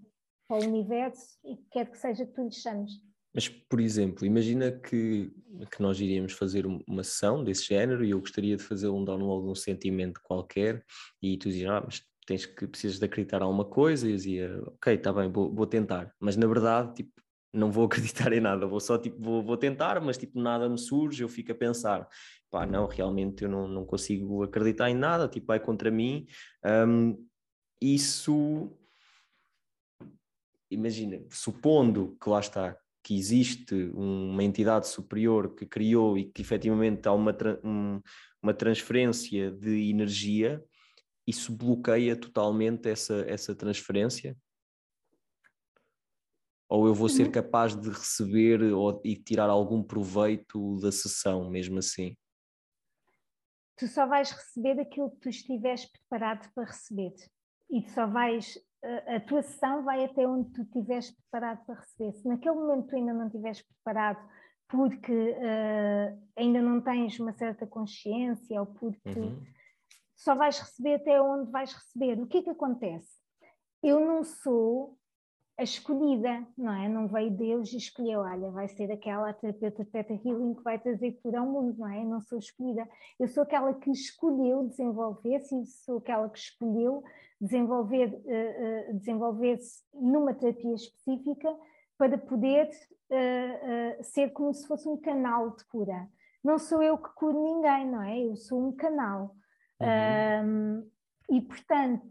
para 0.48 0.58
o 0.58 0.68
universo, 0.68 1.38
e 1.44 1.56
quer 1.70 1.90
que 1.90 1.98
seja 1.98 2.26
que 2.26 2.32
tu 2.32 2.42
lhe 2.42 2.52
chames. 2.52 2.92
Mas, 3.34 3.48
por 3.48 3.80
exemplo, 3.80 4.26
imagina 4.26 4.72
que, 4.72 5.30
que 5.70 5.80
nós 5.80 6.00
iríamos 6.00 6.32
fazer 6.32 6.66
uma 6.66 7.04
sessão 7.04 7.44
desse 7.44 7.66
género 7.66 8.04
e 8.04 8.10
eu 8.10 8.20
gostaria 8.20 8.56
de 8.56 8.62
fazer 8.62 8.88
um 8.88 9.04
download 9.04 9.44
de 9.44 9.50
um 9.52 9.54
sentimento 9.54 10.20
qualquer 10.22 10.84
e 11.22 11.36
tu 11.36 11.48
dizias, 11.48 11.70
ah, 11.70 11.82
mas 11.84 12.02
tens 12.26 12.44
que, 12.44 12.66
precisas 12.66 12.98
de 12.98 13.04
acreditar 13.04 13.40
em 13.40 13.44
alguma 13.44 13.64
coisa 13.64 14.06
e 14.06 14.10
eu 14.10 14.16
dizia, 14.16 14.62
ok, 14.66 14.94
está 14.94 15.12
bem, 15.12 15.30
vou, 15.30 15.52
vou 15.54 15.66
tentar. 15.66 16.12
Mas 16.18 16.36
na 16.36 16.46
verdade, 16.46 16.94
tipo, 16.96 17.12
não 17.52 17.70
vou 17.70 17.84
acreditar 17.86 18.32
em 18.32 18.40
nada, 18.40 18.66
vou 18.66 18.80
só, 18.80 18.98
tipo, 18.98 19.22
vou, 19.22 19.42
vou 19.42 19.56
tentar, 19.56 20.00
mas 20.00 20.18
tipo, 20.18 20.40
nada 20.40 20.68
me 20.68 20.78
surge, 20.78 21.22
eu 21.22 21.28
fico 21.28 21.52
a 21.52 21.54
pensar, 21.54 22.08
pá, 22.50 22.66
não, 22.66 22.86
realmente 22.86 23.44
eu 23.44 23.48
não, 23.48 23.68
não 23.68 23.86
consigo 23.86 24.42
acreditar 24.42 24.90
em 24.90 24.94
nada, 24.94 25.28
tipo, 25.28 25.46
vai 25.46 25.60
contra 25.60 25.90
mim. 25.90 26.26
Um, 26.64 27.16
isso 27.80 28.76
imagina, 30.70 31.20
supondo 31.30 32.16
que 32.22 32.28
lá 32.28 32.40
está, 32.40 32.76
que 33.02 33.16
existe 33.16 33.74
uma 33.94 34.44
entidade 34.44 34.88
superior 34.88 35.54
que 35.54 35.66
criou 35.66 36.18
e 36.18 36.24
que 36.24 36.42
efetivamente 36.42 37.08
há 37.08 37.12
uma, 37.12 37.34
um, 37.64 38.00
uma 38.42 38.54
transferência 38.54 39.50
de 39.50 39.90
energia, 39.90 40.62
isso 41.26 41.56
bloqueia 41.56 42.16
totalmente 42.16 42.88
essa, 42.88 43.24
essa 43.28 43.54
transferência? 43.54 44.36
Ou 46.68 46.86
eu 46.86 46.94
vou 46.94 47.08
ser 47.08 47.26
uhum. 47.26 47.32
capaz 47.32 47.74
de 47.74 47.88
receber 47.88 48.62
ou, 48.62 49.00
e 49.04 49.16
tirar 49.16 49.50
algum 49.50 49.82
proveito 49.82 50.78
da 50.78 50.92
sessão, 50.92 51.50
mesmo 51.50 51.78
assim? 51.78 52.16
Tu 53.76 53.88
só 53.88 54.06
vais 54.06 54.30
receber 54.30 54.78
aquilo 54.78 55.10
que 55.10 55.20
tu 55.20 55.28
estiveres 55.28 55.86
preparado 55.86 56.48
para 56.54 56.64
receber. 56.64 57.14
E 57.70 57.82
tu 57.82 57.90
só 57.90 58.06
vais 58.06 58.58
a 58.82 59.20
tua 59.20 59.42
sessão 59.42 59.84
vai 59.84 60.04
até 60.04 60.26
onde 60.26 60.50
tu 60.52 60.62
estiveres 60.62 61.10
preparado 61.10 61.64
para 61.66 61.80
receber. 61.80 62.12
Se 62.14 62.26
naquele 62.26 62.54
momento 62.54 62.88
tu 62.88 62.96
ainda 62.96 63.12
não 63.12 63.26
estiveres 63.26 63.62
preparado 63.62 64.26
porque 64.68 65.12
uh, 65.12 66.28
ainda 66.36 66.62
não 66.62 66.80
tens 66.80 67.18
uma 67.18 67.32
certa 67.32 67.66
consciência 67.66 68.60
ou 68.60 68.66
porque 68.66 69.18
uhum. 69.18 69.42
só 70.16 70.34
vais 70.34 70.58
receber 70.58 70.94
até 70.94 71.20
onde 71.20 71.50
vais 71.50 71.72
receber. 71.72 72.20
O 72.22 72.26
que 72.26 72.38
é 72.38 72.42
que 72.42 72.50
acontece? 72.50 73.18
Eu 73.82 74.00
não 74.00 74.22
sou 74.22 74.96
a 75.60 75.62
escolhida, 75.62 76.46
não 76.56 76.72
é? 76.72 76.88
Não 76.88 77.06
veio 77.06 77.30
Deus 77.30 77.70
e 77.74 77.76
escolheu, 77.76 78.20
olha, 78.20 78.50
vai 78.50 78.66
ser 78.66 78.90
aquela 78.90 79.30
terapeuta 79.34 79.84
Teta 79.84 80.14
Healing 80.14 80.54
que 80.54 80.62
vai 80.62 80.78
trazer 80.78 81.20
cura 81.22 81.40
ao 81.40 81.46
mundo, 81.46 81.76
não 81.76 81.86
é? 81.86 82.00
Eu 82.00 82.06
não 82.06 82.20
sou 82.22 82.38
escolhida. 82.38 82.88
Eu 83.18 83.28
sou 83.28 83.42
aquela 83.42 83.74
que 83.74 83.90
escolheu 83.90 84.66
desenvolver-se 84.66 85.54
e 85.54 85.66
sou 85.66 85.98
aquela 85.98 86.30
que 86.30 86.38
escolheu 86.38 87.04
desenvolver, 87.38 88.08
uh, 88.08 88.90
uh, 88.90 88.98
desenvolver-se 88.98 89.82
numa 89.92 90.32
terapia 90.32 90.74
específica 90.74 91.54
para 91.98 92.16
poder 92.16 92.70
uh, 93.10 94.00
uh, 94.00 94.02
ser 94.02 94.30
como 94.30 94.54
se 94.54 94.66
fosse 94.66 94.88
um 94.88 94.96
canal 94.96 95.50
de 95.50 95.64
cura. 95.66 96.08
Não 96.42 96.58
sou 96.58 96.82
eu 96.82 96.96
que 96.96 97.14
curo 97.14 97.38
ninguém, 97.38 97.86
não 97.86 98.02
é? 98.02 98.18
Eu 98.18 98.34
sou 98.34 98.66
um 98.66 98.72
canal. 98.72 99.36
Uhum. 99.78 100.80
Um, 100.80 100.90
e, 101.36 101.42
portanto, 101.42 102.06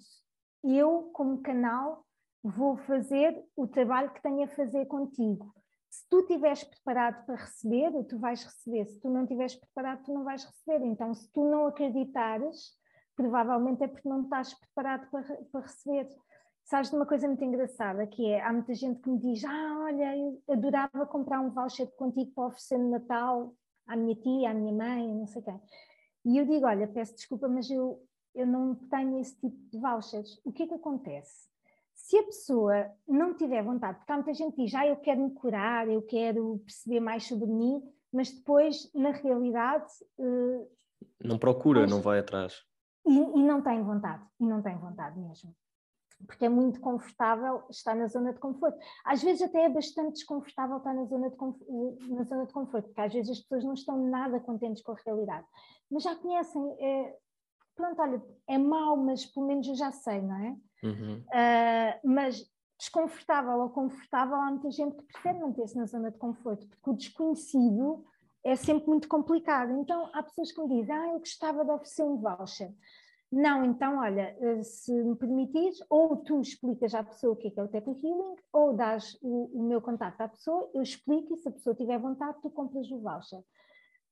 eu, 0.63 1.09
como 1.13 1.41
canal, 1.41 2.05
vou 2.43 2.77
fazer 2.77 3.43
o 3.55 3.67
trabalho 3.67 4.11
que 4.11 4.21
tenho 4.21 4.43
a 4.43 4.47
fazer 4.47 4.85
contigo. 4.85 5.53
Se 5.89 6.07
tu 6.07 6.19
estiveres 6.19 6.63
preparado 6.63 7.25
para 7.25 7.35
receber, 7.35 7.91
tu 8.05 8.19
vais 8.19 8.43
receber. 8.43 8.85
Se 8.85 8.99
tu 8.99 9.09
não 9.09 9.23
estiveres 9.23 9.55
preparado, 9.55 10.03
tu 10.03 10.13
não 10.13 10.23
vais 10.23 10.45
receber. 10.45 10.85
Então, 10.85 11.13
se 11.13 11.31
tu 11.31 11.49
não 11.49 11.65
acreditares, 11.65 12.77
provavelmente 13.15 13.83
é 13.83 13.87
porque 13.87 14.07
não 14.07 14.21
estás 14.21 14.53
preparado 14.53 15.09
para, 15.09 15.23
para 15.51 15.61
receber. 15.61 16.07
Sabes 16.63 16.91
de 16.91 16.95
uma 16.95 17.05
coisa 17.05 17.27
muito 17.27 17.43
engraçada, 17.43 18.05
que 18.05 18.27
é, 18.27 18.41
há 18.41 18.53
muita 18.53 18.75
gente 18.75 19.01
que 19.01 19.09
me 19.09 19.19
diz, 19.19 19.43
ah, 19.43 19.79
olha, 19.85 20.15
eu 20.15 20.39
adorava 20.47 21.05
comprar 21.07 21.41
um 21.41 21.49
voucher 21.49 21.87
contigo 21.95 22.31
para 22.35 22.45
oferecer 22.45 22.77
no 22.77 22.91
Natal 22.91 23.53
à 23.87 23.95
minha 23.95 24.15
tia, 24.15 24.51
à 24.51 24.53
minha 24.53 24.71
mãe, 24.71 25.07
não 25.07 25.25
sei 25.25 25.41
quem. 25.41 25.59
E 26.25 26.37
eu 26.37 26.45
digo, 26.45 26.67
olha, 26.67 26.87
peço 26.87 27.15
desculpa, 27.15 27.47
mas 27.47 27.69
eu, 27.71 27.99
eu 28.35 28.45
não 28.45 28.75
tenho 28.75 29.19
esse 29.19 29.35
tipo 29.39 29.57
de 29.71 29.79
vouchers. 29.79 30.39
O 30.45 30.51
que 30.51 30.63
é 30.63 30.67
que 30.67 30.75
acontece? 30.75 31.49
Se 32.09 32.17
a 32.17 32.23
pessoa 32.23 32.89
não 33.07 33.35
tiver 33.35 33.63
vontade, 33.63 33.99
porque 33.99 34.11
há 34.11 34.15
muita 34.15 34.33
gente 34.33 34.55
que 34.55 34.65
diz, 34.65 34.73
ah, 34.73 34.87
eu 34.87 34.95
quero 34.95 35.21
me 35.21 35.29
curar, 35.29 35.87
eu 35.87 36.01
quero 36.01 36.57
perceber 36.65 36.99
mais 36.99 37.27
sobre 37.27 37.45
mim, 37.45 37.83
mas 38.11 38.31
depois, 38.31 38.91
na 38.95 39.11
realidade... 39.11 39.85
Uh, 40.17 40.67
não 41.23 41.37
procura, 41.37 41.81
mas... 41.81 41.91
não 41.91 42.01
vai 42.01 42.17
atrás. 42.17 42.65
E, 43.05 43.13
e 43.15 43.43
não 43.43 43.61
tem 43.61 43.83
vontade, 43.83 44.25
e 44.39 44.43
não 44.43 44.59
tem 44.59 44.75
vontade 44.75 45.19
mesmo 45.19 45.55
porque 46.27 46.43
é 46.43 46.49
muito 46.49 46.81
confortável 46.81 47.63
estar 47.69 47.95
na 47.95 48.05
zona 48.07 48.33
de 48.33 48.39
conforto. 48.39 48.77
Às 49.05 49.23
vezes 49.23 49.41
até 49.41 49.63
é 49.63 49.69
bastante 49.69 50.15
desconfortável 50.15 50.75
estar 50.75 50.93
na 50.93 51.05
zona 51.05 51.29
de, 51.29 51.37
na 52.09 52.23
zona 52.23 52.45
de 52.45 52.51
conforto, 52.51 52.87
porque 52.87 52.99
às 52.99 53.13
vezes 53.13 53.31
as 53.31 53.39
pessoas 53.39 53.63
não 53.63 53.73
estão 53.73 54.05
nada 54.09 54.37
contentes 54.41 54.83
com 54.83 54.91
a 54.91 54.97
realidade. 55.05 55.47
Mas 55.89 56.03
já 56.03 56.13
conhecem, 56.17 56.75
é, 56.77 57.15
pronto, 57.73 58.01
olha, 58.01 58.21
é 58.47 58.57
mau, 58.57 58.97
mas 58.97 59.25
pelo 59.25 59.47
menos 59.47 59.65
eu 59.65 59.75
já 59.75 59.93
sei, 59.93 60.21
não 60.21 60.35
é? 60.35 60.57
Uhum. 60.83 61.23
Uh, 61.27 61.99
mas 62.03 62.49
desconfortável 62.77 63.59
ou 63.59 63.69
confortável, 63.69 64.35
há 64.35 64.51
muita 64.51 64.71
gente 64.71 64.95
que 64.95 65.03
prefere 65.03 65.39
manter-se 65.39 65.77
na 65.77 65.85
zona 65.85 66.11
de 66.11 66.17
conforto, 66.17 66.65
porque 66.67 66.89
o 66.89 66.93
desconhecido 66.93 68.05
é 68.43 68.55
sempre 68.55 68.87
muito 68.87 69.07
complicado. 69.07 69.71
Então 69.81 70.09
há 70.13 70.23
pessoas 70.23 70.51
que 70.51 70.61
me 70.61 70.79
dizem, 70.79 70.95
ah, 70.95 71.07
eu 71.09 71.19
gostava 71.19 71.65
de 71.65 71.71
oferecer 71.71 72.03
um 72.03 72.17
voucher. 72.17 72.73
Não, 73.31 73.63
então, 73.63 73.99
olha, 73.99 74.35
eh, 74.39 74.63
se 74.63 74.91
me 74.91 75.15
permitires, 75.15 75.77
ou 75.87 76.17
tu 76.17 76.41
explicas 76.41 76.95
à 76.95 77.03
pessoa 77.03 77.33
o 77.33 77.35
que 77.35 77.49
é, 77.49 77.51
que 77.51 77.59
é 77.59 77.63
o 77.63 77.67
Tap 77.67 77.87
Healing, 77.87 78.35
ou 78.51 78.73
dás 78.73 79.15
o, 79.21 79.59
o, 79.59 79.63
meu 79.63 79.79
contato 79.79 80.19
à 80.21 80.27
pessoa, 80.27 80.67
eu 80.73 80.81
explico 80.81 81.35
e 81.35 81.37
se 81.37 81.47
a 81.47 81.51
pessoa 81.51 81.75
tiver 81.75 81.99
vontade, 81.99 82.41
tu 82.41 82.49
compras 82.49 82.89
o 82.89 82.99
voucher. 82.99 83.43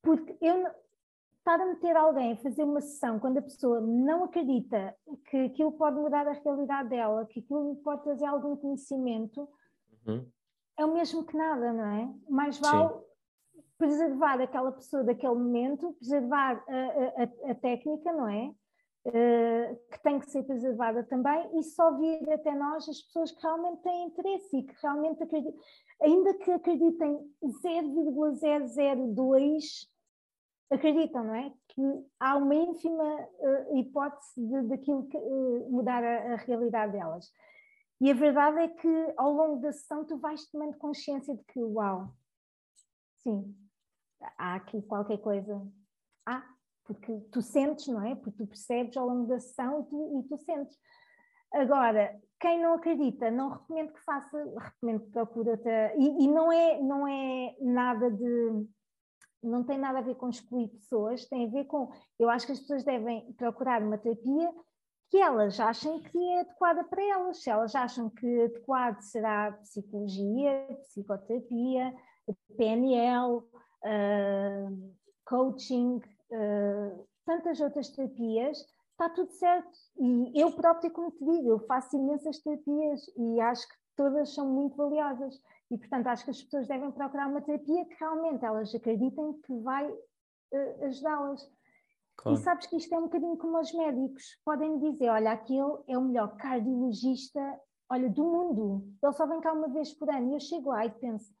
Porque 0.02 0.36
eu 0.40 0.64
estar 1.38 1.60
a 1.60 1.66
meter 1.66 1.96
alguém 1.96 2.32
a 2.32 2.36
fazer 2.36 2.62
uma 2.62 2.80
sessão 2.80 3.18
quando 3.18 3.38
a 3.38 3.42
pessoa 3.42 3.80
não 3.80 4.24
acredita 4.24 4.94
que 5.30 5.36
aquilo 5.36 5.72
pode 5.72 5.96
mudar 5.96 6.26
a 6.26 6.32
realidade 6.32 6.90
dela, 6.90 7.26
que 7.26 7.40
aquilo 7.40 7.76
pode 7.76 8.02
trazer 8.02 8.26
algum 8.26 8.56
conhecimento, 8.56 9.48
uhum. 10.06 10.26
é 10.76 10.84
o 10.84 10.92
mesmo 10.92 11.24
que 11.24 11.36
nada, 11.36 11.72
não 11.72 11.84
é? 11.84 12.14
Mais 12.28 12.58
vale 12.58 12.88
Sim. 12.88 13.62
preservar 13.78 14.40
aquela 14.40 14.72
pessoa 14.72 15.04
daquele 15.04 15.34
momento, 15.34 15.94
preservar 15.94 16.62
a, 16.68 17.22
a, 17.22 17.52
a 17.52 17.54
técnica, 17.54 18.12
não 18.12 18.28
é? 18.28 18.52
Eh, 19.10 19.74
que 19.90 20.02
tem 20.02 20.18
que 20.18 20.30
ser 20.30 20.42
preservada 20.42 21.02
também 21.04 21.58
e 21.58 21.62
só 21.62 21.96
vir 21.96 22.30
até 22.30 22.54
nós 22.54 22.86
as 22.86 23.00
pessoas 23.00 23.32
que 23.32 23.40
realmente 23.40 23.80
têm 23.80 24.08
interesse 24.08 24.58
e 24.58 24.64
que 24.64 24.74
realmente 24.82 25.22
acreditam, 25.22 25.58
ainda 26.02 26.34
que 26.34 26.50
acreditem 26.50 27.18
0,002, 27.62 29.88
acreditam, 30.70 31.24
não 31.24 31.34
é? 31.34 31.52
Que 31.68 31.82
há 32.20 32.36
uma 32.36 32.54
ínfima 32.54 33.04
uh, 33.04 33.76
hipótese 33.78 34.62
daquilo 34.64 35.06
que 35.08 35.16
uh, 35.16 35.70
mudar 35.70 36.02
a, 36.04 36.34
a, 36.34 36.36
realidade 36.36 36.92
delas. 36.92 37.32
E 38.00 38.10
a 38.10 38.14
verdade 38.14 38.58
é 38.58 38.68
que 38.68 39.14
ao 39.16 39.32
longo 39.32 39.60
da 39.60 39.72
sessão 39.72 40.04
tu 40.04 40.18
vais 40.18 40.46
tomando 40.50 40.76
consciência 40.76 41.34
de 41.34 41.42
que, 41.44 41.60
uau, 41.60 42.14
sim, 43.18 43.54
há 44.36 44.54
aqui 44.54 44.80
qualquer 44.82 45.18
coisa. 45.18 45.66
Ah, 46.24 46.44
porque 46.84 47.20
tu 47.32 47.42
sentes, 47.42 47.86
não 47.88 48.04
é? 48.04 48.14
Porque 48.14 48.38
tu 48.38 48.46
percebes 48.46 48.96
ao 48.96 49.06
longo 49.06 49.26
da 49.26 49.38
sessão 49.40 49.80
e 49.80 49.84
tu, 49.84 50.20
e 50.20 50.28
tu 50.28 50.38
sentes. 50.38 50.78
Agora, 51.52 52.18
quem 52.40 52.60
não 52.60 52.74
acredita, 52.74 53.30
não 53.30 53.50
recomendo 53.50 53.92
que 53.92 54.04
faça, 54.04 54.36
recomendo 54.56 55.04
que 55.04 55.10
procure 55.10 55.50
outra. 55.50 55.94
E, 55.96 56.24
e, 56.24 56.28
não, 56.28 56.52
é, 56.52 56.80
não 56.80 57.06
é 57.06 57.56
nada 57.60 58.10
de. 58.10 58.66
Não 59.42 59.62
tem 59.62 59.78
nada 59.78 59.98
a 59.98 60.02
ver 60.02 60.16
com 60.16 60.28
excluir 60.28 60.68
pessoas, 60.68 61.24
tem 61.26 61.46
a 61.46 61.50
ver 61.50 61.64
com. 61.64 61.90
Eu 62.18 62.28
acho 62.28 62.46
que 62.46 62.52
as 62.52 62.60
pessoas 62.60 62.84
devem 62.84 63.32
procurar 63.34 63.82
uma 63.82 63.98
terapia 63.98 64.52
que 65.10 65.16
elas 65.16 65.58
achem 65.58 66.00
que 66.00 66.18
é 66.18 66.40
adequada 66.40 66.84
para 66.84 67.02
elas. 67.02 67.42
Se 67.42 67.50
elas 67.50 67.74
acham 67.74 68.10
que 68.10 68.42
adequado 68.42 69.00
será 69.00 69.52
psicologia, 69.52 70.66
psicoterapia, 70.82 71.94
PNL, 72.56 73.36
uh, 73.38 74.94
coaching, 75.24 75.96
uh, 75.96 77.06
tantas 77.24 77.60
outras 77.60 77.88
terapias, 77.90 78.58
está 78.92 79.08
tudo 79.08 79.30
certo. 79.32 79.70
E 79.98 80.40
eu 80.40 80.52
própria, 80.52 80.90
como 80.90 81.10
te 81.10 81.24
digo, 81.24 81.50
eu 81.50 81.58
faço 81.60 81.96
imensas 81.96 82.38
terapias 82.40 83.06
e 83.16 83.40
acho 83.40 83.66
que 83.66 83.74
todas 83.96 84.34
são 84.34 84.48
muito 84.48 84.76
valiosas. 84.76 85.40
E, 85.70 85.76
portanto, 85.76 86.06
acho 86.06 86.24
que 86.24 86.30
as 86.30 86.42
pessoas 86.42 86.66
devem 86.66 86.90
procurar 86.90 87.28
uma 87.28 87.42
terapia 87.42 87.84
que 87.84 87.94
realmente 87.98 88.44
elas 88.44 88.74
acreditem 88.74 89.34
que 89.44 89.54
vai 89.60 89.90
uh, 89.90 90.84
ajudá-las. 90.84 91.50
Claro. 92.16 92.38
E 92.38 92.42
sabes 92.42 92.66
que 92.66 92.76
isto 92.76 92.94
é 92.94 92.98
um 92.98 93.02
bocadinho 93.02 93.36
como 93.36 93.58
os 93.58 93.72
médicos. 93.72 94.40
Podem 94.44 94.78
dizer, 94.78 95.08
olha, 95.10 95.32
aquele 95.32 95.78
é 95.86 95.96
o 95.96 96.02
melhor 96.02 96.36
cardiologista, 96.36 97.60
olha, 97.88 98.08
do 98.08 98.24
mundo. 98.24 98.88
Ele 99.02 99.12
só 99.12 99.26
vem 99.26 99.40
cá 99.40 99.52
uma 99.52 99.68
vez 99.68 99.92
por 99.92 100.10
ano. 100.10 100.30
E 100.30 100.34
eu 100.34 100.40
chego 100.40 100.70
lá 100.70 100.86
e 100.86 100.90
penso, 100.90 101.32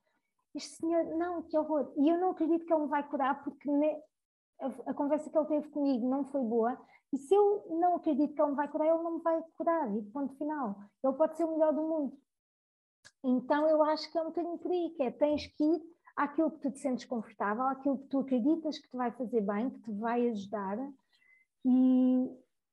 este 0.54 0.76
senhor, 0.76 1.04
não, 1.16 1.42
que 1.42 1.56
horror. 1.56 1.92
E 1.96 2.08
eu 2.08 2.18
não 2.18 2.30
acredito 2.30 2.64
que 2.64 2.72
ele 2.72 2.82
me 2.82 2.88
vai 2.88 3.02
curar 3.08 3.42
porque 3.42 3.70
a, 4.60 4.90
a, 4.90 4.94
conversa 4.94 5.30
que 5.30 5.38
ele 5.38 5.46
teve 5.46 5.68
comigo 5.68 6.08
não 6.08 6.24
foi 6.24 6.42
boa, 6.42 6.78
e 7.12 7.18
se 7.18 7.34
eu 7.34 7.66
não 7.80 7.96
acredito 7.96 8.34
que 8.34 8.42
ele 8.42 8.50
me 8.50 8.56
vai 8.56 8.68
curar, 8.68 8.86
ele 8.86 9.02
não 9.02 9.16
me 9.16 9.22
vai 9.22 9.42
curar, 9.56 9.96
e 9.96 10.02
ponto 10.02 10.34
final. 10.36 10.76
Ele 11.02 11.12
pode 11.14 11.36
ser 11.36 11.44
o 11.44 11.52
melhor 11.52 11.72
do 11.72 11.82
mundo. 11.82 12.18
Então 13.24 13.68
eu 13.68 13.82
acho 13.82 14.10
que 14.10 14.18
é 14.18 14.22
um 14.22 14.26
bocadinho 14.26 14.58
por 14.58 14.70
aí, 14.70 14.90
que 14.96 15.02
é, 15.02 15.10
tens 15.10 15.46
que 15.46 15.64
ir 15.64 15.82
àquilo 16.16 16.50
que 16.50 16.60
tu 16.60 16.70
te 16.70 16.78
sentes 16.78 17.04
confortável, 17.04 17.64
àquilo 17.64 17.98
que 17.98 18.08
tu 18.08 18.20
acreditas 18.20 18.78
que 18.78 18.88
te 18.88 18.96
vai 18.96 19.10
fazer 19.12 19.40
bem, 19.40 19.70
que 19.70 19.80
te 19.80 19.92
vai 19.92 20.28
ajudar, 20.28 20.78
e, 21.64 22.30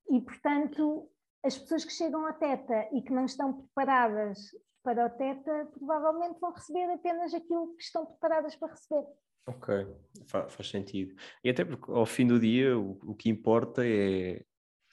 e 0.10 0.22
portanto 0.22 1.10
as 1.43 1.57
pessoas 1.57 1.85
que 1.85 1.93
chegam 1.93 2.26
à 2.26 2.34
teta 2.34 2.89
e 2.91 3.02
que 3.02 3.14
não 3.14 3.26
estão 3.26 3.53
preparadas 3.53 4.39
para 4.84 5.06
o 5.06 5.10
teta 5.10 5.68
provavelmente 5.77 6.39
vão 6.39 6.52
receber 6.52 6.91
apenas 6.91 7.34
aquilo 7.34 7.76
que 7.76 7.84
estão 7.84 8.06
preparadas 8.06 8.56
para 8.56 8.72
receber. 8.72 9.06
Ok, 9.47 9.88
Fa 10.26 10.49
faz 10.49 10.69
sentido. 10.69 11.15
E 11.43 11.49
até 11.49 11.64
porque 11.64 11.91
ao 11.91 12.06
fim 12.06 12.26
do 12.26 12.39
dia 12.39 12.77
o, 12.77 12.97
o 13.03 13.15
que 13.15 13.30
importa 13.30 13.85
é 13.85 14.43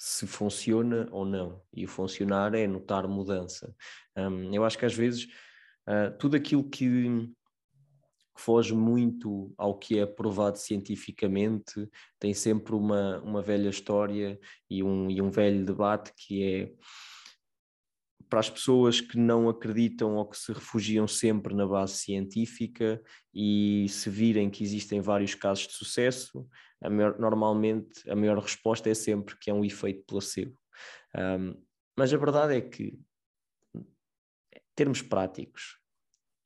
se 0.04 0.26
funciona 0.26 1.06
ou 1.12 1.24
não. 1.24 1.62
E 1.72 1.84
o 1.84 1.88
funcionar 1.88 2.56
é 2.56 2.66
notar 2.66 3.06
mudança. 3.06 3.72
Um, 4.16 4.52
eu 4.52 4.64
acho 4.64 4.76
que 4.76 4.84
às 4.84 4.92
vezes 4.92 5.26
uh, 5.86 6.10
tudo 6.18 6.36
aquilo 6.36 6.68
que 6.68 7.30
foge 8.36 8.74
muito 8.74 9.54
ao 9.56 9.78
que 9.78 10.00
é 10.00 10.04
provado 10.04 10.58
cientificamente 10.58 11.88
tem 12.18 12.34
sempre 12.34 12.74
uma, 12.74 13.20
uma 13.20 13.40
velha 13.40 13.68
história 13.68 14.40
e 14.68 14.82
um, 14.82 15.08
e 15.08 15.22
um 15.22 15.30
velho 15.30 15.64
debate 15.64 16.12
que 16.16 16.42
é 16.42 16.72
para 18.32 18.40
as 18.40 18.48
pessoas 18.48 18.98
que 18.98 19.18
não 19.18 19.46
acreditam 19.46 20.16
ou 20.16 20.24
que 20.24 20.38
se 20.38 20.54
refugiam 20.54 21.06
sempre 21.06 21.54
na 21.54 21.66
base 21.66 21.98
científica 21.98 22.98
e 23.34 23.86
se 23.90 24.08
virem 24.08 24.48
que 24.48 24.64
existem 24.64 25.02
vários 25.02 25.34
casos 25.34 25.66
de 25.66 25.74
sucesso, 25.74 26.48
a 26.82 26.88
maior, 26.88 27.18
normalmente 27.18 28.10
a 28.10 28.16
maior 28.16 28.38
resposta 28.38 28.88
é 28.88 28.94
sempre 28.94 29.36
que 29.38 29.50
é 29.50 29.52
um 29.52 29.62
efeito 29.62 30.02
placebo. 30.06 30.56
Um, 31.14 31.62
mas 31.94 32.10
a 32.10 32.16
verdade 32.16 32.56
é 32.56 32.62
que, 32.62 32.98
termos 34.74 35.02
práticos, 35.02 35.78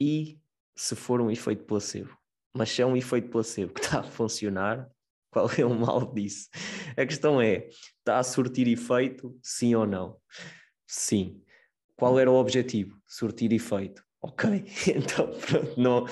e 0.01 0.41
se 0.75 0.97
for 0.97 1.21
um 1.21 1.31
efeito 1.31 1.67
placebo, 1.67 2.19
mas 2.53 2.69
se 2.69 2.83
é 2.83 2.87
um 2.87 2.97
efeito 2.97 3.31
placebo 3.31 3.73
que 3.73 3.81
está 3.81 4.01
a 4.01 4.03
funcionar, 4.03 4.91
qual 5.31 5.49
é 5.57 5.65
o 5.65 5.73
mal 5.73 6.13
disso? 6.13 6.49
A 6.97 7.07
questão 7.07 7.41
é: 7.41 7.69
está 8.01 8.19
a 8.19 8.25
surtir 8.25 8.67
efeito, 8.67 9.39
sim 9.41 9.77
ou 9.77 9.87
não? 9.87 10.21
Sim. 10.85 11.46
Qual 11.97 12.19
era 12.19 12.31
o 12.31 12.35
objetivo? 12.35 13.01
Surtir 13.07 13.53
efeito. 13.53 14.05
Ok, 14.23 14.65
então 14.89 15.31
pronto, 15.31 15.81
não. 15.81 16.05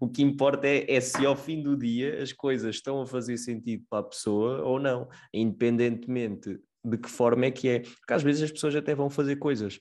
o 0.00 0.08
que 0.08 0.22
importa 0.22 0.66
é, 0.66 0.90
é, 0.90 1.00
se 1.00 1.26
ao 1.26 1.36
fim 1.36 1.60
do 1.60 1.76
dia 1.76 2.22
as 2.22 2.32
coisas 2.32 2.76
estão 2.76 3.02
a 3.02 3.06
fazer 3.06 3.36
sentido 3.36 3.84
para 3.90 3.98
a 3.98 4.04
pessoa 4.04 4.62
ou 4.62 4.78
não, 4.78 5.06
independentemente 5.34 6.58
de 6.82 6.96
que 6.96 7.10
forma 7.10 7.44
é 7.46 7.50
que 7.50 7.68
é. 7.68 7.80
Porque 7.80 8.14
às 8.14 8.22
vezes 8.22 8.42
as 8.44 8.52
pessoas 8.52 8.74
até 8.74 8.94
vão 8.94 9.10
fazer 9.10 9.36
coisas 9.36 9.78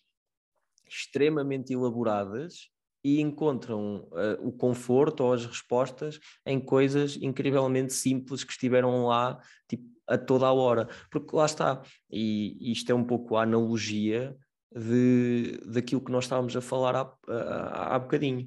extremamente 0.90 1.72
elaboradas 1.72 2.70
e 3.04 3.22
encontram 3.22 4.08
uh, 4.12 4.48
o 4.48 4.52
conforto 4.52 5.24
ou 5.24 5.34
as 5.34 5.46
respostas 5.46 6.20
em 6.46 6.60
coisas 6.60 7.16
incrivelmente 7.22 7.94
simples 7.94 8.44
que 8.44 8.52
estiveram 8.52 9.06
lá 9.06 9.40
tipo, 9.70 9.86
a 10.06 10.18
toda 10.18 10.46
a 10.46 10.52
hora. 10.52 10.90
Porque 11.10 11.36
lá 11.36 11.46
está, 11.46 11.82
e 12.12 12.72
isto 12.72 12.92
é 12.92 12.96
um 12.96 13.04
pouco 13.04 13.36
a 13.36 13.44
analogia 13.44 14.36
de, 14.76 15.60
daquilo 15.66 16.02
que 16.02 16.12
nós 16.12 16.26
estávamos 16.26 16.56
a 16.56 16.62
falar 16.62 16.96
há, 16.96 17.14
há, 17.28 17.96
há 17.96 18.00
bocadinho. 18.00 18.46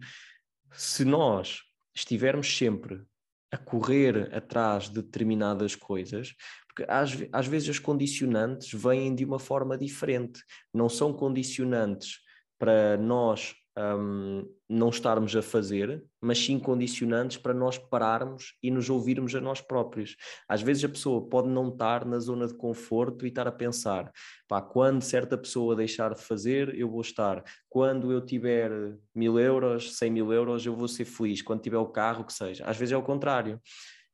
Se 0.73 1.05
nós 1.05 1.61
estivermos 1.95 2.57
sempre 2.57 3.03
a 3.51 3.59
correr 3.59 4.35
atrás 4.35 4.89
de 4.89 5.03
determinadas 5.03 5.75
coisas, 5.75 6.35
porque 6.69 6.85
às, 6.89 7.11
às 7.33 7.47
vezes 7.47 7.69
as 7.69 7.79
condicionantes 7.79 8.73
vêm 8.73 9.15
de 9.15 9.25
uma 9.25 9.39
forma 9.39 9.77
diferente, 9.77 10.43
não 10.73 10.89
são 10.89 11.13
condicionantes 11.13 12.21
para 12.59 12.97
nós 12.97 13.55
um, 13.99 14.49
não 14.69 14.89
estarmos 14.89 15.35
a 15.35 15.43
fazer, 15.43 16.05
mas 16.21 16.39
sim 16.39 16.59
condicionantes 16.59 17.37
para 17.37 17.55
nós 17.55 17.79
pararmos 17.79 18.55
e 18.63 18.71
nos 18.71 18.91
ouvirmos 18.91 19.35
a 19.35 19.41
nós 19.41 19.61
próprios. 19.61 20.17
Às 20.49 20.63
vezes 20.63 20.85
a 20.85 20.89
pessoa 20.89 21.29
pode 21.29 21.49
não 21.49 21.69
estar 21.69 22.05
na 22.05 22.19
zona 22.19 22.47
de 22.47 22.55
conforto 22.55 23.25
e 23.25 23.29
estar 23.29 23.47
a 23.49 23.53
pensar, 23.53 24.11
pá, 24.49 24.61
quando 24.61 25.03
certa 25.03 25.37
pessoa 25.37 25.77
deixar 25.77 26.15
de 26.15 26.23
fazer, 26.23 26.75
eu 26.75 26.89
vou 26.89 27.01
estar. 27.01 27.43
Quando 27.69 28.13
eu 28.13 28.21
tiver 28.21 28.71
mil 29.15 29.39
euros, 29.39 29.97
cem 29.97 30.11
mil 30.11 30.33
euros, 30.33 30.65
eu 30.67 30.75
vou 30.75 30.89
ser 30.89 31.05
feliz. 31.05 31.43
Quando 31.43 31.63
tiver 31.63 31.79
o 31.79 31.87
carro, 31.87 32.25
que 32.25 32.33
seja. 32.33 32.65
Às 32.65 32.77
vezes 32.77 32.93
é 32.93 32.97
o 32.97 33.03
contrário. 33.03 33.61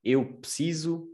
Eu 0.02 0.24
preciso 0.40 1.08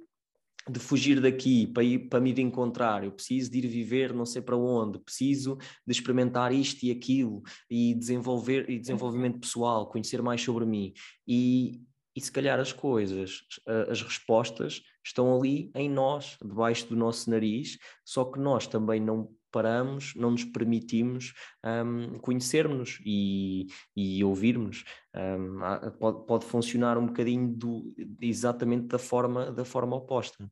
de 0.68 0.78
fugir 0.78 1.20
daqui 1.20 1.66
para, 1.66 1.82
ir, 1.82 2.09
para 2.09 2.20
me 2.20 2.32
encontrar, 2.40 3.05
eu 3.05 3.12
preciso 3.12 3.51
de 3.51 3.59
ir 3.59 3.66
viver 3.66 4.12
não 4.14 4.24
sei 4.24 4.43
para 4.43 4.56
onde, 4.56 4.98
preciso 4.98 5.56
de 5.86 5.93
experimentar 5.93 6.52
isto 6.52 6.84
e 6.84 6.90
aquilo 6.90 7.43
e 7.68 7.94
desenvolver 7.94 8.68
e 8.70 8.78
desenvolvimento 8.78 9.40
pessoal, 9.40 9.89
conhecer 9.89 10.22
mais 10.22 10.40
sobre 10.40 10.64
mim. 10.64 10.93
E, 11.26 11.80
e 12.14 12.20
se 12.20 12.30
calhar 12.30 12.60
as 12.60 12.72
coisas, 12.72 13.40
as 13.89 14.02
respostas 14.02 14.82
estão 15.05 15.36
ali 15.36 15.70
em 15.74 15.89
nós, 15.89 16.36
debaixo 16.40 16.89
do 16.89 16.97
nosso 16.97 17.28
nariz, 17.30 17.78
só 18.05 18.24
que 18.24 18.39
nós 18.39 18.66
também 18.66 19.01
não 19.01 19.30
paramos, 19.52 20.14
não 20.16 20.30
nos 20.32 20.44
permitimos 20.44 21.32
um, 21.64 22.18
conhecermos 22.18 22.98
e, 23.04 23.66
e 23.94 24.24
ouvirmos. 24.24 24.84
Um, 25.14 25.58
pode, 25.98 26.26
pode, 26.26 26.44
funcionar 26.46 26.98
um 26.98 27.06
bocadinho 27.06 27.48
do, 27.48 27.94
exatamente 28.20 28.86
da 28.86 28.98
forma, 28.98 29.52
da 29.52 29.64
forma 29.64 29.94
oposta. 29.96 30.50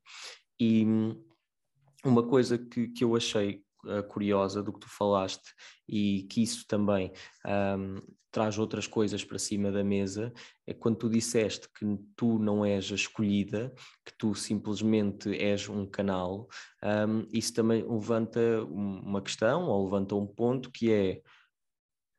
E 0.60 0.84
hum, 0.84 1.24
uma 2.04 2.22
coisa 2.26 2.58
que, 2.58 2.88
que 2.88 3.02
eu 3.02 3.16
achei 3.16 3.62
uh, 3.84 4.02
curiosa 4.08 4.62
do 4.62 4.72
que 4.72 4.80
tu 4.80 4.88
falaste 4.88 5.54
e 5.88 6.24
que 6.30 6.42
isso 6.42 6.64
também 6.66 7.12
um, 7.78 8.00
traz 8.30 8.58
outras 8.58 8.86
coisas 8.86 9.24
para 9.24 9.38
cima 9.38 9.72
da 9.72 9.82
mesa 9.82 10.32
é 10.66 10.72
quando 10.72 10.98
tu 10.98 11.10
disseste 11.10 11.68
que 11.76 11.84
tu 12.16 12.38
não 12.38 12.64
és 12.64 12.90
a 12.92 12.94
escolhida, 12.94 13.72
que 14.04 14.12
tu 14.16 14.34
simplesmente 14.34 15.36
és 15.36 15.68
um 15.68 15.84
canal, 15.84 16.48
um, 16.82 17.26
isso 17.32 17.52
também 17.52 17.82
levanta 17.82 18.62
uma 18.64 19.20
questão 19.20 19.64
ou 19.64 19.84
levanta 19.84 20.14
um 20.14 20.26
ponto 20.26 20.70
que 20.70 20.92
é 20.92 21.22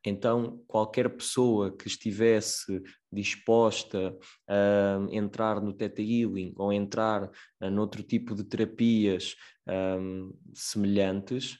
então, 0.04 0.62
qualquer 0.66 1.08
pessoa 1.08 1.70
que 1.70 1.86
estivesse 1.86 2.82
disposta 3.10 4.16
a 4.48 4.98
entrar 5.10 5.60
no 5.60 5.72
Theta 5.72 6.02
Healing 6.02 6.54
ou 6.56 6.72
entrar 6.72 7.30
noutro 7.70 8.02
tipo 8.02 8.34
de 8.34 8.42
terapias 8.42 9.36
um, 9.68 10.32
semelhantes, 10.52 11.58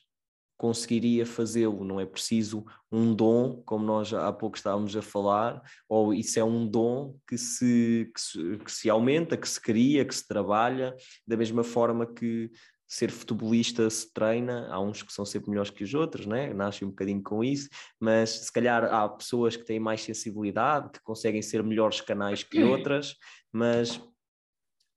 conseguiria 0.62 1.26
fazê-lo, 1.26 1.84
não 1.84 1.98
é 1.98 2.06
preciso 2.06 2.64
um 2.90 3.12
dom, 3.12 3.60
como 3.66 3.84
nós 3.84 4.14
há 4.14 4.32
pouco 4.32 4.56
estávamos 4.56 4.96
a 4.96 5.02
falar, 5.02 5.60
ou 5.88 6.14
isso 6.14 6.38
é 6.38 6.44
um 6.44 6.64
dom 6.64 7.16
que 7.26 7.36
se, 7.36 8.08
que 8.14 8.20
se, 8.20 8.58
que 8.58 8.70
se 8.70 8.88
aumenta, 8.88 9.36
que 9.36 9.48
se 9.48 9.60
cria, 9.60 10.04
que 10.04 10.14
se 10.14 10.24
trabalha, 10.24 10.94
da 11.26 11.36
mesma 11.36 11.64
forma 11.64 12.06
que 12.06 12.48
ser 12.92 13.10
futebolista 13.10 13.88
se 13.88 14.12
treina, 14.12 14.68
há 14.70 14.78
uns 14.78 15.02
que 15.02 15.10
são 15.10 15.24
sempre 15.24 15.48
melhores 15.48 15.70
que 15.70 15.82
os 15.82 15.94
outros, 15.94 16.26
né? 16.26 16.52
nascem 16.52 16.86
um 16.86 16.90
bocadinho 16.90 17.22
com 17.22 17.42
isso, 17.42 17.70
mas 17.98 18.28
se 18.28 18.52
calhar 18.52 18.84
há 18.84 19.08
pessoas 19.08 19.56
que 19.56 19.64
têm 19.64 19.80
mais 19.80 20.02
sensibilidade, 20.02 20.90
que 20.90 21.00
conseguem 21.00 21.40
ser 21.40 21.62
melhores 21.62 22.02
canais 22.02 22.42
que 22.42 22.62
outras, 22.62 23.16
mas 23.50 23.98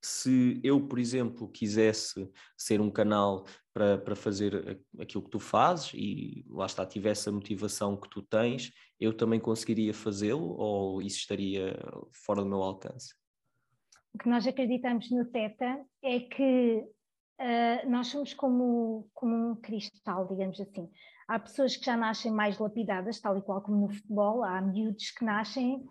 se 0.04 0.60
eu, 0.62 0.86
por 0.86 1.00
exemplo, 1.00 1.48
quisesse 1.48 2.30
ser 2.58 2.82
um 2.82 2.92
canal 2.92 3.46
para, 3.74 3.98
para 3.98 4.16
fazer 4.16 4.82
aquilo 5.00 5.24
que 5.24 5.30
tu 5.30 5.40
fazes 5.40 5.94
e 5.94 6.46
lá 6.50 6.66
está, 6.66 6.86
tivesse 6.86 7.30
a 7.30 7.32
motivação 7.32 7.96
que 7.96 8.10
tu 8.10 8.22
tens, 8.22 8.74
eu 9.00 9.14
também 9.14 9.40
conseguiria 9.40 9.94
fazê-lo 9.94 10.54
ou 10.58 11.02
isso 11.02 11.20
estaria 11.20 11.74
fora 12.12 12.42
do 12.42 12.50
meu 12.50 12.62
alcance? 12.62 13.16
O 14.14 14.18
que 14.18 14.28
nós 14.28 14.46
acreditamos 14.46 15.10
no 15.12 15.26
TETA 15.26 15.86
é 16.04 16.20
que 16.20 16.86
uh, 17.40 17.90
nós 17.90 18.08
somos 18.08 18.34
como, 18.34 19.10
como 19.14 19.52
um 19.52 19.56
cristal, 19.56 20.28
digamos 20.28 20.60
assim. 20.60 20.90
Há 21.28 21.40
pessoas 21.40 21.76
que 21.76 21.86
já 21.86 21.98
nascem 21.98 22.32
mais 22.32 22.60
lapidadas, 22.60 23.20
tal 23.20 23.38
e 23.38 23.42
qual 23.42 23.62
como 23.62 23.88
no 23.88 23.94
futebol, 23.94 24.44
há 24.44 24.62
miúdos 24.62 25.12
que 25.12 25.26
nascem 25.26 25.84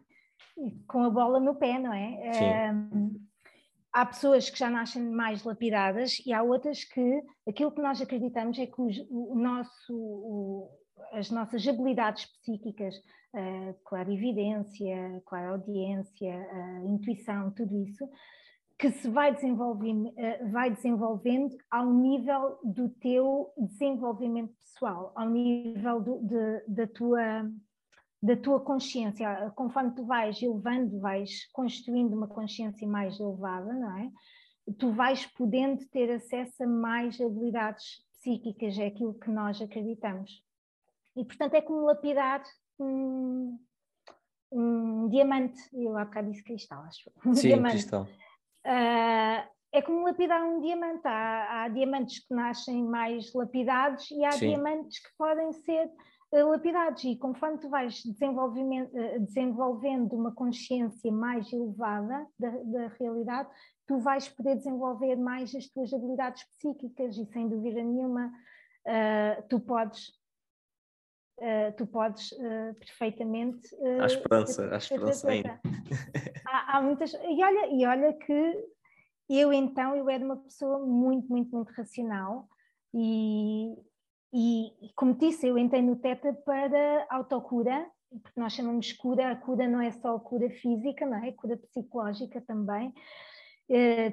com 0.86 1.02
a 1.02 1.10
bola 1.10 1.40
no 1.40 1.56
pé, 1.56 1.78
não 1.78 1.92
é? 1.92 2.70
Uh, 2.72 3.20
há 3.92 4.06
pessoas 4.06 4.50
que 4.50 4.58
já 4.58 4.68
nascem 4.68 5.02
mais 5.02 5.44
lapidadas 5.44 6.18
e 6.26 6.32
há 6.32 6.42
outras 6.42 6.84
que 6.84 7.22
aquilo 7.48 7.72
que 7.72 7.80
nós 7.80 8.00
acreditamos 8.00 8.58
é 8.58 8.66
que 8.66 8.80
o, 8.80 8.88
o 9.10 9.34
nosso, 9.36 9.94
o, 9.94 10.70
as 11.12 11.30
nossas 11.30 11.66
habilidades 11.66 12.26
psíquicas, 12.26 12.96
uh, 12.96 13.74
clarividência, 13.84 15.22
clareaudiência, 15.26 16.34
uh, 16.34 16.88
intuição, 16.88 17.50
tudo 17.52 17.76
isso, 17.84 18.08
que 18.78 18.90
se 18.90 19.08
vai, 19.08 19.34
desenvolvendo, 19.34 20.08
uh, 20.08 20.50
vai 20.50 20.70
desenvolvendo 20.70 21.56
ao 21.70 21.92
nível 21.92 22.58
do 22.64 22.88
teu 22.88 23.52
desenvolvimento 23.56 24.52
pessoal, 24.54 25.12
ao 25.14 25.28
nível 25.28 26.00
do, 26.00 26.18
de, 26.22 26.64
da 26.68 26.86
tua 26.86 27.50
da 28.24 28.34
tua 28.38 28.58
consciência, 28.58 29.52
conforme 29.54 29.94
tu 29.94 30.06
vais 30.06 30.42
elevando, 30.42 30.98
vais 30.98 31.46
construindo 31.52 32.14
uma 32.14 32.26
consciência 32.26 32.88
mais 32.88 33.20
elevada, 33.20 33.70
não 33.74 33.98
é? 33.98 34.10
Tu 34.78 34.90
vais 34.92 35.26
podendo 35.26 35.86
ter 35.90 36.10
acesso 36.10 36.64
a 36.64 36.66
mais 36.66 37.20
habilidades 37.20 38.02
psíquicas, 38.14 38.78
é 38.78 38.86
aquilo 38.86 39.12
que 39.12 39.30
nós 39.30 39.60
acreditamos. 39.60 40.42
E 41.14 41.22
portanto 41.22 41.52
é 41.52 41.60
como 41.60 41.84
lapidar 41.84 42.42
um, 42.80 43.58
um 44.50 45.08
diamante, 45.10 45.60
eu 45.74 45.94
há 45.98 46.06
bocado 46.06 46.30
disse 46.30 46.42
cristal, 46.42 46.82
acho. 46.84 47.10
Um 47.26 47.34
Sim, 47.34 47.48
diamante. 47.48 47.72
cristal. 47.72 48.08
Uh, 48.66 49.54
é 49.72 49.82
como 49.82 50.04
lapidar 50.04 50.42
um 50.42 50.60
diamante. 50.60 51.06
Há, 51.06 51.64
há, 51.64 51.68
diamantes 51.68 52.26
que 52.26 52.34
nascem 52.34 52.84
mais 52.84 53.32
lapidados 53.34 54.10
e 54.10 54.24
há 54.24 54.32
Sim. 54.32 54.48
diamantes 54.48 55.00
que 55.00 55.10
podem 55.18 55.52
ser 55.52 55.90
lapidados 56.42 57.04
e 57.04 57.16
conforme 57.16 57.58
tu 57.58 57.68
vais 57.68 58.02
eh, 58.04 59.18
desenvolvendo 59.20 60.12
uma 60.14 60.32
consciência 60.32 61.12
mais 61.12 61.52
elevada 61.52 62.26
da, 62.38 62.50
da, 62.50 62.88
realidade, 62.98 63.48
tu 63.86 63.98
vais 63.98 64.28
poder 64.28 64.56
desenvolver 64.56 65.16
mais 65.16 65.54
as 65.54 65.68
tuas 65.68 65.92
habilidades 65.92 66.42
psíquicas 66.44 67.16
e 67.16 67.26
sem 67.26 67.48
dúvida 67.48 67.82
nenhuma 67.82 68.32
uh, 68.86 69.48
tu 69.48 69.60
podes 69.60 70.12
uh, 71.38 71.72
tu 71.76 71.86
podes 71.86 72.32
uh, 72.32 72.74
perfeitamente 72.78 73.68
há 74.00 74.06
esperança, 74.06 74.68
há 74.72 74.76
esperança 74.76 75.30
ainda 75.30 75.60
há, 76.46 76.76
há 76.76 76.82
muitas 76.82 77.12
e 77.14 77.44
olha, 77.44 77.66
e 77.72 77.86
olha 77.86 78.12
que 78.12 78.64
eu 79.28 79.52
então 79.52 79.96
eu 79.96 80.08
era 80.10 80.24
uma 80.24 80.36
pessoa 80.36 80.84
muito, 80.84 81.28
muito, 81.28 81.54
muito 81.54 81.72
racional 81.72 82.48
e, 82.94 83.74
e, 84.32 84.92
como 84.94 85.14
disse, 85.14 85.48
eu 85.48 85.58
entrei 85.58 85.82
no 85.82 85.96
TETA 85.96 86.32
para 86.44 87.06
autocura, 87.10 87.84
porque 88.22 88.38
nós 88.38 88.52
chamamos 88.52 88.92
cura, 88.92 89.32
a 89.32 89.36
cura 89.36 89.66
não 89.66 89.80
é 89.80 89.90
só 89.90 90.16
cura 90.20 90.48
física, 90.50 91.04
não 91.04 91.24
é? 91.24 91.32
Cura 91.32 91.56
psicológica 91.56 92.40
também, 92.40 92.94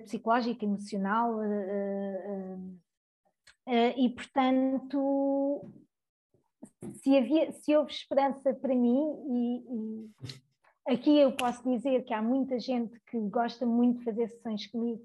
psicológica, 0.03 0.65
emocional, 0.65 1.39
e 3.95 4.09
portanto, 4.09 5.69
se, 6.95 7.17
havia, 7.17 7.51
se 7.51 7.75
houve 7.75 7.91
esperança 7.91 8.53
para 8.53 8.75
mim, 8.75 9.03
e, 9.29 9.57
e 9.57 10.93
aqui 10.93 11.17
eu 11.17 11.31
posso 11.33 11.63
dizer 11.63 12.03
que 12.03 12.13
há 12.13 12.21
muita 12.21 12.59
gente 12.59 12.99
que 13.09 13.19
gosta 13.29 13.65
muito 13.65 13.99
de 13.99 14.05
fazer 14.05 14.27
sessões 14.29 14.67
comigo, 14.67 15.03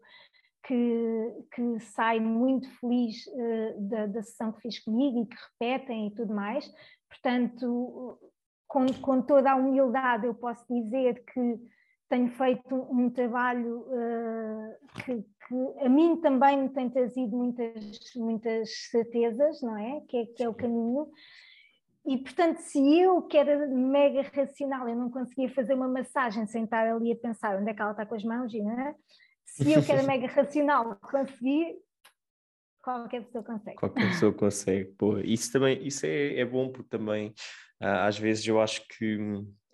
que, 0.66 1.44
que 1.54 1.80
sai 1.80 2.18
muito 2.18 2.68
feliz 2.80 3.24
uh, 3.28 3.80
da, 3.88 4.06
da, 4.06 4.22
sessão 4.22 4.52
que 4.52 4.62
fiz 4.62 4.80
comigo 4.80 5.22
e 5.22 5.26
que 5.26 5.36
repetem 5.52 6.08
e 6.08 6.10
tudo 6.10 6.34
mais. 6.34 6.68
Portanto, 7.08 8.18
com, 8.66 8.86
com 9.00 9.22
toda 9.22 9.52
a 9.52 9.56
humildade, 9.56 10.26
eu 10.26 10.34
posso 10.34 10.64
dizer 10.68 11.24
que 11.24 11.60
tenho 12.08 12.28
feito 12.30 12.74
um, 12.74 13.10
trabalho 13.10 13.80
uh, 13.80 15.02
que, 15.04 15.22
que, 15.22 15.84
a 15.84 15.88
mim 15.88 16.16
também 16.20 16.62
me 16.62 16.68
tem 16.68 16.88
trazido 16.90 17.36
muitas, 17.36 18.14
muitas 18.16 18.70
certezas, 18.90 19.60
não 19.62 19.76
é? 19.76 20.00
Que 20.08 20.16
é, 20.18 20.26
que 20.26 20.42
é 20.42 20.48
o 20.48 20.54
caminho. 20.54 21.08
E 22.06 22.18
portanto, 22.18 22.58
se 22.58 22.78
eu 23.00 23.22
que 23.22 23.36
era 23.36 23.66
mega 23.66 24.22
racional, 24.22 24.88
eu 24.88 24.96
não 24.96 25.10
conseguia 25.10 25.48
fazer 25.50 25.74
uma 25.74 25.88
massagem 25.88 26.46
sem 26.46 26.64
estar 26.64 26.86
ali 26.86 27.12
a 27.12 27.16
pensar 27.16 27.58
onde 27.58 27.70
é 27.70 27.74
que 27.74 27.82
ela 27.82 27.90
está 27.90 28.06
com 28.06 28.14
as 28.14 28.24
mãos, 28.24 28.52
e, 28.54 28.62
né? 28.62 28.94
se 29.44 29.72
eu 29.72 29.82
que 29.82 29.92
era 29.92 30.02
mega 30.06 30.26
racional 30.28 30.96
consegui, 30.96 31.76
qualquer 32.82 33.24
pessoa 33.24 33.42
consegue. 33.42 33.76
Qualquer 33.76 34.08
pessoa 34.08 34.32
consegue. 34.32 34.84
Pô, 34.96 35.18
isso 35.18 35.52
também 35.52 35.84
isso 35.86 36.06
é, 36.06 36.38
é 36.38 36.44
bom 36.44 36.70
porque 36.70 36.88
também 36.88 37.34
ah, 37.80 38.06
às 38.06 38.18
vezes 38.18 38.46
eu 38.46 38.60
acho 38.60 38.82
que 38.88 39.18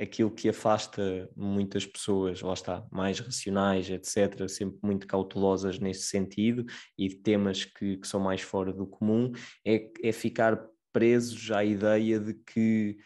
aquilo 0.00 0.30
que 0.30 0.48
afasta 0.48 1.30
muitas 1.36 1.86
pessoas, 1.86 2.40
lá 2.40 2.54
está, 2.54 2.84
mais 2.90 3.20
racionais, 3.20 3.88
etc., 3.88 4.48
sempre 4.48 4.78
muito 4.82 5.06
cautelosas 5.06 5.78
nesse 5.78 6.06
sentido 6.06 6.64
e 6.98 7.08
de 7.08 7.16
temas 7.16 7.64
que, 7.64 7.98
que 7.98 8.08
são 8.08 8.18
mais 8.18 8.40
fora 8.40 8.72
do 8.72 8.86
comum, 8.86 9.30
é, 9.64 9.88
é 10.02 10.10
ficar 10.10 10.60
presos 10.92 11.50
à 11.50 11.64
ideia 11.64 12.20
de 12.20 12.34
que 12.34 12.98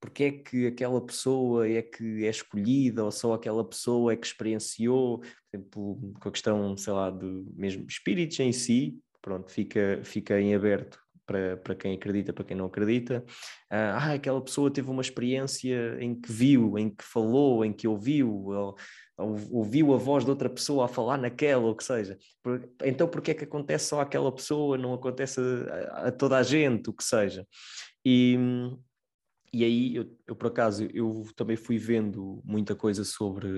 porque 0.00 0.24
é 0.24 0.30
que 0.32 0.66
aquela 0.66 1.04
pessoa 1.04 1.68
é 1.68 1.82
que 1.82 2.24
é 2.24 2.30
escolhida 2.30 3.04
ou 3.04 3.12
só 3.12 3.34
aquela 3.34 3.62
pessoa 3.62 4.12
é 4.12 4.16
que 4.16 4.26
experienciou, 4.26 5.18
por 5.18 5.28
exemplo, 5.52 6.14
com 6.18 6.28
a 6.28 6.32
questão, 6.32 6.76
sei 6.76 6.92
lá, 6.92 7.10
de 7.10 7.44
mesmo 7.54 7.86
espíritos 7.86 8.40
em 8.40 8.50
si, 8.50 8.98
pronto, 9.20 9.50
fica, 9.50 10.00
fica 10.02 10.40
em 10.40 10.54
aberto 10.54 10.98
para, 11.26 11.56
para 11.58 11.74
quem 11.74 11.94
acredita, 11.94 12.32
para 12.32 12.44
quem 12.44 12.56
não 12.56 12.64
acredita. 12.64 13.24
Ah, 13.70 13.98
ah, 13.98 14.12
aquela 14.14 14.40
pessoa 14.40 14.70
teve 14.70 14.90
uma 14.90 15.02
experiência 15.02 15.96
em 16.00 16.18
que 16.18 16.32
viu, 16.32 16.78
em 16.78 16.88
que 16.90 17.04
falou, 17.04 17.64
em 17.64 17.72
que 17.72 17.86
ouviu, 17.86 18.46
ou, 18.46 18.76
ouviu 19.20 19.94
a 19.94 19.96
voz 19.96 20.24
de 20.24 20.30
outra 20.30 20.48
pessoa 20.48 20.84
a 20.84 20.88
falar 20.88 21.16
naquela, 21.18 21.64
ou 21.64 21.74
que 21.74 21.84
seja. 21.84 22.18
Então, 22.84 23.08
porque 23.08 23.30
é 23.30 23.34
que 23.34 23.44
acontece 23.44 23.86
só 23.86 24.00
àquela 24.00 24.32
pessoa, 24.32 24.78
não 24.78 24.94
acontece 24.94 25.40
a, 25.90 26.08
a 26.08 26.12
toda 26.12 26.36
a 26.36 26.42
gente, 26.42 26.90
o 26.90 26.92
que 26.92 27.04
seja? 27.04 27.46
E, 28.04 28.38
e 29.52 29.64
aí, 29.64 29.96
eu, 29.96 30.16
eu, 30.28 30.36
por 30.36 30.46
acaso, 30.46 30.88
eu 30.94 31.26
também 31.34 31.56
fui 31.56 31.76
vendo 31.76 32.40
muita 32.44 32.74
coisa 32.74 33.04
sobre 33.04 33.48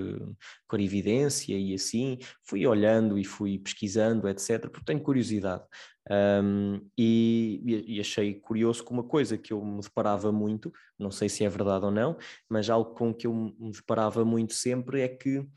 clarividência 0.67 1.55
e 1.55 1.73
assim, 1.73 2.17
fui 2.43 2.65
olhando 2.65 3.17
e 3.17 3.23
fui 3.23 3.59
pesquisando, 3.59 4.27
etc., 4.27 4.61
porque 4.61 4.85
tenho 4.85 5.01
curiosidade. 5.01 5.63
Um, 6.09 6.81
e, 6.97 7.83
e, 7.87 7.99
achei 7.99 8.33
curioso 8.33 8.83
que 8.83 8.91
uma 8.91 9.03
coisa 9.03 9.37
que 9.37 9.53
eu 9.53 9.63
me 9.63 9.81
deparava 9.81 10.31
muito, 10.31 10.71
não 10.97 11.11
sei 11.11 11.29
se 11.29 11.45
é 11.45 11.49
verdade 11.49 11.85
ou 11.85 11.91
não, 11.91 12.17
mas 12.49 12.69
algo 12.69 12.93
com 12.95 13.13
que 13.13 13.27
eu 13.27 13.33
me 13.33 13.71
deparava 13.71 14.25
muito 14.25 14.53
sempre 14.53 15.01
é 15.01 15.07
que 15.07 15.47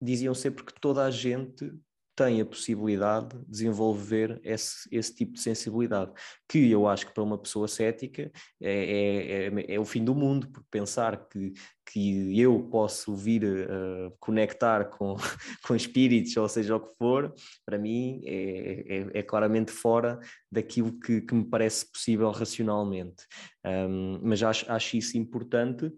diziam 0.00 0.34
sempre 0.34 0.64
que 0.64 0.72
toda 0.80 1.04
a 1.04 1.10
gente 1.10 1.72
tem 2.18 2.40
a 2.40 2.44
possibilidade 2.44 3.38
de 3.38 3.44
desenvolver 3.46 4.40
esse, 4.42 4.88
esse 4.90 5.14
tipo 5.14 5.34
de 5.34 5.40
sensibilidade, 5.40 6.10
que 6.48 6.68
eu 6.68 6.88
acho 6.88 7.06
que 7.06 7.14
para 7.14 7.22
uma 7.22 7.38
pessoa 7.38 7.68
cética 7.68 8.32
é, 8.60 8.72
é, 8.72 9.46
é, 9.46 9.74
é 9.74 9.78
o 9.78 9.84
fim 9.84 10.04
do 10.04 10.16
mundo, 10.16 10.48
porque 10.48 10.66
pensar 10.68 11.28
que, 11.28 11.52
que 11.86 12.40
eu 12.40 12.60
posso 12.64 13.14
vir 13.14 13.44
uh, 13.44 14.10
conectar 14.18 14.86
com, 14.86 15.14
com 15.64 15.76
espíritos, 15.76 16.36
ou 16.36 16.48
seja 16.48 16.74
o 16.74 16.80
que 16.80 16.92
for, 16.96 17.32
para 17.64 17.78
mim 17.78 18.20
é, 18.24 19.12
é, 19.14 19.18
é 19.20 19.22
claramente 19.22 19.70
fora 19.70 20.18
daquilo 20.50 20.98
que, 20.98 21.20
que, 21.20 21.34
me 21.34 21.44
parece 21.44 21.88
possível 21.88 22.32
racionalmente. 22.32 23.24
Um, 23.64 24.18
mas 24.24 24.42
acho, 24.42 24.68
acho 24.72 24.96
isso 24.96 25.16
importante, 25.16 25.92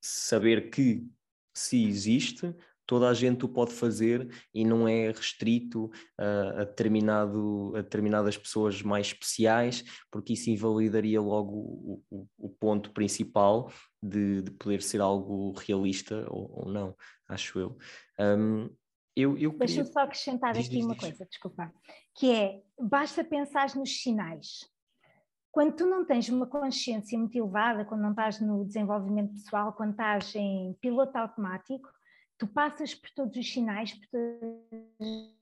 saber 0.00 0.70
que 0.70 1.06
se 1.54 1.84
existe, 1.84 2.54
toda 2.88 3.06
a 3.06 3.12
gente 3.12 3.44
o 3.44 3.48
pode 3.48 3.74
fazer 3.74 4.26
e 4.52 4.64
não 4.64 4.88
é 4.88 5.08
restrito 5.08 5.90
a, 6.16 6.62
a, 6.62 6.64
determinado, 6.64 7.74
a 7.76 7.82
determinadas 7.82 8.36
pessoas 8.38 8.80
mais 8.80 9.08
especiais, 9.08 9.84
porque 10.10 10.32
isso 10.32 10.48
invalidaria 10.48 11.20
logo 11.20 11.52
o, 11.52 12.02
o, 12.10 12.26
o 12.38 12.48
ponto 12.48 12.90
principal 12.92 13.70
de, 14.02 14.40
de, 14.40 14.50
poder 14.52 14.80
ser 14.80 15.02
algo 15.02 15.52
realista 15.52 16.26
ou, 16.30 16.64
ou 16.64 16.72
não, 16.72 16.96
acho 17.28 17.58
eu. 17.58 17.76
Um, 18.18 18.70
eu, 19.14 19.36
eu 19.36 19.50
Deixa-me 19.52 19.92
só 19.92 20.00
acrescentar 20.00 20.54
diz, 20.54 20.66
aqui 20.66 20.76
diz, 20.76 20.84
uma 20.86 20.94
diz. 20.94 21.02
coisa, 21.02 21.26
desculpa, 21.26 21.70
que 22.16 22.32
é, 22.32 22.62
basta 22.80 23.22
pensar 23.22 23.74
nos 23.76 24.02
sinais. 24.02 24.66
Quando 25.52 25.76
tu 25.76 25.86
não 25.86 26.06
tens 26.06 26.30
uma 26.30 26.46
consciência 26.46 27.18
muito 27.18 27.36
elevada, 27.36 27.84
quando 27.84 28.00
não 28.00 28.10
estás 28.10 28.40
no 28.40 28.64
desenvolvimento 28.64 29.34
pessoal, 29.34 29.74
quando 29.74 29.90
estás 29.90 30.34
em 30.34 30.72
piloto 30.80 31.18
automático, 31.18 31.86
tu 32.38 32.46
passas 32.46 32.94
por 32.94 33.10
todos 33.10 33.36
os 33.36 33.52
sinais, 33.52 33.92
por 33.92 34.06
todas 34.08 35.34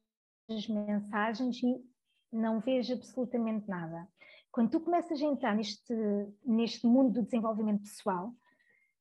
as 0.51 0.67
mensagens 0.69 1.63
e 1.63 1.85
não 2.33 2.61
vês 2.61 2.91
absolutamente 2.91 3.69
nada. 3.69 4.09
Quando 4.51 4.71
tu 4.71 4.81
começas 4.81 5.21
a 5.21 5.25
entrar 5.25 5.55
neste, 5.55 5.95
neste 6.45 6.87
mundo 6.87 7.13
do 7.13 7.23
desenvolvimento 7.23 7.83
pessoal, 7.83 8.33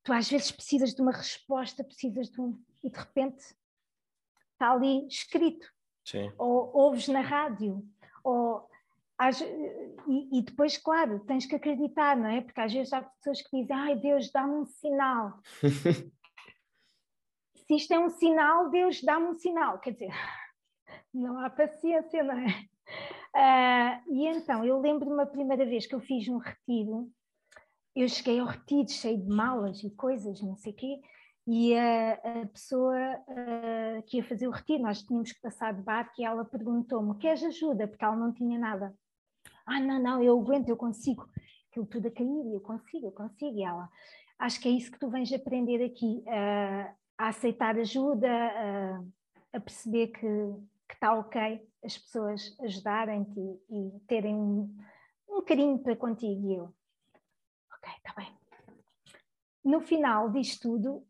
tu 0.04 0.12
às 0.12 0.30
vezes 0.30 0.52
precisas 0.52 0.94
de 0.94 1.02
uma 1.02 1.14
resposta, 1.14 1.84
precisas 1.84 2.30
de 2.30 2.42
um. 2.42 2.62
e 2.84 2.90
de 2.90 2.98
repente 3.00 3.42
está 4.52 4.72
ali 4.72 5.08
escrito. 5.08 5.68
Sim. 6.04 6.32
Ou 6.38 6.72
ouves 6.76 7.08
na 7.08 7.22
rádio, 7.22 7.84
ou 8.24 8.70
e, 10.08 10.40
e, 10.40 10.42
depois, 10.42 10.78
claro, 10.78 11.22
tens 11.22 11.46
que 11.46 11.56
acreditar, 11.56 12.18
não 12.18 12.28
é? 12.28 12.42
Porque 12.42 12.60
às 12.60 12.74
vezes 12.74 12.92
há 12.92 13.02
pessoas 13.02 13.42
que 13.42 13.62
dizem, 13.62 13.76
ai 13.76 13.96
Deus, 13.96 14.30
dá-me 14.30 14.56
um 14.56 14.66
sinal. 14.66 15.40
se 17.68 17.76
isto 17.76 17.94
é 17.94 18.00
um 18.00 18.10
sinal, 18.10 18.70
Deus 18.70 19.02
dá-me 19.02 19.28
um 19.28 19.38
sinal. 19.38 19.80
Quer 19.80 19.92
dizer, 19.92 20.12
não 21.14 21.40
há 21.40 21.50
paciência, 21.50 22.24
não 22.24 22.38
é? 22.38 22.66
Uh, 23.36 24.14
e 24.14 24.28
então, 24.28 24.64
eu 24.64 24.80
lembro 24.80 25.06
de 25.06 25.12
uma 25.12 25.26
primeira 25.26 25.66
vez 25.66 25.86
que 25.86 25.96
eu 25.96 26.00
fiz 26.00 26.28
um 26.28 26.38
retiro, 26.38 27.12
eu 27.96 28.08
cheguei 28.08 28.40
ao 28.40 28.48
retiro 28.48 28.90
cheio 28.90 29.18
de 29.18 29.28
malas 29.28 29.84
e 29.84 29.90
coisas, 29.90 30.42
não 30.42 30.56
sei 30.56 30.72
o 30.72 30.76
quê, 30.76 31.02
e 31.48 31.76
a, 31.76 32.14
a 32.14 32.46
pessoa 32.48 32.96
uh, 32.96 34.04
que 34.08 34.18
ia 34.18 34.24
fazer 34.24 34.48
o 34.48 34.52
retiro, 34.52 34.84
nós 34.84 35.04
tínhamos 35.04 35.32
que 35.32 35.42
passar 35.42 35.74
de 35.74 35.82
barco 35.82 36.14
e 36.18 36.24
ela 36.24 36.44
perguntou-me, 36.44 37.18
queres 37.18 37.44
ajuda? 37.44 37.88
Porque 37.88 38.04
ela 38.04 38.16
não 38.16 38.34
tinha 38.34 38.58
nada. 38.58 38.96
Ah, 39.66 39.80
não, 39.80 40.00
não, 40.00 40.24
eu 40.24 40.40
aguento, 40.40 40.70
eu 40.70 40.78
consigo. 40.78 41.28
Aquilo 41.70 41.86
tudo 41.86 42.08
a 42.08 42.12
cair, 42.12 42.54
eu 42.54 42.62
consigo, 42.62 43.08
eu 43.08 43.12
consigo. 43.12 43.58
E 43.58 43.64
ela, 43.64 43.90
acho 44.40 44.60
que 44.60 44.68
é 44.68 44.72
isso 44.72 44.92
que 44.92 45.00
tu 45.00 45.10
vens 45.10 45.32
aprender 45.32 45.84
aqui. 45.84 46.24
Uh, 46.26 47.05
a 47.18 47.30
aceitar 47.30 47.78
ajuda, 47.78 48.30
a, 48.30 49.04
a 49.58 49.60
perceber 49.60 50.08
que, 50.08 50.28
está 50.94 51.14
ok 51.14 51.68
as 51.84 51.98
pessoas 51.98 52.58
ajudarem-te 52.62 53.40
e, 53.70 54.00
terem 54.08 54.36
um, 54.36 54.76
um 55.30 55.42
carinho 55.42 55.78
para 55.80 55.96
contigo 55.96 56.50
e 56.50 56.56
eu. 56.56 56.74
Ok, 57.74 57.94
está 57.98 58.14
bem. 58.18 58.34
No 59.64 59.82
final 59.82 60.32
disto 60.32 60.70
tudo, 60.70 61.06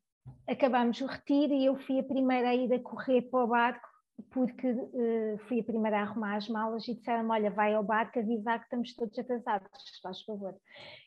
acabamos 0.47 0.99
o 1.01 1.05
retiro 1.05 1.53
e 1.53 1.65
eu 1.65 1.77
fui 1.77 1.99
a 1.99 2.03
primeira 2.03 2.49
a 2.49 2.55
ir 2.55 2.73
a 2.73 2.79
correr 2.79 3.21
para 3.23 3.43
o 3.43 3.47
barco 3.47 3.87
porque 4.31 4.71
uh, 4.71 5.37
fui 5.47 5.59
a 5.59 5.63
primeira 5.63 5.99
a 5.99 6.01
arrumar 6.03 6.37
as 6.37 6.47
malas 6.47 6.87
e 6.87 6.95
disseram-me, 6.95 7.31
olha, 7.31 7.51
vai 7.51 7.73
ao 7.73 7.83
barco 7.83 8.17
avisar 8.17 8.59
que 8.59 8.65
estamos 8.65 8.93
todos 8.93 9.17
atrasados, 9.19 9.69
faz 10.01 10.21
favor. 10.21 10.55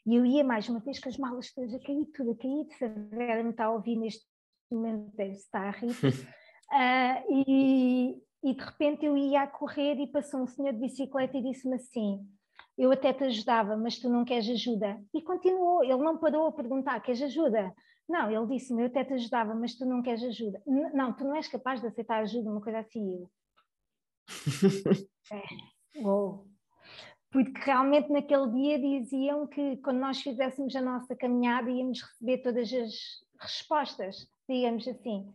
E 0.06 0.14
eu 0.14 0.26
ia 0.26 0.44
mais 0.44 0.68
uma 0.68 0.80
vez 0.80 0.98
com 0.98 1.08
as 1.08 1.16
malas 1.16 1.52
todas 1.52 1.72
a 1.74 1.78
cair, 1.80 2.04
tudo 2.14 2.32
a 2.32 2.36
cair, 2.36 2.66
se 2.76 2.84
a 2.84 2.88
Vera 2.88 3.42
me 3.42 3.50
está 3.50 3.64
a 3.64 3.70
ouvir 3.70 3.96
neste 3.96 4.26
momento 4.74 5.18
estar 5.20 5.68
a 5.68 5.70
rir. 5.70 5.90
uh, 5.90 7.32
e, 7.32 8.22
e 8.42 8.54
de 8.54 8.64
repente 8.64 9.06
eu 9.06 9.16
ia 9.16 9.42
a 9.42 9.46
correr 9.46 9.94
e 10.00 10.06
passou 10.06 10.42
um 10.42 10.46
senhor 10.46 10.72
de 10.72 10.80
bicicleta 10.80 11.36
e 11.36 11.42
disse-me 11.42 11.76
assim: 11.76 12.20
Eu 12.76 12.92
até 12.92 13.12
te 13.12 13.24
ajudava, 13.24 13.76
mas 13.76 13.98
tu 13.98 14.08
não 14.08 14.24
queres 14.24 14.48
ajuda. 14.48 15.00
E 15.14 15.22
continuou, 15.22 15.82
ele 15.82 15.96
não 15.96 16.18
parou 16.18 16.46
a 16.46 16.52
perguntar: 16.52 17.00
Queres 17.00 17.22
ajuda? 17.22 17.74
Não, 18.08 18.30
ele 18.30 18.46
disse-me: 18.46 18.82
Eu 18.82 18.86
até 18.86 19.04
te 19.04 19.14
ajudava, 19.14 19.54
mas 19.54 19.74
tu 19.74 19.84
não 19.84 20.02
queres 20.02 20.22
ajuda. 20.22 20.62
N 20.66 20.90
não, 20.94 21.12
tu 21.12 21.24
não 21.24 21.34
és 21.34 21.48
capaz 21.48 21.80
de 21.80 21.86
aceitar 21.86 22.20
ajuda, 22.20 22.50
uma 22.50 22.60
coisa 22.60 22.78
assim. 22.78 23.14
Eu. 23.14 23.30
é, 25.32 26.02
uou. 26.02 26.46
Porque 27.30 27.60
realmente 27.60 28.10
naquele 28.10 28.50
dia 28.52 28.78
diziam 28.78 29.46
que 29.46 29.76
quando 29.78 29.98
nós 29.98 30.20
fizéssemos 30.22 30.74
a 30.74 30.80
nossa 30.80 31.14
caminhada 31.14 31.70
íamos 31.70 32.00
receber 32.00 32.38
todas 32.38 32.72
as 32.72 32.94
respostas 33.38 34.26
digamos 34.48 34.86
assim. 34.88 35.32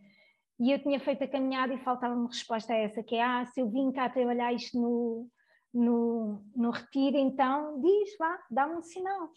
E 0.60 0.70
eu 0.70 0.82
tinha 0.82 1.00
feito 1.00 1.24
a 1.24 1.28
caminhada 1.28 1.74
e 1.74 1.82
faltava-me 1.82 2.26
resposta 2.26 2.72
a 2.72 2.76
essa, 2.76 3.02
que 3.02 3.16
é, 3.16 3.22
ah, 3.22 3.44
se 3.46 3.60
eu 3.60 3.68
vim 3.68 3.90
cá 3.92 4.08
trabalhar 4.08 4.52
isto 4.52 4.78
no, 4.78 5.28
no, 5.72 6.42
no 6.54 6.70
retiro, 6.70 7.16
então 7.16 7.80
diz, 7.80 8.16
vá, 8.18 8.38
dá-me 8.50 8.76
um 8.76 8.82
sinal, 8.82 9.30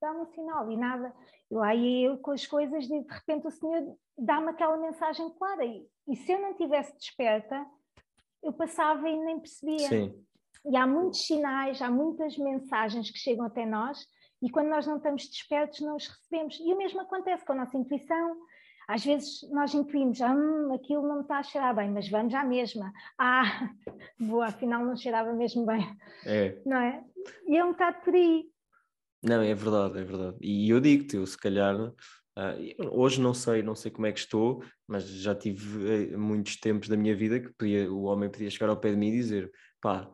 dá-me 0.00 0.20
um 0.20 0.26
sinal, 0.26 0.70
e 0.70 0.76
nada. 0.76 1.14
E 1.50 1.54
lá 1.54 1.74
ia 1.74 2.08
eu 2.08 2.18
com 2.18 2.30
as 2.30 2.46
coisas 2.46 2.84
e 2.84 3.02
de 3.02 3.12
repente 3.12 3.46
o 3.46 3.50
Senhor 3.50 3.96
dá-me 4.16 4.48
aquela 4.48 4.78
mensagem 4.78 5.28
clara. 5.34 5.64
E, 5.64 5.86
e 6.08 6.16
se 6.16 6.32
eu 6.32 6.40
não 6.40 6.54
tivesse 6.54 6.96
desperta, 6.96 7.66
eu 8.42 8.52
passava 8.52 9.08
e 9.08 9.16
nem 9.16 9.38
percebia. 9.38 9.88
Sim. 9.88 10.24
E 10.64 10.76
há 10.76 10.86
muitos 10.86 11.26
sinais, 11.26 11.82
há 11.82 11.90
muitas 11.90 12.38
mensagens 12.38 13.10
que 13.10 13.18
chegam 13.18 13.44
até 13.44 13.66
nós 13.66 14.06
e 14.42 14.50
quando 14.50 14.68
nós 14.68 14.86
não 14.86 14.96
estamos 14.96 15.28
despertos, 15.28 15.80
não 15.80 15.96
os 15.96 16.08
recebemos. 16.08 16.58
E 16.58 16.72
o 16.72 16.76
mesmo 16.76 17.00
acontece 17.00 17.44
com 17.44 17.52
a 17.52 17.56
nossa 17.56 17.76
intuição, 17.76 18.36
às 18.92 19.04
vezes 19.04 19.48
nós 19.50 19.72
intuímos, 19.72 20.20
ah, 20.20 20.34
hum, 20.34 20.74
aquilo 20.74 21.08
não 21.08 21.16
me 21.16 21.22
está 21.22 21.38
a 21.38 21.42
cheirar 21.42 21.74
bem, 21.74 21.90
mas 21.90 22.08
vamos 22.10 22.34
à 22.34 22.44
mesma. 22.44 22.92
Ah, 23.18 23.70
boa, 24.20 24.46
afinal 24.46 24.84
não 24.84 24.94
cheirava 24.94 25.32
mesmo 25.32 25.64
bem. 25.64 25.96
É. 26.26 26.60
Não 26.66 26.76
é? 26.76 27.02
E 27.48 27.56
é 27.56 27.64
um 27.64 27.72
bocado 27.72 28.02
por 28.04 28.14
aí. 28.14 28.44
Não, 29.22 29.40
é 29.40 29.54
verdade, 29.54 29.98
é 29.98 30.04
verdade. 30.04 30.36
E 30.42 30.68
eu 30.68 30.78
digo-te, 30.78 31.16
eu 31.16 31.24
se 31.24 31.38
calhar, 31.38 31.74
uh, 31.80 31.94
hoje 32.90 33.18
não 33.18 33.32
sei, 33.32 33.62
não 33.62 33.74
sei 33.74 33.90
como 33.90 34.06
é 34.06 34.12
que 34.12 34.18
estou, 34.18 34.62
mas 34.86 35.04
já 35.08 35.34
tive 35.34 36.12
uh, 36.14 36.18
muitos 36.18 36.56
tempos 36.56 36.88
da 36.88 36.96
minha 36.96 37.16
vida 37.16 37.40
que 37.40 37.48
podia, 37.54 37.90
o 37.90 38.02
homem 38.02 38.30
podia 38.30 38.50
chegar 38.50 38.68
ao 38.68 38.76
pé 38.76 38.90
de 38.90 38.96
mim 38.96 39.08
e 39.08 39.12
dizer, 39.12 39.50
pá, 39.80 40.06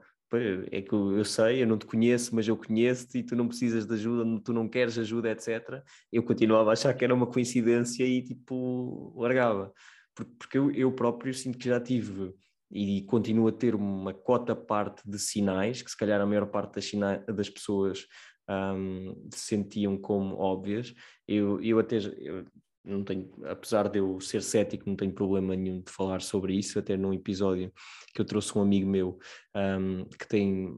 é 0.70 0.82
que 0.82 0.92
eu, 0.92 1.24
sei, 1.24 1.62
eu 1.62 1.66
não 1.66 1.78
te 1.78 1.86
conheço, 1.86 2.34
mas 2.34 2.46
eu 2.46 2.56
conheço-te 2.56 3.18
e 3.18 3.22
tu 3.22 3.34
não 3.34 3.48
precisas 3.48 3.86
de 3.86 3.94
ajuda, 3.94 4.40
tu 4.44 4.52
não 4.52 4.68
queres 4.68 4.98
ajuda, 4.98 5.30
etc. 5.30 5.82
Eu 6.12 6.22
continuava 6.22 6.70
a 6.70 6.72
achar 6.74 6.94
que 6.94 7.04
era 7.04 7.14
uma 7.14 7.26
coincidência 7.26 8.04
e 8.04 8.22
tipo, 8.22 9.14
largava. 9.16 9.72
Porque, 10.14 10.58
eu, 10.58 10.70
eu 10.72 10.92
próprio 10.92 11.32
sinto 11.32 11.58
que 11.58 11.68
já 11.68 11.80
tive 11.80 12.34
e 12.70 13.02
continuo 13.02 13.48
a 13.48 13.52
ter 13.52 13.74
uma 13.74 14.12
cota 14.12 14.54
parte 14.54 15.02
de 15.08 15.18
sinais, 15.18 15.80
que 15.80 15.90
se 15.90 15.96
calhar 15.96 16.20
a 16.20 16.26
maior 16.26 16.46
parte 16.46 16.74
das, 16.74 17.24
das 17.26 17.48
pessoas 17.48 18.06
um, 18.48 19.28
sentiam 19.32 19.96
como 19.96 20.36
óbvias. 20.36 20.94
Eu, 21.26 21.62
eu 21.62 21.78
até 21.78 21.96
eu 21.96 22.44
não 22.84 23.04
tenho, 23.04 23.30
apesar 23.44 23.88
de 23.88 23.98
eu 23.98 24.20
ser 24.20 24.42
cético, 24.42 24.88
não 24.88 24.96
tenho 24.96 25.12
problema 25.12 25.54
nenhum 25.54 25.80
de 25.80 25.90
falar 25.90 26.20
sobre 26.20 26.54
isso, 26.54 26.78
até 26.78 26.96
num 26.96 27.12
episódio 27.12 27.72
que 28.14 28.20
eu 28.20 28.24
trouxe 28.24 28.56
um 28.56 28.62
amigo 28.62 28.88
meu 28.88 29.18
um, 29.54 30.04
que 30.04 30.26
tem 30.26 30.74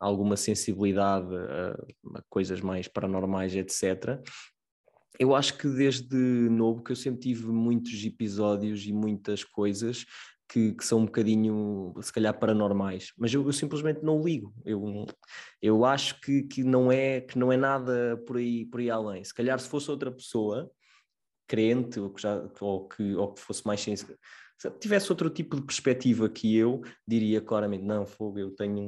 alguma 0.00 0.36
sensibilidade 0.36 1.34
a, 1.34 2.18
a 2.18 2.22
coisas 2.28 2.60
mais 2.60 2.88
paranormais, 2.88 3.54
etc. 3.54 4.20
Eu 5.18 5.34
acho 5.34 5.56
que 5.56 5.68
desde 5.68 6.16
novo 6.16 6.82
que 6.82 6.90
eu 6.90 6.96
sempre 6.96 7.20
tive 7.20 7.46
muitos 7.46 8.04
episódios 8.04 8.84
e 8.86 8.92
muitas 8.92 9.44
coisas 9.44 10.04
que, 10.48 10.72
que, 10.72 10.84
são 10.84 10.98
um 10.98 11.04
bocadinho, 11.06 11.94
se 12.02 12.12
calhar, 12.12 12.38
paranormais, 12.38 13.12
mas 13.16 13.32
eu, 13.32 13.42
eu, 13.46 13.52
simplesmente 13.52 14.02
não 14.02 14.20
ligo. 14.20 14.52
Eu, 14.66 15.06
eu 15.62 15.84
acho 15.84 16.20
que, 16.20 16.42
que, 16.42 16.62
não 16.62 16.92
é, 16.92 17.22
que 17.22 17.38
não 17.38 17.50
é 17.50 17.56
nada 17.56 18.22
por 18.26 18.36
aí, 18.36 18.66
por 18.66 18.80
aí 18.80 18.90
além. 18.90 19.24
Se 19.24 19.32
calhar, 19.32 19.58
se 19.58 19.68
fosse 19.68 19.90
outra 19.90 20.10
pessoa 20.10 20.70
crente 21.46 22.00
ou 22.00 22.10
que, 22.10 22.22
já, 22.22 22.42
ou 22.60 22.88
que, 22.88 23.14
ou 23.14 23.32
que 23.32 23.40
fosse 23.40 23.66
mais 23.66 23.80
sensível, 23.80 24.16
se 24.62 24.70
tivesse 24.78 25.10
outro 25.10 25.28
tipo 25.28 25.56
de 25.56 25.62
perspectiva 25.62 26.28
que 26.28 26.56
eu, 26.56 26.82
diria 27.06 27.40
claramente: 27.40 27.84
não, 27.84 28.06
fogo, 28.06 28.38
eu 28.38 28.50
tenho 28.52 28.86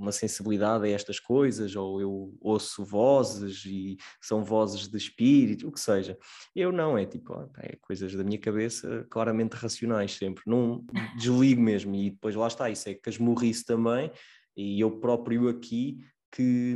uma 0.00 0.10
sensibilidade 0.10 0.84
a 0.84 0.90
estas 0.90 1.20
coisas, 1.20 1.76
ou 1.76 2.00
eu 2.00 2.34
ouço 2.40 2.84
vozes 2.84 3.64
e 3.64 3.96
são 4.20 4.42
vozes 4.42 4.88
de 4.88 4.96
espírito, 4.96 5.68
o 5.68 5.72
que 5.72 5.78
seja. 5.78 6.18
Eu 6.56 6.72
não, 6.72 6.98
é 6.98 7.06
tipo, 7.06 7.32
é 7.58 7.76
coisas 7.80 8.12
da 8.14 8.24
minha 8.24 8.38
cabeça 8.38 9.06
claramente 9.08 9.54
racionais 9.54 10.12
sempre. 10.12 10.42
Não 10.44 10.84
desligo 11.16 11.62
mesmo, 11.62 11.94
e 11.94 12.10
depois 12.10 12.34
lá 12.34 12.48
está, 12.48 12.68
isso 12.68 12.88
é 12.88 12.94
que 12.94 13.08
as 13.08 13.18
morrice 13.18 13.64
também, 13.64 14.10
e 14.56 14.80
eu 14.80 14.98
próprio 14.98 15.48
aqui 15.48 15.98
que, 16.32 16.74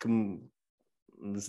que, 0.00 0.08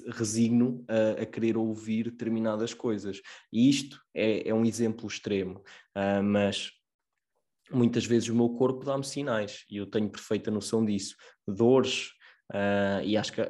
resigno 0.09 0.83
a, 0.87 1.21
a, 1.21 1.25
querer 1.25 1.57
ouvir 1.57 2.05
determinadas 2.11 2.73
coisas. 2.73 3.21
E 3.51 3.69
isto 3.69 3.99
é, 4.13 4.47
é 4.47 4.53
um 4.53 4.65
exemplo 4.65 5.07
extremo, 5.07 5.59
uh, 5.97 6.23
mas 6.23 6.71
muitas 7.71 8.05
vezes 8.05 8.29
o 8.29 8.35
meu 8.35 8.49
corpo 8.49 8.85
dá-me 8.85 9.03
sinais 9.03 9.65
e 9.69 9.77
eu 9.77 9.85
tenho 9.85 10.09
perfeita 10.09 10.51
noção 10.51 10.85
disso. 10.85 11.15
Dores, 11.47 12.09
uh, 12.51 13.03
e 13.03 13.17
acho 13.17 13.33
que 13.33 13.41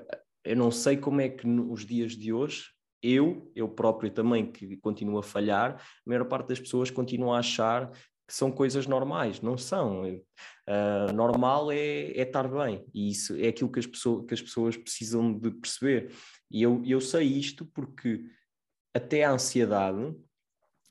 eu 0.43 0.55
não 0.55 0.71
sei 0.71 0.97
como 0.97 1.21
é 1.21 1.29
que 1.29 1.47
nos 1.47 1.85
dias 1.85 2.13
de 2.13 2.33
hoje. 2.33 2.71
Eu, 3.01 3.51
eu 3.53 3.67
próprio 3.67 4.09
também, 4.09 4.49
que 4.49 4.77
continuo 4.77 5.17
a 5.17 5.23
falhar, 5.23 5.75
a 5.75 5.81
maior 6.05 6.23
parte 6.23 6.47
das 6.47 6.59
pessoas 6.59 6.89
continua 6.89 7.35
a 7.35 7.39
achar 7.39 7.91
que 8.33 8.37
são 8.37 8.51
coisas 8.51 8.87
normais, 8.87 9.41
não 9.41 9.55
são. 9.55 10.01
Uh, 10.07 11.13
normal 11.13 11.71
é, 11.71 12.05
é 12.13 12.23
estar 12.23 12.47
bem, 12.47 12.83
e 12.91 13.11
isso 13.11 13.35
é 13.37 13.49
aquilo 13.49 13.71
que 13.71 13.77
as, 13.77 13.85
pessoas, 13.85 14.25
que 14.25 14.33
as 14.33 14.41
pessoas 14.41 14.75
precisam 14.75 15.31
de 15.31 15.51
perceber. 15.51 16.11
E 16.49 16.63
eu, 16.63 16.81
eu 16.83 16.99
sei 16.99 17.27
isto 17.27 17.63
porque 17.63 18.25
até 18.91 19.23
a 19.23 19.31
ansiedade, 19.31 20.15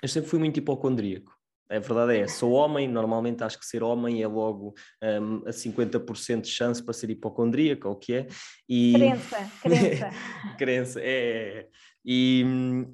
eu 0.01 0.09
sempre 0.09 0.31
fui 0.31 0.39
muito 0.39 0.59
hipocondríaco. 0.59 1.37
A 1.69 1.81
verdade 1.81 2.19
é, 2.19 2.29
sou 2.29 2.53
homem, 2.53 2.87
normalmente 2.87 3.43
acho 3.43 3.59
que 3.59 3.67
ser 3.67 3.83
homem 3.83 4.23
é 4.23 4.29
logo 4.29 4.75
um, 5.03 5.39
a 5.39 5.51
50% 5.51 6.43
de 6.43 6.49
chance 6.49 6.81
para 6.81 6.95
ser 6.95 7.11
hipocondríaco, 7.11 7.89
ou 7.89 7.95
o 7.95 7.99
que 7.99 8.15
é. 8.15 8.29
E... 8.69 8.93
Crença, 8.93 9.51
crença. 9.63 10.11
crença, 10.59 11.01
é, 11.01 11.05
é, 11.05 11.59
é. 11.59 11.69
E, 12.05 12.45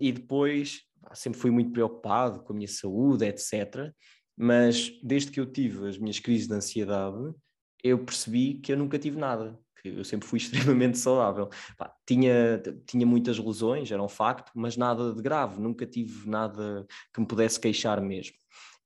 e 0.01 0.11
depois 0.11 0.89
sempre 1.15 1.39
fui 1.39 1.51
muito 1.51 1.73
preocupado 1.73 2.41
com 2.41 2.53
a 2.53 2.57
minha 2.57 2.69
saúde, 2.69 3.27
etc. 3.27 3.93
Mas 4.39 4.93
desde 5.03 5.33
que 5.33 5.41
eu 5.41 5.47
tive 5.47 5.89
as 5.89 5.99
minhas 5.99 6.21
crises 6.21 6.47
de 6.47 6.55
ansiedade, 6.55 7.35
eu 7.83 7.99
percebi 8.05 8.55
que 8.55 8.73
eu 8.73 8.77
nunca 8.77 8.99
tive 8.99 9.19
nada, 9.19 9.59
que 9.83 9.89
eu 9.89 10.05
sempre 10.05 10.29
fui 10.29 10.39
extremamente 10.39 10.97
saudável. 10.97 11.49
Pá, 11.77 11.93
tinha, 12.07 12.63
tinha 12.87 13.05
muitas 13.05 13.39
lesões, 13.39 13.91
era 13.91 14.03
um 14.03 14.09
facto, 14.09 14.53
mas 14.55 14.77
nada 14.77 15.13
de 15.13 15.21
grave, 15.21 15.61
nunca 15.61 15.85
tive 15.85 16.29
nada 16.29 16.87
que 17.13 17.21
me 17.21 17.27
pudesse 17.27 17.59
queixar 17.59 18.01
mesmo. 18.01 18.37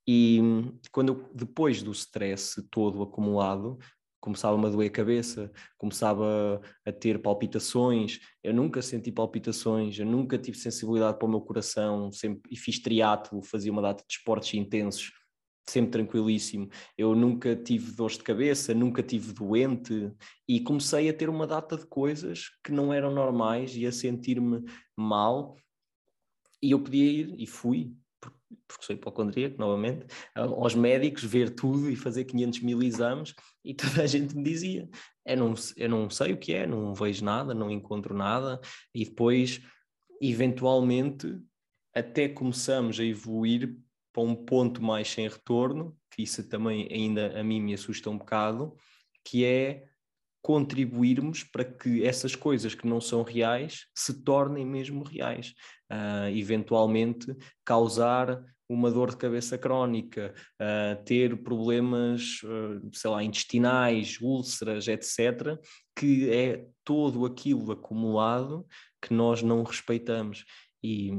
E 0.08 0.40
quando 0.90 1.12
eu, 1.12 1.30
depois 1.34 1.82
do 1.82 1.92
stress 1.92 2.60
todo 2.70 3.02
acumulado, 3.02 3.78
começava-me 4.20 4.66
a 4.66 4.70
doer 4.70 4.88
a 4.88 4.92
cabeça, 4.92 5.52
começava 5.76 6.60
a 6.86 6.92
ter 6.92 7.20
palpitações, 7.20 8.20
eu 8.42 8.54
nunca 8.54 8.80
senti 8.80 9.12
palpitações, 9.12 9.98
eu 9.98 10.06
nunca 10.06 10.38
tive 10.38 10.56
sensibilidade 10.56 11.18
para 11.18 11.26
o 11.26 11.30
meu 11.30 11.40
coração, 11.40 12.10
sempre, 12.10 12.42
e 12.50 12.56
fiz 12.56 12.80
triatlo, 12.80 13.42
fazia 13.42 13.70
uma 13.70 13.82
data 13.82 14.04
de 14.08 14.14
esportes 14.14 14.54
intensos, 14.54 15.12
sempre 15.66 15.92
tranquilíssimo. 15.92 16.68
Eu 16.96 17.14
nunca 17.14 17.54
tive 17.54 17.92
dores 17.92 18.16
de 18.16 18.24
cabeça, 18.24 18.74
nunca 18.74 19.02
tive 19.02 19.32
doente 19.32 20.12
e 20.48 20.60
comecei 20.60 21.08
a 21.08 21.14
ter 21.14 21.28
uma 21.28 21.46
data 21.46 21.76
de 21.76 21.86
coisas 21.86 22.50
que 22.64 22.72
não 22.72 22.92
eram 22.92 23.12
normais 23.12 23.76
e 23.76 23.86
a 23.86 23.92
sentir-me 23.92 24.64
mal. 24.96 25.56
E 26.62 26.72
eu 26.72 26.80
podia 26.80 27.04
ir 27.04 27.34
e 27.38 27.46
fui, 27.46 27.92
porque 28.20 28.84
sou 28.84 28.94
hipocondríaco, 28.94 29.58
novamente, 29.58 30.06
aos 30.34 30.74
médicos, 30.74 31.24
ver 31.24 31.50
tudo 31.50 31.90
e 31.90 31.96
fazer 31.96 32.24
500 32.24 32.60
mil 32.60 32.82
exames 32.82 33.34
e 33.64 33.74
toda 33.74 34.02
a 34.02 34.06
gente 34.06 34.36
me 34.36 34.42
dizia: 34.42 34.88
eu 35.24 35.36
não, 35.36 35.54
eu 35.76 35.88
não 35.88 36.10
sei 36.10 36.32
o 36.32 36.38
que 36.38 36.52
é, 36.52 36.66
não 36.66 36.94
vejo 36.94 37.24
nada, 37.24 37.54
não 37.54 37.70
encontro 37.70 38.14
nada. 38.14 38.60
E 38.94 39.04
depois, 39.04 39.60
eventualmente, 40.20 41.40
até 41.94 42.28
começamos 42.28 42.98
a 42.98 43.04
evoluir 43.04 43.76
para 44.12 44.22
um 44.22 44.34
ponto 44.34 44.82
mais 44.82 45.08
sem 45.08 45.28
retorno, 45.28 45.96
que 46.10 46.22
isso 46.22 46.46
também 46.48 46.88
ainda 46.90 47.38
a 47.38 47.42
mim 47.42 47.60
me 47.60 47.74
assusta 47.74 48.10
um 48.10 48.18
bocado, 48.18 48.76
que 49.24 49.44
é 49.44 49.84
contribuirmos 50.42 51.44
para 51.44 51.64
que 51.64 52.04
essas 52.04 52.34
coisas 52.34 52.74
que 52.74 52.86
não 52.86 53.00
são 53.00 53.22
reais 53.22 53.86
se 53.94 54.24
tornem 54.24 54.66
mesmo 54.66 55.04
reais. 55.04 55.54
Uh, 55.90 56.34
eventualmente 56.34 57.26
causar 57.64 58.42
uma 58.68 58.90
dor 58.90 59.10
de 59.10 59.18
cabeça 59.18 59.58
crónica, 59.58 60.34
uh, 60.60 61.04
ter 61.04 61.42
problemas, 61.42 62.40
uh, 62.42 62.90
sei 62.92 63.10
lá, 63.10 63.22
intestinais, 63.22 64.18
úlceras, 64.20 64.88
etc., 64.88 65.58
que 65.96 66.30
é 66.30 66.66
todo 66.82 67.24
aquilo 67.26 67.70
acumulado 67.70 68.66
que 69.00 69.12
nós 69.12 69.42
não 69.42 69.62
respeitamos. 69.62 70.44
E 70.82 71.12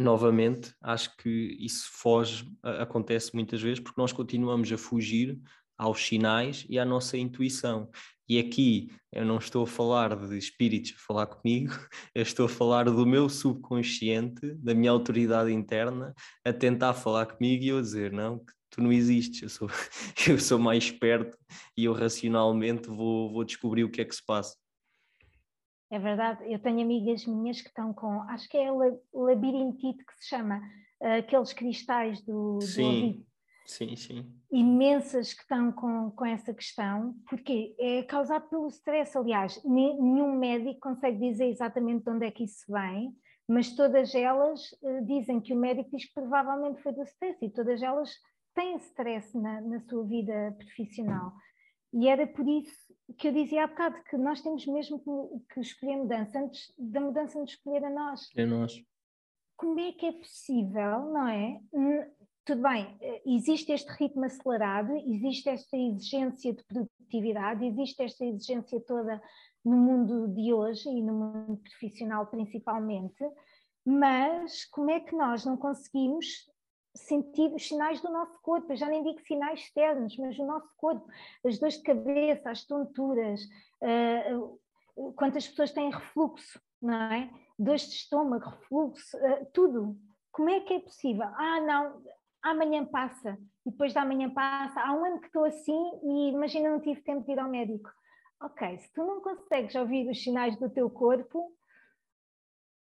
novamente, 0.00 0.74
acho 0.80 1.16
que 1.16 1.56
isso 1.60 1.88
foge, 1.92 2.50
acontece 2.62 3.34
muitas 3.34 3.60
vezes 3.60 3.80
porque 3.80 4.00
nós 4.00 4.12
continuamos 4.12 4.72
a 4.72 4.78
fugir 4.78 5.38
aos 5.76 6.04
sinais 6.04 6.66
e 6.68 6.78
à 6.78 6.84
nossa 6.84 7.16
intuição. 7.16 7.90
E 8.28 8.38
aqui 8.38 8.90
eu 9.12 9.24
não 9.24 9.38
estou 9.38 9.64
a 9.64 9.66
falar 9.66 10.14
de 10.14 10.38
espíritos 10.38 10.94
a 10.94 11.00
falar 11.06 11.26
comigo, 11.26 11.72
eu 12.14 12.22
estou 12.22 12.46
a 12.46 12.48
falar 12.48 12.84
do 12.84 13.06
meu 13.06 13.28
subconsciente, 13.28 14.54
da 14.54 14.74
minha 14.74 14.90
autoridade 14.90 15.52
interna, 15.52 16.14
a 16.44 16.52
tentar 16.52 16.94
falar 16.94 17.26
comigo 17.26 17.64
e 17.64 17.68
eu 17.68 17.80
dizer: 17.80 18.12
não, 18.12 18.38
que 18.38 18.52
tu 18.70 18.80
não 18.82 18.92
existes, 18.92 19.42
eu 19.42 19.48
sou, 19.48 19.68
eu 20.28 20.38
sou 20.38 20.58
mais 20.58 20.84
esperto 20.84 21.36
e 21.76 21.84
eu 21.86 21.92
racionalmente 21.92 22.88
vou, 22.88 23.32
vou 23.32 23.44
descobrir 23.44 23.84
o 23.84 23.90
que 23.90 24.00
é 24.00 24.04
que 24.04 24.14
se 24.14 24.24
passa. 24.24 24.56
É 25.90 25.98
verdade, 25.98 26.44
eu 26.50 26.58
tenho 26.60 26.82
amigas 26.82 27.26
minhas 27.26 27.60
que 27.60 27.68
estão 27.68 27.92
com, 27.92 28.22
acho 28.22 28.48
que 28.48 28.56
é 28.56 28.70
labirintite 29.12 30.04
que 30.04 30.14
se 30.18 30.28
chama, 30.28 30.58
uh, 31.00 31.18
aqueles 31.18 31.52
cristais 31.52 32.22
do, 32.24 32.60
sim, 32.60 32.82
do 32.82 32.86
ouvido. 32.86 33.26
Sim, 33.66 33.96
sim. 33.96 34.32
Imensas 34.52 35.34
que 35.34 35.42
estão 35.42 35.72
com, 35.72 36.12
com 36.12 36.24
essa 36.24 36.54
questão, 36.54 37.14
porque 37.28 37.74
é 37.78 38.04
causado 38.04 38.48
pelo 38.48 38.68
stress. 38.68 39.16
Aliás, 39.18 39.60
nenhum 39.64 40.38
médico 40.38 40.78
consegue 40.80 41.18
dizer 41.18 41.46
exatamente 41.46 42.04
de 42.04 42.10
onde 42.10 42.26
é 42.26 42.30
que 42.30 42.44
isso 42.44 42.64
vem, 42.68 43.12
mas 43.48 43.74
todas 43.74 44.14
elas 44.14 44.70
uh, 44.82 45.04
dizem 45.04 45.40
que 45.40 45.52
o 45.52 45.56
médico 45.56 45.90
diz 45.90 46.06
que 46.06 46.14
provavelmente 46.14 46.80
foi 46.82 46.92
do 46.92 47.02
stress 47.02 47.44
e 47.44 47.50
todas 47.50 47.82
elas 47.82 48.10
têm 48.54 48.76
stress 48.76 49.36
na, 49.36 49.60
na 49.60 49.80
sua 49.80 50.04
vida 50.04 50.54
profissional. 50.56 51.32
E 51.92 52.08
era 52.08 52.26
por 52.26 52.46
isso 52.46 52.89
que 53.18 53.28
eu 53.28 53.32
dizia 53.32 53.64
há 53.64 53.66
bocado 53.66 54.02
que 54.04 54.16
nós 54.16 54.40
temos 54.40 54.66
mesmo 54.66 55.00
que, 55.52 55.60
escolher 55.60 55.96
mudança 55.96 56.38
antes 56.38 56.72
da 56.78 57.00
mudança 57.00 57.38
nos 57.38 57.50
escolher 57.50 57.84
a 57.84 57.90
nós. 57.90 58.28
É 58.36 58.44
nós. 58.44 58.82
Como 59.56 59.78
é 59.78 59.92
que 59.92 60.06
é 60.06 60.12
possível, 60.12 61.12
não 61.12 61.28
é? 61.28 61.60
Tudo 62.44 62.62
bem, 62.62 62.98
existe 63.26 63.70
este 63.70 63.90
ritmo 63.92 64.24
acelerado, 64.24 64.92
existe 64.96 65.48
esta 65.48 65.76
exigência 65.76 66.54
de 66.54 66.64
produtividade, 66.64 67.66
existe 67.66 68.02
esta 68.02 68.24
exigência 68.24 68.80
toda 68.80 69.22
no 69.64 69.76
mundo 69.76 70.26
de 70.28 70.52
hoje 70.52 70.88
e 70.88 71.02
no 71.02 71.12
mundo 71.12 71.56
profissional 71.58 72.26
principalmente, 72.26 73.22
mas 73.84 74.64
como 74.64 74.90
é 74.90 75.00
que 75.00 75.14
nós 75.14 75.44
não 75.44 75.56
conseguimos 75.56 76.49
sentir 76.94 77.52
os 77.54 77.66
sinais 77.66 78.00
do 78.00 78.10
nosso 78.10 78.40
corpo? 78.42 78.72
Eu 78.72 78.76
já 78.76 78.86
nem 78.86 79.02
digo 79.02 79.20
sinais 79.20 79.60
externos, 79.60 80.16
mas 80.16 80.38
o 80.38 80.46
nosso 80.46 80.68
corpo, 80.76 81.06
as 81.44 81.58
dores 81.58 81.76
de 81.76 81.82
cabeça, 81.82 82.50
as 82.50 82.64
tonturas, 82.64 83.40
uh, 83.82 85.12
quantas 85.14 85.48
pessoas 85.48 85.72
têm 85.72 85.90
refluxo, 85.90 86.60
não 86.80 86.94
é? 86.94 87.30
Dores 87.58 87.88
de 87.88 87.94
estômago, 87.94 88.50
refluxo, 88.50 89.16
uh, 89.16 89.46
tudo. 89.52 89.96
Como 90.32 90.48
é 90.48 90.60
que 90.60 90.74
é 90.74 90.80
possível? 90.80 91.26
Ah, 91.36 91.60
não, 91.60 92.02
amanhã 92.42 92.84
passa, 92.84 93.38
e 93.66 93.70
depois 93.70 93.92
da 93.92 94.04
manhã 94.04 94.30
passa, 94.30 94.80
há 94.80 94.92
um 94.92 95.04
ano 95.04 95.20
que 95.20 95.26
estou 95.26 95.44
assim 95.44 96.00
e 96.02 96.30
imagina 96.30 96.70
não 96.70 96.80
tive 96.80 97.02
tempo 97.02 97.24
de 97.24 97.32
ir 97.32 97.38
ao 97.38 97.48
médico. 97.48 97.90
Ok, 98.42 98.78
se 98.78 98.92
tu 98.94 99.04
não 99.04 99.20
consegues 99.20 99.74
ouvir 99.74 100.08
os 100.08 100.22
sinais 100.22 100.58
do 100.58 100.70
teu 100.70 100.88
corpo, 100.88 101.52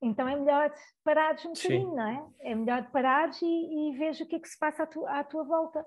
então 0.03 0.29
é 0.29 0.37
melhor 0.37 0.73
parares 1.05 1.45
um 1.45 1.53
bocadinho, 1.53 1.95
não 1.95 2.09
é? 2.09 2.51
É 2.51 2.55
melhor 2.55 2.91
parares 2.91 3.41
e, 3.43 3.47
e 3.47 3.97
veres 3.97 4.21
o 4.21 4.27
que 4.27 4.37
é 4.37 4.39
que 4.39 4.49
se 4.49 4.59
passa 4.59 4.83
à, 4.83 4.87
tu, 4.87 5.07
à 5.07 5.25
tua 5.25 5.45
volta. 5.45 5.85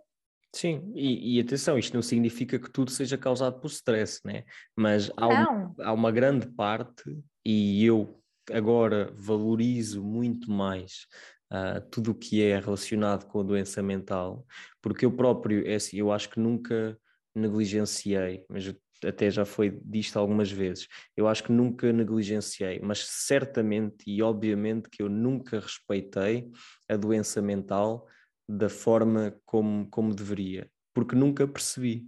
Sim, 0.53 0.91
e, 0.95 1.37
e, 1.37 1.39
atenção, 1.39 1.77
isto 1.77 1.93
não 1.93 2.01
significa 2.01 2.57
que 2.57 2.71
tudo 2.71 2.89
seja 2.89 3.17
causado 3.17 3.59
por 3.59 3.67
stress, 3.67 4.19
né? 4.25 4.43
mas 4.75 5.11
há, 5.15 5.27
um, 5.27 5.75
há 5.79 5.93
uma 5.93 6.11
grande 6.11 6.47
parte, 6.47 7.03
e 7.45 7.85
eu 7.85 8.19
agora 8.51 9.13
valorizo 9.13 10.03
muito 10.03 10.51
mais 10.51 11.05
uh, 11.53 11.87
tudo 11.91 12.11
o 12.11 12.15
que 12.15 12.41
é 12.41 12.59
relacionado 12.59 13.27
com 13.27 13.41
a 13.41 13.43
doença 13.43 13.83
mental, 13.83 14.43
porque 14.81 15.05
eu 15.05 15.11
próprio, 15.11 15.67
é 15.67 15.75
assim, 15.75 15.97
eu 15.97 16.11
acho 16.11 16.27
que 16.29 16.39
nunca 16.39 16.97
negligenciei, 17.35 18.43
mas 18.49 18.73
até 19.05 19.29
já 19.29 19.45
foi 19.45 19.79
disto 19.83 20.17
algumas 20.17 20.51
vezes. 20.51 20.87
Eu 21.15 21.27
acho 21.27 21.43
que 21.43 21.51
nunca 21.51 21.91
negligenciei, 21.91 22.79
mas 22.81 23.05
certamente 23.05 24.03
e 24.05 24.21
obviamente 24.21 24.89
que 24.89 25.01
eu 25.01 25.09
nunca 25.09 25.59
respeitei 25.59 26.49
a 26.87 26.95
doença 26.95 27.41
mental 27.41 28.07
da 28.47 28.69
forma 28.69 29.35
como, 29.45 29.87
como 29.89 30.13
deveria, 30.13 30.69
porque 30.93 31.15
nunca 31.15 31.47
percebi. 31.47 32.07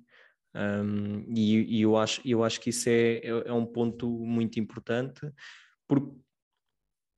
Um, 0.53 1.23
e, 1.29 1.77
e, 1.77 1.81
eu, 1.81 1.95
acho, 1.95 2.21
eu 2.25 2.43
acho 2.43 2.59
que 2.59 2.71
isso 2.71 2.89
é, 2.89 3.17
é, 3.17 3.29
é 3.45 3.53
um 3.53 3.65
ponto 3.65 4.09
muito 4.09 4.59
importante, 4.59 5.21
porque 5.87 6.11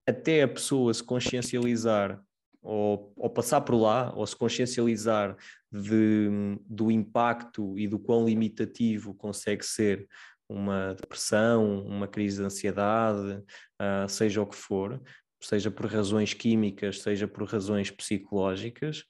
até 0.07 0.43
a 0.43 0.47
pessoa 0.47 0.93
se 0.93 1.03
consciencializar 1.03 2.21
ou, 2.63 3.13
ou, 3.17 3.29
passar 3.29 3.61
por 3.61 3.75
lá, 3.75 4.13
ou 4.15 4.25
se 4.25 4.35
consciencializar 4.35 5.35
de, 5.71 6.29
do 6.65 6.89
impacto 6.89 7.77
e 7.77 7.87
do 7.87 7.99
quão 7.99 8.25
limitativo 8.25 9.13
consegue 9.13 9.65
ser 9.65 10.07
uma 10.47 10.93
depressão, 10.93 11.85
uma 11.85 12.07
crise 12.07 12.37
de 12.37 12.45
ansiedade, 12.45 13.43
uh, 13.81 14.07
seja 14.07 14.41
o 14.41 14.47
que 14.47 14.55
for, 14.55 15.01
seja 15.41 15.69
por 15.69 15.85
razões 15.87 16.33
químicas, 16.33 17.01
seja 17.01 17.27
por 17.27 17.43
razões 17.47 17.91
psicológicas, 17.91 19.03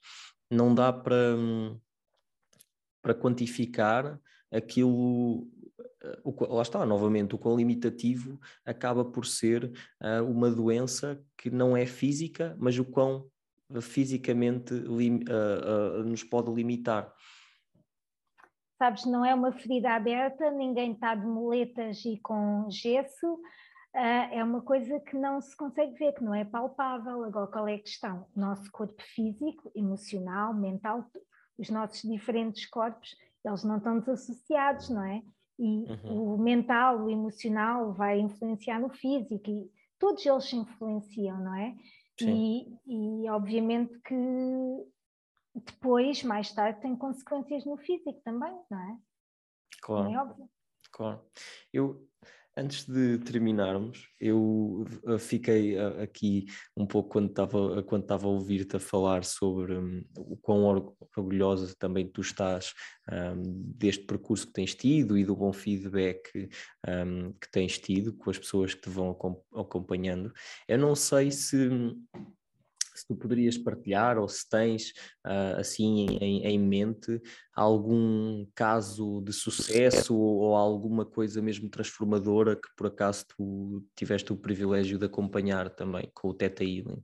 não 0.50 0.74
dá 0.74 0.92
para, 0.92 1.36
para 3.02 3.14
quantificar 3.14 4.18
aquilo 4.50 5.48
o, 6.22 6.54
lá 6.54 6.62
está, 6.62 6.84
novamente, 6.84 7.34
o 7.34 7.38
quão 7.38 7.56
limitativo 7.56 8.38
acaba 8.64 9.04
por 9.04 9.24
ser 9.26 9.72
uh, 10.02 10.22
uma 10.24 10.50
doença 10.50 11.20
que 11.36 11.50
não 11.50 11.76
é 11.76 11.86
física, 11.86 12.54
mas 12.58 12.78
o 12.78 12.84
quão 12.84 13.26
fisicamente 13.80 14.74
lim, 14.74 15.24
uh, 15.24 16.00
uh, 16.00 16.04
nos 16.04 16.22
pode 16.22 16.52
limitar. 16.52 17.12
Sabes, 18.78 19.04
não 19.06 19.24
é 19.24 19.34
uma 19.34 19.52
ferida 19.52 19.90
aberta, 19.94 20.50
ninguém 20.50 20.92
está 20.92 21.14
de 21.14 21.26
moletas 21.26 22.04
e 22.04 22.18
com 22.18 22.68
gesso, 22.68 23.40
é 23.94 24.42
uma 24.42 24.60
coisa 24.60 24.98
que 24.98 25.16
não 25.16 25.40
se 25.40 25.56
consegue 25.56 25.94
ver, 25.94 26.12
que 26.14 26.24
não 26.24 26.34
é 26.34 26.44
palpável. 26.44 27.22
Agora, 27.22 27.46
qual 27.46 27.68
é 27.68 27.76
a 27.76 27.78
questão? 27.78 28.26
O 28.34 28.40
nosso 28.40 28.68
corpo 28.72 29.00
físico, 29.14 29.70
emocional, 29.76 30.52
mental, 30.52 31.08
os 31.56 31.70
nossos 31.70 32.02
diferentes 32.02 32.66
corpos, 32.66 33.14
eles 33.44 33.62
não 33.62 33.76
estão 33.76 34.00
desassociados, 34.00 34.90
não 34.90 35.04
é? 35.04 35.22
e 35.58 35.86
uhum. 36.04 36.34
o 36.34 36.38
mental, 36.38 37.04
o 37.04 37.10
emocional 37.10 37.92
vai 37.92 38.18
influenciar 38.18 38.80
no 38.80 38.88
físico 38.88 39.50
e 39.50 39.70
todos 39.98 40.24
eles 40.26 40.44
se 40.44 40.56
influenciam, 40.56 41.38
não 41.38 41.54
é? 41.54 41.74
E, 42.22 42.78
e 42.86 43.30
obviamente 43.30 43.98
que 44.00 44.14
depois, 45.54 46.22
mais 46.22 46.52
tarde, 46.52 46.80
tem 46.80 46.96
consequências 46.96 47.64
no 47.64 47.76
físico 47.76 48.20
também, 48.24 48.52
não 48.70 48.80
é? 48.80 48.98
Claro. 49.82 50.10
É 50.10 50.18
óbvio. 50.18 50.50
Claro. 50.92 51.24
Eu, 51.72 52.08
Antes 52.56 52.86
de 52.86 53.18
terminarmos, 53.18 54.08
eu 54.20 54.84
fiquei 55.18 55.76
aqui 55.76 56.46
um 56.76 56.86
pouco 56.86 57.08
quando 57.08 57.30
estava, 57.30 57.82
quando 57.82 58.02
estava 58.02 58.26
a 58.26 58.30
ouvir-te 58.30 58.76
a 58.76 58.80
falar 58.80 59.24
sobre 59.24 59.76
um, 59.76 60.04
o 60.16 60.36
quão 60.36 60.62
orgulhosa 61.16 61.74
também 61.76 62.06
tu 62.06 62.20
estás 62.20 62.72
um, 63.10 63.42
deste 63.76 64.06
percurso 64.06 64.46
que 64.46 64.52
tens 64.52 64.72
tido 64.72 65.18
e 65.18 65.24
do 65.24 65.34
bom 65.34 65.52
feedback 65.52 66.48
um, 66.86 67.32
que 67.32 67.50
tens 67.50 67.76
tido 67.76 68.12
com 68.12 68.30
as 68.30 68.38
pessoas 68.38 68.72
que 68.72 68.82
te 68.82 68.88
vão 68.88 69.18
acompanhando. 69.52 70.32
Eu 70.68 70.78
não 70.78 70.94
sei 70.94 71.32
se 71.32 71.68
se 72.94 73.06
tu 73.06 73.16
poderias 73.16 73.58
partilhar 73.58 74.18
ou 74.18 74.28
se 74.28 74.48
tens 74.48 74.90
uh, 75.26 75.58
assim 75.58 76.06
em, 76.20 76.44
em, 76.44 76.58
mente 76.58 77.20
algum 77.54 78.46
caso 78.54 79.20
de 79.22 79.32
sucesso 79.32 80.16
ou, 80.16 80.38
ou, 80.38 80.54
alguma 80.54 81.04
coisa 81.04 81.42
mesmo 81.42 81.68
transformadora 81.68 82.56
que 82.56 82.68
por 82.76 82.86
acaso 82.86 83.26
tu 83.36 83.84
tiveste 83.96 84.32
o 84.32 84.36
privilégio 84.36 84.98
de 84.98 85.06
acompanhar 85.06 85.70
também 85.70 86.10
com 86.14 86.28
o 86.28 86.34
Teta 86.34 86.64
Healing. 86.64 87.02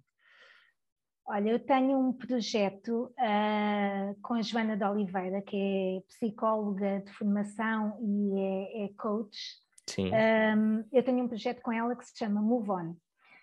Olha, 1.27 1.51
eu 1.51 1.61
tenho 1.61 1.97
um 1.97 2.13
projeto 2.13 3.05
uh, 3.05 4.21
com 4.21 4.35
a 4.35 4.43
Joana 4.43 4.77
de 4.77 4.85
Oliveira, 4.85 5.41
que 5.43 5.57
é 5.57 6.01
psicóloga 6.09 7.05
de 7.07 7.13
formação 7.13 7.97
e 8.03 8.41
é, 8.41 8.85
é 8.85 8.89
coach. 8.99 9.39
Sim. 9.89 10.11
Um, 10.11 10.85
eu 10.93 11.03
tenho 11.05 11.25
um 11.25 11.29
projeto 11.29 11.63
com 11.63 11.73
ela 11.73 11.95
que 11.95 12.05
se 12.05 12.19
chama 12.19 12.43
Move 12.43 12.71
On 12.71 12.97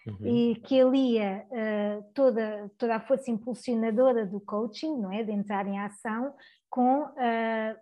uhum. 0.08 0.28
e 0.28 0.56
que 0.56 0.80
alia 0.80 1.46
uh, 1.50 2.04
toda, 2.14 2.72
toda 2.78 2.96
a 2.96 3.00
força 3.00 3.30
impulsionadora 3.30 4.26
do 4.26 4.40
coaching, 4.40 4.98
não 4.98 5.12
é? 5.12 5.24
De 5.24 5.32
entrar 5.32 5.68
em 5.68 5.80
ação, 5.80 6.34
com 6.70 7.04
uh, 7.04 7.10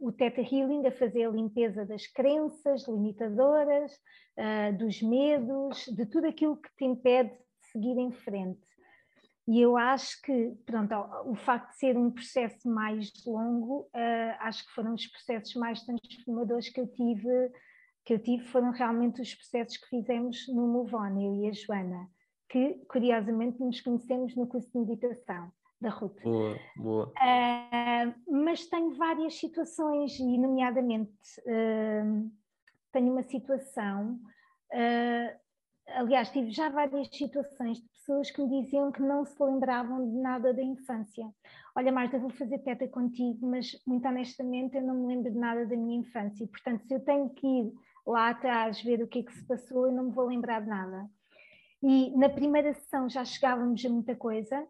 o 0.01 0.11
Theta 0.11 0.41
Healing 0.41 0.85
a 0.87 0.91
fazer 0.91 1.25
a 1.25 1.29
limpeza 1.29 1.85
das 1.85 2.07
crenças 2.07 2.87
limitadoras, 2.87 3.91
uh, 4.37 4.77
dos 4.77 5.01
medos, 5.01 5.85
de 5.85 6.05
tudo 6.05 6.27
aquilo 6.27 6.57
que 6.57 6.69
te 6.77 6.85
impede 6.85 7.29
de 7.29 7.67
seguir 7.71 7.97
em 7.97 8.11
frente. 8.11 8.65
E 9.47 9.61
eu 9.61 9.77
acho 9.77 10.19
que, 10.23 10.55
pronto, 10.65 10.95
o 11.25 11.35
facto 11.35 11.69
de 11.69 11.77
ser 11.77 11.97
um 11.97 12.09
processo 12.09 12.67
mais 12.67 13.11
longo, 13.25 13.81
uh, 13.81 14.35
acho 14.39 14.65
que 14.65 14.73
foram 14.73 14.93
os 14.93 15.05
processos 15.07 15.53
mais 15.55 15.83
transformadores 15.83 16.69
que 16.69 16.79
eu 16.79 16.87
tive, 16.87 17.51
que 18.03 18.13
eu 18.13 18.19
tive 18.19 18.43
foram 18.45 18.71
realmente 18.71 19.21
os 19.21 19.33
processos 19.35 19.77
que 19.77 19.87
fizemos 19.89 20.47
no 20.47 20.67
Move 20.67 20.95
On, 20.95 21.21
eu 21.21 21.35
e 21.35 21.49
a 21.49 21.51
Joana 21.51 22.07
que 22.55 22.75
curiosamente 22.87 23.61
nos 23.61 23.81
conhecemos 23.81 24.33
no 24.33 24.47
curso 24.47 24.71
de 24.71 24.79
meditação 24.79 25.51
da 25.81 25.89
Ruth. 25.89 26.21
Boa, 26.23 26.57
boa. 26.77 27.07
Uh, 27.07 28.41
mas 28.43 28.65
tenho 28.67 28.95
várias 28.95 29.37
situações, 29.37 30.17
e 30.17 30.37
nomeadamente 30.37 31.11
uh, 31.41 32.31
tenho 32.93 33.11
uma 33.11 33.23
situação, 33.23 34.17
uh, 34.71 35.39
aliás, 35.97 36.29
tive 36.29 36.49
já 36.49 36.69
várias 36.69 37.09
situações 37.09 37.79
de 37.79 37.89
pessoas 37.89 38.31
que 38.31 38.41
me 38.41 38.61
diziam 38.61 38.89
que 38.89 39.01
não 39.01 39.25
se 39.25 39.35
lembravam 39.43 40.09
de 40.09 40.17
nada 40.17 40.53
da 40.53 40.63
infância. 40.63 41.29
Olha, 41.75 41.91
Marta, 41.91 42.17
vou 42.17 42.29
fazer 42.29 42.59
teta 42.59 42.87
contigo, 42.87 43.45
mas 43.49 43.67
muito 43.85 44.07
honestamente 44.07 44.77
eu 44.77 44.81
não 44.81 44.95
me 44.95 45.07
lembro 45.07 45.29
de 45.29 45.37
nada 45.37 45.65
da 45.65 45.75
minha 45.75 45.99
infância. 45.99 46.47
Portanto, 46.47 46.87
se 46.87 46.93
eu 46.93 47.01
tenho 47.01 47.29
que 47.31 47.45
ir 47.45 47.73
lá 48.07 48.29
atrás 48.29 48.81
ver 48.81 49.03
o 49.03 49.07
que 49.09 49.19
é 49.19 49.23
que 49.23 49.33
se 49.33 49.45
passou, 49.45 49.87
eu 49.87 49.91
não 49.91 50.05
me 50.05 50.11
vou 50.11 50.27
lembrar 50.27 50.61
de 50.61 50.69
nada. 50.69 51.09
E 51.87 52.09
na 52.17 52.27
primeira 52.27 52.73
sessão 52.73 53.07
já 53.07 53.23
chegávamos 53.23 53.85
a 53.85 53.89
muita 53.89 54.15
coisa, 54.15 54.67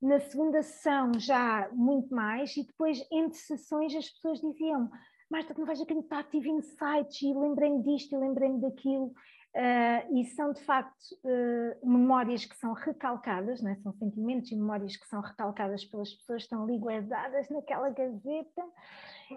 na 0.00 0.20
segunda 0.20 0.62
sessão 0.62 1.18
já 1.18 1.70
muito 1.72 2.14
mais, 2.14 2.54
e 2.54 2.66
depois 2.66 3.02
entre 3.10 3.38
sessões 3.38 3.94
as 3.94 4.10
pessoas 4.10 4.42
diziam 4.42 4.90
Marta, 5.30 5.54
tu 5.54 5.60
não 5.60 5.66
vais 5.66 5.80
acreditar, 5.80 6.24
tive 6.24 6.50
insights 6.50 7.22
e 7.22 7.32
lembrei-me 7.32 7.82
disto 7.82 8.14
e 8.14 8.18
lembrei-me 8.18 8.60
daquilo. 8.60 9.14
Uh, 9.56 10.18
e 10.18 10.24
são 10.26 10.52
de 10.52 10.60
facto 10.62 10.96
uh, 11.24 11.88
memórias 11.88 12.44
que 12.44 12.56
são 12.56 12.72
recalcadas, 12.72 13.64
é? 13.64 13.74
são 13.76 13.92
sentimentos 13.94 14.50
e 14.50 14.56
memórias 14.56 14.96
que 14.96 15.06
são 15.08 15.20
recalcadas 15.20 15.84
pelas 15.84 16.12
pessoas, 16.12 16.42
estão 16.42 16.64
ali 16.64 16.78
guardadas 16.78 17.48
naquela 17.48 17.90
gaveta 17.90 18.62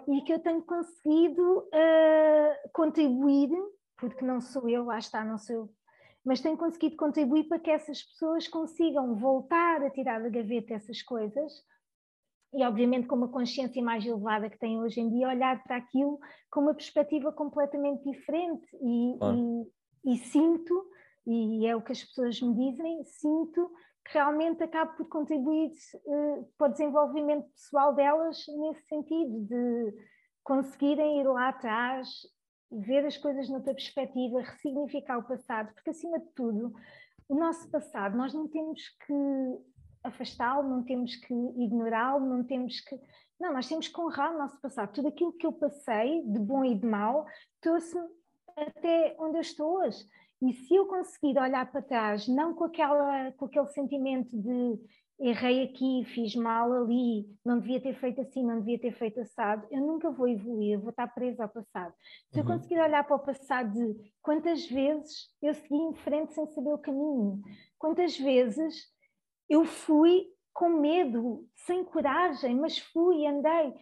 e 0.08 0.20
que 0.22 0.32
eu 0.32 0.40
tenho 0.40 0.62
conseguido 0.62 1.58
uh, 1.58 2.70
contribuir, 2.72 3.50
porque 3.96 4.24
não 4.24 4.40
sou 4.40 4.68
eu, 4.68 4.84
lá 4.84 4.98
está, 4.98 5.24
não 5.24 5.38
sou 5.38 5.56
eu 5.56 5.70
mas 6.24 6.40
tem 6.40 6.56
conseguido 6.56 6.96
contribuir 6.96 7.44
para 7.44 7.58
que 7.58 7.70
essas 7.70 8.02
pessoas 8.02 8.48
consigam 8.48 9.14
voltar 9.16 9.82
a 9.82 9.90
tirar 9.90 10.22
da 10.22 10.28
gaveta 10.28 10.74
essas 10.74 11.02
coisas 11.02 11.52
e 12.54 12.64
obviamente 12.64 13.08
com 13.08 13.16
uma 13.16 13.28
consciência 13.28 13.82
mais 13.82 14.06
elevada 14.06 14.48
que 14.48 14.58
tem 14.58 14.80
hoje 14.80 15.00
em 15.00 15.10
dia, 15.10 15.28
olhar 15.28 15.62
para 15.64 15.76
aquilo 15.76 16.18
com 16.50 16.60
uma 16.60 16.74
perspectiva 16.74 17.32
completamente 17.32 18.04
diferente. 18.04 18.64
E, 18.80 19.18
e, 20.04 20.14
e, 20.14 20.18
sinto, 20.18 20.86
e 21.26 21.66
é 21.66 21.74
o 21.74 21.82
que 21.82 21.90
as 21.90 22.04
pessoas 22.04 22.40
me 22.40 22.54
dizem, 22.54 23.04
sinto 23.04 23.70
que 24.06 24.12
realmente 24.12 24.62
acabo 24.62 24.96
por 24.96 25.08
contribuir 25.08 25.72
uh, 26.06 26.48
para 26.56 26.68
o 26.68 26.72
desenvolvimento 26.72 27.48
pessoal 27.50 27.94
delas 27.94 28.44
nesse 28.60 28.86
sentido, 28.86 29.40
de 29.46 29.94
conseguirem 30.44 31.20
ir 31.20 31.24
lá 31.24 31.48
atrás, 31.48 32.08
ver 32.80 33.06
as 33.06 33.16
coisas 33.16 33.48
noutra 33.48 33.74
perspectiva, 33.74 34.40
ressignificar 34.40 35.18
o 35.18 35.26
passado, 35.26 35.72
porque 35.74 35.90
acima 35.90 36.18
de 36.18 36.26
tudo, 36.34 36.74
o 37.28 37.34
nosso 37.34 37.70
passado, 37.70 38.16
nós 38.16 38.34
não 38.34 38.48
temos 38.48 38.88
que 39.06 39.14
afastá-lo, 40.02 40.68
não 40.68 40.82
temos 40.84 41.16
que 41.16 41.34
ignorá-lo, 41.34 42.26
não 42.26 42.44
temos 42.44 42.80
que. 42.80 43.00
Não, 43.40 43.52
nós 43.52 43.66
temos 43.66 43.88
que 43.88 44.00
honrar 44.00 44.34
o 44.34 44.38
nosso 44.38 44.60
passado. 44.60 44.92
Tudo 44.92 45.08
aquilo 45.08 45.32
que 45.32 45.46
eu 45.46 45.52
passei, 45.52 46.22
de 46.22 46.38
bom 46.38 46.64
e 46.64 46.74
de 46.74 46.86
mau, 46.86 47.26
trouxe-me 47.60 48.06
até 48.56 49.16
onde 49.18 49.38
eu 49.38 49.40
estou 49.40 49.78
hoje. 49.78 50.06
E 50.42 50.52
se 50.52 50.74
eu 50.74 50.86
conseguir 50.86 51.38
olhar 51.38 51.70
para 51.70 51.82
trás, 51.82 52.28
não 52.28 52.54
com, 52.54 52.64
aquela, 52.64 53.32
com 53.32 53.46
aquele 53.46 53.66
sentimento 53.68 54.36
de 54.36 54.78
errei 55.18 55.62
aqui, 55.62 56.04
fiz 56.06 56.34
mal 56.34 56.72
ali, 56.72 57.26
não 57.44 57.60
devia 57.60 57.80
ter 57.80 57.94
feito 57.94 58.20
assim, 58.20 58.44
não 58.44 58.58
devia 58.58 58.78
ter 58.78 58.92
feito 58.92 59.20
assado, 59.20 59.66
eu 59.70 59.80
nunca 59.80 60.10
vou 60.10 60.28
evoluir, 60.28 60.80
vou 60.80 60.90
estar 60.90 61.06
presa 61.08 61.44
ao 61.44 61.48
passado. 61.48 61.94
Se 62.32 62.40
uhum. 62.40 62.44
eu 62.44 62.52
conseguir 62.52 62.80
olhar 62.80 63.04
para 63.04 63.16
o 63.16 63.24
passado 63.24 63.72
de 63.72 64.12
quantas 64.20 64.66
vezes 64.66 65.28
eu 65.40 65.54
segui 65.54 65.76
em 65.76 65.94
frente 65.94 66.34
sem 66.34 66.46
saber 66.48 66.72
o 66.72 66.78
caminho, 66.78 67.40
quantas 67.78 68.18
vezes 68.18 68.92
eu 69.48 69.64
fui 69.64 70.26
com 70.52 70.68
medo, 70.68 71.46
sem 71.54 71.84
coragem, 71.84 72.54
mas 72.56 72.78
fui, 72.78 73.26
andei. 73.26 73.74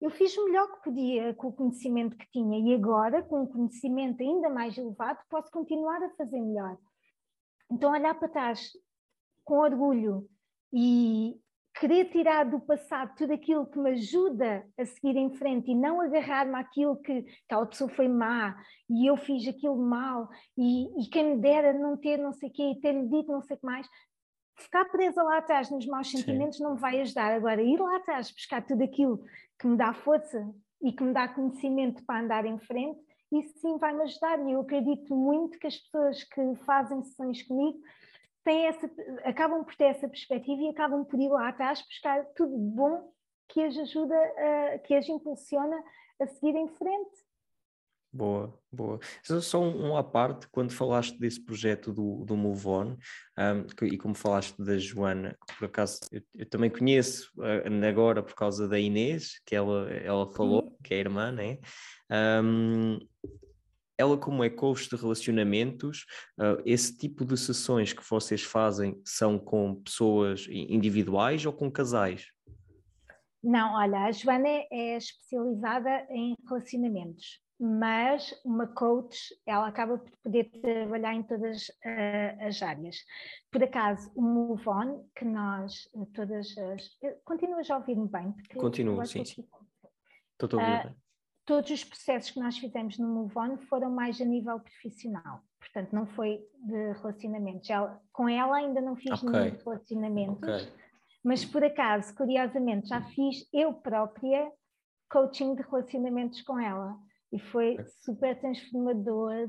Eu 0.00 0.10
fiz 0.10 0.36
o 0.36 0.44
melhor 0.44 0.68
que 0.72 0.84
podia 0.84 1.34
com 1.34 1.48
o 1.48 1.52
conhecimento 1.52 2.16
que 2.16 2.28
tinha 2.30 2.58
e 2.58 2.74
agora, 2.74 3.22
com 3.22 3.42
um 3.42 3.46
conhecimento 3.46 4.22
ainda 4.22 4.50
mais 4.50 4.76
elevado, 4.76 5.18
posso 5.30 5.50
continuar 5.50 6.02
a 6.02 6.10
fazer 6.10 6.40
melhor. 6.40 6.76
Então, 7.70 7.92
olhar 7.92 8.14
para 8.18 8.28
trás 8.28 8.72
com 9.42 9.58
orgulho 9.58 10.28
e 10.72 11.34
querer 11.78 12.06
tirar 12.06 12.44
do 12.44 12.58
passado 12.60 13.14
tudo 13.16 13.34
aquilo 13.34 13.66
que 13.66 13.78
me 13.78 13.90
ajuda 13.90 14.66
a 14.78 14.84
seguir 14.84 15.16
em 15.16 15.34
frente 15.36 15.70
e 15.70 15.74
não 15.74 16.00
agarrar-me 16.00 16.54
àquilo 16.54 16.96
que 16.96 17.24
aquela 17.46 17.66
pessoa 17.66 17.90
foi 17.90 18.08
má 18.08 18.56
e 18.88 19.06
eu 19.06 19.16
fiz 19.16 19.46
aquilo 19.46 19.76
mal 19.76 20.28
e, 20.56 21.02
e 21.02 21.08
quem 21.10 21.36
me 21.36 21.40
dera 21.40 21.72
não 21.74 21.96
ter 21.96 22.16
não 22.16 22.32
sei 22.32 22.48
o 22.48 22.52
quê 22.52 22.62
e 22.70 22.80
ter-lhe 22.80 23.06
dito 23.08 23.30
não 23.30 23.42
sei 23.42 23.56
o 23.56 23.60
que 23.60 23.66
mais, 23.66 23.86
ficar 24.58 24.86
presa 24.86 25.22
lá 25.22 25.38
atrás 25.38 25.70
nos 25.70 25.86
maus 25.86 26.10
sentimentos 26.10 26.56
Sim. 26.56 26.64
não 26.64 26.74
me 26.74 26.80
vai 26.80 27.00
ajudar. 27.00 27.32
Agora, 27.32 27.62
ir 27.62 27.78
lá 27.78 27.96
atrás, 27.96 28.30
buscar 28.30 28.64
tudo 28.64 28.82
aquilo 28.82 29.22
que 29.58 29.66
me 29.66 29.76
dá 29.76 29.92
força 29.92 30.48
e 30.82 30.92
que 30.92 31.02
me 31.02 31.12
dá 31.12 31.28
conhecimento 31.28 32.04
para 32.04 32.20
andar 32.22 32.44
em 32.44 32.58
frente, 32.58 33.00
isso 33.32 33.58
sim 33.58 33.76
vai 33.78 33.94
me 33.94 34.02
ajudar. 34.02 34.38
E 34.46 34.52
eu 34.52 34.60
acredito 34.60 35.14
muito 35.14 35.58
que 35.58 35.66
as 35.66 35.76
pessoas 35.76 36.24
que 36.24 36.54
fazem 36.64 37.02
sessões 37.02 37.42
comigo 37.42 37.78
têm 38.46 38.68
essa, 38.68 38.88
acabam 39.24 39.64
por 39.64 39.74
ter 39.74 39.86
essa 39.86 40.08
perspectiva 40.08 40.62
e 40.62 40.68
acabam 40.68 41.04
por 41.04 41.18
ir 41.18 41.28
lá 41.28 41.48
atrás 41.48 41.82
buscar 41.82 42.24
tudo 42.36 42.56
de 42.56 42.70
bom 42.76 43.12
que 43.48 43.60
as 43.60 43.76
ajuda, 43.76 44.14
a, 44.14 44.78
que 44.78 44.94
as 44.94 45.08
impulsiona 45.08 45.76
a 46.20 46.26
seguir 46.28 46.54
em 46.54 46.68
frente. 46.68 47.26
Boa, 48.12 48.58
boa. 48.72 48.98
Só 49.22 49.60
um, 49.60 49.88
um 49.88 49.96
à 49.96 50.02
parte, 50.02 50.48
quando 50.48 50.72
falaste 50.72 51.18
desse 51.18 51.44
projeto 51.44 51.92
do, 51.92 52.24
do 52.24 52.36
Move 52.36 52.66
On, 52.68 52.96
um, 53.36 53.84
e 53.84 53.98
como 53.98 54.14
falaste 54.14 54.56
da 54.62 54.78
Joana, 54.78 55.36
que 55.46 55.58
por 55.58 55.66
acaso 55.66 56.00
eu, 56.10 56.22
eu 56.34 56.48
também 56.48 56.70
conheço 56.70 57.30
uh, 57.36 57.86
agora 57.86 58.22
por 58.22 58.34
causa 58.34 58.66
da 58.66 58.78
Inês, 58.78 59.40
que 59.44 59.54
ela, 59.54 59.90
ela 59.90 60.32
falou, 60.32 60.64
uhum. 60.64 60.76
que 60.82 60.94
é 60.94 60.98
irmã, 60.98 61.30
né? 61.30 61.58
Um, 62.42 62.98
ela, 63.98 64.16
como 64.16 64.44
é 64.44 64.50
coach 64.50 64.88
de 64.88 64.96
relacionamentos, 64.96 66.04
uh, 66.38 66.60
esse 66.64 66.96
tipo 66.96 67.24
de 67.24 67.36
sessões 67.36 67.92
que 67.92 68.02
vocês 68.08 68.42
fazem 68.42 69.00
são 69.04 69.38
com 69.38 69.76
pessoas 69.76 70.46
individuais 70.48 71.44
ou 71.46 71.52
com 71.52 71.70
casais? 71.70 72.26
Não, 73.42 73.74
olha, 73.74 74.04
a 74.04 74.12
Joana 74.12 74.48
é 74.48 74.96
especializada 74.96 76.06
em 76.10 76.36
relacionamentos 76.48 77.46
mas 77.58 78.38
uma 78.44 78.66
coach 78.66 79.34
ela 79.46 79.66
acaba 79.66 79.98
por 79.98 80.10
poder 80.22 80.44
trabalhar 80.60 81.14
em 81.14 81.22
todas 81.22 81.68
uh, 81.68 82.46
as 82.46 82.62
áreas. 82.62 82.96
Por 83.50 83.62
acaso, 83.62 84.10
o 84.14 84.22
Move 84.22 84.68
On, 84.68 85.04
que 85.14 85.24
nós 85.24 85.88
todas 86.14 86.56
as. 86.58 86.90
Continuas 87.24 87.70
a 87.70 87.78
ouvir-me 87.78 88.08
bem? 88.08 88.34
Continuo, 88.58 89.04
sim. 89.06 89.24
sim. 89.24 89.48
Estou 90.38 90.60
a 90.60 90.62
ouvir 90.62 90.84
bem. 90.84 91.05
Todos 91.46 91.70
os 91.70 91.84
processos 91.84 92.32
que 92.32 92.40
nós 92.40 92.58
fizemos 92.58 92.98
no 92.98 93.08
Move 93.08 93.38
On 93.38 93.56
foram 93.68 93.88
mais 93.88 94.20
a 94.20 94.24
nível 94.24 94.58
profissional, 94.58 95.40
portanto, 95.60 95.92
não 95.92 96.04
foi 96.04 96.40
de 96.64 96.92
relacionamentos. 96.94 97.70
Ela, 97.70 98.00
com 98.12 98.28
ela 98.28 98.56
ainda 98.56 98.80
não 98.80 98.96
fiz 98.96 99.22
okay. 99.22 99.30
nenhum 99.30 99.56
relacionamentos, 99.64 100.42
okay. 100.42 100.72
mas 101.24 101.44
por 101.44 101.62
acaso, 101.62 102.14
curiosamente, 102.16 102.88
já 102.88 103.00
fiz 103.00 103.48
eu 103.52 103.72
própria 103.72 104.50
coaching 105.08 105.54
de 105.54 105.62
relacionamentos 105.62 106.42
com 106.42 106.58
ela 106.58 106.98
e 107.32 107.38
foi 107.38 107.76
super 108.04 108.38
transformador. 108.40 109.48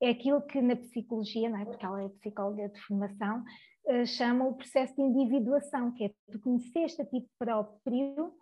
É 0.00 0.10
aquilo 0.10 0.42
que 0.42 0.60
na 0.60 0.76
psicologia, 0.76 1.48
não 1.48 1.58
é? 1.58 1.64
porque 1.64 1.86
ela 1.86 2.02
é 2.02 2.08
psicóloga 2.08 2.68
de 2.68 2.80
formação, 2.82 3.42
uh, 3.86 4.06
chama 4.06 4.46
o 4.46 4.54
processo 4.54 4.94
de 4.94 5.02
individuação, 5.02 5.92
que 5.92 6.04
é 6.04 6.10
tu 6.30 6.38
conheceste 6.40 7.00
a 7.00 7.06
ti 7.06 7.26
próprio 7.38 8.34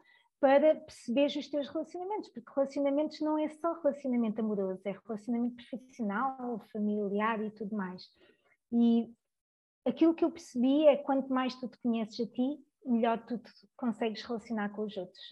para 0.42 0.74
perceber 0.74 1.26
os 1.26 1.48
teus 1.48 1.68
relacionamentos, 1.68 2.28
porque 2.30 2.50
relacionamentos 2.52 3.20
não 3.20 3.38
é 3.38 3.48
só 3.48 3.74
relacionamento 3.74 4.40
amoroso, 4.40 4.82
é 4.84 4.90
relacionamento 4.90 5.54
profissional, 5.54 6.58
familiar 6.72 7.40
e 7.40 7.48
tudo 7.52 7.76
mais. 7.76 8.02
E 8.72 9.08
aquilo 9.86 10.12
que 10.12 10.24
eu 10.24 10.32
percebi 10.32 10.84
é 10.88 10.96
quanto 10.96 11.32
mais 11.32 11.54
tu 11.54 11.68
te 11.68 11.78
conheces 11.78 12.18
a 12.18 12.28
ti, 12.28 12.58
melhor 12.84 13.24
tu 13.24 13.38
te 13.38 13.52
consegues 13.76 14.20
relacionar 14.24 14.70
com 14.70 14.82
os 14.82 14.96
outros. 14.96 15.22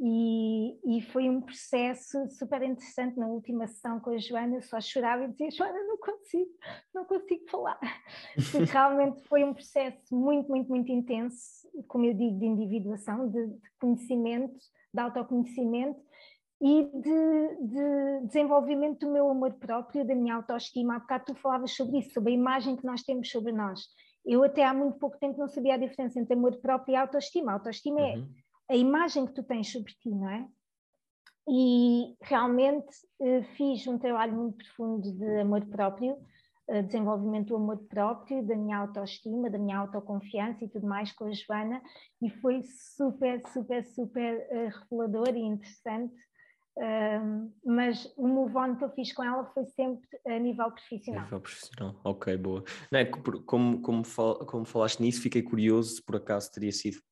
E, 0.00 0.96
e, 0.98 1.00
foi 1.12 1.28
um 1.28 1.40
processo 1.40 2.28
super 2.30 2.60
interessante 2.62 3.16
na 3.16 3.28
última 3.28 3.68
sessão 3.68 4.00
com 4.00 4.10
a 4.10 4.18
Joana, 4.18 4.56
eu 4.56 4.62
só 4.62 4.80
chorava 4.80 5.24
e 5.24 5.28
dizia, 5.28 5.50
Joana, 5.50 5.78
não 5.84 5.96
consigo, 5.96 6.50
não 6.92 7.04
consigo 7.04 7.48
falar. 7.48 7.78
Porque 8.50 8.72
realmente 8.72 9.22
foi 9.28 9.44
um 9.44 9.54
processo 9.54 10.12
muito, 10.12 10.48
muito, 10.48 10.68
muito 10.68 10.90
intenso, 10.90 11.68
como 11.86 12.04
eu 12.04 12.14
digo, 12.14 12.36
de 12.38 12.46
individuação, 12.46 13.28
de, 13.28 13.46
de 13.46 13.70
conhecimento, 13.78 14.58
de 14.92 15.00
autoconhecimento 15.00 16.00
e 16.60 16.84
de, 16.84 17.56
de, 17.66 18.26
desenvolvimento 18.26 19.06
do 19.06 19.12
meu 19.12 19.28
amor 19.28 19.52
próprio, 19.54 20.06
da 20.06 20.14
minha 20.14 20.36
autoestima. 20.36 20.96
Há 20.96 20.98
bocado 21.00 21.24
tu 21.26 21.34
falavas 21.34 21.72
sobre 21.72 21.98
isso, 21.98 22.12
sobre 22.12 22.32
a 22.32 22.36
imagem 22.36 22.76
que 22.76 22.84
nós 22.84 23.02
temos 23.02 23.30
sobre 23.30 23.52
nós. 23.52 23.80
Eu 24.24 24.44
até 24.44 24.64
há 24.64 24.72
muito 24.72 24.98
pouco 24.98 25.18
tempo 25.18 25.38
não 25.38 25.48
sabia 25.48 25.74
a 25.74 25.78
diferença 25.78 26.20
entre 26.20 26.34
amor 26.34 26.56
próprio 26.60 26.92
e 26.92 26.96
autoestima. 26.96 27.50
A 27.50 27.54
autoestima 27.54 28.00
é 28.00 28.16
uhum. 28.16 28.22
é 28.22 28.41
a 28.72 28.76
imagem 28.76 29.26
que 29.26 29.34
tu 29.34 29.42
tens 29.42 29.70
sobre 29.70 29.92
ti, 29.92 30.08
não 30.08 30.30
é? 30.30 30.48
E 31.46 32.16
realmente 32.22 32.88
eh, 33.20 33.42
fiz 33.54 33.86
um 33.86 33.98
trabalho 33.98 34.34
muito 34.34 34.64
profundo 34.64 35.12
de 35.12 35.40
amor 35.40 35.66
próprio, 35.66 36.16
eh, 36.68 36.82
desenvolvimento 36.82 37.48
do 37.48 37.56
amor 37.56 37.78
próprio, 37.86 38.46
da 38.46 38.56
minha 38.56 38.78
autoestima, 38.78 39.50
da 39.50 39.58
minha 39.58 39.76
autoconfiança 39.76 40.64
e 40.64 40.68
tudo 40.68 40.86
mais 40.86 41.12
com 41.12 41.26
a 41.26 41.32
Joana, 41.32 41.82
e 42.22 42.30
foi 42.30 42.62
super, 42.62 43.42
super, 43.52 43.84
super 43.84 44.46
eh, 44.50 44.68
revelador 44.68 45.36
e 45.36 45.40
interessante. 45.40 46.14
mas 47.62 48.10
o 48.16 48.26
move 48.26 48.56
on 48.56 48.76
que 48.76 48.84
eu 48.84 48.90
fiz 48.94 49.12
com 49.12 49.22
ela 49.22 49.44
foi 49.52 49.66
sempre 49.66 50.08
a 50.26 50.38
nível 50.38 50.70
profissional. 50.70 51.20
A 51.20 51.24
nível 51.24 51.40
profissional, 51.40 52.00
ok, 52.02 52.36
boa. 52.38 52.64
Não 52.90 52.98
é, 52.98 53.04
como, 53.04 53.82
como, 53.82 54.02
como 54.46 54.64
falaste 54.64 55.00
nisso, 55.00 55.20
fiquei 55.20 55.42
curioso 55.42 55.96
se 55.96 56.02
por 56.02 56.16
acaso 56.16 56.50
teria 56.50 56.72
sido 56.72 57.02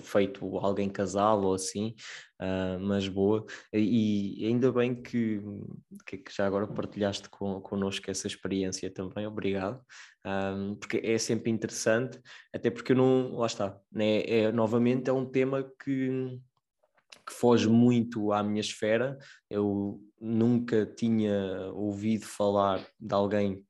feito 0.00 0.58
alguém 0.58 0.88
casal 0.88 1.42
ou 1.42 1.54
assim, 1.54 1.94
uh, 2.40 2.80
mas 2.80 3.08
boa. 3.08 3.44
E, 3.72 4.44
ainda 4.46 4.72
bem 4.72 4.94
que, 4.94 5.40
que, 6.06 6.22
já 6.34 6.46
agora 6.46 6.66
partilhaste 6.66 7.28
com, 7.28 7.60
connosco 7.60 8.10
essa 8.10 8.26
experiência 8.26 8.90
também, 8.90 9.26
obrigado, 9.26 9.76
um, 10.24 10.72
ah, 10.72 10.76
porque 10.80 10.98
é 11.04 11.18
sempre 11.18 11.50
interessante, 11.50 12.20
até 12.52 12.70
porque 12.70 12.92
eu 12.92 12.96
não, 12.96 13.36
lá 13.36 13.46
está, 13.46 13.78
né? 13.92 14.22
é, 14.22 14.52
novamente 14.52 15.08
é 15.08 15.12
um 15.12 15.24
tema 15.24 15.64
que 15.82 16.40
que 17.26 17.32
foge 17.32 17.68
muito 17.68 18.32
à 18.32 18.42
minha 18.42 18.60
esfera. 18.60 19.18
Eu 19.50 20.00
nunca 20.20 20.86
tinha 20.86 21.72
ouvido 21.72 22.24
falar 22.24 22.86
de 23.00 23.14
alguém 23.14 23.64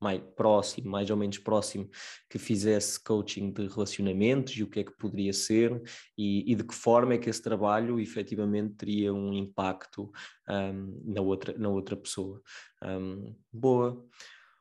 mais 0.00 0.20
próximo, 0.34 0.90
mais 0.90 1.10
ou 1.10 1.16
menos 1.16 1.38
próximo, 1.38 1.88
que 2.28 2.38
fizesse 2.38 3.02
coaching 3.02 3.52
de 3.52 3.66
relacionamentos 3.66 4.54
e 4.54 4.62
o 4.62 4.70
que 4.70 4.80
é 4.80 4.84
que 4.84 4.96
poderia 4.96 5.32
ser 5.32 5.80
e, 6.16 6.50
e 6.50 6.54
de 6.54 6.64
que 6.64 6.74
forma 6.74 7.14
é 7.14 7.18
que 7.18 7.28
esse 7.28 7.42
trabalho 7.42 8.00
efetivamente 8.00 8.74
teria 8.74 9.12
um 9.12 9.32
impacto 9.32 10.10
um, 10.48 11.02
na, 11.04 11.20
outra, 11.20 11.56
na 11.58 11.68
outra 11.68 11.96
pessoa. 11.96 12.40
Um, 12.82 13.34
boa. 13.52 14.02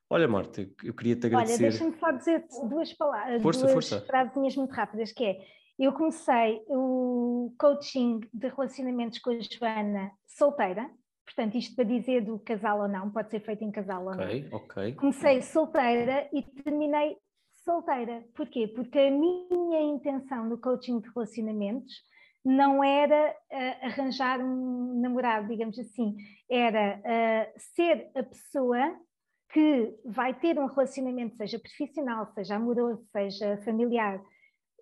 Olha, 0.10 0.28
Marta, 0.28 0.68
eu 0.84 0.94
queria 0.94 1.16
te 1.16 1.28
agradecer. 1.28 1.64
Olha, 1.64 1.70
deixa-me 1.70 1.98
só 2.00 2.12
dizer 2.12 2.46
duas 2.68 2.92
palavras, 2.94 3.42
força, 3.42 3.62
duas 3.62 3.74
força. 3.74 4.02
frases 4.02 4.56
muito 4.56 4.72
rápidas, 4.72 5.12
que 5.12 5.24
é 5.24 5.40
Eu 5.78 5.94
comecei 5.94 6.62
o 6.68 7.54
coaching 7.58 8.20
de 8.34 8.48
relacionamentos 8.48 9.20
com 9.20 9.30
a 9.30 9.40
Joana 9.40 10.12
solteira, 10.28 10.90
portanto, 11.30 11.58
isto 11.58 11.76
para 11.76 11.86
dizer 11.86 12.22
do 12.22 12.40
casal 12.40 12.82
ou 12.82 12.88
não, 12.88 13.12
pode 13.12 13.30
ser 13.30 13.40
feito 13.40 13.64
em 13.64 13.72
casal 13.72 14.06
ou 14.06 14.14
okay, 14.14 14.48
não. 14.50 14.58
Ok, 14.58 14.94
Comecei 14.96 15.42
solteira 15.42 16.28
e 16.34 16.42
terminei 16.42 17.18
solteira. 17.64 18.24
Porquê? 18.36 18.68
Porque 18.68 18.98
a 18.98 19.12
minha 19.12 19.82
intenção 19.82 20.46
no 20.46 20.58
coaching 20.58 21.00
de 21.00 21.10
relacionamentos 21.10 21.94
não 22.44 22.84
era 22.84 23.32
uh, 23.52 23.86
arranjar 23.86 24.40
um 24.40 25.00
namorado, 25.00 25.48
digamos 25.48 25.78
assim, 25.78 26.16
era 26.50 26.98
uh, 27.00 27.60
ser 27.76 28.10
a 28.16 28.24
pessoa 28.24 28.98
que 29.52 29.96
vai 30.06 30.34
ter 30.34 30.58
um 30.58 30.68
relacionamento, 30.68 31.36
seja 31.36 31.60
profissional, 31.60 32.26
seja 32.34 32.56
amoroso, 32.56 33.04
seja 33.12 33.58
familiar, 33.64 34.20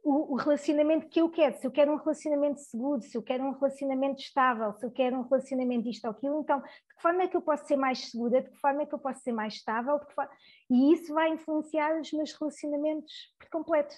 o, 0.07 0.33
o, 0.33 0.35
relacionamento 0.35 1.09
que 1.09 1.19
eu 1.19 1.29
quero, 1.29 1.57
se 1.57 1.67
eu 1.67 1.71
quero 1.71 1.91
um 1.91 1.97
relacionamento 1.97 2.61
seguro, 2.61 3.01
se 3.01 3.17
eu 3.17 3.21
quero 3.21 3.43
um 3.43 3.51
relacionamento 3.51 4.21
estável, 4.21 4.71
se 4.71 4.85
eu 4.85 4.89
quero 4.89 5.17
um 5.17 5.23
relacionamento 5.23 5.89
isto 5.89 6.05
ou 6.05 6.11
aquilo, 6.11 6.39
então 6.39 6.59
de 6.59 6.95
que 6.95 7.01
forma 7.01 7.23
é 7.23 7.27
que 7.27 7.35
eu 7.35 7.41
posso 7.41 7.65
ser 7.67 7.75
mais 7.75 8.09
segura, 8.09 8.41
de 8.41 8.49
que 8.49 8.57
forma 8.57 8.83
é 8.83 8.85
que 8.85 8.95
eu 8.95 8.99
posso 8.99 9.19
ser 9.19 9.33
mais 9.33 9.55
estável, 9.55 9.99
forma... 10.15 10.31
e 10.69 10.93
isso 10.93 11.13
vai 11.13 11.29
influenciar 11.29 11.99
os 11.99 12.13
meus 12.13 12.31
relacionamentos 12.31 13.13
por 13.37 13.49
completo, 13.49 13.93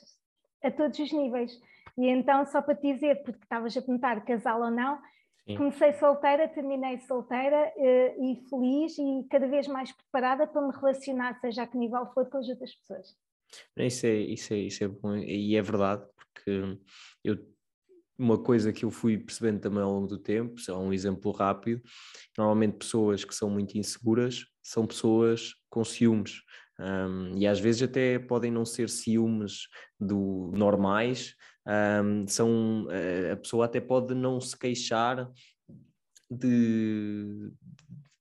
a 0.64 0.72
todos 0.72 0.98
os 0.98 1.14
níveis. 1.14 1.52
E 1.96 2.08
então, 2.08 2.44
só 2.48 2.60
para 2.60 2.74
te 2.74 2.92
dizer, 2.92 3.22
porque 3.22 3.44
estavas 3.44 3.78
a 3.78 3.82
perguntar 3.82 4.26
casal 4.26 4.62
ou 4.64 4.72
não, 4.72 5.00
Sim. 5.46 5.58
comecei 5.58 5.94
solteira, 5.94 6.48
terminei 6.48 6.98
solteira 7.02 7.72
uh, 7.78 8.24
e 8.24 8.36
feliz 8.50 8.98
e 8.98 9.28
cada 9.30 9.48
vez 9.48 9.68
mais 9.68 9.92
preparada 9.92 10.48
para 10.48 10.62
me 10.62 10.74
relacionar, 10.74 11.40
seja 11.40 11.64
a 11.64 11.68
que 11.68 11.78
nível 11.78 12.08
for, 12.14 12.28
com 12.28 12.40
as 12.40 12.50
outras 12.50 12.74
pessoas. 12.74 13.16
Isso 13.78 14.06
é, 14.06 14.16
isso 14.16 14.54
é, 14.54 14.58
isso 14.58 14.84
é 14.84 14.88
bom 14.88 15.16
e 15.16 15.56
é 15.56 15.62
verdade, 15.62 16.06
porque 16.16 16.78
eu, 17.24 17.38
uma 18.18 18.38
coisa 18.38 18.74
que 18.74 18.84
eu 18.84 18.92
fui 18.92 19.18
percebendo 19.18 19.62
também 19.62 19.82
ao 19.82 19.92
longo 19.92 20.08
do 20.08 20.18
tempo, 20.18 20.60
só 20.60 20.80
um 20.80 20.92
exemplo 20.92 21.32
rápido, 21.32 21.82
normalmente 22.38 22.78
pessoas 22.78 23.24
que 23.24 23.34
são 23.34 23.50
muito 23.50 23.78
inseguras 23.78 24.46
são 24.62 24.86
pessoas 24.86 25.56
com 25.70 25.84
ciúmes. 25.84 26.42
Um, 26.80 27.38
e 27.38 27.48
às 27.48 27.60
vezes 27.60 27.84
até 27.84 28.20
podem 28.20 28.52
não 28.52 28.66
ser 28.66 28.90
ciúmes 28.90 29.68
do 30.00 30.52
normais, 30.56 31.36
um, 31.68 32.28
são, 32.28 32.88
a 33.32 33.36
pessoa 33.36 33.66
até 33.66 33.80
pode 33.80 34.14
não 34.14 34.40
se 34.40 34.58
queixar 34.58 35.30
de, 36.30 37.52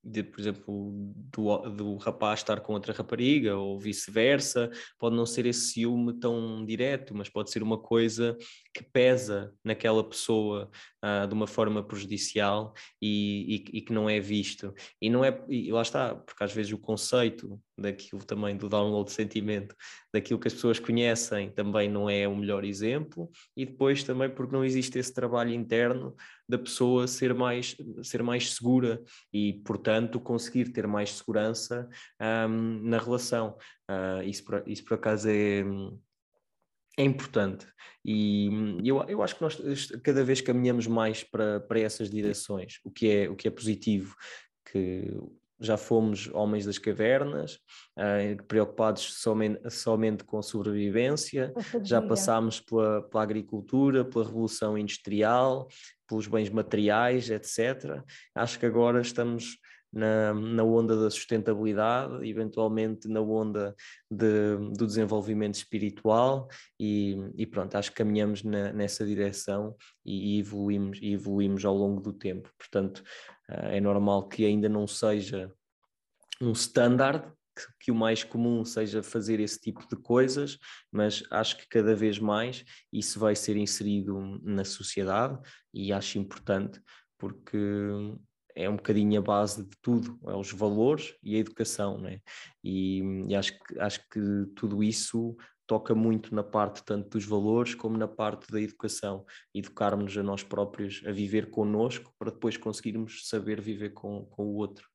de, 0.03 0.23
por 0.23 0.39
exemplo, 0.39 0.91
do, 1.31 1.57
do 1.69 1.95
rapaz 1.97 2.39
estar 2.39 2.61
com 2.61 2.73
outra 2.73 2.93
rapariga 2.93 3.57
ou 3.57 3.79
vice-versa, 3.79 4.69
pode 4.97 5.15
não 5.15 5.25
ser 5.25 5.45
esse 5.45 5.71
ciúme 5.71 6.13
tão 6.13 6.65
direto, 6.65 7.15
mas 7.15 7.29
pode 7.29 7.51
ser 7.51 7.61
uma 7.61 7.77
coisa 7.77 8.37
que 8.73 8.83
pesa 8.83 9.53
naquela 9.63 10.03
pessoa 10.03 10.69
uh, 11.03 11.27
de 11.27 11.33
uma 11.33 11.47
forma 11.47 11.83
prejudicial 11.83 12.73
e, 13.01 13.65
e, 13.73 13.77
e, 13.77 13.81
que 13.81 13.91
não 13.91 14.09
é 14.09 14.19
visto. 14.19 14.73
E 15.01 15.09
não 15.09 15.23
é, 15.25 15.43
e 15.47 15.71
lá 15.71 15.81
está, 15.81 16.15
porque 16.15 16.43
às 16.43 16.53
vezes 16.53 16.71
o 16.71 16.77
conceito 16.77 17.59
daquilo 17.77 18.23
também 18.23 18.55
do 18.55 18.69
download 18.69 19.09
de 19.09 19.15
sentimento, 19.15 19.75
daquilo 20.13 20.39
que 20.39 20.47
as 20.47 20.53
pessoas 20.53 20.79
conhecem 20.79 21.49
também 21.51 21.89
não 21.89 22.09
é 22.09 22.27
o 22.27 22.35
melhor 22.35 22.63
exemplo, 22.63 23.29
e 23.55 23.65
depois 23.65 24.03
também 24.03 24.29
porque 24.29 24.53
não 24.53 24.65
existe 24.65 24.99
esse 24.99 25.13
trabalho 25.13 25.53
interno 25.53 26.15
da 26.47 26.57
pessoa 26.57 27.07
ser 27.07 27.33
mais, 27.33 27.75
ser 28.03 28.23
mais 28.23 28.53
segura 28.53 29.01
e, 29.31 29.53
portanto, 29.65 30.19
conseguir 30.19 30.71
ter 30.71 30.87
mais 30.87 31.11
segurança 31.11 31.87
um, 32.49 32.81
na 32.83 32.97
relação. 32.97 33.55
Uh, 33.89 34.23
isso, 34.23 34.43
por, 34.43 34.63
isso, 34.67 34.83
por 34.83 34.95
acaso, 34.95 35.29
é, 35.29 35.63
é 36.99 37.03
importante. 37.03 37.65
E 38.03 38.49
eu, 38.83 39.01
eu 39.07 39.23
acho 39.23 39.35
que 39.35 39.41
nós 39.41 39.57
cada 40.03 40.23
vez 40.23 40.41
caminhamos 40.41 40.85
mais 40.85 41.23
para, 41.23 41.59
para 41.61 41.79
essas 41.79 42.09
direções, 42.09 42.79
o 42.83 42.91
que 42.91 43.09
é, 43.09 43.29
o 43.29 43.35
que 43.35 43.47
é 43.47 43.51
positivo. 43.51 44.15
Que 44.71 45.11
já 45.61 45.75
fomos 45.75 46.29
homens 46.33 46.65
das 46.65 46.77
cavernas, 46.77 47.55
uh, 47.97 48.43
preocupados 48.47 49.15
somente, 49.15 49.69
somente 49.69 50.23
com 50.23 50.41
sobrevivência, 50.41 51.53
já 51.83 52.01
passámos 52.01 52.61
pela, 52.61 53.01
pela 53.09 53.23
agricultura, 53.23 54.05
pela 54.05 54.25
revolução 54.25 54.77
industrial, 54.77 55.67
pelos 56.07 56.27
bens 56.27 56.49
materiais, 56.49 57.29
etc. 57.29 58.01
Acho 58.33 58.57
que 58.57 58.65
agora 58.65 59.01
estamos 59.01 59.57
na, 59.91 60.33
na 60.33 60.63
onda 60.63 60.95
da 60.95 61.09
sustentabilidade, 61.09 62.27
eventualmente 62.27 63.07
na 63.07 63.21
onda 63.21 63.75
de, 64.09 64.57
do 64.77 64.85
desenvolvimento 64.85 65.55
espiritual 65.55 66.47
e, 66.79 67.17
e 67.35 67.45
pronto, 67.45 67.75
acho 67.75 67.91
que 67.91 67.97
caminhamos 67.97 68.43
na, 68.43 68.71
nessa 68.71 69.05
direção 69.05 69.75
e, 70.05 70.37
e, 70.37 70.39
evoluímos, 70.39 70.99
e 71.01 71.13
evoluímos 71.13 71.65
ao 71.65 71.75
longo 71.75 72.01
do 72.01 72.13
tempo. 72.13 72.49
Portanto, 72.57 73.03
uh, 73.49 73.67
é 73.67 73.81
normal 73.81 74.27
que 74.27 74.45
ainda 74.45 74.69
não 74.69 74.87
seja 74.87 75.51
um 76.41 76.51
standard, 76.51 77.31
que, 77.81 77.91
o 77.91 77.95
mais 77.95 78.23
comum 78.23 78.63
seja 78.63 79.03
fazer 79.03 79.41
esse 79.41 79.59
tipo 79.59 79.85
de 79.89 79.97
coisas, 79.97 80.57
mas 80.89 81.23
acho 81.29 81.57
que 81.57 81.67
cada 81.67 81.93
vez 81.93 82.17
mais 82.17 82.63
isso 82.93 83.19
vai 83.19 83.35
ser 83.35 83.57
inserido 83.57 84.39
na 84.41 84.63
sociedade 84.63 85.37
e 85.73 85.91
acho 85.91 86.17
importante 86.17 86.81
porque 87.17 87.57
é 88.55 88.69
um 88.69 88.75
bocadinho 88.75 89.19
a 89.19 89.23
base 89.23 89.63
de 89.63 89.77
tudo, 89.81 90.19
é 90.27 90.35
os 90.35 90.51
valores 90.51 91.15
e 91.23 91.35
a 91.35 91.39
educação, 91.39 91.97
né? 91.97 92.19
E, 92.63 93.01
e 93.27 93.35
acho, 93.35 93.57
que, 93.57 93.79
acho 93.79 93.99
que 94.09 94.21
tudo 94.55 94.83
isso 94.83 95.35
toca 95.69 95.93
muito 95.93 96.33
na 96.33 96.43
parte 96.43 96.83
tanto 96.83 97.09
dos 97.09 97.25
valores 97.25 97.75
como 97.75 97.95
na 97.95 98.07
parte 98.07 98.51
da 98.51 98.59
educação, 98.59 99.23
educarmos 99.53 100.17
a 100.17 100.23
nós 100.23 100.43
próprios 100.43 101.03
a 101.05 101.11
viver 101.11 101.51
connosco 101.51 102.11
para 102.17 102.31
depois 102.31 102.57
conseguirmos 102.57 103.27
saber 103.29 103.61
viver 103.61 103.91
com, 103.91 104.25
com 104.25 104.47
o 104.47 104.55
outro. 104.55 104.87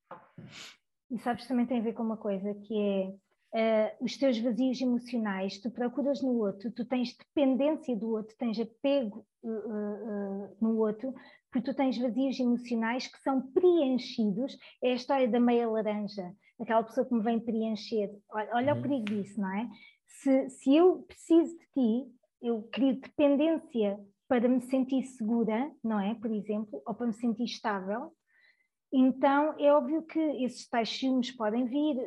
E 1.09 1.17
sabes, 1.19 1.47
também 1.47 1.65
tem 1.65 1.79
a 1.79 1.83
ver 1.83 1.93
com 1.93 2.03
uma 2.03 2.17
coisa 2.17 2.53
que 2.53 2.77
é 2.77 3.15
uh, 3.55 4.03
os 4.03 4.17
teus 4.17 4.37
vazios 4.37 4.81
emocionais, 4.81 5.59
tu 5.59 5.71
procuras 5.71 6.21
no 6.21 6.33
outro, 6.39 6.69
tu 6.71 6.83
tens 6.83 7.15
dependência 7.15 7.95
do 7.95 8.09
outro, 8.09 8.35
tens 8.37 8.59
apego 8.59 9.25
uh, 9.43 9.49
uh, 9.49 10.57
no 10.59 10.77
outro, 10.77 11.13
porque 11.55 11.71
tu 11.71 11.73
tens 11.73 11.97
vazios 11.97 12.37
emocionais 12.37 13.07
que 13.07 13.17
são 13.19 13.41
preenchidos. 13.53 14.57
É 14.83 14.91
a 14.91 14.95
história 14.95 15.25
da 15.25 15.39
meia 15.39 15.69
laranja, 15.69 16.35
aquela 16.59 16.83
pessoa 16.83 17.07
que 17.07 17.13
me 17.13 17.23
vem 17.23 17.39
preencher. 17.39 18.11
Olha, 18.29 18.73
uhum. 18.73 18.79
o 18.79 18.81
perigo 18.81 19.05
disso, 19.05 19.39
não 19.39 19.55
é? 19.55 19.69
Se, 20.05 20.49
se 20.49 20.75
eu 20.75 21.03
preciso 21.03 21.57
de 21.57 21.65
ti, 21.67 22.11
eu 22.41 22.61
crio 22.73 22.99
dependência 22.99 23.97
para 24.27 24.49
me 24.49 24.59
sentir 24.63 25.03
segura, 25.03 25.71
não 25.81 25.97
é? 25.97 26.13
Por 26.15 26.29
exemplo, 26.29 26.81
ou 26.85 26.93
para 26.93 27.07
me 27.07 27.13
sentir 27.13 27.45
estável, 27.45 28.11
então 28.91 29.55
é 29.57 29.71
óbvio 29.71 30.03
que 30.03 30.19
esses 30.43 30.67
tais 30.67 30.89
ciúmes 30.89 31.31
podem 31.31 31.67
vir, 31.67 31.97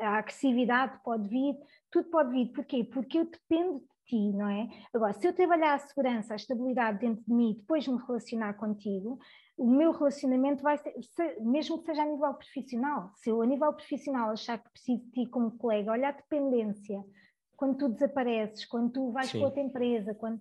a 0.00 0.18
agressividade 0.18 1.00
pode 1.04 1.28
vir, 1.28 1.54
tudo 1.92 2.10
pode 2.10 2.32
vir. 2.32 2.50
Porquê? 2.52 2.82
Porque 2.82 3.18
eu 3.18 3.24
dependo 3.24 3.78
de 3.78 3.86
ti, 4.04 4.32
não 4.32 4.48
é? 4.48 4.68
Agora, 4.92 5.12
se 5.12 5.26
eu 5.26 5.32
trabalhar 5.32 5.74
a 5.74 5.78
segurança, 5.78 6.34
a 6.34 6.36
estabilidade 6.36 6.98
dentro 6.98 7.24
de 7.24 7.32
mim, 7.32 7.54
depois 7.58 7.86
me 7.86 7.98
relacionar 7.98 8.54
contigo, 8.54 9.18
o 9.56 9.66
meu 9.66 9.92
relacionamento 9.92 10.62
vai 10.62 10.78
ser, 10.78 10.94
mesmo 11.40 11.78
que 11.78 11.86
seja 11.86 12.02
a 12.02 12.06
nível 12.06 12.34
profissional, 12.34 13.10
se 13.16 13.30
eu 13.30 13.42
a 13.42 13.46
nível 13.46 13.72
profissional 13.72 14.30
achar 14.30 14.58
que 14.58 14.70
preciso 14.70 15.04
de 15.04 15.10
ti 15.10 15.26
como 15.26 15.56
colega, 15.58 15.92
olha 15.92 16.08
a 16.08 16.12
dependência, 16.12 17.02
quando 17.56 17.76
tu 17.76 17.88
desapareces, 17.88 18.64
quando 18.66 18.90
tu 18.90 19.12
vais 19.12 19.28
Sim. 19.28 19.38
para 19.38 19.46
outra 19.46 19.62
empresa, 19.62 20.14
quando... 20.14 20.40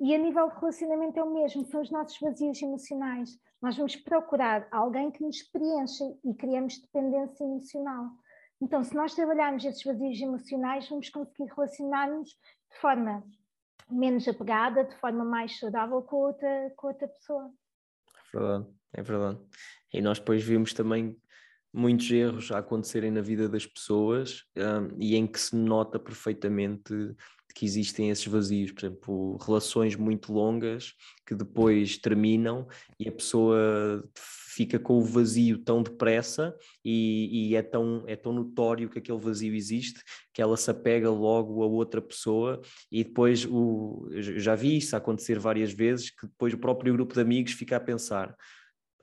e 0.00 0.14
a 0.14 0.18
nível 0.18 0.48
de 0.48 0.56
relacionamento 0.56 1.18
é 1.18 1.22
o 1.22 1.32
mesmo, 1.32 1.64
são 1.64 1.80
os 1.80 1.90
nossos 1.90 2.18
vazios 2.20 2.60
emocionais. 2.60 3.30
Nós 3.62 3.76
vamos 3.76 3.96
procurar 3.96 4.66
alguém 4.70 5.10
que 5.10 5.22
nos 5.22 5.42
preencha 5.42 6.04
e 6.24 6.34
criamos 6.34 6.78
dependência 6.78 7.44
emocional. 7.44 8.10
Então, 8.62 8.84
se 8.84 8.94
nós 8.94 9.14
trabalharmos 9.14 9.64
esses 9.64 9.82
vazios 9.82 10.20
emocionais, 10.20 10.88
vamos 10.88 11.08
conseguir 11.08 11.50
relacionar-nos 11.54 12.30
de 12.72 12.78
forma 12.80 13.24
menos 13.90 14.26
apegada, 14.28 14.84
de 14.84 14.96
forma 14.96 15.24
mais 15.24 15.58
saudável 15.58 16.02
com 16.02 16.16
outra, 16.16 16.72
com 16.76 16.88
outra 16.88 17.08
pessoa. 17.08 17.50
É 18.32 18.38
verdade, 18.38 18.66
é 18.94 19.02
verdade. 19.02 19.38
E 19.92 20.00
nós 20.00 20.18
depois 20.18 20.42
vimos 20.42 20.72
também 20.72 21.16
muitos 21.72 22.10
erros 22.10 22.50
a 22.50 22.58
acontecerem 22.58 23.10
na 23.10 23.20
vida 23.20 23.48
das 23.48 23.66
pessoas 23.66 24.44
um, 24.56 24.96
e 24.98 25.16
em 25.16 25.26
que 25.26 25.38
se 25.38 25.54
nota 25.54 25.98
perfeitamente 25.98 26.92
que 27.54 27.64
existem 27.64 28.10
esses 28.10 28.26
vazios, 28.26 28.72
por 28.72 28.84
exemplo, 28.84 29.36
relações 29.38 29.96
muito 29.96 30.32
longas 30.32 30.94
que 31.26 31.34
depois 31.34 31.98
terminam 31.98 32.66
e 32.98 33.08
a 33.08 33.12
pessoa 33.12 34.02
fica 34.54 34.78
com 34.78 34.98
o 34.98 35.04
vazio 35.04 35.58
tão 35.58 35.82
depressa 35.82 36.54
e, 36.84 37.50
e, 37.50 37.56
é, 37.56 37.62
tão, 37.62 38.04
é 38.06 38.16
tão 38.16 38.32
notório 38.32 38.88
que 38.88 38.98
aquele 38.98 39.18
vazio 39.18 39.54
existe 39.54 40.02
que 40.32 40.42
ela 40.42 40.56
se 40.56 40.70
apega 40.70 41.10
logo 41.10 41.62
a 41.62 41.66
outra 41.66 42.00
pessoa 42.00 42.60
e 42.90 43.04
depois 43.04 43.46
o, 43.46 44.08
já 44.12 44.54
vi 44.54 44.76
isso 44.76 44.96
acontecer 44.96 45.38
várias 45.38 45.72
vezes 45.72 46.10
que 46.10 46.26
depois 46.26 46.52
o 46.52 46.58
próprio 46.58 46.92
grupo 46.92 47.14
de 47.14 47.20
amigos 47.20 47.52
fica 47.52 47.76
a 47.76 47.80
pensar 47.80 48.36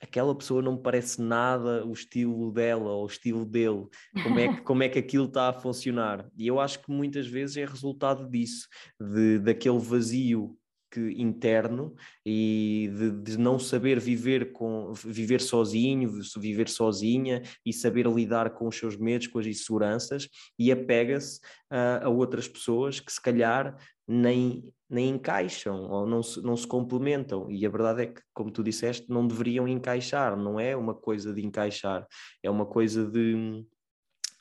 aquela 0.00 0.34
pessoa 0.34 0.62
não 0.62 0.72
me 0.72 0.82
parece 0.82 1.20
nada 1.20 1.84
o 1.84 1.92
estilo 1.92 2.52
dela 2.52 2.90
ou 2.90 3.04
o 3.04 3.06
estilo 3.06 3.44
dele, 3.44 3.86
como 4.22 4.38
é 4.38 4.48
que, 4.54 4.60
como 4.62 4.82
é 4.82 4.88
que 4.88 4.98
aquilo 4.98 5.24
está 5.26 5.48
a 5.48 5.52
funcionar. 5.52 6.26
E 6.36 6.46
eu 6.46 6.60
acho 6.60 6.80
que 6.80 6.90
muitas 6.90 7.26
vezes 7.26 7.56
é 7.56 7.64
resultado 7.64 8.28
disso, 8.28 8.68
de, 9.00 9.38
daquele 9.38 9.78
vazio 9.78 10.56
que, 10.90 11.00
interno 11.20 11.94
e 12.24 12.90
de, 12.96 13.10
de, 13.10 13.38
não 13.38 13.58
saber 13.58 13.98
viver 14.00 14.52
com 14.52 14.92
viver 14.92 15.40
sozinho, 15.40 16.10
viver 16.36 16.68
sozinha 16.68 17.42
e 17.64 17.72
saber 17.72 18.06
lidar 18.06 18.50
com 18.50 18.68
os 18.68 18.76
seus 18.76 18.96
medos, 18.96 19.26
com 19.26 19.38
as 19.38 19.46
inseguranças 19.46 20.28
e 20.58 20.72
apega-se 20.72 21.40
uh, 21.72 22.04
a 22.04 22.08
outras 22.08 22.48
pessoas 22.48 23.00
que 23.00 23.12
se 23.12 23.20
calhar 23.20 23.76
nem, 24.06 24.72
nem 24.88 25.10
encaixam 25.10 25.90
ou 25.90 26.06
não 26.06 26.22
se, 26.22 26.40
não 26.40 26.56
se 26.56 26.66
complementam. 26.66 27.50
E 27.50 27.66
a 27.66 27.68
verdade 27.68 28.02
é 28.02 28.06
que, 28.06 28.22
como 28.32 28.50
tu 28.50 28.62
disseste, 28.62 29.10
não 29.10 29.26
deveriam 29.26 29.68
encaixar, 29.68 30.36
não 30.36 30.58
é 30.58 30.74
uma 30.74 30.94
coisa 30.94 31.32
de 31.32 31.44
encaixar, 31.44 32.06
é 32.42 32.50
uma 32.50 32.64
coisa 32.64 33.04
de 33.04 33.64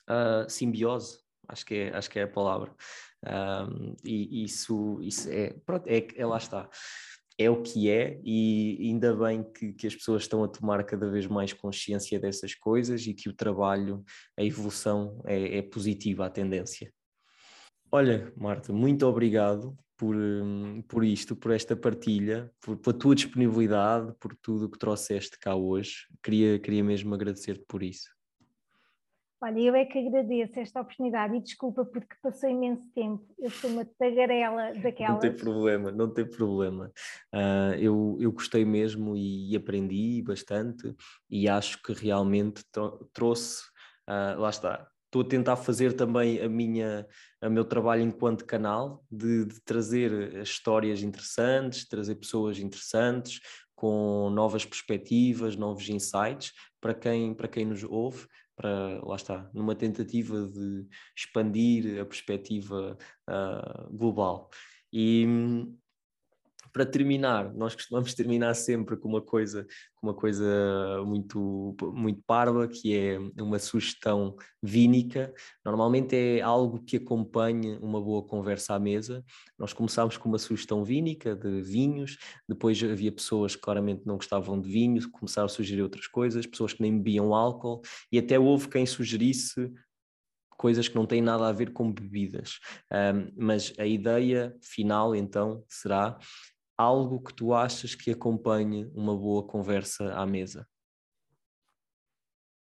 uh, 0.10 0.50
simbiose, 0.50 1.20
acho 1.48 1.66
que, 1.66 1.76
é, 1.76 1.96
acho 1.96 2.10
que 2.10 2.20
é 2.20 2.24
a 2.24 2.28
palavra. 2.28 2.74
Um, 3.26 3.96
e 4.04 4.44
isso, 4.44 5.00
isso 5.02 5.30
é, 5.30 5.56
pronto, 5.66 5.88
é, 5.88 6.08
é, 6.16 6.26
lá 6.26 6.38
está. 6.38 6.70
É 7.40 7.50
o 7.50 7.62
que 7.62 7.90
é, 7.90 8.20
e 8.24 8.78
ainda 8.82 9.16
bem 9.16 9.44
que, 9.44 9.72
que 9.74 9.86
as 9.86 9.96
pessoas 9.96 10.24
estão 10.24 10.44
a 10.44 10.48
tomar 10.48 10.84
cada 10.84 11.08
vez 11.10 11.28
mais 11.28 11.54
consciência 11.54 12.20
dessas 12.20 12.56
coisas 12.56 13.06
e 13.06 13.14
que 13.14 13.30
o 13.30 13.34
trabalho, 13.34 14.04
a 14.36 14.44
evolução 14.44 15.22
é, 15.26 15.58
é 15.58 15.62
positiva, 15.62 16.26
a 16.26 16.30
tendência. 16.30 16.92
Olha, 17.92 18.34
Marta, 18.36 18.74
muito 18.74 19.06
obrigado 19.06 19.78
por, 19.96 20.16
hum, 20.16 20.82
por 20.88 21.04
isto, 21.04 21.36
por 21.36 21.52
esta 21.52 21.76
partilha, 21.76 22.52
por, 22.62 22.78
pela 22.78 22.98
tua 22.98 23.16
disponibilidade, 23.16 24.14
por 24.20 24.36
tudo 24.36 24.66
o 24.66 24.70
que 24.70 24.78
trouxeste 24.78 25.38
cá 25.40 25.56
hoje. 25.56 26.06
Queria, 26.24 26.60
queria 26.60 26.84
mesmo 26.84 27.14
agradecer-te 27.14 27.66
por 27.68 27.82
isso. 27.82 28.10
Olha, 29.40 29.60
eu 29.60 29.76
é 29.76 29.86
que 29.86 30.00
agradeço 30.00 30.60
esta 30.60 30.82
oportunidade 30.82 31.36
e 31.36 31.42
desculpa 31.42 31.86
porque 31.86 32.16
passou 32.24 32.50
imenso 32.50 32.92
tempo. 32.94 33.24
Eu 33.38 33.52
sou 33.52 33.70
uma 33.70 33.86
tagarela 33.86 34.74
daquelas. 34.74 35.14
Não 35.14 35.20
tem 35.20 35.36
problema, 35.36 35.92
não 35.92 36.12
tem 36.12 36.26
problema. 36.26 36.92
Uh, 37.34 37.76
eu, 37.80 38.18
eu 38.20 38.32
gostei 38.32 38.66
mesmo 38.66 39.16
e, 39.16 39.52
e, 39.52 39.56
aprendi 39.56 40.24
bastante 40.24 40.92
e 41.30 41.48
acho 41.48 41.80
que 41.84 41.94
realmente 41.94 42.64
trouxe, 43.14 43.62
uh, 44.10 44.40
lá 44.40 44.50
está, 44.50 44.88
estou 45.06 45.22
a 45.22 45.28
tentar 45.28 45.56
fazer 45.56 45.94
também 45.94 46.42
a 46.42 46.50
minha, 46.50 47.06
o 47.44 47.50
meu 47.52 47.64
trabalho 47.64 48.02
enquanto 48.02 48.44
canal, 48.44 49.06
de, 49.12 49.46
de, 49.46 49.62
trazer 49.64 50.36
histórias 50.42 51.04
interessantes, 51.04 51.88
trazer 51.88 52.16
pessoas 52.16 52.58
interessantes, 52.58 53.40
com 53.76 54.32
novas 54.32 54.66
perspectivas, 54.66 55.56
novos 55.56 55.88
insights 55.88 56.52
para 56.82 56.96
quem, 56.96 57.36
para 57.36 57.48
quem 57.48 57.64
nos 57.64 57.84
ouve, 57.84 58.28
para, 58.58 59.00
lá 59.06 59.16
está, 59.16 59.50
numa 59.54 59.76
tentativa 59.76 60.48
de 60.48 60.88
expandir 61.16 62.02
a 62.02 62.06
perspectiva 62.06 62.98
uh, 63.30 63.96
global. 63.96 64.50
E 64.92 65.26
para 66.78 66.86
terminar, 66.86 67.52
nós 67.56 67.74
costumamos 67.74 68.14
terminar 68.14 68.54
sempre 68.54 68.96
com 68.98 69.10
uma 69.10 69.20
coisa, 69.20 69.66
com 69.96 70.06
uma 70.06 70.14
coisa 70.14 70.46
muito, 71.04 71.76
muito 71.92 72.22
parva, 72.22 72.68
que 72.68 72.96
é 72.96 73.18
uma 73.42 73.58
sugestão 73.58 74.36
vínica. 74.62 75.34
Normalmente 75.66 76.16
é 76.16 76.40
algo 76.40 76.84
que 76.84 76.98
acompanha 76.98 77.80
uma 77.80 78.00
boa 78.00 78.22
conversa 78.22 78.76
à 78.76 78.80
mesa. 78.80 79.26
Nós 79.58 79.74
começámos 79.74 80.18
com 80.18 80.30
uma 80.30 80.38
sugestão 80.38 80.84
vínica 80.84 81.36
de 81.36 81.64
vinhos, 81.64 82.20
depois 82.48 82.80
havia 82.84 83.12
pessoas 83.12 83.56
que 83.56 83.62
claramente 83.64 84.06
não 84.06 84.18
gostavam 84.18 84.62
de 84.62 84.70
vinho, 84.70 85.10
começaram 85.10 85.48
a 85.48 85.50
sugerir 85.50 85.82
outras 85.82 86.06
coisas, 86.06 86.46
pessoas 86.46 86.74
que 86.74 86.84
nem 86.84 86.96
bebiam 86.96 87.34
álcool, 87.34 87.82
e 88.12 88.20
até 88.20 88.38
houve 88.38 88.70
quem 88.70 88.86
sugerisse 88.86 89.74
coisas 90.58 90.88
que 90.88 90.96
não 90.96 91.08
têm 91.08 91.22
nada 91.22 91.48
a 91.48 91.52
ver 91.52 91.72
com 91.72 91.92
bebidas. 91.92 92.60
Um, 92.92 93.32
mas 93.36 93.74
a 93.80 93.86
ideia 93.86 94.56
final, 94.62 95.16
então, 95.16 95.64
será 95.68 96.20
algo 96.78 97.22
que 97.22 97.34
tu 97.34 97.54
achas 97.54 97.96
que 97.96 98.12
acompanhe 98.12 98.86
uma 98.96 99.16
boa 99.18 99.46
conversa 99.46 100.14
à 100.14 100.26
mesa? 100.26 100.68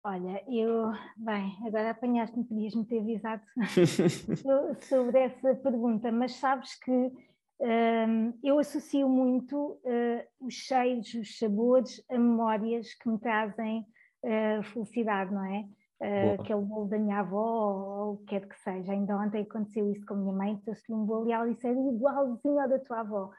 Olha, 0.04 0.44
eu, 0.48 0.92
bem, 1.18 1.58
agora 1.66 1.90
apanhaste-me, 1.90 2.46
podias-me 2.46 2.86
ter 2.86 3.00
avisado 3.00 3.42
sobre 4.88 5.20
essa 5.20 5.56
pergunta, 5.56 6.12
mas 6.12 6.36
sabes 6.36 6.78
que 6.80 7.12
um, 7.60 8.38
eu 8.44 8.60
associo 8.60 9.10
muito 9.10 9.56
uh, 9.56 10.46
os 10.46 10.54
cheiros, 10.54 11.14
os 11.16 11.40
sabores 11.40 12.04
a 12.10 12.20
memórias 12.20 12.94
que 12.94 13.10
me 13.10 13.18
trazem 13.18 13.86
uh, 14.24 14.64
felicidade, 14.64 15.34
não 15.34 15.44
é? 15.46 15.66
Uh, 16.02 16.42
aquele 16.42 16.62
bolo 16.62 16.88
da 16.88 17.00
minha 17.00 17.22
avó 17.22 17.40
ou, 17.40 18.14
o 18.14 18.18
que 18.18 18.26
quer 18.26 18.48
que 18.48 18.60
seja. 18.60 18.92
Ainda 18.92 19.18
ontem 19.18 19.42
aconteceu 19.42 19.90
isso 19.90 20.06
com 20.06 20.14
a 20.14 20.18
minha 20.18 20.34
mãe, 20.34 20.58
trouxe-lhe 20.58 20.96
um 20.96 21.06
bolo 21.06 21.30
e 21.30 21.32
ela 21.32 21.50
disse: 21.50 21.66
é 21.66 21.72
igualzinho 21.72 22.60
ao 22.60 22.70
da 22.70 22.80
tua 22.80 23.00
avó. 23.00 23.32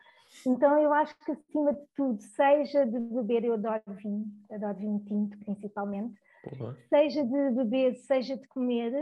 Então 0.45 0.79
eu 0.79 0.93
acho 0.93 1.17
que 1.25 1.33
acima 1.33 1.73
de 1.73 1.87
tudo, 1.95 2.21
seja 2.21 2.85
de 2.85 2.99
beber, 2.99 3.45
eu 3.45 3.55
adoro 3.55 3.83
vinho, 3.97 4.27
adoro 4.51 4.77
vinho 4.77 5.01
tinto 5.07 5.39
principalmente, 5.39 6.19
seja 6.89 7.25
de 7.25 7.51
beber, 7.51 7.95
seja 7.97 8.37
de 8.37 8.47
comer, 8.49 8.93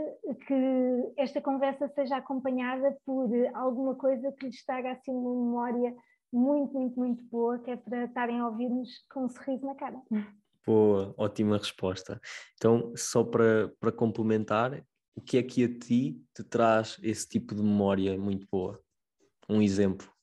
que 0.47 1.13
esta 1.17 1.41
conversa 1.41 1.87
seja 1.89 2.17
acompanhada 2.17 2.95
por 3.05 3.29
alguma 3.53 3.95
coisa 3.95 4.31
que 4.31 4.47
lhes 4.47 4.63
traga 4.65 4.91
assim 4.91 5.11
uma 5.11 5.33
memória 5.33 5.95
muito, 6.31 6.73
muito, 6.73 6.99
muito 6.99 7.23
boa, 7.25 7.59
que 7.59 7.71
é 7.71 7.77
para 7.77 8.05
estarem 8.05 8.39
a 8.39 8.47
ouvir-nos 8.47 8.89
com 9.11 9.25
um 9.25 9.29
sorriso 9.29 9.65
na 9.65 9.75
cara. 9.75 10.01
Boa, 10.65 11.13
ótima 11.17 11.57
resposta. 11.57 12.19
Então, 12.55 12.91
só 12.95 13.23
para, 13.23 13.71
para 13.79 13.91
complementar, 13.91 14.83
o 15.15 15.21
que 15.21 15.37
é 15.37 15.43
que 15.43 15.63
a 15.63 15.79
ti 15.79 16.21
te 16.33 16.43
traz 16.43 16.97
esse 17.01 17.27
tipo 17.27 17.55
de 17.55 17.61
memória 17.61 18.17
muito 18.17 18.47
boa? 18.51 18.81
Um 19.47 19.61
exemplo. 19.61 20.14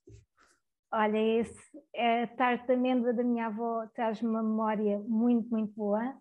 Olha, 0.95 1.19
esse, 1.19 1.83
é 1.95 2.25
a 2.25 2.27
tarte 2.27 2.67
de 2.67 2.75
amêndoa 2.75 3.15
da 3.15 3.25
minha 3.25 3.47
avó 3.47 3.87
traz 3.95 4.21
uma 4.21 4.43
memória 4.43 4.99
muito, 5.09 5.49
muito 5.49 5.73
boa. 5.75 6.15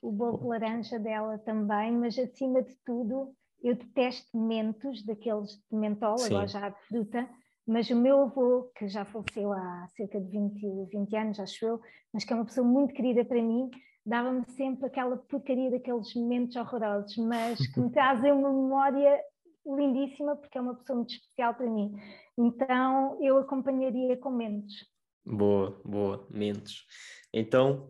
O 0.00 0.10
bolo 0.10 0.38
de 0.38 0.46
laranja 0.46 0.98
dela 0.98 1.38
também, 1.38 1.92
mas 1.92 2.18
acima 2.18 2.62
de 2.62 2.74
tudo, 2.84 3.34
eu 3.62 3.74
detesto 3.74 4.38
mentos, 4.38 5.04
daqueles 5.04 5.50
de 5.70 5.76
mentol, 5.76 6.16
Sim. 6.16 6.28
agora 6.28 6.46
já 6.46 6.68
de 6.70 6.80
fruta, 6.86 7.28
mas 7.66 7.90
o 7.90 7.96
meu 7.96 8.22
avô, 8.22 8.70
que 8.74 8.88
já 8.88 9.04
faleceu 9.04 9.52
há 9.52 9.86
cerca 9.88 10.18
de 10.18 10.30
20, 10.30 10.86
20 10.90 11.16
anos, 11.16 11.40
acho 11.40 11.66
eu, 11.66 11.80
mas 12.10 12.24
que 12.24 12.32
é 12.32 12.36
uma 12.36 12.44
pessoa 12.46 12.66
muito 12.66 12.94
querida 12.94 13.22
para 13.22 13.42
mim, 13.42 13.68
dava-me 14.04 14.44
sempre 14.50 14.86
aquela 14.86 15.16
porcaria 15.16 15.70
daqueles 15.70 16.14
momentos 16.14 16.56
horrorosos, 16.56 17.16
mas 17.18 17.66
que 17.66 17.80
me 17.80 17.90
trazem 17.92 18.32
uma 18.32 18.50
memória 18.50 19.20
lindíssima, 19.66 20.36
porque 20.36 20.58
é 20.58 20.60
uma 20.60 20.74
pessoa 20.74 20.96
muito 20.96 21.14
especial 21.14 21.54
para 21.54 21.68
mim. 21.68 21.94
Então 22.38 23.18
eu 23.22 23.38
acompanharia 23.38 24.16
com 24.16 24.30
Mendes. 24.30 24.86
Boa, 25.24 25.80
boa, 25.84 26.26
Mendes. 26.30 26.84
Então, 27.32 27.88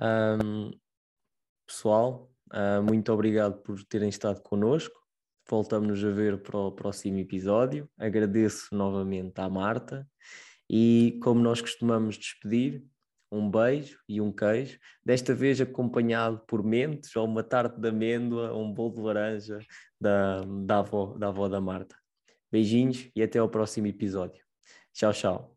um, 0.00 0.70
pessoal, 1.66 2.30
uh, 2.52 2.82
muito 2.82 3.10
obrigado 3.12 3.62
por 3.62 3.82
terem 3.84 4.08
estado 4.08 4.42
connosco. 4.42 4.94
Voltamos-nos 5.48 6.04
a 6.04 6.10
ver 6.10 6.42
para 6.42 6.58
o 6.58 6.72
próximo 6.72 7.18
episódio. 7.18 7.88
Agradeço 7.98 8.74
novamente 8.74 9.40
à 9.40 9.48
Marta 9.48 10.06
e, 10.68 11.18
como 11.22 11.40
nós 11.40 11.60
costumamos 11.60 12.16
despedir, 12.16 12.84
um 13.30 13.50
beijo 13.50 13.98
e 14.08 14.20
um 14.20 14.30
queijo, 14.30 14.78
desta 15.04 15.34
vez 15.34 15.60
acompanhado 15.60 16.40
por 16.46 16.62
mentes 16.62 17.14
ou 17.16 17.26
uma 17.26 17.42
tarte 17.42 17.80
de 17.80 17.88
amêndoa 17.88 18.52
ou 18.52 18.64
um 18.64 18.72
bolo 18.72 18.94
de 18.94 19.00
laranja 19.00 19.58
da, 20.04 20.42
da, 20.44 20.78
avó, 20.80 21.16
da 21.18 21.28
avó 21.28 21.48
da 21.48 21.60
Marta. 21.60 21.96
Beijinhos 22.52 23.10
e 23.16 23.22
até 23.22 23.38
ao 23.38 23.48
próximo 23.48 23.86
episódio. 23.86 24.44
Tchau, 24.92 25.12
tchau. 25.12 25.53